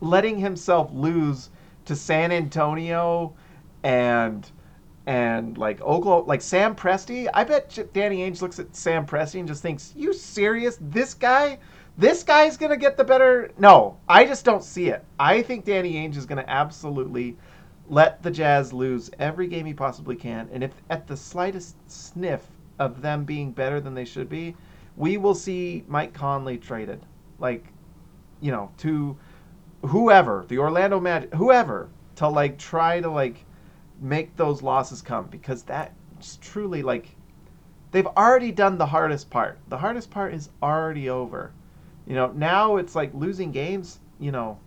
letting 0.00 0.38
himself 0.38 0.90
lose 0.92 1.50
to 1.86 1.96
San 1.96 2.32
Antonio 2.32 3.34
and 3.82 4.50
and 5.06 5.56
like 5.56 5.80
Oklahoma, 5.80 6.26
like 6.26 6.42
Sam 6.42 6.74
Presti. 6.74 7.28
I 7.32 7.44
bet 7.44 7.78
Danny 7.92 8.28
Ainge 8.28 8.42
looks 8.42 8.58
at 8.58 8.74
Sam 8.74 9.06
Presti 9.06 9.38
and 9.38 9.48
just 9.48 9.62
thinks, 9.62 9.92
"You 9.96 10.12
serious? 10.12 10.78
This 10.80 11.14
guy, 11.14 11.58
this 11.96 12.22
guy's 12.22 12.56
gonna 12.56 12.76
get 12.76 12.96
the 12.96 13.04
better." 13.04 13.50
No, 13.56 13.96
I 14.08 14.24
just 14.24 14.44
don't 14.44 14.64
see 14.64 14.88
it. 14.88 15.04
I 15.18 15.42
think 15.42 15.64
Danny 15.64 15.94
Ainge 15.94 16.16
is 16.16 16.26
gonna 16.26 16.44
absolutely 16.48 17.36
let 17.88 18.22
the 18.22 18.30
Jazz 18.32 18.72
lose 18.72 19.10
every 19.20 19.46
game 19.46 19.64
he 19.64 19.72
possibly 19.72 20.16
can, 20.16 20.48
and 20.52 20.64
if 20.64 20.72
at 20.90 21.06
the 21.06 21.16
slightest 21.16 21.76
sniff 21.88 22.50
of 22.80 23.00
them 23.00 23.24
being 23.24 23.52
better 23.52 23.80
than 23.80 23.94
they 23.94 24.04
should 24.04 24.28
be, 24.28 24.56
we 24.96 25.16
will 25.18 25.34
see 25.34 25.84
Mike 25.86 26.12
Conley 26.12 26.58
traded, 26.58 27.06
like, 27.38 27.72
you 28.40 28.50
know, 28.50 28.70
to 28.78 29.16
whoever, 29.82 30.44
the 30.48 30.58
Orlando 30.58 30.98
Magic, 30.98 31.32
whoever, 31.34 31.88
to 32.16 32.26
like 32.26 32.58
try 32.58 33.00
to 33.00 33.08
like 33.08 33.44
make 34.00 34.36
those 34.36 34.62
losses 34.62 35.02
come 35.02 35.26
because 35.26 35.62
that 35.64 35.94
is 36.20 36.38
truly 36.40 36.82
like 36.82 37.16
they've 37.92 38.06
already 38.06 38.52
done 38.52 38.78
the 38.78 38.86
hardest 38.86 39.30
part. 39.30 39.58
The 39.68 39.78
hardest 39.78 40.10
part 40.10 40.34
is 40.34 40.50
already 40.62 41.08
over. 41.08 41.52
You 42.06 42.14
know, 42.14 42.32
now 42.32 42.76
it's 42.76 42.94
like 42.94 43.12
losing 43.14 43.52
games, 43.52 43.98
you 44.20 44.30
know, 44.30 44.58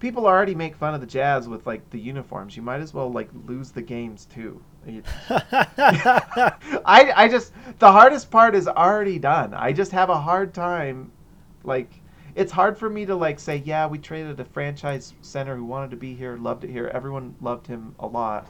people 0.00 0.26
already 0.26 0.54
make 0.54 0.76
fun 0.76 0.94
of 0.94 1.00
the 1.00 1.06
Jazz 1.06 1.48
with 1.48 1.66
like 1.66 1.88
the 1.90 1.98
uniforms. 1.98 2.56
You 2.56 2.62
might 2.62 2.80
as 2.80 2.94
well 2.94 3.10
like 3.10 3.28
lose 3.46 3.70
the 3.70 3.82
games 3.82 4.26
too. 4.26 4.62
I 5.28 7.12
I 7.14 7.28
just 7.28 7.52
the 7.78 7.92
hardest 7.92 8.30
part 8.30 8.54
is 8.54 8.66
already 8.66 9.18
done. 9.18 9.54
I 9.54 9.72
just 9.72 9.92
have 9.92 10.10
a 10.10 10.18
hard 10.18 10.54
time 10.54 11.12
like 11.64 11.97
it's 12.38 12.52
hard 12.52 12.78
for 12.78 12.88
me 12.88 13.04
to 13.04 13.16
like 13.16 13.40
say, 13.40 13.62
yeah, 13.64 13.84
we 13.88 13.98
traded 13.98 14.38
a 14.38 14.44
franchise 14.44 15.12
center 15.22 15.56
who 15.56 15.64
wanted 15.64 15.90
to 15.90 15.96
be 15.96 16.14
here, 16.14 16.36
loved 16.36 16.62
it 16.62 16.70
here. 16.70 16.86
Everyone 16.94 17.34
loved 17.40 17.66
him 17.66 17.96
a 17.98 18.06
lot. 18.06 18.46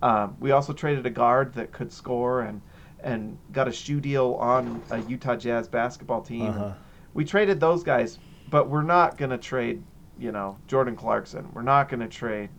Um, 0.00 0.36
we 0.38 0.52
also 0.52 0.72
traded 0.72 1.04
a 1.04 1.10
guard 1.10 1.52
that 1.54 1.72
could 1.72 1.92
score 1.92 2.42
and 2.42 2.62
and 3.00 3.36
got 3.52 3.66
a 3.66 3.72
shoe 3.72 4.00
deal 4.00 4.34
on 4.34 4.80
a 4.90 5.00
Utah 5.00 5.34
Jazz 5.34 5.66
basketball 5.66 6.22
team. 6.22 6.46
Uh-huh. 6.46 6.72
We 7.12 7.24
traded 7.24 7.58
those 7.58 7.82
guys, 7.82 8.20
but 8.50 8.68
we're 8.70 8.82
not 8.82 9.18
gonna 9.18 9.38
trade, 9.38 9.82
you 10.16 10.30
know, 10.30 10.56
Jordan 10.68 10.94
Clarkson. 10.94 11.48
We're 11.52 11.62
not 11.62 11.88
gonna 11.88 12.08
trade 12.08 12.50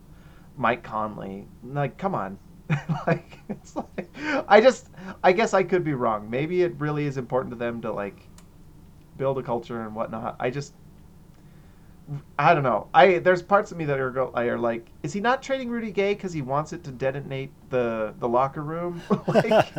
Mike 0.58 0.82
Conley. 0.82 1.48
Like, 1.64 1.96
come 1.96 2.14
on. 2.14 2.38
like, 3.06 3.38
it's 3.48 3.74
like 3.76 4.14
I 4.46 4.60
just 4.60 4.90
I 5.24 5.32
guess 5.32 5.54
I 5.54 5.62
could 5.62 5.84
be 5.84 5.94
wrong. 5.94 6.28
Maybe 6.28 6.62
it 6.62 6.74
really 6.78 7.06
is 7.06 7.16
important 7.16 7.50
to 7.52 7.56
them 7.56 7.80
to 7.80 7.90
like 7.90 8.28
build 9.20 9.36
a 9.36 9.42
culture 9.42 9.82
and 9.82 9.94
whatnot. 9.94 10.34
I 10.40 10.48
just 10.48 10.72
I 12.38 12.54
don't 12.54 12.62
know. 12.62 12.88
I 12.94 13.18
there's 13.18 13.42
parts 13.42 13.70
of 13.70 13.76
me 13.76 13.84
that 13.84 14.00
are 14.00 14.10
go 14.10 14.32
are 14.34 14.58
like, 14.58 14.86
is 15.02 15.12
he 15.12 15.20
not 15.20 15.42
trading 15.42 15.68
Rudy 15.68 15.92
Gay 15.92 16.14
because 16.14 16.32
he 16.32 16.40
wants 16.40 16.72
it 16.72 16.82
to 16.84 16.90
detonate 16.90 17.52
the 17.68 18.14
the 18.18 18.26
locker 18.26 18.62
room? 18.62 19.02
like, 19.28 19.74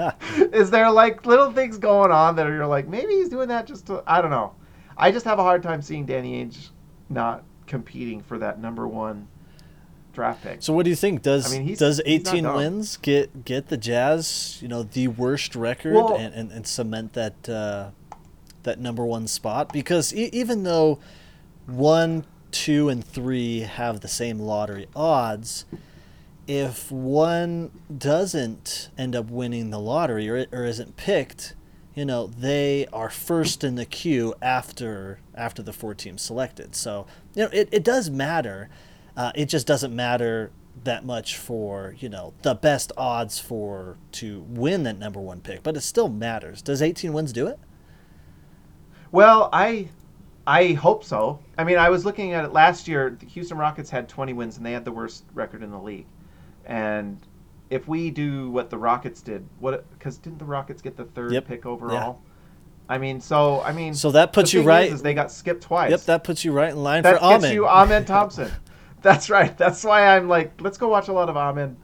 is 0.54 0.70
there 0.70 0.92
like 0.92 1.26
little 1.26 1.52
things 1.52 1.80
going 1.80 2.12
on 2.12 2.36
that 2.36 2.46
are 2.46 2.54
you're 2.54 2.68
like 2.68 2.88
maybe 2.88 3.14
he's 3.16 3.30
doing 3.30 3.48
that 3.48 3.66
just 3.66 3.88
to 3.88 4.04
I 4.06 4.22
don't 4.22 4.30
know. 4.30 4.54
I 4.96 5.12
just 5.12 5.26
have 5.26 5.40
a 5.40 5.44
hard 5.44 5.64
time 5.64 5.82
seeing 5.82 6.06
Danny 6.06 6.46
Ainge 6.46 6.70
not 7.10 7.44
competing 7.66 8.22
for 8.22 8.38
that 8.38 8.62
number 8.62 8.88
one 8.88 9.28
draft 10.14 10.44
pick. 10.44 10.62
So 10.62 10.72
what 10.72 10.84
do 10.84 10.92
you 10.92 10.96
think? 10.96 11.24
Does 11.24 11.52
I 11.52 11.58
mean, 11.58 11.68
he's- 11.68 11.80
does 11.80 12.00
18 12.06 12.44
dumb. 12.44 12.56
wins 12.58 12.98
get 12.98 13.44
get 13.44 13.70
the 13.70 13.78
Jazz, 13.78 14.60
you 14.62 14.68
know, 14.68 14.84
the 14.84 15.08
worst 15.08 15.56
record 15.56 15.96
Well- 15.96 16.16
and, 16.16 16.32
and, 16.36 16.52
and 16.52 16.68
cement 16.68 17.14
that 17.14 17.50
uh, 17.50 17.90
that 18.64 18.80
number 18.80 19.06
one 19.06 19.28
spot? 19.28 19.72
Because 19.74 20.14
e- 20.14 20.30
even 20.32 20.64
though 20.64 21.00
one, 21.66 22.26
two, 22.52 22.90
and 22.90 23.04
three 23.04 23.62
have 23.62 24.02
the 24.02 24.08
same 24.08 24.40
lottery 24.40 24.88
odds, 24.96 25.66
if 26.48 26.92
one 26.92 27.72
doesn't 27.96 28.90
end 28.98 29.16
up 29.16 29.30
winning 29.30 29.70
the 29.70 29.80
lottery 29.80 30.30
or 30.30 30.46
or 30.52 30.66
isn't 30.66 30.98
picked, 30.98 31.56
you 31.96 32.06
know, 32.06 32.28
they 32.28 32.88
are 32.92 33.10
first 33.10 33.64
in 33.64 33.76
the 33.76 33.86
queue 33.86 34.34
after 34.42 35.20
after 35.36 35.62
the 35.62 35.74
four 35.74 35.94
teams 35.94 36.22
selected. 36.22 36.76
So 36.76 37.06
you 37.36 37.44
know, 37.44 37.50
it, 37.54 37.70
it 37.72 37.84
does 37.84 38.10
matter. 38.10 38.70
Uh, 39.16 39.32
it 39.36 39.48
just 39.48 39.68
doesn't 39.68 39.96
matter 39.96 40.52
that 40.84 41.06
much 41.06 41.38
for 41.38 41.96
you 42.00 42.10
know 42.10 42.34
the 42.42 42.56
best 42.56 42.92
odds 42.98 43.40
for 43.40 43.98
to 44.14 44.42
win 44.48 44.84
that 44.84 44.98
number 44.98 45.20
one 45.20 45.42
pick, 45.42 45.64
but 45.64 45.76
it 45.76 45.82
still 45.82 46.10
matters. 46.10 46.62
Does 46.62 46.82
18 46.82 47.14
wins 47.14 47.34
do 47.34 47.48
it? 47.48 47.60
Well, 49.12 49.50
I 49.52 49.90
I 50.48 50.74
hope 50.74 51.04
so. 51.04 51.40
I 51.58 51.64
mean, 51.64 51.78
I 51.78 51.90
was 51.90 52.06
looking 52.06 52.34
at 52.34 52.46
it 52.46 52.54
last 52.54 52.88
year. 52.88 53.16
The 53.20 53.26
Houston 53.28 53.58
Rockets 53.58 53.90
had 53.90 54.10
20 54.10 54.34
wins, 54.34 54.58
and 54.58 54.66
they 54.66 54.72
had 54.72 54.86
the 54.86 54.92
worst 54.92 55.24
record 55.34 55.64
in 55.64 55.72
the 55.72 55.80
league. 55.80 56.08
And 56.66 57.20
if 57.70 57.88
we 57.88 58.10
do 58.10 58.50
what 58.50 58.70
the 58.70 58.78
Rockets 58.78 59.22
did, 59.22 59.46
what 59.60 59.90
because 59.92 60.18
didn't 60.18 60.40
the 60.40 60.46
Rockets 60.46 60.82
get 60.82 60.98
the 60.98 61.06
third 61.06 61.34
Yep. 61.34 61.48
pick 61.48 61.66
overall? 61.66 62.22
I 62.90 62.98
mean, 62.98 63.22
so 63.22 63.62
I 63.62 63.72
mean, 63.72 63.94
So 63.94 64.12
that 64.12 64.34
puts 64.34 64.54
you 64.54 64.62
right. 64.64 64.88
Is, 64.88 64.96
is 64.96 65.02
they 65.02 65.14
got 65.14 65.32
skipped 65.32 65.64
twice. 65.64 65.92
Yep, 65.92 66.02
that 66.06 66.24
puts 66.24 66.44
you 66.44 66.52
right 66.52 66.72
in 66.72 66.84
line 66.84 67.04
that 67.04 67.16
for 67.16 67.30
gets 67.30 67.46
Amen. 67.46 67.54
you 67.54 67.68
Amen 67.68 68.06
Thompson. 68.06 68.52
That's 69.02 69.30
right. 69.30 69.58
That's 69.58 69.84
why 69.84 70.16
I'm 70.16 70.28
like, 70.28 70.62
let's 70.62 70.78
go 70.78 70.88
watch 70.88 71.08
a 71.08 71.14
lot 71.14 71.28
of 71.28 71.36
Amen 71.36 71.76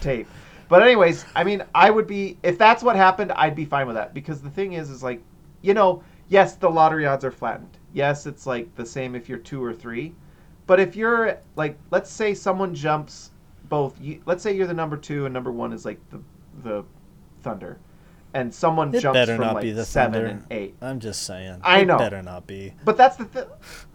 tape. 0.00 0.28
But 0.68 0.82
anyways, 0.82 1.24
I 1.34 1.44
mean, 1.44 1.62
I 1.74 1.90
would 1.90 2.06
be 2.06 2.36
if 2.42 2.58
that's 2.58 2.82
what 2.82 2.96
happened, 2.96 3.32
I'd 3.32 3.54
be 3.54 3.64
fine 3.64 3.86
with 3.86 3.96
that 3.96 4.12
because 4.12 4.42
the 4.42 4.50
thing 4.50 4.72
is, 4.74 4.90
is 4.90 5.02
like, 5.02 5.22
you 5.62 5.72
know, 5.72 6.02
yes, 6.28 6.56
the 6.56 6.70
lottery 6.70 7.06
odds 7.06 7.24
are 7.24 7.30
flattened. 7.30 7.78
Yes, 7.92 8.26
it's 8.26 8.46
like 8.46 8.74
the 8.74 8.84
same 8.86 9.14
if 9.14 9.28
you're 9.28 9.38
two 9.38 9.62
or 9.62 9.72
three, 9.72 10.14
but 10.66 10.80
if 10.80 10.96
you're 10.96 11.38
like, 11.56 11.78
let's 11.90 12.10
say 12.10 12.34
someone 12.34 12.74
jumps 12.74 13.30
both. 13.68 13.98
You, 14.00 14.20
let's 14.26 14.42
say 14.42 14.54
you're 14.54 14.66
the 14.66 14.74
number 14.74 14.96
two 14.96 15.24
and 15.26 15.32
number 15.32 15.52
one 15.52 15.72
is 15.72 15.84
like 15.84 15.98
the 16.10 16.20
the 16.62 16.84
Thunder, 17.42 17.78
and 18.34 18.52
someone 18.52 18.94
It 18.94 19.00
jumps 19.00 19.16
better 19.16 19.36
from 19.36 19.44
not 19.46 19.54
like 19.54 19.62
be 19.62 19.70
the 19.70 19.84
seven 19.84 20.12
Thunder. 20.12 20.26
and 20.28 20.44
eight. 20.50 20.74
I'm 20.80 21.00
just 21.00 21.22
saying. 21.24 21.60
I 21.62 21.80
it 21.80 21.86
know. 21.86 21.98
Better 21.98 22.22
not 22.22 22.46
be. 22.46 22.74
But 22.84 22.96
that's 22.96 23.16
the 23.16 23.24
thing. 23.24 23.44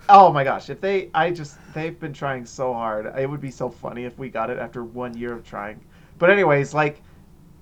Oh 0.09 0.31
my 0.31 0.43
gosh! 0.43 0.69
If 0.69 0.81
they, 0.81 1.09
I 1.13 1.31
just 1.31 1.57
they've 1.73 1.99
been 1.99 2.13
trying 2.13 2.45
so 2.45 2.73
hard. 2.73 3.05
It 3.17 3.29
would 3.29 3.41
be 3.41 3.51
so 3.51 3.69
funny 3.69 4.05
if 4.05 4.17
we 4.17 4.29
got 4.29 4.49
it 4.49 4.57
after 4.57 4.83
one 4.83 5.15
year 5.15 5.33
of 5.33 5.43
trying. 5.43 5.79
But 6.17 6.29
anyways, 6.29 6.73
like 6.73 7.01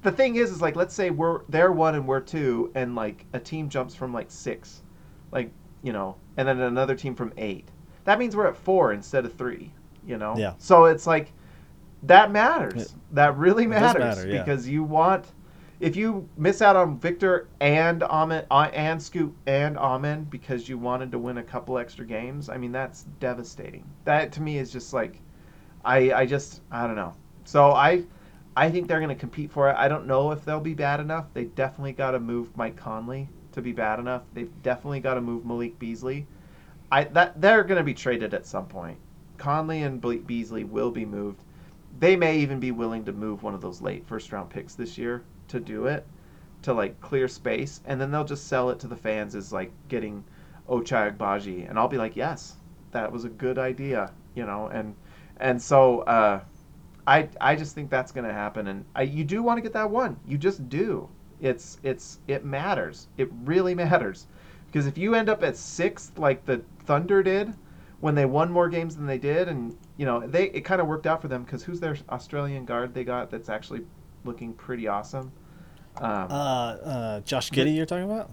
the 0.02 0.12
thing 0.12 0.36
is, 0.38 0.52
is 0.52 0.62
like 0.62 0.76
let's 0.76 0.94
say 0.94 1.10
we're 1.10 1.42
they're 1.50 1.72
one 1.72 1.96
and 1.96 2.08
we're 2.08 2.22
two, 2.22 2.72
and 2.76 2.96
like 2.96 3.26
a 3.34 3.40
team 3.40 3.70
jumps 3.70 3.96
from 3.96 4.14
like 4.14 4.32
six, 4.32 4.82
like 5.32 5.52
you 5.84 5.94
know, 5.94 6.16
and 6.38 6.48
then 6.48 6.60
another 6.60 6.96
team 6.96 7.16
from 7.16 7.34
eight. 7.38 7.68
That 8.06 8.20
means 8.20 8.36
we're 8.36 8.48
at 8.48 8.58
four 8.58 8.94
instead 8.94 9.26
of 9.26 9.34
three. 9.34 9.72
You 10.06 10.18
know. 10.18 10.36
Yeah. 10.38 10.54
So 10.58 10.86
it's 10.86 11.06
like 11.06 11.32
that 12.04 12.32
matters. 12.32 12.84
It- 12.84 12.92
that 13.12 13.36
really 13.38 13.66
matters 13.66 14.18
matter, 14.18 14.28
yeah. 14.28 14.44
because 14.44 14.68
you 14.68 14.84
want 14.84 15.26
if 15.80 15.96
you 15.96 16.28
miss 16.38 16.62
out 16.62 16.76
on 16.76 17.00
Victor 17.00 17.48
and 17.62 18.04
Amen 18.04 18.46
uh, 18.52 18.70
and 18.74 19.02
Scoot 19.02 19.34
and 19.48 19.78
Amen 19.78 20.26
because 20.30 20.68
you 20.68 20.78
wanted 20.78 21.12
to 21.12 21.20
win 21.20 21.38
a 21.38 21.44
couple 21.44 21.78
extra 21.78 22.06
games, 22.06 22.50
I 22.50 22.58
mean 22.58 22.72
that's 22.72 23.04
devastating. 23.20 23.86
That 24.06 24.32
to 24.34 24.42
me 24.42 24.58
is 24.58 24.72
just 24.72 24.94
like 24.94 25.20
I 25.86 26.12
I 26.12 26.26
just 26.26 26.62
I 26.72 26.86
don't 26.86 26.96
know. 26.96 27.14
So 27.46 27.72
I 27.72 28.04
I 28.60 28.70
think 28.70 28.90
they're 28.90 29.00
going 29.00 29.08
to 29.08 29.16
compete 29.16 29.54
for 29.54 29.70
it. 29.70 29.78
I 29.78 29.88
don't 29.88 30.06
know 30.06 30.32
if 30.32 30.44
they'll 30.44 30.60
be 30.60 30.74
bad 30.74 31.00
enough. 31.00 31.28
They 31.34 31.46
definitely 31.46 31.94
got 31.94 32.12
to 32.12 32.20
move 32.20 32.58
Mike 32.58 32.76
Conley 32.76 33.30
to 33.54 33.62
be 33.62 33.72
bad 33.72 34.00
enough. 34.00 34.24
They've 34.34 34.52
definitely 34.64 35.00
got 35.00 35.14
to 35.14 35.22
move 35.22 35.46
Malik 35.46 35.80
Beasley. 35.80 36.28
I 36.92 37.06
that 37.06 37.40
they're 37.40 37.64
going 37.64 37.78
to 37.78 37.86
be 37.86 37.94
traded 37.94 38.34
at 38.34 38.46
some 38.46 38.66
point. 38.66 38.98
Conley 39.38 39.84
and 39.84 40.02
Beasley 40.28 40.66
will 40.66 40.92
be 40.92 41.06
moved. 41.06 41.46
They 42.02 42.18
may 42.18 42.38
even 42.40 42.60
be 42.60 42.72
willing 42.72 43.06
to 43.06 43.14
move 43.14 43.44
one 43.44 43.54
of 43.54 43.62
those 43.62 43.82
late 43.82 44.06
first 44.06 44.30
round 44.34 44.50
picks 44.50 44.76
this 44.76 44.98
year 44.98 45.24
to 45.48 45.62
do 45.62 45.86
it, 45.86 46.06
to 46.64 46.74
like 46.74 47.00
clear 47.00 47.30
space, 47.30 47.80
and 47.86 48.02
then 48.02 48.12
they'll 48.12 48.26
just 48.26 48.48
sell 48.48 48.72
it 48.72 48.80
to 48.82 48.88
the 48.88 48.98
fans 48.98 49.36
as 49.36 49.54
like 49.54 49.72
getting 49.88 50.22
Ochai 50.68 51.16
Agbaji, 51.16 51.70
and 51.70 51.80
I'll 51.80 51.88
be 51.88 51.98
like, 51.98 52.18
yes, 52.18 52.58
that 52.92 53.10
was 53.10 53.24
a 53.24 53.30
good 53.30 53.58
idea, 53.58 54.12
you 54.36 54.46
know, 54.46 54.68
and 54.68 54.96
and 55.38 55.62
so 55.62 56.02
uh, 56.02 56.42
I 57.10 57.30
I 57.42 57.56
just 57.56 57.76
think 57.76 57.90
that's 57.90 58.12
gonna 58.12 58.34
happen, 58.34 58.68
and 58.68 58.86
I, 58.96 59.04
you 59.04 59.24
do 59.24 59.42
want 59.44 59.58
to 59.58 59.62
get 59.62 59.74
that 59.74 59.90
one, 59.90 60.20
you 60.28 60.38
just 60.38 60.70
do. 60.70 61.10
It's 61.42 61.80
it's 61.84 62.20
it 62.28 62.46
matters. 62.46 63.08
It 63.18 63.30
really 63.46 63.76
matters, 63.86 64.28
because 64.68 64.86
if 64.88 64.98
you 64.98 65.16
end 65.16 65.30
up 65.30 65.44
at 65.44 65.58
sixth 65.58 66.18
like 66.20 66.46
the 66.46 66.62
Thunder 66.86 67.24
did 67.24 67.54
when 68.00 68.16
they 68.16 68.26
won 68.26 68.52
more 68.52 68.70
games 68.70 68.96
than 68.96 69.06
they 69.08 69.18
did, 69.18 69.48
and 69.48 69.78
you 69.98 70.06
know 70.06 70.26
they 70.28 70.46
it 70.52 70.62
kind 70.62 70.82
of 70.82 70.88
worked 70.88 71.08
out 71.08 71.22
for 71.22 71.28
them 71.28 71.44
because 71.44 71.64
who's 71.64 71.80
their 71.80 71.98
Australian 72.10 72.66
guard 72.66 72.94
they 72.94 73.04
got 73.04 73.30
that's 73.32 73.50
actually 73.50 73.82
looking 74.24 74.54
pretty 74.54 74.88
awesome. 74.88 75.32
Um, 75.98 76.30
Uh, 76.30 76.34
uh, 76.34 77.20
Josh 77.22 77.52
Giddey, 77.52 77.76
you're 77.76 77.86
talking 77.86 78.06
about? 78.06 78.32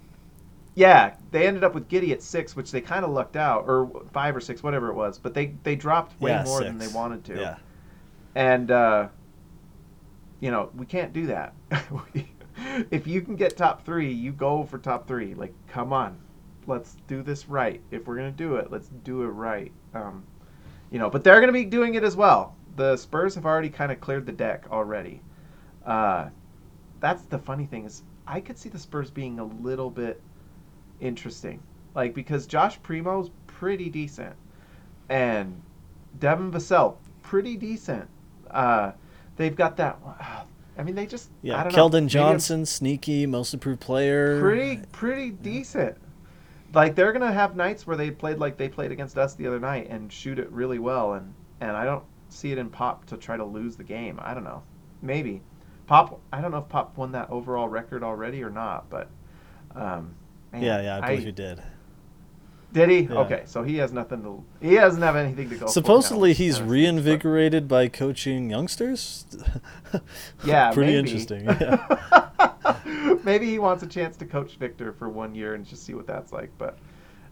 yeah, 0.74 1.15
they 1.31 1.47
ended 1.47 1.65
up 1.65 1.74
with 1.74 1.89
Giddey 1.89 2.12
at 2.12 2.23
six, 2.23 2.55
which 2.55 2.70
they 2.70 2.81
kind 2.82 3.05
of 3.05 3.11
lucked 3.11 3.36
out, 3.36 3.65
or 3.66 3.90
five 4.12 4.36
or 4.36 4.40
six, 4.40 4.62
whatever 4.62 4.90
it 4.90 4.94
was. 4.94 5.19
But 5.19 5.35
they 5.35 5.55
they 5.62 5.74
dropped 5.77 6.20
way 6.20 6.32
yeah, 6.32 6.43
more 6.43 6.62
six. 6.62 6.69
than 6.69 6.78
they 6.78 6.89
wanted 6.89 7.24
to. 7.24 7.35
Yeah. 7.39 7.57
And 8.36 8.70
uh, 8.70 9.08
you 10.38 10.52
know 10.52 10.70
we 10.76 10.86
can't 10.86 11.12
do 11.12 11.26
that. 11.26 11.54
If 12.90 13.06
you 13.06 13.22
can 13.22 13.36
get 13.36 13.56
top 13.56 13.84
three, 13.84 14.12
you 14.12 14.32
go 14.32 14.64
for 14.64 14.78
top 14.78 15.06
three. 15.06 15.34
Like, 15.34 15.54
come 15.66 15.92
on, 15.92 16.18
let's 16.66 16.96
do 17.06 17.22
this 17.22 17.48
right. 17.48 17.80
If 17.90 18.06
we're 18.06 18.16
gonna 18.16 18.30
do 18.30 18.56
it, 18.56 18.70
let's 18.70 18.88
do 18.88 19.22
it 19.22 19.28
right. 19.28 19.72
Um, 19.94 20.24
you 20.90 20.98
know, 20.98 21.08
but 21.08 21.24
they're 21.24 21.40
gonna 21.40 21.52
be 21.52 21.64
doing 21.64 21.94
it 21.94 22.04
as 22.04 22.16
well. 22.16 22.54
The 22.76 22.96
Spurs 22.96 23.34
have 23.34 23.46
already 23.46 23.70
kind 23.70 23.92
of 23.92 24.00
cleared 24.00 24.26
the 24.26 24.32
deck 24.32 24.66
already. 24.70 25.22
Uh, 25.84 26.28
that's 27.00 27.22
the 27.22 27.38
funny 27.38 27.66
thing 27.66 27.84
is 27.84 28.02
I 28.26 28.40
could 28.40 28.58
see 28.58 28.68
the 28.68 28.78
Spurs 28.78 29.10
being 29.10 29.38
a 29.38 29.44
little 29.44 29.90
bit 29.90 30.20
interesting, 31.00 31.62
like 31.94 32.14
because 32.14 32.46
Josh 32.46 32.80
Primo's 32.80 33.30
pretty 33.46 33.88
decent, 33.88 34.34
and 35.08 35.62
Devin 36.18 36.50
Vassell 36.50 36.96
pretty 37.22 37.56
decent. 37.56 38.08
Uh, 38.51 38.93
they've 39.36 39.56
got 39.56 39.77
that. 39.78 39.98
I 40.78 40.82
mean, 40.82 40.94
they 40.94 41.06
just 41.06 41.31
I 41.31 41.32
Yeah. 41.47 41.64
don't 41.64 41.73
know, 41.73 41.89
Keldon 41.89 42.02
I'm 42.02 42.09
Johnson, 42.09 42.66
sneaky, 42.66 43.27
most 43.27 43.55
improved 43.55 43.81
player. 43.81 44.39
pretty 44.40 44.82
pretty 44.93 45.31
decent. 45.31 45.97
Like 46.74 46.94
they're 46.94 47.12
gonna 47.12 47.32
have 47.32 47.56
nights 47.56 47.86
where 47.86 47.97
they 47.97 48.10
played 48.10 48.39
like 48.39 48.56
they 48.59 48.68
played 48.68 48.93
against 48.93 49.16
us 49.16 49.35
the 49.35 49.47
other 49.47 49.60
night 49.60 49.89
and 49.89 50.12
shoot 50.12 50.39
it 50.39 50.51
really 50.51 50.78
well, 50.78 51.14
and 51.14 51.32
and 51.60 51.70
I 51.70 51.85
don't 51.85 52.05
see 52.28 52.52
it 52.52 52.59
in 52.59 52.68
Pop 52.68 53.06
to 53.06 53.16
try 53.16 53.36
to 53.36 53.44
lose 53.44 53.77
the 53.77 53.85
game. 53.85 54.18
I 54.23 54.35
don't 54.35 54.44
know, 54.44 54.62
maybe 55.01 55.40
Pop. 55.86 56.20
I 56.32 56.40
don't 56.43 56.51
know 56.51 56.59
if 56.59 56.68
Pop 56.68 56.97
won 56.98 57.12
that 57.12 57.31
overall 57.31 57.68
record 57.68 58.02
already 58.02 58.43
or 58.43 58.51
not, 58.51 58.90
but 58.90 59.09
um, 59.74 60.14
man, 60.52 60.62
Yeah, 60.62 60.82
yeah, 60.82 60.97
I 60.97 61.01
believe 61.09 61.24
he 61.24 61.32
did. 61.32 61.62
Did 62.72 62.90
he? 62.90 63.01
Yeah. 63.01 63.14
Okay, 63.20 63.43
so 63.47 63.62
he 63.62 63.76
has 63.76 63.93
nothing 63.93 64.22
to. 64.22 64.44
He 64.60 64.74
doesn't 64.74 65.01
have 65.01 65.16
anything 65.16 65.48
to 65.51 65.56
go. 65.56 65.66
for 65.66 65.72
Supposedly 65.72 66.30
now. 66.30 66.34
he's 66.36 66.59
but- 66.59 66.68
reinvigorated 66.68 67.68
by 67.68 67.88
coaching 67.88 68.51
youngsters. 68.51 69.24
Yeah, 70.44 70.70
pretty 70.74 70.94
interesting. 70.97 71.44
Yeah. 71.44 72.52
maybe 73.24 73.47
he 73.47 73.59
wants 73.59 73.82
a 73.82 73.86
chance 73.86 74.16
to 74.18 74.26
coach 74.26 74.56
Victor 74.56 74.93
for 74.93 75.09
one 75.09 75.34
year 75.34 75.55
and 75.55 75.64
just 75.64 75.84
see 75.84 75.94
what 75.94 76.06
that's 76.06 76.32
like. 76.32 76.51
But, 76.59 76.78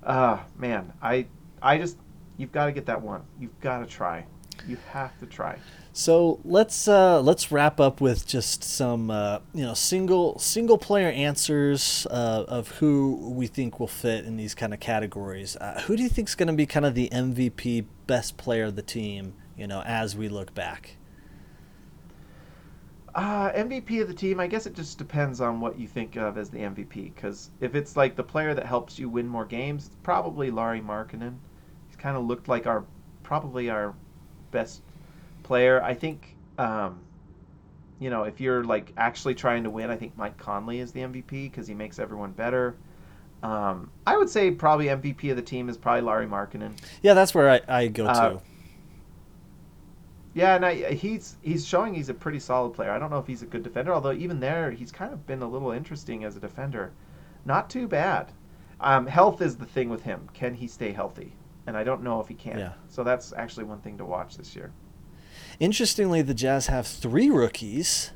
uh, 0.02 0.38
man, 0.56 0.92
I, 1.02 1.26
I 1.62 1.78
just, 1.78 1.96
you've 2.36 2.52
got 2.52 2.66
to 2.66 2.72
get 2.72 2.86
that 2.86 3.00
one. 3.00 3.22
You've 3.40 3.58
got 3.60 3.78
to 3.80 3.86
try. 3.86 4.24
You 4.66 4.76
have 4.90 5.18
to 5.18 5.26
try. 5.26 5.58
So 5.96 6.40
let's 6.44 6.88
uh, 6.88 7.20
let's 7.20 7.52
wrap 7.52 7.78
up 7.78 8.00
with 8.00 8.26
just 8.26 8.64
some 8.64 9.12
uh, 9.12 9.38
you 9.54 9.64
know 9.64 9.74
single 9.74 10.36
single 10.40 10.76
player 10.76 11.08
answers 11.08 12.04
uh, 12.10 12.44
of 12.48 12.68
who 12.68 13.30
we 13.30 13.46
think 13.46 13.78
will 13.78 13.86
fit 13.86 14.24
in 14.24 14.36
these 14.36 14.56
kind 14.56 14.74
of 14.74 14.80
categories. 14.80 15.54
Uh, 15.54 15.80
who 15.86 15.96
do 15.96 16.02
you 16.02 16.08
think 16.08 16.28
is 16.28 16.34
going 16.34 16.48
to 16.48 16.52
be 16.52 16.66
kind 16.66 16.84
of 16.84 16.96
the 16.96 17.08
MVP, 17.10 17.86
best 18.08 18.36
player 18.36 18.64
of 18.64 18.74
the 18.74 18.82
team? 18.82 19.34
You 19.56 19.68
know, 19.68 19.82
as 19.82 20.16
we 20.16 20.28
look 20.28 20.52
back. 20.52 20.96
Uh, 23.14 23.52
MVP 23.52 24.02
of 24.02 24.08
the 24.08 24.14
team, 24.14 24.40
I 24.40 24.48
guess 24.48 24.66
it 24.66 24.74
just 24.74 24.98
depends 24.98 25.40
on 25.40 25.60
what 25.60 25.78
you 25.78 25.86
think 25.86 26.16
of 26.16 26.36
as 26.36 26.50
the 26.50 26.58
MVP. 26.58 27.14
Because 27.14 27.50
if 27.60 27.76
it's 27.76 27.96
like 27.96 28.16
the 28.16 28.24
player 28.24 28.52
that 28.52 28.66
helps 28.66 28.98
you 28.98 29.08
win 29.08 29.28
more 29.28 29.44
games, 29.44 29.86
it's 29.86 29.96
probably 30.02 30.50
Lauri 30.50 30.80
Markkanen. 30.80 31.36
He's 31.86 31.96
kind 31.96 32.16
of 32.16 32.24
looked 32.24 32.48
like 32.48 32.66
our, 32.66 32.84
probably 33.22 33.70
our 33.70 33.94
best 34.50 34.82
player. 35.44 35.80
I 35.82 35.94
think, 35.94 36.36
um, 36.58 36.98
you 38.00 38.10
know, 38.10 38.24
if 38.24 38.40
you're 38.40 38.64
like 38.64 38.92
actually 38.96 39.34
trying 39.36 39.62
to 39.62 39.70
win, 39.70 39.90
I 39.90 39.96
think 39.96 40.16
Mike 40.18 40.36
Conley 40.36 40.80
is 40.80 40.90
the 40.90 41.00
MVP 41.00 41.50
because 41.50 41.68
he 41.68 41.74
makes 41.74 42.00
everyone 42.00 42.32
better. 42.32 42.74
Um, 43.44 43.90
I 44.06 44.16
would 44.16 44.28
say 44.28 44.50
probably 44.50 44.86
MVP 44.86 45.30
of 45.30 45.36
the 45.36 45.42
team 45.42 45.68
is 45.68 45.76
probably 45.76 46.00
Lauri 46.00 46.26
Markkanen. 46.26 46.72
Yeah, 47.02 47.14
that's 47.14 47.34
where 47.34 47.50
I, 47.50 47.60
I 47.68 47.86
go 47.88 48.06
Uh, 48.06 48.30
to. 48.30 48.42
Yeah, 50.32 50.56
and 50.56 50.66
I, 50.66 50.92
he's 50.94 51.36
he's 51.42 51.64
showing 51.64 51.94
he's 51.94 52.08
a 52.08 52.14
pretty 52.14 52.40
solid 52.40 52.70
player. 52.74 52.90
I 52.90 52.98
don't 52.98 53.10
know 53.10 53.18
if 53.18 53.26
he's 53.26 53.42
a 53.42 53.46
good 53.46 53.62
defender, 53.62 53.94
although 53.94 54.12
even 54.12 54.40
there 54.40 54.70
he's 54.72 54.90
kind 54.90 55.12
of 55.12 55.24
been 55.26 55.42
a 55.42 55.48
little 55.48 55.70
interesting 55.70 56.24
as 56.24 56.36
a 56.36 56.40
defender. 56.40 56.92
Not 57.44 57.70
too 57.70 57.86
bad. 57.86 58.32
Um, 58.80 59.06
health 59.06 59.40
is 59.40 59.56
the 59.56 59.64
thing 59.66 59.88
with 59.90 60.02
him. 60.02 60.28
Can 60.34 60.54
he 60.54 60.66
stay 60.66 60.90
healthy? 60.92 61.36
And 61.66 61.76
I 61.76 61.84
don't 61.84 62.02
know 62.02 62.20
if 62.20 62.26
he 62.28 62.34
can. 62.34 62.58
Yeah. 62.58 62.72
So 62.88 63.04
that's 63.04 63.32
actually 63.34 63.64
one 63.64 63.78
thing 63.80 63.96
to 63.98 64.04
watch 64.04 64.36
this 64.36 64.56
year. 64.56 64.72
Interestingly, 65.60 66.22
the 66.22 66.34
Jazz 66.34 66.66
have 66.66 66.86
three 66.86 67.30
rookies: 67.30 68.12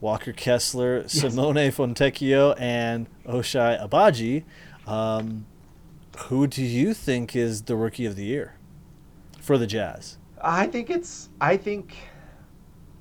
Walker 0.00 0.32
Kessler, 0.32 1.06
Simone 1.08 1.70
Fontecchio, 1.70 2.54
and 2.58 3.06
Ochai 3.26 3.80
Agbaji. 3.86 4.44
Um, 4.86 5.46
who 6.26 6.46
do 6.46 6.62
you 6.62 6.94
think 6.94 7.36
is 7.36 7.62
the 7.62 7.76
rookie 7.76 8.06
of 8.06 8.16
the 8.16 8.24
year 8.24 8.54
for 9.40 9.58
the 9.58 9.66
Jazz? 9.66 10.18
I 10.40 10.66
think 10.66 10.90
it's 10.90 11.28
I 11.40 11.56
think 11.56 11.94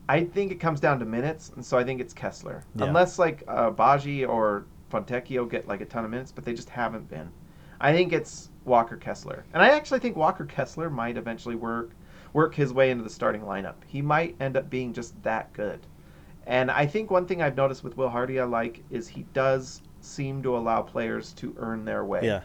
I 0.10 0.24
think 0.24 0.52
it 0.52 0.60
comes 0.60 0.80
down 0.80 1.00
to 1.00 1.06
minutes, 1.06 1.52
and 1.56 1.66
so 1.66 1.78
I 1.78 1.84
think 1.84 2.02
it's 2.02 2.14
Kessler. 2.14 2.64
Yeah. 2.76 2.86
Unless 2.86 3.20
like 3.20 3.44
uh, 3.48 3.70
Baji 3.72 4.26
or 4.26 4.66
Fontecchio 4.92 5.50
get 5.50 5.68
like 5.68 5.82
a 5.82 5.86
ton 5.86 6.06
of 6.06 6.12
minutes, 6.12 6.32
but 6.32 6.46
they 6.46 6.54
just 6.54 6.70
haven't 6.70 7.10
been. 7.10 7.30
I 7.80 7.94
think 7.94 8.14
it's 8.14 8.50
Walker 8.66 8.98
Kessler, 8.98 9.46
and 9.54 9.62
I 9.62 9.70
actually 9.70 10.00
think 10.00 10.16
Walker 10.16 10.46
Kessler 10.46 10.90
might 10.90 11.18
eventually 11.18 11.56
work 11.56 11.92
work 12.34 12.56
his 12.56 12.74
way 12.74 12.92
into 12.92 13.04
the 13.04 13.10
starting 13.10 13.42
lineup. 13.42 13.76
He 13.86 14.02
might 14.02 14.36
end 14.40 14.58
up 14.58 14.70
being 14.70 14.94
just 14.94 15.22
that 15.24 15.52
good. 15.54 15.80
And 16.46 16.72
I 16.72 16.86
think 16.86 17.12
one 17.12 17.26
thing 17.26 17.42
I've 17.42 17.58
noticed 17.58 17.84
with 17.84 17.98
Will 17.98 18.10
Hardy 18.10 18.40
I 18.40 18.46
like 18.46 18.84
is 18.90 19.08
he 19.08 19.24
does 19.34 19.82
seem 20.02 20.42
to 20.44 20.56
allow 20.56 20.82
players 20.82 21.34
to 21.34 21.54
earn 21.58 21.84
their 21.84 22.06
way 22.06 22.22
Yeah, 22.24 22.42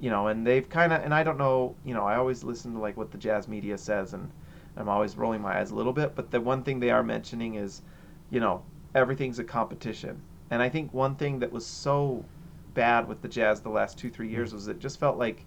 you 0.00 0.08
know, 0.08 0.28
and 0.28 0.46
they've 0.46 0.68
kind 0.68 0.92
of, 0.92 1.02
and 1.02 1.14
I 1.14 1.22
don't 1.22 1.38
know, 1.38 1.76
you 1.84 1.92
know, 1.92 2.04
I 2.04 2.16
always 2.16 2.42
listen 2.42 2.72
to 2.72 2.78
like 2.78 2.96
what 2.96 3.12
the 3.12 3.18
jazz 3.18 3.46
media 3.46 3.76
says, 3.76 4.14
and 4.14 4.30
I'm 4.76 4.88
always 4.88 5.16
rolling 5.16 5.42
my 5.42 5.58
eyes 5.58 5.70
a 5.70 5.74
little 5.74 5.92
bit. 5.92 6.14
But 6.14 6.30
the 6.30 6.40
one 6.40 6.62
thing 6.62 6.80
they 6.80 6.90
are 6.90 7.02
mentioning 7.02 7.56
is, 7.56 7.82
you 8.30 8.40
know, 8.40 8.62
everything's 8.94 9.38
a 9.38 9.44
competition. 9.44 10.20
And 10.50 10.62
I 10.62 10.68
think 10.70 10.92
one 10.94 11.16
thing 11.16 11.38
that 11.40 11.52
was 11.52 11.66
so 11.66 12.24
bad 12.72 13.06
with 13.06 13.20
the 13.20 13.28
Jazz 13.28 13.60
the 13.60 13.68
last 13.68 13.98
two, 13.98 14.10
three 14.10 14.28
years 14.28 14.50
mm. 14.50 14.54
was 14.54 14.68
it 14.68 14.78
just 14.78 14.98
felt 14.98 15.18
like 15.18 15.44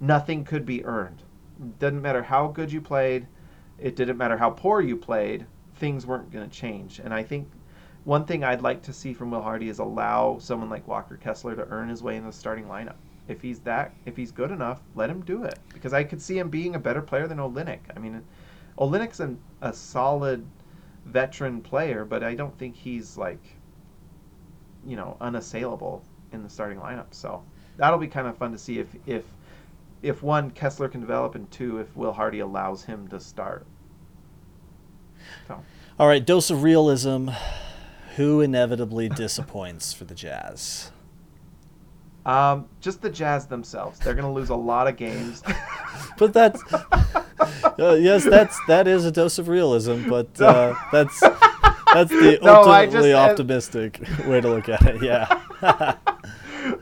nothing 0.00 0.44
could 0.44 0.64
be 0.64 0.84
earned. 0.84 1.22
Doesn't 1.78 2.02
matter 2.02 2.22
how 2.22 2.48
good 2.48 2.70
you 2.70 2.80
played, 2.80 3.26
it 3.78 3.96
didn't 3.96 4.16
matter 4.16 4.36
how 4.36 4.50
poor 4.50 4.80
you 4.80 4.96
played, 4.96 5.46
things 5.76 6.06
weren't 6.06 6.30
going 6.30 6.48
to 6.48 6.54
change. 6.54 6.98
And 6.98 7.12
I 7.12 7.22
think 7.22 7.48
one 8.04 8.24
thing 8.24 8.44
I'd 8.44 8.62
like 8.62 8.82
to 8.82 8.92
see 8.92 9.12
from 9.12 9.30
Will 9.30 9.42
Hardy 9.42 9.68
is 9.68 9.78
allow 9.78 10.38
someone 10.38 10.70
like 10.70 10.86
Walker 10.86 11.16
Kessler 11.16 11.56
to 11.56 11.66
earn 11.68 11.88
his 11.88 12.02
way 12.02 12.16
in 12.16 12.24
the 12.24 12.32
starting 12.32 12.66
lineup. 12.66 12.96
If 13.28 13.40
he's 13.40 13.58
that, 13.60 13.92
if 14.04 14.16
he's 14.16 14.30
good 14.30 14.50
enough, 14.50 14.80
let 14.94 15.10
him 15.10 15.22
do 15.22 15.42
it. 15.42 15.58
Because 15.72 15.92
I 15.92 16.04
could 16.04 16.22
see 16.22 16.38
him 16.38 16.48
being 16.48 16.76
a 16.76 16.78
better 16.78 17.02
player 17.02 17.26
than 17.26 17.38
Olynyk. 17.38 17.80
I 17.96 17.98
mean, 17.98 18.22
Olynyk's 18.78 19.20
an, 19.20 19.38
a 19.62 19.72
solid 19.72 20.46
veteran 21.06 21.60
player, 21.60 22.04
but 22.04 22.22
I 22.22 22.34
don't 22.34 22.56
think 22.58 22.76
he's 22.76 23.16
like, 23.16 23.42
you 24.86 24.96
know, 24.96 25.16
unassailable 25.20 26.04
in 26.32 26.42
the 26.42 26.48
starting 26.48 26.78
lineup. 26.78 27.12
So 27.12 27.42
that'll 27.76 27.98
be 27.98 28.06
kind 28.06 28.26
of 28.26 28.36
fun 28.36 28.52
to 28.52 28.58
see 28.58 28.78
if 28.78 28.88
if 29.06 29.24
if 30.06 30.22
one 30.22 30.50
Kessler 30.50 30.88
can 30.88 31.00
develop, 31.00 31.34
and 31.34 31.50
two 31.50 31.78
if 31.78 31.94
Will 31.96 32.12
Hardy 32.12 32.40
allows 32.40 32.84
him 32.84 33.08
to 33.08 33.18
start. 33.20 33.66
So 35.48 35.62
All 35.98 36.06
right, 36.06 36.24
dose 36.24 36.50
of 36.50 36.62
realism. 36.62 37.30
Who 38.16 38.40
inevitably 38.40 39.08
disappoints 39.24 39.92
for 39.92 40.04
the 40.04 40.14
Jazz? 40.14 40.90
um, 42.24 42.66
just 42.80 43.02
the 43.02 43.10
Jazz 43.10 43.46
themselves, 43.46 44.00
they're 44.00 44.14
going 44.14 44.24
to 44.26 44.32
lose 44.32 44.48
a 44.50 44.56
lot 44.56 44.88
of 44.88 44.96
games. 44.96 45.42
But 46.18 46.32
that's 46.32 46.62
uh, 46.72 47.98
yes, 48.00 48.24
that's 48.24 48.58
that 48.68 48.86
is 48.88 49.04
a 49.04 49.12
dose 49.12 49.38
of 49.38 49.48
realism. 49.48 50.08
But 50.08 50.38
uh, 50.40 50.74
that's 50.92 51.18
that's 51.20 52.10
the 52.10 52.38
No, 52.42 52.56
ultimately 52.64 53.10
just- 53.10 53.14
uh, 53.14 53.30
optimistic 53.30 54.00
way 54.26 54.40
to 54.40 54.48
look 54.48 54.68
at 54.68 54.82
it. 54.86 55.02
Yeah. 55.02 55.96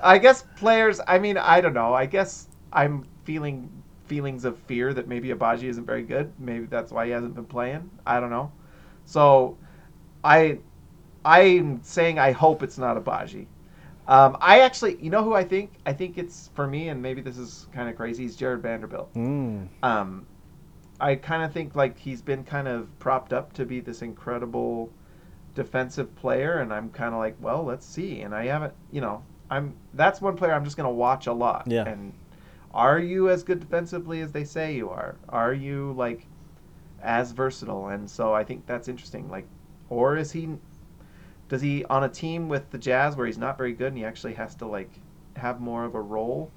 I 0.02 0.18
guess 0.18 0.44
players. 0.56 1.00
I 1.06 1.18
mean, 1.18 1.36
I 1.36 1.60
don't 1.60 1.74
know. 1.74 1.94
I 1.94 2.06
guess 2.06 2.48
I'm 2.72 3.04
feeling 3.24 3.70
feelings 4.06 4.44
of 4.44 4.58
fear 4.60 4.92
that 4.94 5.08
maybe 5.08 5.28
Agbaji 5.28 5.64
isn't 5.64 5.86
very 5.86 6.02
good. 6.02 6.32
Maybe 6.38 6.66
that's 6.66 6.92
why 6.92 7.06
he 7.06 7.12
hasn't 7.12 7.34
been 7.34 7.46
playing. 7.46 7.90
I 8.06 8.20
don't 8.20 8.30
know. 8.30 8.52
So, 9.06 9.56
I, 10.22 10.58
I'm 11.24 11.82
saying 11.82 12.18
I 12.18 12.32
hope 12.32 12.62
it's 12.62 12.78
not 12.78 13.02
Agbaji. 13.02 13.46
Um, 14.06 14.36
I 14.40 14.60
actually, 14.60 14.96
you 15.02 15.08
know 15.10 15.24
who 15.24 15.34
I 15.34 15.44
think? 15.44 15.72
I 15.86 15.92
think 15.92 16.18
it's 16.18 16.50
for 16.54 16.66
me, 16.66 16.88
and 16.88 17.00
maybe 17.00 17.22
this 17.22 17.38
is 17.38 17.66
kind 17.72 17.88
of 17.88 17.96
crazy. 17.96 18.26
Is 18.26 18.36
Jarred 18.36 18.62
Vanderbilt. 18.62 19.14
Mm. 19.14 19.68
Um, 19.82 20.26
I 21.00 21.14
kind 21.14 21.42
of 21.42 21.52
think 21.52 21.74
like 21.74 21.98
he's 21.98 22.20
been 22.20 22.44
kind 22.44 22.68
of 22.68 22.86
propped 22.98 23.32
up 23.32 23.52
to 23.54 23.64
be 23.64 23.80
this 23.80 24.02
incredible 24.02 24.90
defensive 25.54 26.14
player, 26.16 26.58
and 26.58 26.72
I'm 26.72 26.90
kind 26.90 27.14
of 27.14 27.20
like, 27.20 27.36
well, 27.40 27.64
let's 27.64 27.86
see. 27.86 28.20
And 28.20 28.34
I 28.34 28.46
haven't, 28.46 28.74
you 28.92 29.00
know, 29.00 29.22
I'm 29.50 29.74
that's 29.94 30.20
one 30.20 30.36
player 30.36 30.52
I'm 30.52 30.64
just 30.64 30.76
gonna 30.76 30.90
watch 30.90 31.26
a 31.26 31.32
lot. 31.32 31.64
Yeah. 31.66 31.88
And 31.88 32.12
are 32.74 32.98
you 32.98 33.30
as 33.30 33.42
good 33.42 33.60
defensively 33.60 34.20
as 34.20 34.32
they 34.32 34.44
say 34.44 34.74
you 34.74 34.90
are? 34.90 35.16
Are 35.30 35.54
you 35.54 35.94
like 35.96 36.26
as 37.02 37.32
versatile? 37.32 37.88
And 37.88 38.10
so 38.10 38.34
I 38.34 38.44
think 38.44 38.66
that's 38.66 38.88
interesting. 38.88 39.30
Like, 39.30 39.46
or 39.88 40.16
is 40.16 40.32
he? 40.32 40.48
does 41.48 41.62
he 41.62 41.84
on 41.84 42.04
a 42.04 42.08
team 42.08 42.48
with 42.48 42.70
the 42.70 42.78
Jazz 42.78 43.16
where 43.16 43.26
he's 43.26 43.38
not 43.38 43.56
very 43.56 43.72
good 43.72 43.88
and 43.88 43.98
he 43.98 44.04
actually 44.04 44.34
has 44.34 44.54
to 44.56 44.66
like 44.66 44.90
have 45.36 45.60
more 45.60 45.84
of 45.84 45.94
a 45.94 46.00
role? 46.00 46.50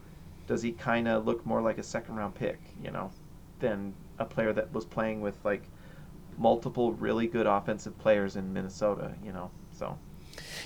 Does 0.48 0.62
he 0.62 0.72
kind 0.72 1.08
of 1.08 1.26
look 1.26 1.46
more 1.46 1.62
like 1.62 1.78
a 1.78 1.84
second 1.84 2.16
round 2.16 2.36
pick, 2.36 2.60
you 2.82 2.92
know, 2.92 3.12
than 3.60 3.94
a 4.18 4.26
player 4.26 4.54
that 4.54 4.74
was 4.74 4.86
playing 4.86 5.22
with 5.22 5.38
like 5.44 5.64
multiple 6.38 6.94
really 6.94 7.28
good 7.28 7.46
offensive 7.46 7.98
players 8.00 8.36
in 8.36 8.54
Minnesota, 8.54 9.14
you 9.24 9.34
know? 9.34 9.52
So 9.72 9.98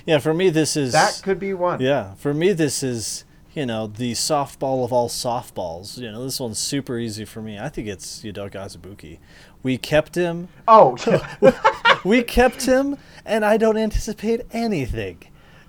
Yeah, 0.05 0.19
for 0.19 0.33
me 0.33 0.49
this 0.49 0.77
is 0.77 0.93
that 0.93 1.21
could 1.23 1.39
be 1.39 1.53
one. 1.53 1.81
Yeah, 1.81 2.13
for 2.15 2.33
me 2.33 2.53
this 2.53 2.83
is 2.83 3.25
you 3.53 3.65
know 3.65 3.87
the 3.87 4.13
softball 4.13 4.83
of 4.85 4.93
all 4.93 5.09
softballs. 5.09 5.97
You 5.97 6.11
know 6.11 6.23
this 6.23 6.39
one's 6.39 6.59
super 6.59 6.97
easy 6.97 7.25
for 7.25 7.41
me. 7.41 7.59
I 7.59 7.69
think 7.69 7.87
it's 7.87 8.21
Udoka 8.21 8.53
Azubuike. 8.53 9.19
We 9.63 9.77
kept 9.77 10.15
him. 10.15 10.47
Oh, 10.67 10.97
we 12.03 12.23
kept 12.23 12.65
him, 12.65 12.97
and 13.25 13.43
I 13.43 13.57
don't 13.57 13.77
anticipate 13.77 14.41
anything. 14.51 15.19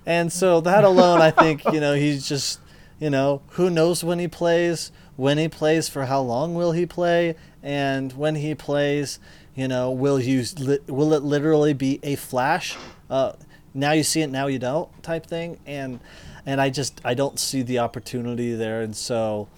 And 0.06 0.32
so 0.32 0.60
that 0.62 0.84
alone, 0.84 1.20
I 1.20 1.30
think 1.30 1.64
you 1.72 1.80
know 1.80 1.94
he's 1.94 2.28
just 2.28 2.60
you 3.00 3.10
know 3.10 3.42
who 3.50 3.70
knows 3.70 4.04
when 4.04 4.18
he 4.18 4.28
plays, 4.28 4.92
when 5.16 5.38
he 5.38 5.48
plays, 5.48 5.88
for 5.88 6.06
how 6.06 6.20
long 6.20 6.54
will 6.54 6.72
he 6.72 6.86
play, 6.86 7.34
and 7.62 8.12
when 8.12 8.36
he 8.36 8.54
plays, 8.54 9.18
you 9.54 9.68
know 9.68 9.90
will 9.90 10.20
you 10.20 10.44
will 10.86 11.12
it 11.12 11.22
literally 11.22 11.72
be 11.72 11.98
a 12.02 12.14
flash? 12.16 12.76
Uh, 13.10 13.32
now 13.74 13.92
you 13.92 14.02
see 14.02 14.20
it, 14.20 14.28
now 14.28 14.46
you 14.46 14.59
don't 14.59 15.02
type 15.02 15.26
thing, 15.26 15.59
and 15.66 15.98
and 16.47 16.60
I 16.60 16.70
just 16.70 17.01
I 17.05 17.14
don't 17.14 17.39
see 17.39 17.62
the 17.62 17.78
opportunity 17.81 18.55
there, 18.55 18.82
and 18.82 18.94
so 18.97 19.48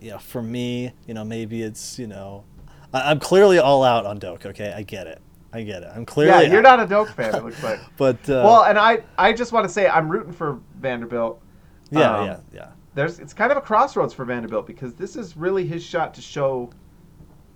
you 0.00 0.10
know, 0.10 0.18
for 0.18 0.42
me, 0.42 0.92
you 1.06 1.14
know, 1.14 1.24
maybe 1.24 1.62
it's 1.62 1.98
you 1.98 2.06
know, 2.06 2.44
I, 2.92 3.10
am 3.10 3.20
clearly 3.20 3.58
all 3.58 3.84
out 3.84 4.06
on 4.06 4.18
Doak. 4.18 4.46
Okay, 4.46 4.72
I 4.72 4.82
get 4.82 5.06
it, 5.06 5.20
I 5.52 5.62
get 5.62 5.82
it. 5.82 5.90
I'm 5.94 6.06
clearly 6.06 6.44
yeah. 6.44 6.50
You're 6.50 6.66
out. 6.66 6.78
not 6.78 6.80
a 6.80 6.86
Doak 6.86 7.08
fan, 7.10 7.34
it 7.34 7.44
looks 7.44 7.62
like. 7.62 7.80
but 7.96 8.16
uh, 8.28 8.42
well, 8.44 8.64
and 8.64 8.78
I 8.78 9.02
I 9.18 9.32
just 9.32 9.52
want 9.52 9.66
to 9.66 9.72
say 9.72 9.88
I'm 9.88 10.08
rooting 10.08 10.32
for 10.32 10.60
Vanderbilt. 10.80 11.40
Yeah, 11.90 12.16
um, 12.16 12.26
yeah, 12.26 12.40
yeah. 12.52 12.68
There's 12.94 13.18
it's 13.18 13.32
kind 13.34 13.50
of 13.50 13.58
a 13.58 13.62
crossroads 13.62 14.12
for 14.12 14.24
Vanderbilt 14.24 14.66
because 14.66 14.94
this 14.94 15.16
is 15.16 15.36
really 15.36 15.66
his 15.66 15.82
shot 15.82 16.14
to 16.14 16.20
show 16.20 16.70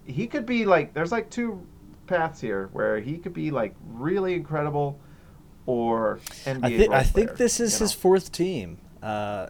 he 0.07 0.27
could 0.27 0.47
be 0.47 0.65
like 0.65 0.95
there's 0.95 1.13
like 1.13 1.29
two 1.31 1.61
paths 2.07 2.41
here 2.41 2.71
where 2.73 3.01
he 3.01 3.19
could 3.19 3.35
be 3.35 3.51
like 3.51 3.75
really 3.89 4.35
incredible 4.35 4.99
or 5.67 6.21
NBA 6.45 6.65
I, 6.65 6.69
th- 6.69 6.91
I 6.91 7.03
think 7.03 7.37
this 7.37 7.61
is 7.61 7.79
you 7.79 7.85
his 7.85 7.93
fourth 7.93 8.33
team, 8.33 8.79
uh, 9.03 9.49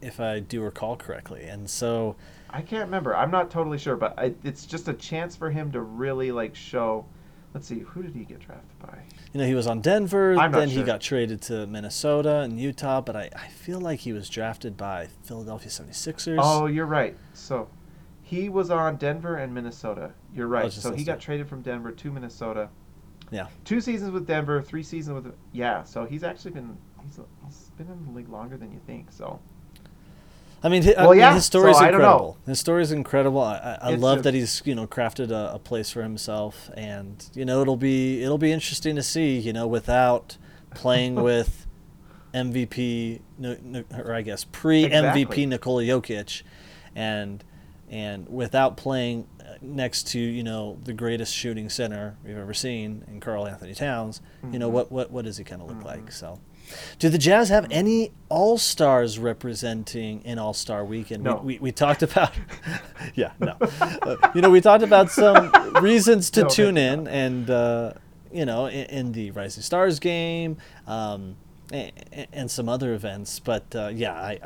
if 0.00 0.20
I 0.20 0.40
do 0.40 0.62
recall 0.62 0.96
correctly, 0.96 1.44
and 1.44 1.68
so 1.70 2.16
I 2.50 2.60
can't 2.60 2.84
remember. 2.84 3.16
I'm 3.16 3.30
not 3.30 3.50
totally 3.50 3.78
sure, 3.78 3.96
but 3.96 4.18
I, 4.18 4.34
it's 4.44 4.66
just 4.66 4.88
a 4.88 4.92
chance 4.92 5.34
for 5.34 5.50
him 5.50 5.72
to 5.72 5.80
really 5.80 6.32
like 6.32 6.54
show. 6.54 7.06
Let's 7.54 7.66
see, 7.66 7.80
who 7.80 8.02
did 8.02 8.14
he 8.14 8.24
get 8.24 8.40
drafted 8.40 8.78
by? 8.78 8.98
You 9.32 9.40
know, 9.40 9.46
he 9.46 9.54
was 9.54 9.66
on 9.66 9.82
Denver, 9.82 10.36
I'm 10.36 10.52
then 10.52 10.70
he 10.70 10.82
got 10.82 11.02
traded 11.02 11.42
to 11.42 11.66
Minnesota 11.66 12.40
and 12.40 12.58
Utah, 12.58 13.02
but 13.02 13.14
I, 13.14 13.28
I 13.36 13.48
feel 13.48 13.78
like 13.78 14.00
he 14.00 14.12
was 14.14 14.30
drafted 14.30 14.76
by 14.76 15.08
Philadelphia 15.22 15.68
76ers. 15.68 16.38
Oh, 16.40 16.64
you're 16.64 16.86
right. 16.86 17.14
So 17.34 17.68
he 18.22 18.48
was 18.48 18.70
on 18.70 18.96
Denver 18.96 19.36
and 19.36 19.52
Minnesota. 19.52 20.12
You're 20.34 20.46
right. 20.46 20.72
So 20.72 20.94
he 20.94 21.04
got 21.04 21.20
traded 21.20 21.48
from 21.48 21.60
Denver 21.60 21.92
to 21.92 22.10
Minnesota. 22.10 22.70
Yeah. 23.32 23.46
Two 23.64 23.80
seasons 23.80 24.12
with 24.12 24.26
Denver, 24.26 24.62
three 24.62 24.82
seasons 24.84 25.24
with 25.24 25.34
yeah. 25.52 25.82
So 25.82 26.04
he's 26.04 26.22
actually 26.22 26.52
been 26.52 26.76
he's, 27.04 27.18
he's 27.44 27.70
been 27.78 27.88
in 27.88 28.04
the 28.06 28.12
league 28.12 28.28
longer 28.28 28.56
than 28.56 28.70
you 28.72 28.80
think. 28.86 29.10
So 29.10 29.40
I 30.64 30.68
mean, 30.68 30.82
hi- 30.84 30.92
I 30.96 31.02
Well, 31.02 31.10
mean, 31.10 31.18
yeah, 31.20 31.34
his 31.34 31.44
story's 31.44 31.76
so 31.78 31.82
I 31.82 31.90
don't 31.90 32.00
know. 32.02 32.06
incredible. 32.06 32.38
His 32.46 32.60
story's 32.60 32.92
incredible. 32.92 33.40
I, 33.40 33.78
I, 33.82 33.94
love 33.94 34.18
just- 34.18 34.24
that 34.24 34.34
he's 34.34 34.62
you 34.64 34.74
know 34.76 34.86
crafted 34.86 35.30
a, 35.30 35.54
a 35.54 35.58
place 35.58 35.90
for 35.90 36.02
himself, 36.02 36.70
and 36.76 37.28
you 37.34 37.44
know 37.44 37.62
it'll 37.62 37.76
be 37.76 38.22
it'll 38.22 38.38
be 38.38 38.52
interesting 38.52 38.94
to 38.96 39.02
see 39.02 39.38
you 39.38 39.52
know 39.52 39.66
without 39.66 40.36
playing 40.74 41.14
with 41.22 41.66
MVP 42.34 43.20
no- 43.38 43.56
no- 43.62 43.84
or 43.96 44.14
I 44.14 44.22
guess 44.22 44.44
pre 44.44 44.84
MVP 44.84 45.16
Exactly. 45.16 45.46
Nikola 45.46 45.82
Jokic, 45.84 46.42
and 46.94 47.42
and 47.90 48.28
without 48.28 48.76
playing 48.76 49.26
next 49.62 50.08
to 50.08 50.18
you 50.18 50.42
know 50.42 50.78
the 50.84 50.92
greatest 50.92 51.34
shooting 51.34 51.68
center 51.68 52.16
we've 52.24 52.36
ever 52.36 52.54
seen 52.54 53.04
in 53.08 53.20
Karl 53.20 53.46
Anthony 53.46 53.74
Towns, 53.74 54.20
you 54.52 54.58
know 54.58 54.68
Mhm. 54.68 54.72
what 54.72 54.92
what 54.92 55.10
what 55.10 55.24
does 55.24 55.36
he 55.38 55.44
kind 55.44 55.62
of 55.62 55.68
look 55.68 55.78
Mhm. 55.80 55.84
like? 55.84 56.12
So. 56.12 56.38
Do 56.98 57.08
the 57.10 57.18
Jazz 57.18 57.48
have 57.50 57.66
any 57.70 58.12
All 58.30 58.56
Stars 58.56 59.18
representing 59.18 60.22
in 60.24 60.38
All 60.38 60.54
Star 60.54 60.84
Weekend? 60.84 61.22
No. 61.24 61.36
We, 61.36 61.54
we, 61.54 61.58
we 61.58 61.72
talked 61.72 62.02
about, 62.02 62.32
yeah, 63.14 63.32
no. 63.40 63.56
Uh, 63.60 64.16
you 64.34 64.40
know, 64.40 64.48
we 64.48 64.60
talked 64.62 64.82
about 64.84 65.10
some 65.10 65.50
reasons 65.82 66.30
to 66.30 66.42
No, 66.42 66.48
tune 66.48 66.76
in, 66.78 67.08
and 67.08 67.50
uh, 67.50 67.92
you 68.32 68.46
know, 68.46 68.66
in, 68.66 68.86
in 68.86 69.12
the 69.12 69.32
Rising 69.32 69.62
Stars 69.62 69.98
game, 69.98 70.56
um, 70.86 71.36
and, 71.72 72.50
some 72.50 72.68
other 72.68 72.94
events. 72.94 73.38
But 73.40 73.74
uh, 73.74 73.88
yeah, 73.88 74.36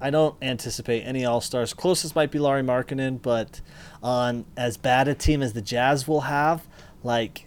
I 0.00 0.10
don't 0.10 0.36
anticipate 0.42 1.02
any 1.02 1.24
All 1.24 1.40
Stars. 1.40 1.74
Closest 1.74 2.14
might 2.14 2.30
be 2.30 2.38
Lauri 2.38 2.62
Markkanen, 2.62 3.20
but 3.20 3.60
on 4.02 4.44
as 4.56 4.76
bad 4.76 5.08
a 5.08 5.14
team 5.14 5.42
as 5.42 5.52
the 5.52 5.62
Jazz 5.62 6.06
will 6.06 6.22
have, 6.22 6.66
like 7.02 7.46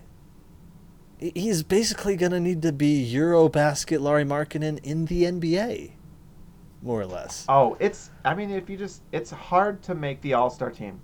he's 1.20 1.64
basically 1.64 2.16
going 2.16 2.32
to 2.32 2.40
need 2.40 2.62
to 2.62 2.72
be 2.72 3.10
Eurobasket 3.14 4.00
Laurie 4.00 4.24
Markkinen 4.24 4.80
in 4.84 5.06
the 5.06 5.24
NBA, 5.24 5.92
more 6.82 7.02
or 7.02 7.06
less. 7.06 7.46
oh, 7.50 7.76
it's 7.80 8.10
I 8.26 8.34
mean 8.34 8.52
if 8.52 8.70
you 8.70 8.78
just 8.78 9.02
it's 9.12 9.32
hard 9.32 9.82
to 9.84 9.96
make 9.96 10.22
the 10.22 10.34
All 10.34 10.50
Star 10.50 10.72
team. 10.72 11.02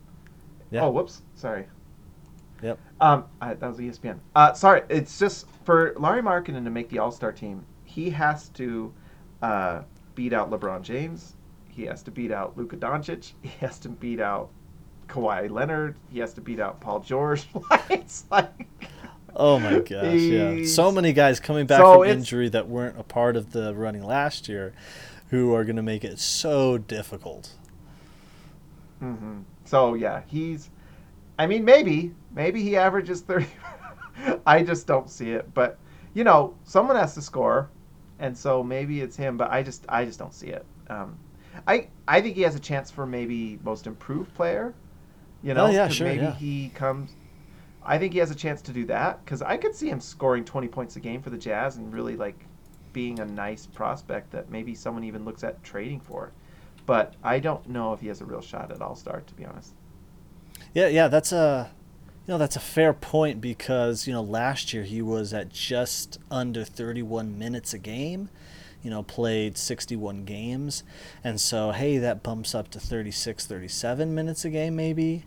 Yeah. 0.72 0.84
Oh, 0.84 0.90
whoops, 0.90 1.22
sorry. 1.36 1.68
Yep. 2.64 2.80
Um, 3.00 3.26
I, 3.42 3.54
that 3.54 3.68
was 3.68 3.78
ESPN. 3.78 4.18
Uh, 4.36 4.54
sorry, 4.54 4.82
it's 4.90 5.20
just 5.20 5.46
for 5.66 5.94
Lauri 5.98 6.22
Markkanen 6.22 6.64
to 6.64 6.72
make 6.72 6.90
the 6.90 7.00
All 7.00 7.12
Star 7.12 7.32
team. 7.32 7.64
He 7.96 8.10
has 8.12 8.50
to 8.50 8.94
uh, 9.42 9.84
beat 10.16 10.34
out 10.34 10.52
LeBron 10.52 10.82
James. 10.82 11.36
He 11.70 11.84
has 11.86 12.04
to 12.04 12.12
beat 12.12 12.32
out 12.32 12.58
Luka 12.58 12.78
Doncic. 12.78 13.34
He 13.42 13.50
has 13.60 13.80
to 13.80 13.90
beat 13.90 14.20
out 14.20 14.50
Kawhi 15.08 15.50
Leonard. 15.50 15.98
He 16.10 16.20
has 16.20 16.34
to 16.34 16.42
beat 16.42 16.60
out 16.60 16.82
Paul 16.82 17.00
George. 17.02 17.48
it's 17.90 18.26
like 18.32 18.68
Oh 19.36 19.60
my 19.60 19.80
gosh, 19.80 20.30
yeah. 20.30 20.60
So 20.62 20.92
many 20.92 21.14
guys 21.14 21.40
coming 21.40 21.66
back 21.68 21.88
So 21.88 21.88
from 21.88 22.06
injury 22.06 22.50
that 22.50 22.68
weren't 22.70 23.00
a 23.00 23.04
part 23.04 23.36
of 23.36 23.52
the 23.52 23.74
running 23.76 24.04
last 24.04 24.48
year 24.48 24.74
who 25.30 25.54
are 25.54 25.64
going 25.66 25.76
to 25.76 25.84
make 25.84 26.04
it 26.04 26.20
so 26.20 26.78
difficult. 26.78 27.52
hmm 29.00 29.42
So 29.66 29.94
yeah, 29.96 30.22
he's. 30.28 30.70
I 31.40 31.48
mean, 31.48 31.66
maybe, 31.66 32.16
maybe 32.32 32.64
he 32.64 32.78
averages 32.78 33.22
thirty. 33.22 33.48
I 34.48 34.64
just 34.64 34.88
don't 34.88 35.10
see 35.10 35.32
it, 35.32 35.54
but 35.54 35.80
you 36.14 36.24
know, 36.24 36.56
someone 36.66 36.98
has 36.98 37.16
to 37.16 37.22
score, 37.22 37.70
and 38.20 38.38
so 38.38 38.64
maybe 38.64 39.02
it's 39.02 39.16
him. 39.16 39.38
But 39.38 39.52
I 39.52 39.64
just, 39.64 39.86
I 39.90 40.06
just 40.06 40.20
don't 40.20 40.34
see 40.34 40.48
it. 40.48 40.66
Um, 40.90 41.18
I, 41.68 41.88
I 42.08 42.22
think 42.22 42.36
he 42.36 42.42
has 42.42 42.56
a 42.56 42.60
chance 42.60 42.92
for 42.92 43.06
maybe 43.06 43.60
most 43.64 43.88
improved 43.88 44.34
player. 44.34 44.74
You 45.44 45.54
know, 45.54 45.68
Oh, 45.68 45.70
yeah, 45.70 45.88
sure, 45.88 46.08
Maybe 46.08 46.24
yeah. 46.24 46.34
he 46.36 46.70
comes. 46.70 47.16
I 47.84 48.00
think 48.00 48.14
he 48.14 48.20
has 48.20 48.32
a 48.32 48.36
chance 48.36 48.62
to 48.64 48.72
do 48.72 48.86
that 48.86 49.24
because 49.24 49.42
I 49.44 49.58
could 49.58 49.76
see 49.76 49.90
him 49.90 50.00
scoring 50.02 50.44
twenty 50.44 50.68
points 50.68 50.96
a 50.96 51.00
game 51.00 51.22
for 51.22 51.30
the 51.30 51.38
Jazz 51.38 51.78
and 51.78 51.94
really 51.94 52.16
like 52.16 52.46
being 52.94 53.20
a 53.20 53.26
nice 53.26 53.68
prospect 53.68 54.32
that 54.32 54.50
maybe 54.50 54.74
someone 54.74 55.04
even 55.04 55.24
looks 55.24 55.44
at 55.44 55.64
trading 55.64 56.00
for. 56.00 56.32
But 56.88 57.16
I 57.24 57.40
don't 57.40 57.68
know 57.70 57.94
if 57.94 58.00
he 58.00 58.08
has 58.08 58.22
a 58.22 58.26
real 58.26 58.42
shot 58.42 58.72
at 58.72 58.82
All 58.82 58.96
Star, 58.96 59.22
to 59.22 59.34
be 59.36 59.46
honest. 59.46 59.74
Yeah, 60.74 60.88
yeah, 60.88 61.08
that's 61.10 61.32
a 61.32 61.72
you 62.26 62.34
know, 62.34 62.38
that's 62.40 62.56
a 62.56 62.62
fair 62.62 62.92
point 62.92 63.40
because, 63.40 64.08
you 64.08 64.14
know, 64.14 64.24
last 64.24 64.74
year 64.74 64.84
he 64.84 65.02
was 65.02 65.32
at 65.32 65.50
just 65.50 66.18
under 66.32 66.64
31 66.64 67.38
minutes 67.38 67.74
a 67.74 67.78
game. 67.78 68.30
You 68.82 68.90
know, 68.92 69.04
played 69.04 69.58
61 69.58 70.26
games. 70.26 70.84
And 71.24 71.42
so, 71.42 71.72
hey, 71.72 71.98
that 71.98 72.24
bumps 72.24 72.54
up 72.54 72.70
to 72.72 72.80
36, 72.80 73.46
37 73.46 74.14
minutes 74.14 74.46
a 74.46 74.50
game 74.50 74.76
maybe. 74.76 75.26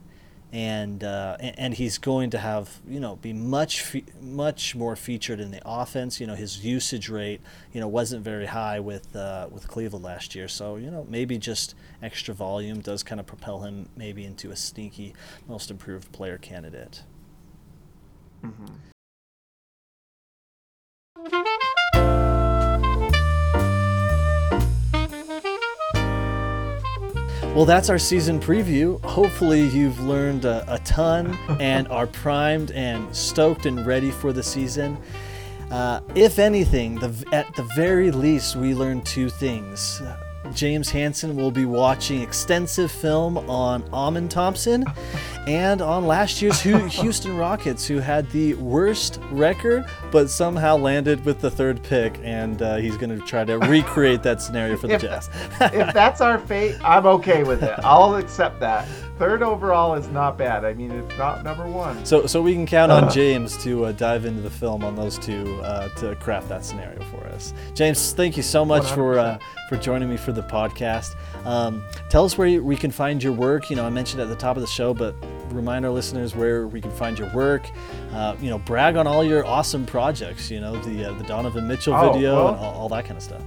And 0.50 1.04
uh, 1.04 1.36
and 1.40 1.74
he's 1.74 1.98
going 1.98 2.30
to 2.30 2.38
have 2.38 2.80
you 2.88 3.00
know 3.00 3.16
be 3.16 3.34
much 3.34 3.82
fe- 3.82 4.06
much 4.22 4.74
more 4.74 4.96
featured 4.96 5.40
in 5.40 5.50
the 5.50 5.60
offense. 5.64 6.20
You 6.20 6.26
know 6.26 6.34
his 6.34 6.64
usage 6.64 7.10
rate 7.10 7.42
you 7.72 7.80
know 7.80 7.88
wasn't 7.88 8.24
very 8.24 8.46
high 8.46 8.80
with 8.80 9.14
uh, 9.14 9.48
with 9.50 9.68
Cleveland 9.68 10.06
last 10.06 10.34
year. 10.34 10.48
So 10.48 10.76
you 10.76 10.90
know 10.90 11.06
maybe 11.10 11.36
just 11.36 11.74
extra 12.02 12.32
volume 12.32 12.80
does 12.80 13.02
kind 13.02 13.20
of 13.20 13.26
propel 13.26 13.60
him 13.60 13.90
maybe 13.94 14.24
into 14.24 14.50
a 14.50 14.56
sneaky 14.56 15.14
most 15.46 15.70
improved 15.70 16.12
player 16.12 16.38
candidate. 16.38 17.02
Mm-hmm. 18.42 18.66
Well, 27.54 27.64
that's 27.64 27.90
our 27.90 27.98
season 27.98 28.38
preview. 28.38 29.02
Hopefully, 29.04 29.66
you've 29.66 29.98
learned 30.00 30.44
a, 30.44 30.64
a 30.72 30.78
ton 30.80 31.36
and 31.60 31.88
are 31.88 32.06
primed 32.06 32.70
and 32.70 33.14
stoked 33.14 33.66
and 33.66 33.84
ready 33.84 34.12
for 34.12 34.32
the 34.32 34.42
season. 34.42 34.96
Uh, 35.70 36.00
if 36.14 36.38
anything, 36.38 36.94
the, 36.96 37.24
at 37.32 37.52
the 37.56 37.64
very 37.74 38.10
least, 38.10 38.54
we 38.54 38.74
learned 38.74 39.04
two 39.04 39.28
things. 39.28 40.00
James 40.54 40.90
Hansen 40.90 41.36
will 41.36 41.50
be 41.50 41.64
watching 41.64 42.20
extensive 42.20 42.90
film 42.90 43.38
on 43.50 43.82
Amen 43.92 44.28
Thompson 44.28 44.84
and 45.46 45.80
on 45.80 46.06
last 46.06 46.42
year's 46.42 46.60
Houston 46.62 47.36
Rockets, 47.36 47.86
who 47.86 47.98
had 47.98 48.30
the 48.30 48.54
worst 48.54 49.20
record 49.30 49.84
but 50.10 50.28
somehow 50.30 50.76
landed 50.76 51.24
with 51.24 51.40
the 51.40 51.50
third 51.50 51.82
pick, 51.82 52.18
and 52.22 52.60
uh, 52.62 52.76
he's 52.76 52.96
going 52.96 53.16
to 53.18 53.24
try 53.26 53.44
to 53.44 53.58
recreate 53.58 54.22
that 54.22 54.42
scenario 54.42 54.76
for 54.76 54.86
the 54.88 54.94
If- 54.94 55.02
Jazz. 55.02 55.30
if 55.60 55.92
that's 55.94 56.20
our 56.20 56.38
fate, 56.38 56.76
I'm 56.82 57.06
okay 57.06 57.44
with 57.44 57.62
it. 57.62 57.74
I'll 57.84 58.16
accept 58.16 58.60
that. 58.60 58.86
Third 59.18 59.42
overall 59.42 59.94
is 59.94 60.06
not 60.08 60.38
bad. 60.38 60.64
I 60.64 60.74
mean, 60.74 60.92
it's 60.92 61.18
not 61.18 61.42
number 61.42 61.66
one. 61.66 62.04
So, 62.06 62.26
so 62.26 62.40
we 62.40 62.54
can 62.54 62.66
count 62.66 62.92
on 62.92 63.10
James 63.10 63.56
to 63.64 63.86
uh, 63.86 63.92
dive 63.92 64.24
into 64.24 64.40
the 64.40 64.50
film 64.50 64.84
on 64.84 64.94
those 64.94 65.18
two 65.18 65.60
uh, 65.62 65.88
to 65.96 66.14
craft 66.16 66.48
that 66.50 66.64
scenario 66.64 67.02
for 67.10 67.26
us. 67.26 67.52
James, 67.74 68.12
thank 68.12 68.36
you 68.36 68.44
so 68.44 68.64
much 68.64 68.86
for 68.92 69.18
uh, 69.18 69.38
100%. 69.38 69.68
for 69.70 69.76
joining 69.78 70.08
me 70.08 70.16
for 70.16 70.30
the 70.30 70.42
podcast. 70.44 71.16
Um, 71.44 71.82
tell 72.10 72.24
us 72.24 72.38
where 72.38 72.62
we 72.62 72.76
can 72.76 72.92
find 72.92 73.20
your 73.20 73.32
work. 73.32 73.70
You 73.70 73.76
know, 73.76 73.84
I 73.84 73.90
mentioned 73.90 74.22
at 74.22 74.28
the 74.28 74.36
top 74.36 74.56
of 74.56 74.60
the 74.60 74.68
show, 74.68 74.94
but 74.94 75.16
remind 75.50 75.84
our 75.84 75.90
listeners 75.90 76.36
where 76.36 76.68
we 76.68 76.80
can 76.80 76.92
find 76.92 77.18
your 77.18 77.32
work. 77.34 77.68
Uh, 78.12 78.36
you 78.40 78.50
know, 78.50 78.58
brag 78.60 78.94
on 78.96 79.08
all 79.08 79.24
your 79.24 79.44
awesome 79.44 79.84
projects. 79.84 80.48
You 80.48 80.60
know, 80.60 80.76
the 80.82 81.06
uh, 81.10 81.12
the 81.18 81.24
Donovan 81.24 81.66
Mitchell 81.66 81.94
Oh, 81.94 82.12
video 82.12 82.36
well- 82.36 82.48
and 82.54 82.56
all, 82.58 82.74
all 82.82 82.88
that 82.90 83.04
kind 83.04 83.16
of 83.16 83.22
stuff. 83.22 83.42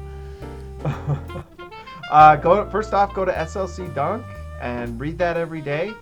Uh, 2.12 2.36
go 2.36 2.70
first 2.70 2.94
off, 2.94 3.14
go 3.14 3.24
to 3.24 3.32
SLC 3.32 3.96
Dunk 3.96 4.26
and 4.62 5.00
read 5.00 5.18
that 5.18 5.36
every 5.36 5.62
day. 5.62 5.94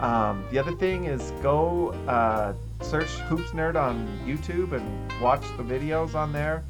Um, 0.00 0.44
the 0.50 0.58
other 0.58 0.72
thing 0.72 1.06
is 1.06 1.32
go 1.42 1.90
uh, 2.06 2.54
search 2.82 3.08
Hoops 3.28 3.50
Nerd 3.50 3.76
on 3.76 4.06
YouTube 4.26 4.72
and 4.72 5.22
watch 5.22 5.42
the 5.56 5.62
videos 5.62 6.14
on 6.14 6.32
there. 6.32 6.64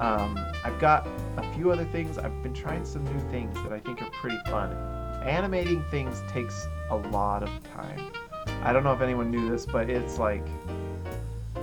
Um, 0.00 0.38
I've 0.64 0.78
got 0.78 1.06
a 1.36 1.54
few 1.54 1.70
other 1.70 1.84
things. 1.86 2.18
I've 2.18 2.42
been 2.42 2.54
trying 2.54 2.84
some 2.84 3.04
new 3.04 3.30
things 3.30 3.54
that 3.62 3.72
I 3.72 3.80
think 3.80 4.02
are 4.02 4.10
pretty 4.10 4.38
fun. 4.46 4.72
Animating 5.24 5.82
things 5.90 6.22
takes 6.28 6.66
a 6.90 6.96
lot 6.96 7.42
of 7.42 7.48
time. 7.72 8.12
I 8.62 8.72
don't 8.72 8.84
know 8.84 8.92
if 8.92 9.00
anyone 9.00 9.30
knew 9.30 9.50
this, 9.50 9.66
but 9.66 9.88
it's 9.88 10.18
like 10.18 10.46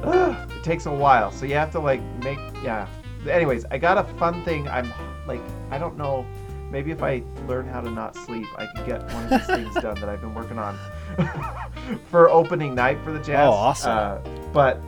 it 0.03 0.63
takes 0.63 0.87
a 0.87 0.93
while. 0.93 1.31
So 1.31 1.45
you 1.45 1.53
have 1.55 1.71
to 1.71 1.79
like 1.79 2.01
make 2.23 2.39
yeah. 2.63 2.87
Anyways, 3.29 3.65
I 3.69 3.77
got 3.77 3.97
a 3.97 4.03
fun 4.17 4.43
thing. 4.43 4.67
I'm 4.67 4.91
like 5.27 5.41
I 5.69 5.77
don't 5.77 5.97
know. 5.97 6.25
Maybe 6.71 6.91
if 6.91 7.03
I 7.03 7.21
learn 7.47 7.67
how 7.67 7.81
to 7.81 7.89
not 7.91 8.15
sleep, 8.15 8.47
I 8.57 8.65
could 8.67 8.85
get 8.85 9.03
one 9.13 9.25
of 9.25 9.29
these 9.29 9.45
things 9.45 9.73
done 9.75 9.95
that 9.99 10.07
I've 10.09 10.21
been 10.21 10.33
working 10.33 10.57
on 10.57 10.77
for 12.09 12.29
opening 12.29 12.73
night 12.73 12.97
for 13.03 13.11
the 13.11 13.19
Jazz. 13.19 13.47
Oh, 13.47 13.51
awesome. 13.51 13.91
Uh, 13.91 14.17
but 14.53 14.81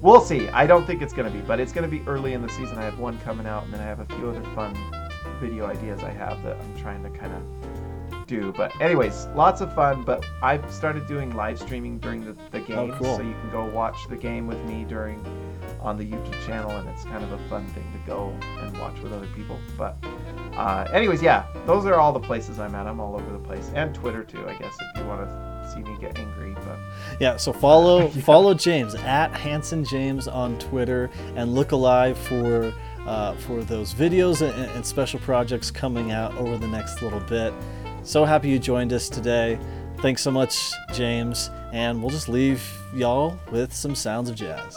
we'll 0.00 0.20
see. 0.22 0.48
I 0.48 0.66
don't 0.66 0.86
think 0.86 1.02
it's 1.02 1.12
gonna 1.12 1.30
be, 1.30 1.40
but 1.40 1.60
it's 1.60 1.72
gonna 1.72 1.88
be 1.88 2.02
early 2.06 2.32
in 2.32 2.40
the 2.42 2.48
season. 2.48 2.78
I 2.78 2.84
have 2.84 2.98
one 2.98 3.18
coming 3.20 3.46
out, 3.46 3.64
and 3.64 3.72
then 3.72 3.80
I 3.80 3.84
have 3.84 4.00
a 4.00 4.06
few 4.06 4.28
other 4.30 4.42
fun 4.54 4.74
video 5.40 5.66
ideas 5.66 6.02
I 6.02 6.10
have 6.10 6.42
that 6.42 6.56
I'm 6.58 6.76
trying 6.80 7.02
to 7.02 7.10
kind 7.10 7.32
of 7.34 8.26
do. 8.26 8.52
But 8.56 8.78
anyways, 8.80 9.26
lots 9.34 9.60
of 9.60 9.74
fun. 9.74 10.04
But 10.04 10.24
I've 10.42 10.72
started 10.72 11.06
doing 11.06 11.34
live 11.36 11.58
streaming 11.58 11.98
during 11.98 12.24
the, 12.24 12.32
the 12.50 12.60
Oh, 12.60 12.86
games, 12.86 12.94
cool. 12.98 13.16
so 13.16 13.22
you 13.22 13.34
can 13.34 13.50
go 13.50 13.66
watch 13.66 13.96
the 14.08 14.16
game 14.16 14.46
with 14.46 14.58
me 14.64 14.84
during 14.88 15.22
on 15.84 15.96
the 15.98 16.04
YouTube 16.04 16.46
channel, 16.46 16.70
and 16.70 16.88
it's 16.88 17.04
kind 17.04 17.22
of 17.22 17.30
a 17.32 17.38
fun 17.48 17.66
thing 17.68 17.84
to 17.92 17.98
go 18.06 18.34
and 18.60 18.76
watch 18.78 18.98
with 19.00 19.12
other 19.12 19.28
people. 19.36 19.58
But 19.76 19.96
uh, 20.54 20.88
anyways, 20.92 21.22
yeah, 21.22 21.44
those 21.66 21.84
are 21.86 21.94
all 21.96 22.12
the 22.12 22.20
places 22.20 22.58
I'm 22.58 22.74
at. 22.74 22.86
I'm 22.86 23.00
all 23.00 23.14
over 23.14 23.30
the 23.32 23.38
place, 23.38 23.70
and 23.74 23.94
Twitter 23.94 24.24
too, 24.24 24.48
I 24.48 24.54
guess, 24.54 24.74
if 24.80 25.00
you 25.00 25.06
want 25.06 25.28
to 25.28 25.70
see 25.72 25.80
me 25.80 25.96
get 26.00 26.18
angry. 26.18 26.54
But 26.54 26.78
Yeah, 27.20 27.36
so 27.36 27.52
follow 27.52 28.06
Yeah. 28.14 28.22
follow 28.22 28.54
James 28.54 28.94
at 28.94 29.30
Hansen 29.32 29.84
James 29.84 30.26
on 30.26 30.58
Twitter 30.58 31.10
and 31.36 31.54
look 31.54 31.72
alive 31.72 32.16
for 32.18 32.72
uh, 33.06 33.34
for 33.34 33.62
those 33.62 33.92
videos 33.92 34.40
and, 34.40 34.70
and 34.72 34.84
special 34.86 35.20
projects 35.20 35.70
coming 35.70 36.10
out 36.12 36.34
over 36.38 36.56
the 36.56 36.68
next 36.68 37.02
little 37.02 37.20
bit. 37.20 37.52
So 38.02 38.24
happy 38.24 38.48
you 38.48 38.58
joined 38.58 38.92
us 38.94 39.08
today. 39.10 39.58
Thanks 39.98 40.22
so 40.22 40.30
much, 40.30 40.72
James, 40.92 41.50
and 41.72 42.00
we'll 42.02 42.10
just 42.10 42.28
leave 42.28 42.62
y'all 42.94 43.38
with 43.50 43.72
some 43.74 43.94
sounds 43.94 44.28
of 44.30 44.36
jazz. 44.36 44.76